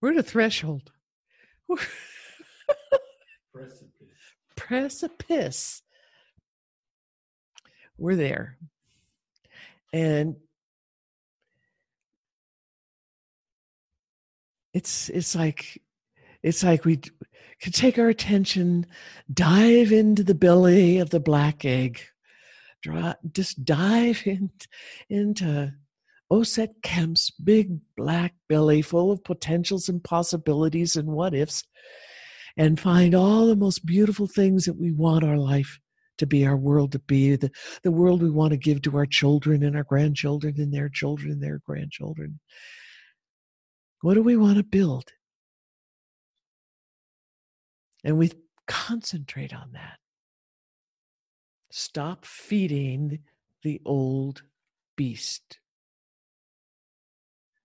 we're 0.00 0.12
at 0.12 0.18
a 0.18 0.22
threshold. 0.22 0.92
Precipice. 3.52 3.90
Precipice 4.54 5.82
we're 7.98 8.16
there. 8.16 8.58
And 9.92 10.36
it's 14.74 15.08
it's 15.08 15.34
like 15.34 15.80
it's 16.42 16.62
like 16.62 16.84
we 16.84 17.00
could 17.62 17.74
take 17.74 17.98
our 17.98 18.08
attention, 18.08 18.86
dive 19.32 19.90
into 19.90 20.22
the 20.22 20.34
belly 20.34 20.98
of 20.98 21.10
the 21.10 21.20
black 21.20 21.64
egg, 21.64 22.00
draw, 22.82 23.14
just 23.32 23.64
dive 23.64 24.22
in, 24.26 24.50
into 25.08 25.72
Oset 26.30 26.82
Kemp's 26.82 27.30
big 27.30 27.78
black 27.96 28.34
belly 28.48 28.82
full 28.82 29.10
of 29.10 29.24
potentials 29.24 29.88
and 29.88 30.04
possibilities 30.04 30.96
and 30.96 31.08
what 31.08 31.34
ifs, 31.34 31.64
and 32.56 32.78
find 32.78 33.14
all 33.14 33.46
the 33.46 33.56
most 33.56 33.86
beautiful 33.86 34.26
things 34.26 34.66
that 34.66 34.78
we 34.78 34.92
want 34.92 35.24
our 35.24 35.38
life 35.38 35.78
to 36.18 36.26
be 36.26 36.46
our 36.46 36.56
world 36.56 36.92
to 36.92 36.98
be, 36.98 37.36
the, 37.36 37.50
the 37.82 37.90
world 37.90 38.22
we 38.22 38.30
want 38.30 38.52
to 38.52 38.56
give 38.56 38.82
to 38.82 38.96
our 38.96 39.06
children 39.06 39.62
and 39.62 39.76
our 39.76 39.84
grandchildren 39.84 40.54
and 40.58 40.72
their 40.72 40.88
children 40.88 41.32
and 41.32 41.42
their 41.42 41.60
grandchildren. 41.66 42.40
What 44.02 44.14
do 44.14 44.22
we 44.22 44.36
want 44.36 44.56
to 44.56 44.62
build? 44.62 45.10
And 48.04 48.18
we 48.18 48.32
concentrate 48.66 49.54
on 49.54 49.72
that. 49.72 49.98
Stop 51.70 52.24
feeding 52.24 53.18
the 53.62 53.80
old 53.84 54.42
beast 54.96 55.58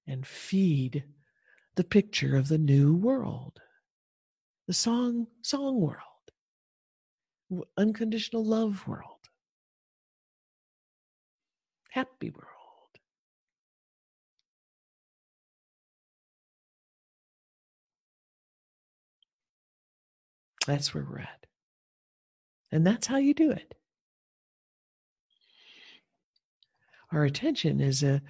and 0.08 0.26
feed 0.26 1.04
the 1.76 1.84
picture 1.84 2.36
of 2.36 2.48
the 2.48 2.58
new 2.58 2.96
world, 2.96 3.60
the 4.68 4.74
song, 4.74 5.28
song 5.42 5.80
world 5.80 6.11
unconditional 7.78 8.46
love 8.46 8.88
world, 8.88 9.30
happy 11.92 12.30
world. 12.30 12.48
That's 20.68 20.94
where 20.94 21.06
we're 21.10 21.20
at. 21.20 21.46
And 22.72 22.86
that's 22.86 23.08
how 23.08 23.18
you 23.18 23.34
do 23.34 23.52
it. 23.52 23.74
Our 27.12 27.26
attention 27.26 27.82
is 27.82 28.04
a 28.04 28.22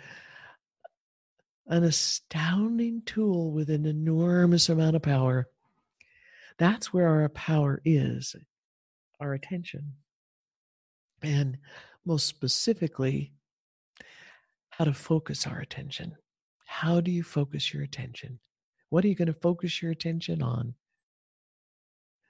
an 1.67 1.83
astounding 1.83 3.01
tool 3.05 3.51
with 3.51 3.69
an 3.69 3.85
enormous 3.85 4.67
amount 4.67 4.95
of 4.95 5.01
power. 5.01 5.47
That's 6.57 6.91
where 6.91 7.07
our 7.07 7.29
power 7.29 7.81
is 7.85 8.35
our 9.21 9.33
attention. 9.33 9.93
And 11.21 11.57
most 12.05 12.27
specifically, 12.27 13.33
how 14.71 14.85
to 14.85 14.93
focus 14.93 15.45
our 15.45 15.59
attention. 15.59 16.15
How 16.65 16.99
do 17.01 17.11
you 17.11 17.23
focus 17.23 17.73
your 17.73 17.83
attention? 17.83 18.39
What 18.89 19.05
are 19.05 19.07
you 19.07 19.15
going 19.15 19.27
to 19.27 19.33
focus 19.33 19.81
your 19.81 19.91
attention 19.91 20.41
on? 20.41 20.73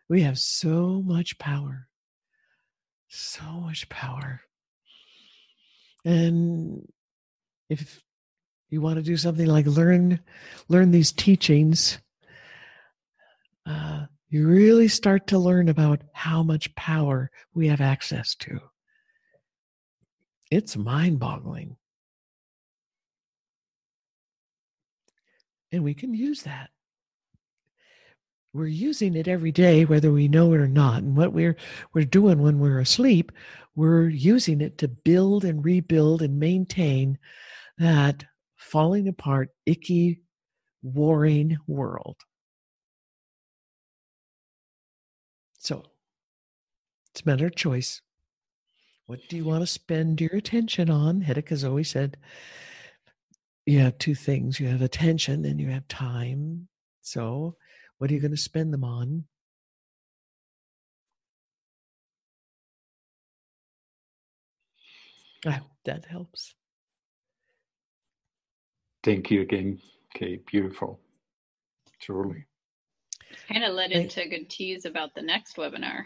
We 0.09 0.21
have 0.23 0.37
so 0.37 1.01
much 1.05 1.37
power. 1.37 1.87
So 3.07 3.43
much 3.43 3.87
power. 3.87 4.41
And 6.03 6.85
if 7.69 8.01
you 8.69 8.81
want 8.81 8.97
to 8.97 9.03
do 9.03 9.15
something 9.17 9.45
like 9.45 9.65
learn 9.67 10.19
learn 10.67 10.91
these 10.91 11.11
teachings 11.11 11.99
uh, 13.65 14.05
you 14.31 14.47
really 14.47 14.87
start 14.87 15.27
to 15.27 15.37
learn 15.37 15.67
about 15.67 16.01
how 16.13 16.41
much 16.41 16.73
power 16.75 17.29
we 17.53 17.67
have 17.67 17.81
access 17.81 18.33
to. 18.35 18.59
It's 20.49 20.77
mind 20.77 21.19
boggling. 21.19 21.75
And 25.73 25.83
we 25.83 25.93
can 25.93 26.13
use 26.13 26.43
that. 26.43 26.69
We're 28.53 28.67
using 28.67 29.15
it 29.15 29.27
every 29.27 29.51
day, 29.51 29.83
whether 29.83 30.11
we 30.13 30.29
know 30.29 30.53
it 30.53 30.61
or 30.61 30.67
not. 30.67 31.03
And 31.03 31.15
what 31.15 31.33
we're, 31.33 31.57
we're 31.93 32.05
doing 32.05 32.41
when 32.41 32.59
we're 32.59 32.79
asleep, 32.79 33.33
we're 33.75 34.07
using 34.07 34.61
it 34.61 34.77
to 34.77 34.87
build 34.87 35.43
and 35.43 35.63
rebuild 35.63 36.21
and 36.21 36.39
maintain 36.39 37.17
that 37.77 38.23
falling 38.55 39.09
apart, 39.09 39.49
icky, 39.65 40.21
warring 40.83 41.57
world. 41.67 42.15
So 45.61 45.83
it's 47.11 47.21
a 47.21 47.29
matter 47.29 47.45
of 47.45 47.55
choice. 47.55 48.01
What 49.05 49.19
do 49.29 49.37
you 49.37 49.45
want 49.45 49.61
to 49.61 49.67
spend 49.67 50.19
your 50.19 50.35
attention 50.35 50.89
on? 50.89 51.21
has 51.21 51.63
always 51.63 51.91
said 51.91 52.17
you 53.67 53.79
have 53.79 53.99
two 53.99 54.15
things 54.15 54.59
you 54.59 54.67
have 54.67 54.81
attention 54.81 55.45
and 55.45 55.59
you 55.59 55.69
have 55.69 55.87
time. 55.87 56.67
So, 57.01 57.57
what 57.99 58.09
are 58.09 58.13
you 58.13 58.19
going 58.19 58.31
to 58.31 58.37
spend 58.37 58.73
them 58.73 58.83
on? 58.83 59.25
I 65.45 65.51
hope 65.51 65.69
that 65.85 66.05
helps. 66.05 66.55
Thank 69.03 69.29
you 69.29 69.41
again, 69.41 69.79
Kate. 70.15 70.43
Beautiful. 70.47 70.99
Truly. 71.99 72.45
Kind 73.51 73.63
of 73.63 73.73
led 73.73 73.91
into 73.91 74.23
a 74.23 74.27
good 74.27 74.49
tease 74.49 74.85
about 74.85 75.13
the 75.15 75.21
next 75.21 75.57
webinar. 75.57 76.03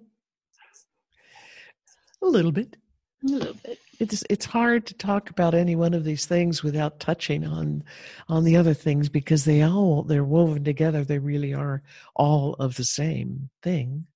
a 2.23 2.27
little 2.27 2.53
bit. 2.53 2.77
A 3.25 3.27
little 3.27 3.55
bit. 3.55 3.79
It's 3.99 4.25
it's 4.29 4.45
hard 4.45 4.87
to 4.87 4.95
talk 4.95 5.31
about 5.31 5.55
any 5.55 5.77
one 5.77 5.95
of 5.95 6.03
these 6.03 6.27
things 6.27 6.63
without 6.63 6.99
touching 6.99 7.47
on 7.47 7.85
on 8.29 8.43
the 8.43 8.57
other 8.57 8.75
things 8.75 9.09
because 9.09 9.45
they 9.45 9.63
all 9.63 10.03
they're 10.03 10.25
woven 10.25 10.65
together. 10.65 11.05
They 11.05 11.19
really 11.19 11.55
are 11.55 11.83
all 12.17 12.55
of 12.55 12.77
the 12.77 12.85
same 12.85 13.51
thing, 13.63 14.07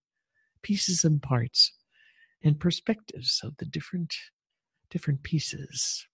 pieces 0.62 1.04
and 1.04 1.22
parts, 1.22 1.72
and 2.42 2.58
perspectives 2.58 3.40
of 3.44 3.56
the 3.58 3.66
different 3.66 4.12
different 4.90 5.22
pieces. 5.22 6.06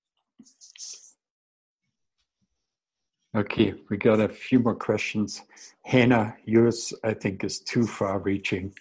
Okay, 3.35 3.73
we 3.89 3.97
got 3.97 4.21
a 4.21 4.29
few 4.29 4.59
more 4.59 4.75
questions. 4.75 5.41
Hannah, 5.85 6.37
yours 6.45 6.93
I 7.03 7.15
think 7.15 7.45
is 7.45 7.61
too 7.61 7.87
far 7.87 8.19
reaching. 8.19 8.75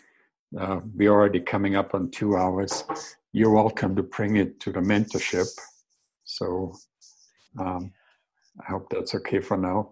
Uh, 0.59 0.81
we're 0.93 1.09
already 1.09 1.39
coming 1.39 1.77
up 1.77 1.95
on 1.95 2.11
two 2.11 2.35
hours. 2.35 2.83
You're 3.31 3.51
welcome 3.51 3.95
to 3.95 4.03
bring 4.03 4.35
it 4.35 4.59
to 4.59 4.73
the 4.73 4.81
mentorship. 4.81 5.47
So 6.25 6.73
um, 7.57 7.93
I 8.59 8.71
hope 8.71 8.89
that's 8.89 9.15
okay 9.15 9.39
for 9.39 9.55
now. 9.55 9.91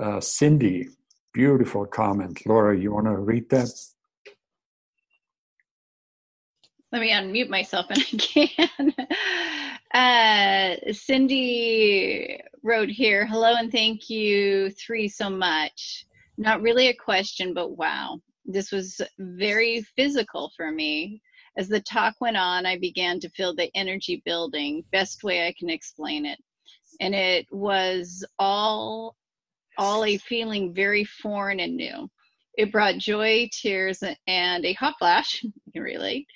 Uh, 0.00 0.20
Cindy, 0.20 0.90
beautiful 1.32 1.84
comment. 1.84 2.46
Laura, 2.46 2.78
you 2.78 2.92
want 2.92 3.06
to 3.06 3.16
read 3.16 3.50
that? 3.50 3.70
Let 6.92 7.00
me 7.00 7.10
unmute 7.10 7.48
myself 7.48 7.86
and 7.90 7.98
I 8.12 8.56
can. 8.68 8.94
Uh, 9.92 10.92
Cindy 10.92 12.40
wrote 12.64 12.88
here, 12.88 13.26
hello 13.26 13.56
and 13.58 13.70
thank 13.70 14.08
you 14.08 14.70
three 14.70 15.06
so 15.06 15.28
much. 15.28 16.06
Not 16.38 16.62
really 16.62 16.88
a 16.88 16.96
question, 16.96 17.52
but 17.52 17.76
wow. 17.76 18.18
This 18.46 18.72
was 18.72 19.02
very 19.18 19.82
physical 19.96 20.50
for 20.56 20.72
me. 20.72 21.20
As 21.58 21.68
the 21.68 21.80
talk 21.80 22.14
went 22.22 22.38
on, 22.38 22.64
I 22.64 22.78
began 22.78 23.20
to 23.20 23.28
feel 23.28 23.54
the 23.54 23.70
energy 23.74 24.22
building, 24.24 24.82
best 24.92 25.22
way 25.22 25.46
I 25.46 25.54
can 25.58 25.68
explain 25.68 26.24
it. 26.24 26.38
And 27.00 27.14
it 27.14 27.46
was 27.52 28.24
all 28.38 29.14
all 29.76 30.04
a 30.04 30.16
feeling 30.16 30.72
very 30.72 31.04
foreign 31.04 31.60
and 31.60 31.76
new. 31.76 32.08
It 32.56 32.72
brought 32.72 32.96
joy, 32.96 33.50
tears, 33.52 34.02
and 34.26 34.64
a 34.64 34.72
hot 34.74 34.94
flash, 34.98 35.42
you 35.42 35.52
can 35.72 35.82
relate, 35.82 36.26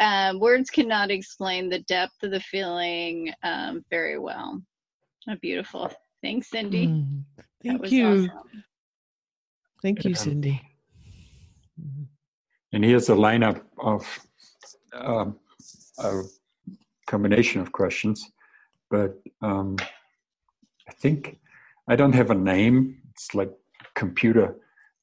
um, 0.00 0.38
words 0.38 0.70
cannot 0.70 1.10
explain 1.10 1.68
the 1.68 1.80
depth 1.80 2.22
of 2.22 2.30
the 2.30 2.40
feeling 2.40 3.32
um, 3.42 3.84
very 3.90 4.18
well. 4.18 4.62
Oh, 5.28 5.36
beautiful. 5.40 5.90
Thanks, 6.22 6.50
Cindy. 6.50 6.86
Mm, 6.86 7.22
thank 7.64 7.90
you. 7.90 8.06
Awesome. 8.06 8.64
Thank 9.82 10.04
you, 10.04 10.14
Cindy. 10.14 10.60
And 12.72 12.84
here's 12.84 13.08
a 13.08 13.14
lineup 13.14 13.62
of 13.80 14.06
um, 14.94 15.38
a 15.98 16.22
combination 17.06 17.60
of 17.60 17.72
questions, 17.72 18.30
but 18.90 19.20
um, 19.42 19.76
I 20.88 20.92
think 21.00 21.38
I 21.88 21.96
don't 21.96 22.14
have 22.14 22.30
a 22.30 22.34
name. 22.34 22.98
It's 23.10 23.34
like 23.34 23.50
computer 23.94 24.56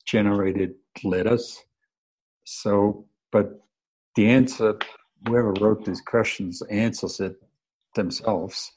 generated 0.05 0.73
letters. 1.03 1.61
So, 2.45 3.05
but 3.31 3.61
the 4.15 4.27
answer, 4.27 4.77
whoever 5.27 5.53
wrote 5.59 5.85
these 5.85 6.01
questions 6.01 6.61
answers 6.71 7.19
it 7.19 7.35
themselves. 7.95 8.71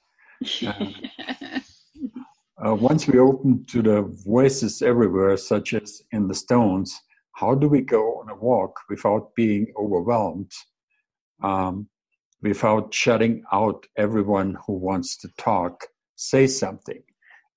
Um, 0.66 0.94
uh, 2.64 2.74
once 2.74 3.06
we 3.06 3.18
open 3.18 3.64
to 3.66 3.82
the 3.82 4.02
voices 4.24 4.82
everywhere, 4.82 5.36
such 5.36 5.74
as 5.74 6.02
in 6.12 6.28
the 6.28 6.34
Stones, 6.34 7.00
how 7.32 7.54
do 7.54 7.68
we 7.68 7.80
go 7.80 8.20
on 8.20 8.30
a 8.30 8.36
walk 8.36 8.78
without 8.88 9.34
being 9.34 9.72
overwhelmed, 9.76 10.50
um, 11.42 11.88
without 12.40 12.92
shutting 12.92 13.42
out 13.52 13.86
everyone 13.96 14.56
who 14.66 14.74
wants 14.74 15.16
to 15.18 15.28
talk, 15.38 15.86
say 16.16 16.46
something? 16.46 17.02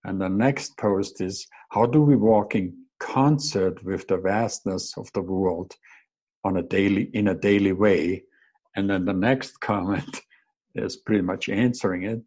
And 0.05 0.21
the 0.21 0.29
next 0.29 0.77
post 0.77 1.21
is 1.21 1.47
how 1.69 1.85
do 1.85 2.01
we 2.01 2.15
walk 2.15 2.55
in 2.55 2.75
concert 2.99 3.83
with 3.83 4.07
the 4.07 4.17
vastness 4.17 4.97
of 4.97 5.11
the 5.13 5.21
world 5.21 5.73
on 6.43 6.57
a 6.57 6.63
daily 6.63 7.09
in 7.13 7.27
a 7.27 7.35
daily 7.35 7.73
way? 7.73 8.23
And 8.75 8.89
then 8.89 9.05
the 9.05 9.13
next 9.13 9.59
comment 9.71 10.21
is 10.73 10.97
pretty 10.97 11.21
much 11.21 11.49
answering 11.49 12.03
it 12.03 12.21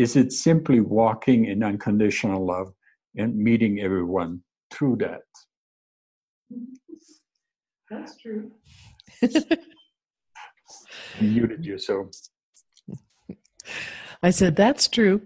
is 0.00 0.16
it 0.16 0.32
simply 0.32 0.80
walking 0.80 1.44
in 1.44 1.62
unconditional 1.62 2.46
love 2.46 2.72
and 3.18 3.36
meeting 3.36 3.80
everyone 3.80 4.40
through 4.70 4.96
that? 4.96 5.20
That's 7.90 8.16
true. 8.16 8.50
I 9.22 9.58
muted 11.20 11.66
you 11.66 11.76
so 11.78 12.08
i 14.22 14.30
said 14.30 14.56
that's 14.56 14.88
true. 14.88 15.20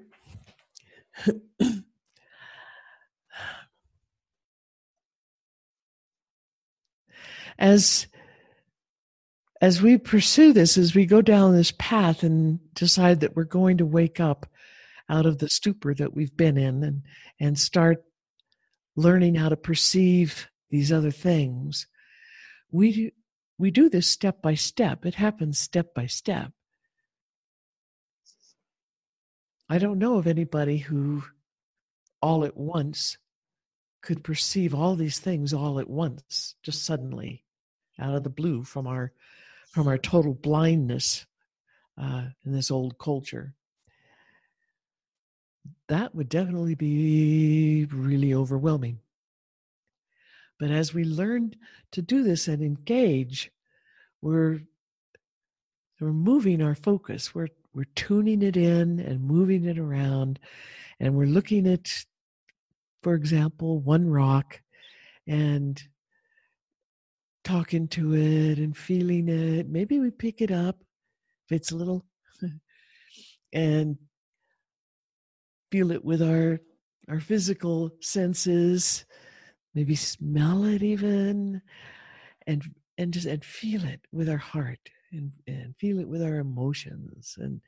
As 7.58 8.08
as 9.60 9.80
we 9.80 9.96
pursue 9.96 10.52
this, 10.52 10.76
as 10.76 10.94
we 10.94 11.06
go 11.06 11.22
down 11.22 11.54
this 11.54 11.72
path 11.78 12.22
and 12.22 12.58
decide 12.74 13.20
that 13.20 13.36
we're 13.36 13.44
going 13.44 13.78
to 13.78 13.86
wake 13.86 14.20
up 14.20 14.46
out 15.08 15.26
of 15.26 15.38
the 15.38 15.48
stupor 15.48 15.94
that 15.94 16.14
we've 16.14 16.36
been 16.36 16.56
in 16.56 16.82
and, 16.82 17.02
and 17.40 17.58
start 17.58 18.02
learning 18.96 19.34
how 19.34 19.48
to 19.48 19.56
perceive 19.56 20.48
these 20.70 20.92
other 20.92 21.10
things, 21.10 21.86
we 22.70 22.92
do, 22.92 23.10
we 23.58 23.70
do 23.70 23.88
this 23.88 24.08
step 24.08 24.42
by 24.42 24.54
step. 24.54 25.06
It 25.06 25.14
happens 25.14 25.58
step 25.58 25.94
by 25.94 26.06
step. 26.06 26.52
I 29.68 29.78
don't 29.78 29.98
know 29.98 30.18
of 30.18 30.26
anybody 30.26 30.78
who 30.78 31.24
all 32.20 32.44
at 32.44 32.56
once 32.56 33.16
could 34.02 34.22
perceive 34.22 34.74
all 34.74 34.96
these 34.96 35.18
things 35.18 35.54
all 35.54 35.80
at 35.80 35.88
once, 35.88 36.54
just 36.62 36.84
suddenly 36.84 37.44
out 37.98 38.14
of 38.14 38.22
the 38.22 38.30
blue 38.30 38.64
from 38.64 38.86
our 38.86 39.12
from 39.70 39.88
our 39.88 39.98
total 39.98 40.34
blindness 40.34 41.26
uh, 42.00 42.26
in 42.44 42.52
this 42.52 42.70
old 42.70 42.98
culture. 42.98 43.54
That 45.88 46.14
would 46.14 46.28
definitely 46.28 46.74
be 46.74 47.86
really 47.90 48.34
overwhelming. 48.34 49.00
But 50.58 50.70
as 50.70 50.94
we 50.94 51.04
learn 51.04 51.54
to 51.92 52.02
do 52.02 52.22
this 52.22 52.48
and 52.48 52.62
engage, 52.62 53.50
we're 54.22 54.60
we're 56.00 56.12
moving 56.12 56.62
our 56.62 56.74
focus. 56.74 57.34
We're 57.34 57.48
we're 57.74 57.86
tuning 57.96 58.42
it 58.42 58.56
in 58.56 59.00
and 59.00 59.20
moving 59.20 59.64
it 59.64 59.78
around, 59.78 60.38
and 61.00 61.14
we're 61.14 61.26
looking 61.26 61.66
at, 61.66 61.90
for 63.02 63.14
example, 63.14 63.80
one 63.80 64.08
rock, 64.08 64.60
and 65.26 65.82
talking 67.42 67.88
to 67.88 68.14
it 68.14 68.58
and 68.58 68.76
feeling 68.76 69.28
it. 69.28 69.68
Maybe 69.68 70.00
we 70.00 70.10
pick 70.10 70.40
it 70.40 70.50
up 70.50 70.82
if 71.46 71.56
it's 71.56 71.72
a 71.72 71.76
little 71.76 72.04
and 73.52 73.98
feel 75.74 75.90
it 75.90 76.04
with 76.04 76.22
our 76.22 76.60
our 77.08 77.18
physical 77.18 77.90
senses 77.98 79.04
maybe 79.74 79.96
smell 79.96 80.62
it 80.62 80.84
even 80.84 81.60
and 82.46 82.62
and 82.96 83.12
just 83.12 83.26
and 83.26 83.44
feel 83.44 83.84
it 83.84 84.00
with 84.12 84.28
our 84.28 84.38
heart 84.38 84.78
and, 85.10 85.32
and 85.48 85.74
feel 85.80 85.98
it 85.98 86.06
with 86.06 86.22
our 86.22 86.36
emotions 86.36 87.34
and, 87.40 87.60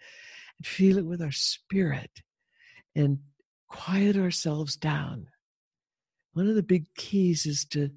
and 0.57 0.67
feel 0.67 0.99
it 0.99 1.05
with 1.05 1.21
our 1.21 1.33
spirit 1.33 2.23
and 2.95 3.19
quiet 3.67 4.17
ourselves 4.17 4.77
down. 4.77 5.27
One 6.33 6.47
of 6.47 6.55
the 6.55 6.63
big 6.63 6.87
keys 6.95 7.45
is 7.45 7.65
to 7.71 7.91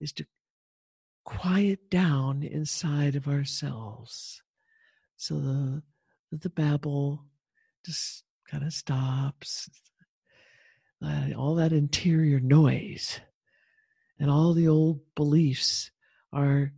is 0.00 0.12
to 0.12 0.26
quiet 1.24 1.90
down 1.90 2.44
inside 2.44 3.16
of 3.16 3.26
ourselves. 3.26 4.42
So 5.16 5.40
the 5.40 5.82
the 6.30 6.50
babble 6.50 7.24
just 7.84 8.22
kind 8.50 8.64
of 8.64 8.72
stops 8.72 9.68
uh, 11.04 11.26
all 11.36 11.54
that 11.54 11.72
interior 11.72 12.40
noise 12.40 13.20
and 14.18 14.30
all 14.30 14.52
the 14.52 14.68
old 14.68 15.00
beliefs 15.14 15.90
are 16.32 16.72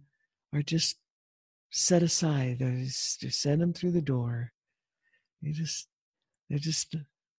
are 0.52 0.62
just 0.62 0.96
set 1.70 2.02
aside 2.02 2.58
they 2.58 2.84
just, 2.84 3.20
just 3.20 3.40
send 3.40 3.60
them 3.60 3.72
through 3.72 3.92
the 3.92 4.02
door 4.02 4.52
you 5.40 5.52
just 5.52 5.88
they're 6.48 6.58
just 6.58 6.94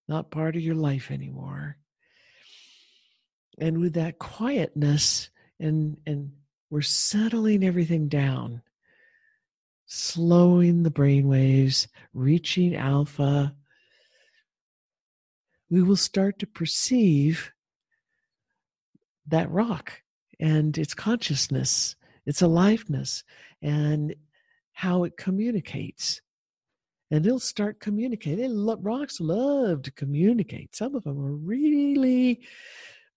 not 0.07 0.31
part 0.31 0.55
of 0.55 0.61
your 0.61 0.75
life 0.75 1.11
anymore 1.11 1.77
and 3.59 3.79
with 3.79 3.93
that 3.93 4.17
quietness 4.19 5.29
and 5.59 5.97
and 6.07 6.31
we're 6.73 6.81
settling 6.81 7.63
everything 7.63 8.07
down, 8.07 8.63
slowing 9.85 10.81
the 10.81 10.89
brain 10.89 11.27
waves, 11.27 11.87
reaching 12.15 12.75
alpha. 12.75 13.55
We 15.69 15.81
will 15.81 15.95
start 15.95 16.39
to 16.39 16.47
perceive 16.47 17.51
that 19.27 19.49
rock 19.49 20.01
and 20.39 20.77
its 20.77 20.93
consciousness, 20.93 21.95
its 22.25 22.41
aliveness, 22.41 23.23
and 23.61 24.15
how 24.73 25.03
it 25.03 25.17
communicates. 25.17 26.21
And 27.09 27.25
it'll 27.25 27.39
start 27.39 27.79
communicating. 27.79 28.65
Rocks 28.65 29.19
love 29.19 29.83
to 29.83 29.91
communicate. 29.91 30.75
Some 30.75 30.95
of 30.95 31.03
them 31.03 31.19
are 31.19 31.35
really 31.35 32.41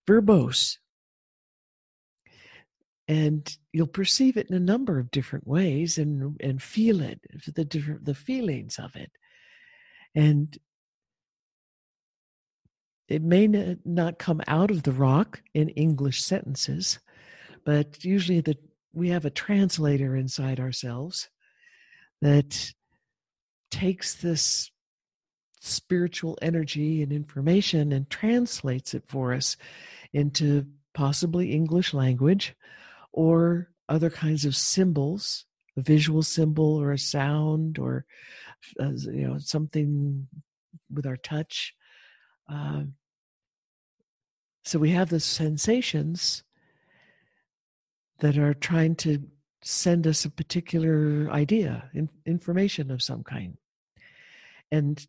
verbose 0.07 0.77
and 3.07 3.57
you'll 3.71 3.87
perceive 3.87 4.37
it 4.37 4.49
in 4.49 4.55
a 4.55 4.59
number 4.59 4.99
of 4.99 5.11
different 5.11 5.47
ways 5.47 5.97
and 5.97 6.37
and 6.41 6.61
feel 6.61 7.01
it 7.01 7.19
the 7.53 7.65
different 7.65 8.05
the 8.05 8.15
feelings 8.15 8.77
of 8.77 8.95
it 8.95 9.11
and 10.13 10.57
it 13.07 13.21
may 13.21 13.47
not 13.85 14.19
come 14.19 14.41
out 14.47 14.71
of 14.71 14.83
the 14.83 14.91
rock 14.91 15.41
in 15.53 15.69
English 15.69 16.21
sentences, 16.21 16.99
but 17.63 18.03
usually 18.03 18.41
the 18.41 18.57
we 18.93 19.09
have 19.09 19.25
a 19.25 19.29
translator 19.29 20.15
inside 20.15 20.59
ourselves 20.59 21.29
that 22.21 22.73
takes 23.69 24.15
this 24.15 24.71
spiritual 25.59 26.37
energy 26.41 27.03
and 27.03 27.11
information 27.11 27.91
and 27.91 28.09
translates 28.09 28.93
it 28.93 29.03
for 29.07 29.33
us 29.33 29.57
into 30.13 30.65
possibly 30.93 31.51
English 31.51 31.93
language 31.93 32.55
or 33.11 33.69
other 33.89 34.09
kinds 34.09 34.45
of 34.45 34.55
symbols, 34.55 35.45
a 35.77 35.81
visual 35.81 36.23
symbol 36.23 36.81
or 36.81 36.91
a 36.91 36.97
sound 36.97 37.77
or 37.77 38.05
uh, 38.79 38.91
you 39.11 39.27
know 39.27 39.37
something 39.37 40.27
with 40.91 41.05
our 41.05 41.17
touch. 41.17 41.75
Uh, 42.49 42.83
so 44.63 44.79
we 44.79 44.91
have 44.91 45.09
the 45.09 45.19
sensations 45.19 46.43
that 48.19 48.37
are 48.37 48.53
trying 48.53 48.95
to 48.95 49.19
send 49.61 50.07
us 50.07 50.25
a 50.25 50.29
particular 50.29 51.29
idea, 51.31 51.89
in, 51.93 52.09
information 52.25 52.91
of 52.91 53.01
some 53.01 53.23
kind. 53.23 53.57
And 54.71 55.05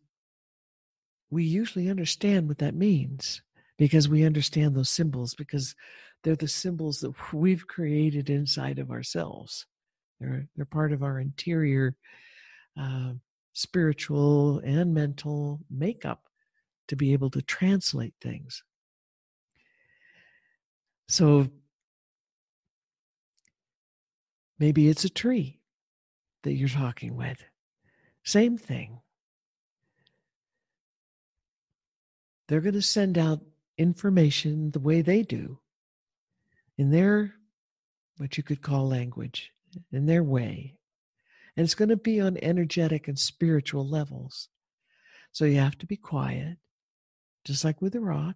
we 1.29 1.43
usually 1.43 1.89
understand 1.89 2.47
what 2.47 2.59
that 2.59 2.75
means 2.75 3.41
because 3.77 4.09
we 4.09 4.23
understand 4.23 4.75
those 4.75 4.89
symbols 4.89 5.33
because 5.35 5.75
they're 6.23 6.35
the 6.35 6.47
symbols 6.47 6.99
that 6.99 7.13
we've 7.33 7.67
created 7.67 8.29
inside 8.29 8.79
of 8.79 8.91
ourselves. 8.91 9.65
They're, 10.19 10.47
they're 10.55 10.65
part 10.65 10.91
of 10.91 11.03
our 11.03 11.19
interior 11.19 11.95
uh, 12.79 13.13
spiritual 13.53 14.59
and 14.59 14.93
mental 14.93 15.59
makeup 15.69 16.28
to 16.89 16.95
be 16.95 17.13
able 17.13 17.29
to 17.31 17.41
translate 17.41 18.13
things. 18.21 18.63
So 21.07 21.47
maybe 24.59 24.89
it's 24.89 25.05
a 25.05 25.09
tree 25.09 25.59
that 26.43 26.53
you're 26.53 26.69
talking 26.69 27.15
with. 27.15 27.43
Same 28.23 28.57
thing. 28.57 28.99
They're 32.47 32.61
going 32.61 32.73
to 32.73 32.81
send 32.81 33.17
out 33.17 33.41
information 33.77 34.71
the 34.71 34.79
way 34.79 35.01
they 35.01 35.21
do 35.21 35.59
in 36.77 36.91
their, 36.91 37.35
what 38.17 38.37
you 38.37 38.43
could 38.43 38.61
call 38.61 38.87
language, 38.87 39.51
in 39.91 40.05
their 40.05 40.23
way. 40.23 40.75
And 41.55 41.63
it's 41.63 41.75
going 41.75 41.89
to 41.89 41.97
be 41.97 42.19
on 42.19 42.37
energetic 42.41 43.07
and 43.07 43.17
spiritual 43.17 43.87
levels. 43.87 44.49
So 45.31 45.45
you 45.45 45.57
have 45.57 45.77
to 45.79 45.85
be 45.85 45.97
quiet, 45.97 46.57
just 47.45 47.63
like 47.63 47.81
with 47.81 47.93
the 47.93 47.99
rock. 47.99 48.35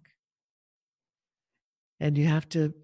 And 2.00 2.18
you 2.18 2.26
have 2.26 2.48
to 2.50 2.74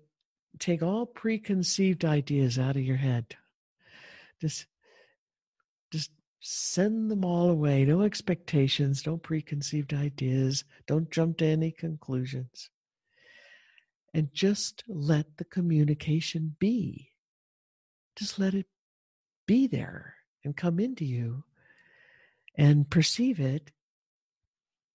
take 0.59 0.83
all 0.83 1.07
preconceived 1.07 2.05
ideas 2.05 2.59
out 2.59 2.77
of 2.77 2.83
your 2.83 2.97
head. 2.97 3.37
Just 4.41 4.67
just 5.93 6.11
send 6.41 7.11
them 7.11 7.25
all 7.25 7.51
away. 7.51 7.85
No 7.85 8.03
expectations, 8.03 9.07
no 9.07 9.17
preconceived 9.17 9.93
ideas. 9.93 10.65
Don't 10.87 11.11
jump 11.11 11.39
to 11.39 11.47
any 11.47 11.71
conclusions. 11.71 12.71
And 14.15 14.33
just 14.33 14.83
let 14.89 15.37
the 15.37 15.45
communication 15.45 16.57
be. 16.59 17.11
Just 18.17 18.39
let 18.39 18.55
it 18.55 18.67
be 19.47 19.67
there 19.67 20.15
and 20.45 20.57
come 20.57 20.81
into 20.81 21.05
you 21.05 21.45
and 22.57 22.89
perceive 22.91 23.41
it 23.41 23.71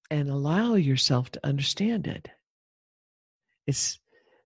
and 0.10 0.30
allow 0.30 0.76
yourself 0.76 1.32
to 1.32 1.46
understand 1.46 2.08
it. 2.08 2.30
It 3.68 3.98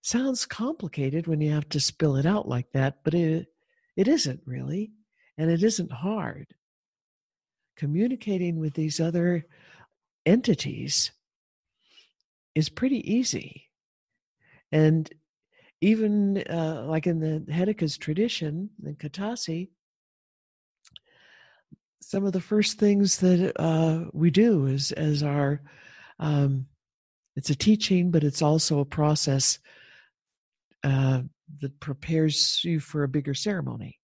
sounds 0.01 0.45
complicated 0.45 1.27
when 1.27 1.41
you 1.41 1.51
have 1.51 1.69
to 1.69 1.79
spill 1.79 2.15
it 2.15 2.25
out 2.25 2.47
like 2.47 2.71
that, 2.71 2.99
but 3.03 3.13
it 3.13 3.47
it 3.95 4.07
isn't 4.07 4.41
really, 4.45 4.91
and 5.37 5.51
it 5.51 5.63
isn't 5.63 5.91
hard 5.91 6.47
communicating 7.79 8.59
with 8.59 8.73
these 8.73 8.99
other 8.99 9.45
entities 10.25 11.11
is 12.53 12.67
pretty 12.67 13.09
easy. 13.11 13.69
And 14.71 15.09
even 15.79 16.43
uh, 16.49 16.83
like 16.87 17.07
in 17.07 17.19
the 17.21 17.51
Hetakas 17.51 17.97
tradition, 17.97 18.69
in 18.85 18.95
Katasi, 18.95 19.69
some 22.01 22.25
of 22.25 22.33
the 22.33 22.41
first 22.41 22.79
things 22.79 23.17
that 23.17 23.53
uh, 23.59 24.05
we 24.13 24.31
do 24.31 24.65
is 24.65 24.91
as 24.91 25.23
our 25.23 25.61
um, 26.19 26.67
it's 27.35 27.49
a 27.49 27.55
teaching, 27.55 28.11
but 28.11 28.23
it's 28.23 28.41
also 28.41 28.79
a 28.79 28.85
process 28.85 29.59
uh, 30.83 31.21
that 31.61 31.79
prepares 31.79 32.61
you 32.63 32.79
for 32.79 33.03
a 33.03 33.07
bigger 33.07 33.33
ceremony, 33.33 33.99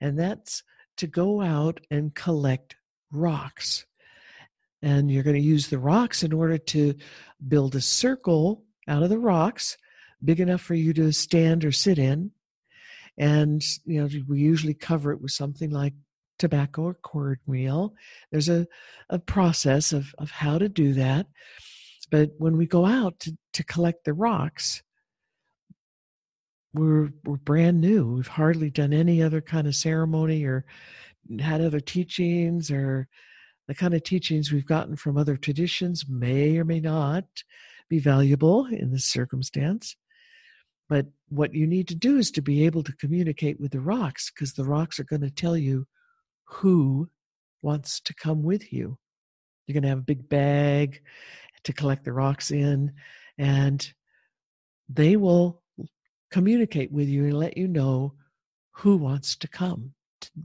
and 0.00 0.18
that's 0.18 0.62
to 0.98 1.06
go 1.06 1.40
out 1.40 1.80
and 1.90 2.14
collect 2.14 2.76
rocks. 3.10 3.86
And 4.82 5.10
you're 5.10 5.22
going 5.22 5.36
to 5.36 5.42
use 5.42 5.68
the 5.68 5.78
rocks 5.78 6.22
in 6.22 6.32
order 6.32 6.58
to 6.58 6.94
build 7.46 7.74
a 7.74 7.80
circle 7.80 8.64
out 8.88 9.02
of 9.02 9.10
the 9.10 9.18
rocks 9.18 9.76
big 10.24 10.40
enough 10.40 10.60
for 10.60 10.74
you 10.74 10.92
to 10.94 11.12
stand 11.12 11.64
or 11.64 11.72
sit 11.72 11.98
in. 11.98 12.30
And, 13.18 13.62
you 13.84 14.00
know, 14.00 14.08
we 14.28 14.38
usually 14.38 14.74
cover 14.74 15.12
it 15.12 15.20
with 15.20 15.32
something 15.32 15.70
like 15.70 15.94
tobacco 16.40 16.82
or 16.82 16.94
cornmeal. 16.94 17.94
There's 18.32 18.48
a, 18.48 18.66
a 19.08 19.18
process 19.18 19.92
of, 19.92 20.12
of 20.18 20.30
how 20.30 20.58
to 20.58 20.68
do 20.68 20.92
that. 20.94 21.26
But 22.10 22.30
when 22.38 22.56
we 22.56 22.66
go 22.66 22.84
out 22.84 23.20
to, 23.20 23.36
to 23.52 23.64
collect 23.64 24.04
the 24.04 24.14
rocks, 24.14 24.82
we're, 26.74 27.10
we're 27.24 27.36
brand 27.36 27.80
new. 27.80 28.14
We've 28.14 28.26
hardly 28.26 28.70
done 28.70 28.92
any 28.92 29.22
other 29.22 29.40
kind 29.40 29.66
of 29.66 29.76
ceremony 29.76 30.44
or 30.44 30.64
had 31.38 31.60
other 31.60 31.80
teachings 31.80 32.70
or 32.70 33.06
the 33.68 33.74
kind 33.74 33.94
of 33.94 34.02
teachings 34.02 34.50
we've 34.50 34.66
gotten 34.66 34.96
from 34.96 35.16
other 35.16 35.36
traditions 35.36 36.06
may 36.08 36.58
or 36.58 36.64
may 36.64 36.80
not 36.80 37.24
be 37.88 37.98
valuable 37.98 38.66
in 38.66 38.90
this 38.90 39.04
circumstance. 39.04 39.96
But 40.88 41.06
what 41.28 41.54
you 41.54 41.68
need 41.68 41.86
to 41.88 41.94
do 41.94 42.16
is 42.16 42.32
to 42.32 42.42
be 42.42 42.66
able 42.66 42.82
to 42.82 42.96
communicate 42.96 43.60
with 43.60 43.70
the 43.70 43.80
rocks 43.80 44.30
because 44.30 44.54
the 44.54 44.64
rocks 44.64 44.98
are 44.98 45.04
going 45.04 45.22
to 45.22 45.30
tell 45.30 45.56
you 45.56 45.86
who 46.50 47.08
wants 47.62 48.00
to 48.00 48.14
come 48.14 48.42
with 48.42 48.72
you. 48.72 48.98
You're 49.66 49.74
going 49.74 49.82
to 49.82 49.88
have 49.88 49.98
a 49.98 50.02
big 50.02 50.28
bag 50.28 51.02
to 51.64 51.72
collect 51.72 52.04
the 52.04 52.12
rocks 52.12 52.50
in, 52.50 52.92
and 53.38 53.92
they 54.88 55.16
will 55.16 55.62
communicate 56.30 56.90
with 56.90 57.08
you 57.08 57.24
and 57.24 57.38
let 57.38 57.56
you 57.56 57.68
know 57.68 58.14
who 58.72 58.96
wants 58.96 59.36
to 59.36 59.48
come 59.48 59.92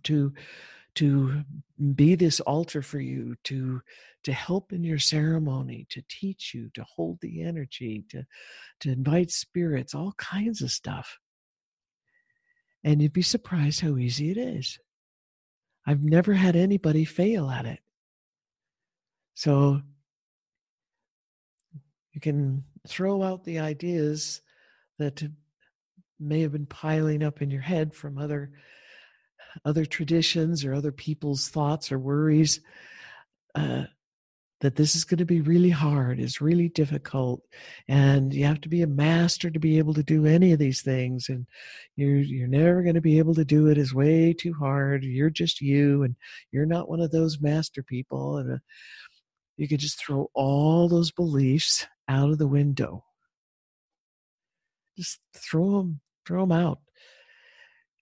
to 0.04 0.34
to 0.96 1.44
be 1.96 2.16
this 2.16 2.40
altar 2.42 2.82
for 2.82 3.00
you 3.00 3.36
to 3.44 3.82
to 4.24 4.34
help 4.34 4.72
in 4.72 4.84
your 4.84 4.98
ceremony 4.98 5.86
to 5.90 6.02
teach 6.10 6.54
you 6.54 6.70
to 6.74 6.84
hold 6.84 7.20
the 7.22 7.44
energy 7.44 8.04
to 8.10 8.24
to 8.80 8.92
invite 8.92 9.30
spirits 9.30 9.94
all 9.94 10.14
kinds 10.18 10.62
of 10.62 10.72
stuff 10.72 11.20
and 12.84 13.02
you'd 13.02 13.14
be 13.14 13.22
surprised 13.22 13.82
how 13.82 13.98
easy 13.98 14.32
it 14.32 14.38
is 14.38 14.80
i've 15.86 16.04
never 16.04 16.34
had 16.34 16.56
anybody 16.56 17.06
fail 17.06 17.50
at 17.50 17.66
it. 17.66 17.80
So 19.36 19.82
you 22.14 22.22
can 22.22 22.64
throw 22.88 23.22
out 23.22 23.44
the 23.44 23.60
ideas 23.60 24.42
that 24.98 25.24
may 26.20 26.42
have 26.42 26.54
been 26.54 26.66
piling 26.66 27.22
up 27.22 27.42
in 27.42 27.52
your 27.52 27.62
head 27.62 27.94
from 27.94 28.18
other 28.18 28.52
other 29.64 29.86
traditions 29.86 30.66
or 30.66 30.74
other 30.74 30.92
people's 30.92 31.50
thoughts 31.50 31.92
or 31.92 32.00
worries 32.00 32.62
uh, 33.56 33.84
that 34.66 34.76
this 34.76 34.96
is 34.96 35.06
going 35.06 35.20
to 35.20 35.26
be 35.26 35.42
really 35.42 35.70
hard 35.70 36.20
is 36.20 36.42
really 36.42 36.70
difficult 36.70 37.42
and 37.88 38.34
you 38.34 38.46
have 38.46 38.60
to 38.62 38.70
be 38.70 38.82
a 38.82 38.88
master 38.88 39.50
to 39.50 39.60
be 39.60 39.78
able 39.78 39.94
to 39.94 40.04
do 40.04 40.26
any 40.26 40.52
of 40.52 40.60
these 40.60 40.82
things 40.82 41.30
and 41.30 41.46
you're 41.96 42.18
you're 42.18 42.48
never 42.48 42.82
going 42.82 42.96
to 42.96 43.02
be 43.02 43.18
able 43.18 43.36
to 43.36 43.46
do 43.46 43.68
it 43.68 43.78
is 43.78 43.94
way 43.94 44.34
too 44.34 44.54
hard 44.54 45.04
you're 45.04 45.30
just 45.30 45.62
you 45.62 46.04
and 46.04 46.16
you're 46.52 46.66
not 46.66 46.90
one 46.90 47.00
of 47.00 47.12
those 47.12 47.40
master 47.42 47.84
people 47.84 48.38
and 48.38 48.54
uh, 48.54 48.58
you 49.58 49.68
could 49.68 49.80
just 49.80 50.00
throw 50.00 50.30
all 50.34 50.90
those 50.90 51.12
beliefs 51.12 51.88
out 52.08 52.30
of 52.30 52.38
the 52.38 52.48
window. 52.48 53.04
Just 54.98 55.20
throw 55.36 55.78
them 55.78 56.00
throw 56.26 56.42
them 56.42 56.52
out 56.52 56.80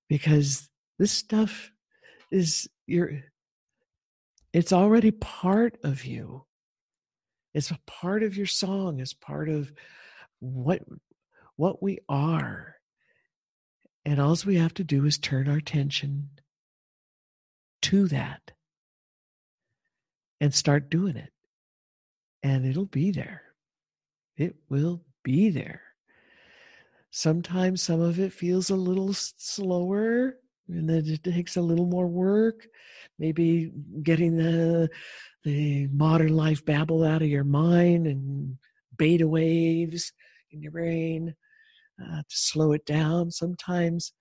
because 0.08 0.70
this 0.98 1.12
stuff 1.12 1.72
is 2.32 2.70
your 2.88 3.22
it's 4.54 4.72
already 4.72 5.12
part 5.12 5.78
of 5.84 6.06
you 6.06 6.46
it's 7.54 7.72
a 7.72 7.80
part 7.86 8.24
of 8.24 8.36
your 8.36 8.46
song 8.46 9.00
it's 9.00 9.14
part 9.14 9.50
of 9.50 9.72
what 10.40 10.82
what 11.56 11.82
we 11.82 12.00
are 12.10 12.76
and 14.06 14.20
all 14.20 14.36
we 14.46 14.58
have 14.58 14.74
to 14.74 14.84
do 14.84 15.06
is 15.06 15.18
turn 15.18 15.48
our 15.48 15.58
attention 15.58 16.30
to 17.82 18.08
that 18.08 18.52
and 20.42 20.54
start 20.54 20.90
doing 20.90 21.16
it 21.16 21.32
and 22.42 22.66
it'll 22.66 22.86
be 22.86 23.12
there 23.12 23.44
it 24.38 24.56
will 24.70 25.04
be 25.24 25.50
there. 25.50 25.82
Sometimes 27.12 27.82
some 27.82 28.02
of 28.02 28.20
it 28.20 28.34
feels 28.34 28.70
a 28.70 28.76
little 28.76 29.14
slower 29.14 30.38
and 30.68 30.90
it 30.90 31.24
takes 31.24 31.56
a 31.56 31.62
little 31.62 31.86
more 31.86 32.08
work. 32.08 32.68
Maybe 33.20 33.72
getting 34.02 34.38
the 34.38 34.90
the 35.44 35.88
modern 35.88 36.36
life 36.36 36.64
babble 36.66 37.04
out 37.04 37.22
of 37.22 37.28
your 37.28 37.44
mind 37.44 38.08
and 38.08 38.58
beta 38.98 39.28
waves 39.28 40.12
in 40.52 40.62
your 40.62 40.72
brain 40.72 41.36
uh, 42.02 42.18
to 42.18 42.36
slow 42.36 42.72
it 42.72 42.86
down. 42.86 43.32
Sometimes 43.32 44.14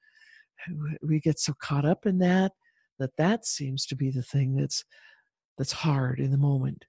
we 1.02 1.20
get 1.20 1.38
so 1.38 1.52
caught 1.60 1.84
up 1.84 2.06
in 2.06 2.18
that 2.18 2.52
that 2.98 3.16
that 3.18 3.44
seems 3.46 3.86
to 3.86 3.96
be 3.96 4.10
the 4.10 4.22
thing 4.22 4.54
that's 4.54 4.84
that's 5.58 5.72
hard 5.72 6.20
in 6.20 6.30
the 6.30 6.38
moment 6.38 6.84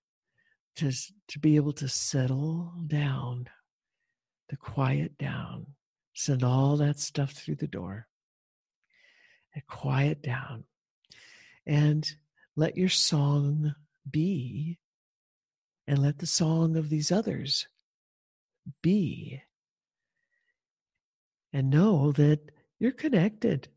to 0.76 0.92
to 1.28 1.40
be 1.40 1.56
able 1.56 1.74
to 1.74 1.88
settle 1.88 2.74
down 2.88 3.48
to 4.50 4.56
quiet 4.58 5.18
down 5.18 5.66
send 6.14 6.44
all 6.44 6.78
that 6.78 7.00
stuff 7.00 7.32
through 7.32 7.56
the 7.56 7.68
door 7.68 8.08
and 9.56 9.66
quiet 9.68 10.22
down 10.22 10.64
and 11.66 12.16
let 12.56 12.78
your 12.78 12.90
song 12.90 13.74
be 14.10 14.78
and 15.88 16.00
let 16.00 16.20
the 16.20 16.28
song 16.28 16.78
of 16.78 16.90
these 16.90 17.12
others 17.12 17.68
be 18.82 19.42
and 21.52 21.70
know 21.70 22.12
that 22.14 22.52
you're 22.80 22.92
connected. 22.92 23.68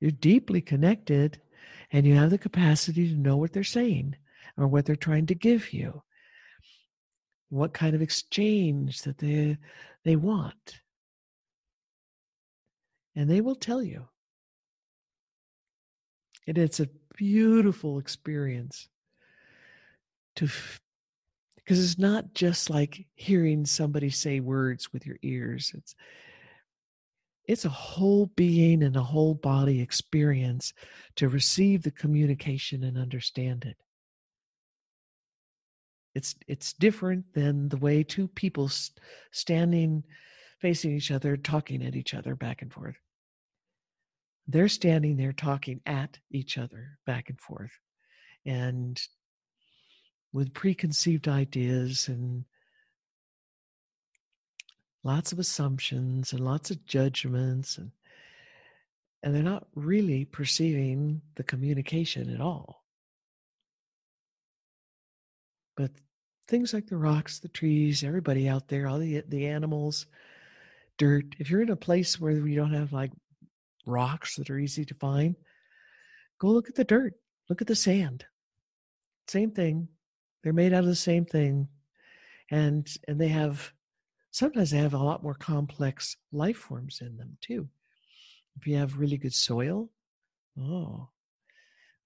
You're 0.00 0.10
deeply 0.10 0.60
connected, 0.60 1.40
and 1.90 2.06
you 2.06 2.14
have 2.14 2.30
the 2.30 2.38
capacity 2.38 3.08
to 3.08 3.16
know 3.16 3.36
what 3.36 3.52
they're 3.52 3.64
saying 3.64 4.16
or 4.56 4.68
what 4.68 4.86
they're 4.86 4.96
trying 4.96 5.26
to 5.26 5.34
give 5.34 5.72
you, 5.72 6.02
what 7.48 7.72
kind 7.72 7.94
of 7.94 8.02
exchange 8.02 9.02
that 9.02 9.18
they, 9.18 9.56
they 10.04 10.16
want. 10.16 10.80
And 13.14 13.28
they 13.28 13.40
will 13.40 13.54
tell 13.54 13.82
you. 13.82 14.06
And 16.46 16.58
it's 16.58 16.80
a 16.80 16.88
beautiful 17.16 17.98
experience 17.98 18.88
to 20.36 20.48
because 21.56 21.82
it's 21.82 21.98
not 21.98 22.32
just 22.34 22.70
like 22.70 23.06
hearing 23.14 23.66
somebody 23.66 24.10
say 24.10 24.40
words 24.40 24.92
with 24.92 25.04
your 25.04 25.16
ears 25.22 25.72
it's 25.74 25.94
it's 27.48 27.64
a 27.64 27.70
whole 27.70 28.26
being 28.36 28.82
and 28.82 28.96
a 28.96 29.02
whole 29.02 29.34
body 29.34 29.80
experience 29.80 30.72
to 31.16 31.28
receive 31.28 31.82
the 31.82 31.90
communication 31.90 32.84
and 32.84 32.98
understand 32.98 33.64
it. 33.64 33.76
It's 36.14 36.34
it's 36.48 36.72
different 36.72 37.32
than 37.34 37.68
the 37.68 37.76
way 37.76 38.02
two 38.02 38.26
people 38.28 38.70
standing 39.30 40.02
facing 40.60 40.96
each 40.96 41.10
other 41.10 41.36
talking 41.36 41.84
at 41.84 41.94
each 41.94 42.14
other 42.14 42.34
back 42.34 42.62
and 42.62 42.72
forth. 42.72 42.96
They're 44.48 44.68
standing 44.68 45.16
there 45.16 45.32
talking 45.32 45.80
at 45.84 46.18
each 46.30 46.56
other 46.56 46.98
back 47.04 47.28
and 47.28 47.38
forth 47.40 47.72
and 48.46 49.00
with 50.36 50.52
preconceived 50.52 51.28
ideas 51.28 52.08
and 52.08 52.44
lots 55.02 55.32
of 55.32 55.38
assumptions 55.38 56.30
and 56.30 56.44
lots 56.44 56.70
of 56.70 56.84
judgments 56.84 57.78
and 57.78 57.90
and 59.22 59.34
they're 59.34 59.42
not 59.42 59.66
really 59.74 60.26
perceiving 60.26 61.22
the 61.36 61.42
communication 61.42 62.32
at 62.32 62.42
all. 62.42 62.84
But 65.74 65.92
things 66.46 66.74
like 66.74 66.86
the 66.86 66.98
rocks 66.98 67.38
the 67.38 67.48
trees 67.48 68.04
everybody 68.04 68.46
out 68.46 68.68
there 68.68 68.86
all 68.86 68.98
the 68.98 69.22
the 69.26 69.46
animals 69.46 70.04
dirt 70.98 71.34
if 71.38 71.48
you're 71.48 71.62
in 71.62 71.70
a 71.70 71.76
place 71.76 72.20
where 72.20 72.32
you 72.32 72.56
don't 72.56 72.74
have 72.74 72.92
like 72.92 73.12
rocks 73.86 74.36
that 74.36 74.50
are 74.50 74.58
easy 74.58 74.84
to 74.84 74.94
find 74.96 75.34
go 76.38 76.48
look 76.48 76.68
at 76.68 76.74
the 76.74 76.84
dirt 76.84 77.14
look 77.48 77.62
at 77.62 77.68
the 77.68 77.74
sand. 77.74 78.26
Same 79.28 79.50
thing 79.50 79.88
they're 80.46 80.52
made 80.52 80.72
out 80.72 80.84
of 80.84 80.86
the 80.86 80.94
same 80.94 81.24
thing 81.24 81.66
and 82.52 82.96
and 83.08 83.20
they 83.20 83.26
have 83.26 83.72
sometimes 84.30 84.70
they 84.70 84.78
have 84.78 84.94
a 84.94 84.96
lot 84.96 85.24
more 85.24 85.34
complex 85.34 86.16
life 86.30 86.56
forms 86.56 87.00
in 87.00 87.16
them 87.16 87.36
too. 87.40 87.68
If 88.56 88.68
you 88.68 88.76
have 88.76 89.00
really 89.00 89.16
good 89.16 89.34
soil, 89.34 89.90
oh, 90.56 91.08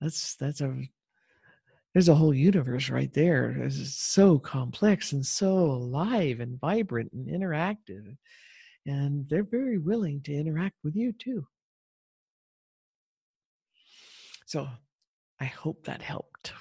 that's 0.01 0.37
that's 0.37 0.62
a 0.62 0.75
there's 1.93 2.09
a 2.09 2.15
whole 2.15 2.33
universe 2.33 2.89
right 2.89 3.12
there. 3.12 3.51
It's 3.51 3.95
so 3.95 4.39
complex 4.39 5.12
and 5.12 5.27
so 5.27 5.53
alive 5.53 6.41
and 6.41 6.59
vibrant 6.59 7.12
and 7.12 7.27
interactive. 7.27 8.17
And 8.87 9.29
they're 9.29 9.43
very 9.43 9.77
willing 9.77 10.23
to 10.23 10.33
interact 10.35 10.77
with 10.83 10.97
you 10.97 11.12
too. 11.12 11.47
So 14.47 14.67
I 15.39 15.45
hope 15.45 15.85
that 15.85 16.01
helped. 16.01 16.55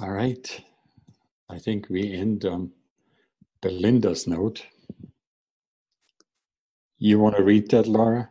All 0.00 0.10
right. 0.12 0.62
I 1.50 1.58
think 1.58 1.88
we 1.90 2.12
end 2.14 2.44
on 2.46 2.72
Belinda's 3.62 4.26
note. 4.26 4.66
You 6.98 7.18
want 7.20 7.36
to 7.36 7.44
read 7.44 7.70
that, 7.72 7.86
Laura? 7.88 8.30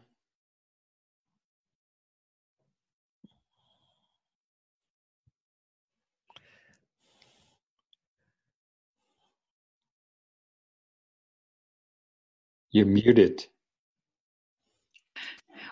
You're 12.72 12.88
muted. 12.88 13.46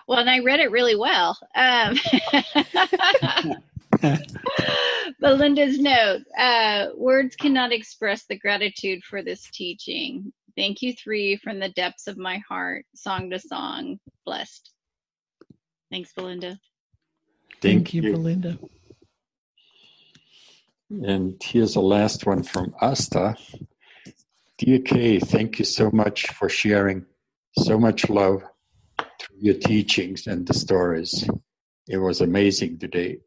Well, 0.08 0.20
and 0.20 0.30
I 0.30 0.40
read 0.40 0.60
it 0.60 0.72
really 0.72 0.96
well. 0.96 1.38
Um, 1.56 1.96
Belinda's 5.20 5.78
note 5.78 6.22
uh, 6.38 6.88
Words 6.94 7.36
cannot 7.36 7.72
express 7.72 8.24
the 8.26 8.38
gratitude 8.38 9.02
for 9.04 9.22
this 9.22 9.48
teaching. 9.52 10.32
Thank 10.56 10.82
you, 10.82 10.92
three, 10.92 11.36
from 11.36 11.60
the 11.60 11.68
depths 11.68 12.06
of 12.06 12.18
my 12.18 12.38
heart, 12.48 12.84
song 12.94 13.30
to 13.30 13.38
song. 13.38 13.98
Blessed. 14.24 14.70
Thanks, 15.90 16.12
Belinda. 16.14 16.58
Thank, 17.60 17.62
Thank 17.62 17.94
you, 17.94 18.02
you, 18.02 18.12
Belinda. 18.12 18.58
And 20.90 21.40
here's 21.42 21.74
the 21.74 21.80
last 21.80 22.26
one 22.26 22.42
from 22.42 22.74
Asta. 22.80 23.36
Dear 24.58 24.80
Kay, 24.80 25.18
thank 25.20 25.58
you 25.58 25.64
so 25.64 25.90
much 25.92 26.26
for 26.32 26.48
sharing 26.48 27.04
so 27.58 27.78
much 27.78 28.08
love 28.08 28.42
through 28.98 29.38
your 29.38 29.54
teachings 29.54 30.26
and 30.26 30.46
the 30.46 30.54
stories. 30.54 31.28
It 31.88 31.98
was 31.98 32.20
amazing 32.20 32.78
today 32.78 33.18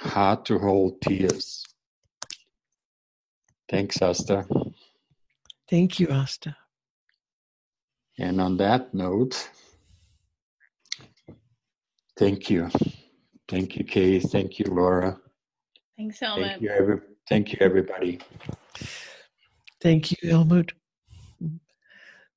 hard 0.00 0.44
to 0.46 0.58
hold 0.58 1.00
tears. 1.00 1.64
Thanks, 3.68 4.00
Asta. 4.00 4.46
Thank 5.68 6.00
you, 6.00 6.08
Asta. 6.08 6.56
And 8.18 8.40
on 8.40 8.56
that 8.56 8.94
note, 8.94 9.50
thank 12.18 12.50
you. 12.50 12.70
Thank 13.48 13.76
you, 13.76 13.84
Kay. 13.84 14.20
Thank 14.20 14.58
you, 14.58 14.66
Laura. 14.66 15.18
Thanks, 15.96 16.20
Helmut. 16.20 16.46
Thank 16.46 16.62
you, 16.62 16.70
every, 16.70 17.00
thank 17.28 17.52
you 17.52 17.58
everybody. 17.60 18.20
Thank 19.80 20.10
you, 20.10 20.30
Helmut. 20.30 20.72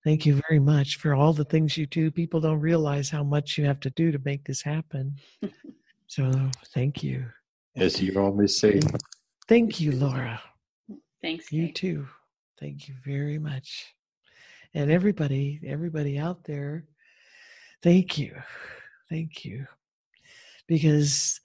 Thank 0.03 0.25
you 0.25 0.41
very 0.49 0.59
much 0.59 0.97
for 0.97 1.13
all 1.13 1.31
the 1.31 1.45
things 1.45 1.77
you 1.77 1.85
do. 1.85 2.11
People 2.11 2.41
don't 2.41 2.59
realize 2.59 3.09
how 3.09 3.23
much 3.23 3.57
you 3.57 3.65
have 3.65 3.79
to 3.81 3.89
do 3.91 4.11
to 4.11 4.19
make 4.25 4.43
this 4.43 4.61
happen. 4.61 5.15
so, 6.07 6.31
thank 6.73 7.03
you 7.03 7.25
as 7.75 8.01
you 8.01 8.19
always 8.19 8.59
say. 8.59 8.79
Thank 9.47 9.79
you, 9.79 9.91
Laura. 9.93 10.41
Thanks. 11.21 11.51
You 11.51 11.71
too. 11.71 12.07
Thank 12.59 12.87
you 12.87 12.95
very 13.05 13.39
much. 13.39 13.85
And 14.73 14.91
everybody, 14.91 15.59
everybody 15.65 16.17
out 16.17 16.43
there, 16.43 16.85
thank 17.83 18.17
you. 18.17 18.33
Thank 19.09 19.43
you. 19.43 19.65
Because 20.67 21.41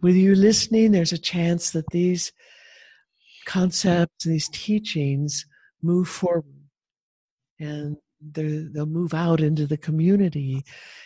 with 0.00 0.14
you 0.14 0.34
listening, 0.34 0.92
there's 0.92 1.12
a 1.12 1.18
chance 1.18 1.70
that 1.70 1.88
these 1.90 2.32
concepts, 3.46 4.24
these 4.24 4.48
teachings 4.50 5.46
move 5.82 6.08
forward. 6.08 6.44
And 7.58 7.96
they'll 8.30 8.86
move 8.86 9.14
out 9.14 9.40
into 9.40 9.66
the 9.66 9.76
community 9.76 10.62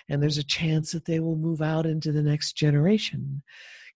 and 0.09 0.23
there's 0.23 0.39
a 0.39 0.45
chance 0.45 0.93
that 0.93 1.05
they 1.07 1.21
will 1.21 1.37
move 1.37 1.63
out 1.63 1.87
into 1.87 2.13
the 2.13 2.23
next 2.23 2.53
generation 2.53 3.43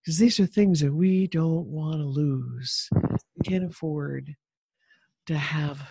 because 0.03 0.17
these 0.17 0.39
are 0.39 0.47
things 0.47 0.79
that 0.79 0.93
we 0.93 1.27
don't 1.27 1.67
want 1.67 1.97
to 1.97 2.05
lose 2.05 2.89
we 2.93 3.49
can't 3.49 3.63
afford 3.63 4.35
to 5.27 5.37
have 5.37 5.81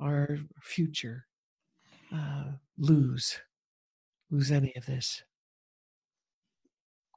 our 0.00 0.38
future 0.62 1.26
uh, 2.14 2.44
lose 2.78 3.40
lose 4.30 4.50
any 4.52 4.72
of 4.76 4.86
this 4.86 5.22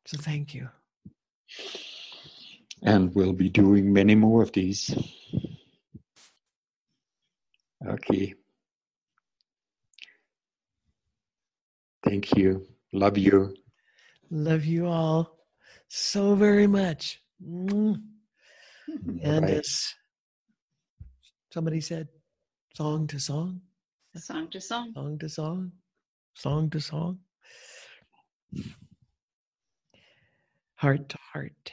So 0.06 0.18
thank 0.18 0.54
you. 0.54 0.70
And 2.82 3.14
we'll 3.16 3.34
be 3.34 3.50
doing 3.50 3.94
many 3.94 4.16
more 4.16 4.44
of 4.44 4.52
these. 4.52 4.94
Okay. 7.88 8.34
Thank 12.06 12.36
you. 12.36 12.68
Love 12.92 13.18
you. 13.18 13.56
Love 14.30 14.66
you 14.66 14.88
all 14.88 15.38
so 15.88 16.36
very 16.36 16.68
much. 16.68 17.22
Mm. 17.42 18.02
And 19.24 19.42
Bye-bye. 19.42 19.54
as 19.54 19.94
somebody 21.52 21.82
said, 21.82 22.08
song 22.76 23.08
to 23.08 23.20
song, 23.20 23.62
Song 24.16 24.50
to 24.52 24.62
song. 24.62 24.92
song 24.94 25.18
to 25.20 25.30
song, 25.30 25.72
song 26.36 26.70
to 26.70 26.80
song, 26.80 27.20
heart 30.76 31.10
to 31.10 31.18
heart, 31.34 31.72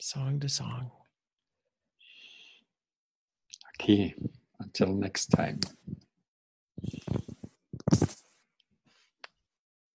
song 0.00 0.40
to 0.40 0.48
song. 0.48 0.90
Okay. 3.80 4.14
Until 4.60 4.92
next 4.94 5.26
time. 5.26 5.60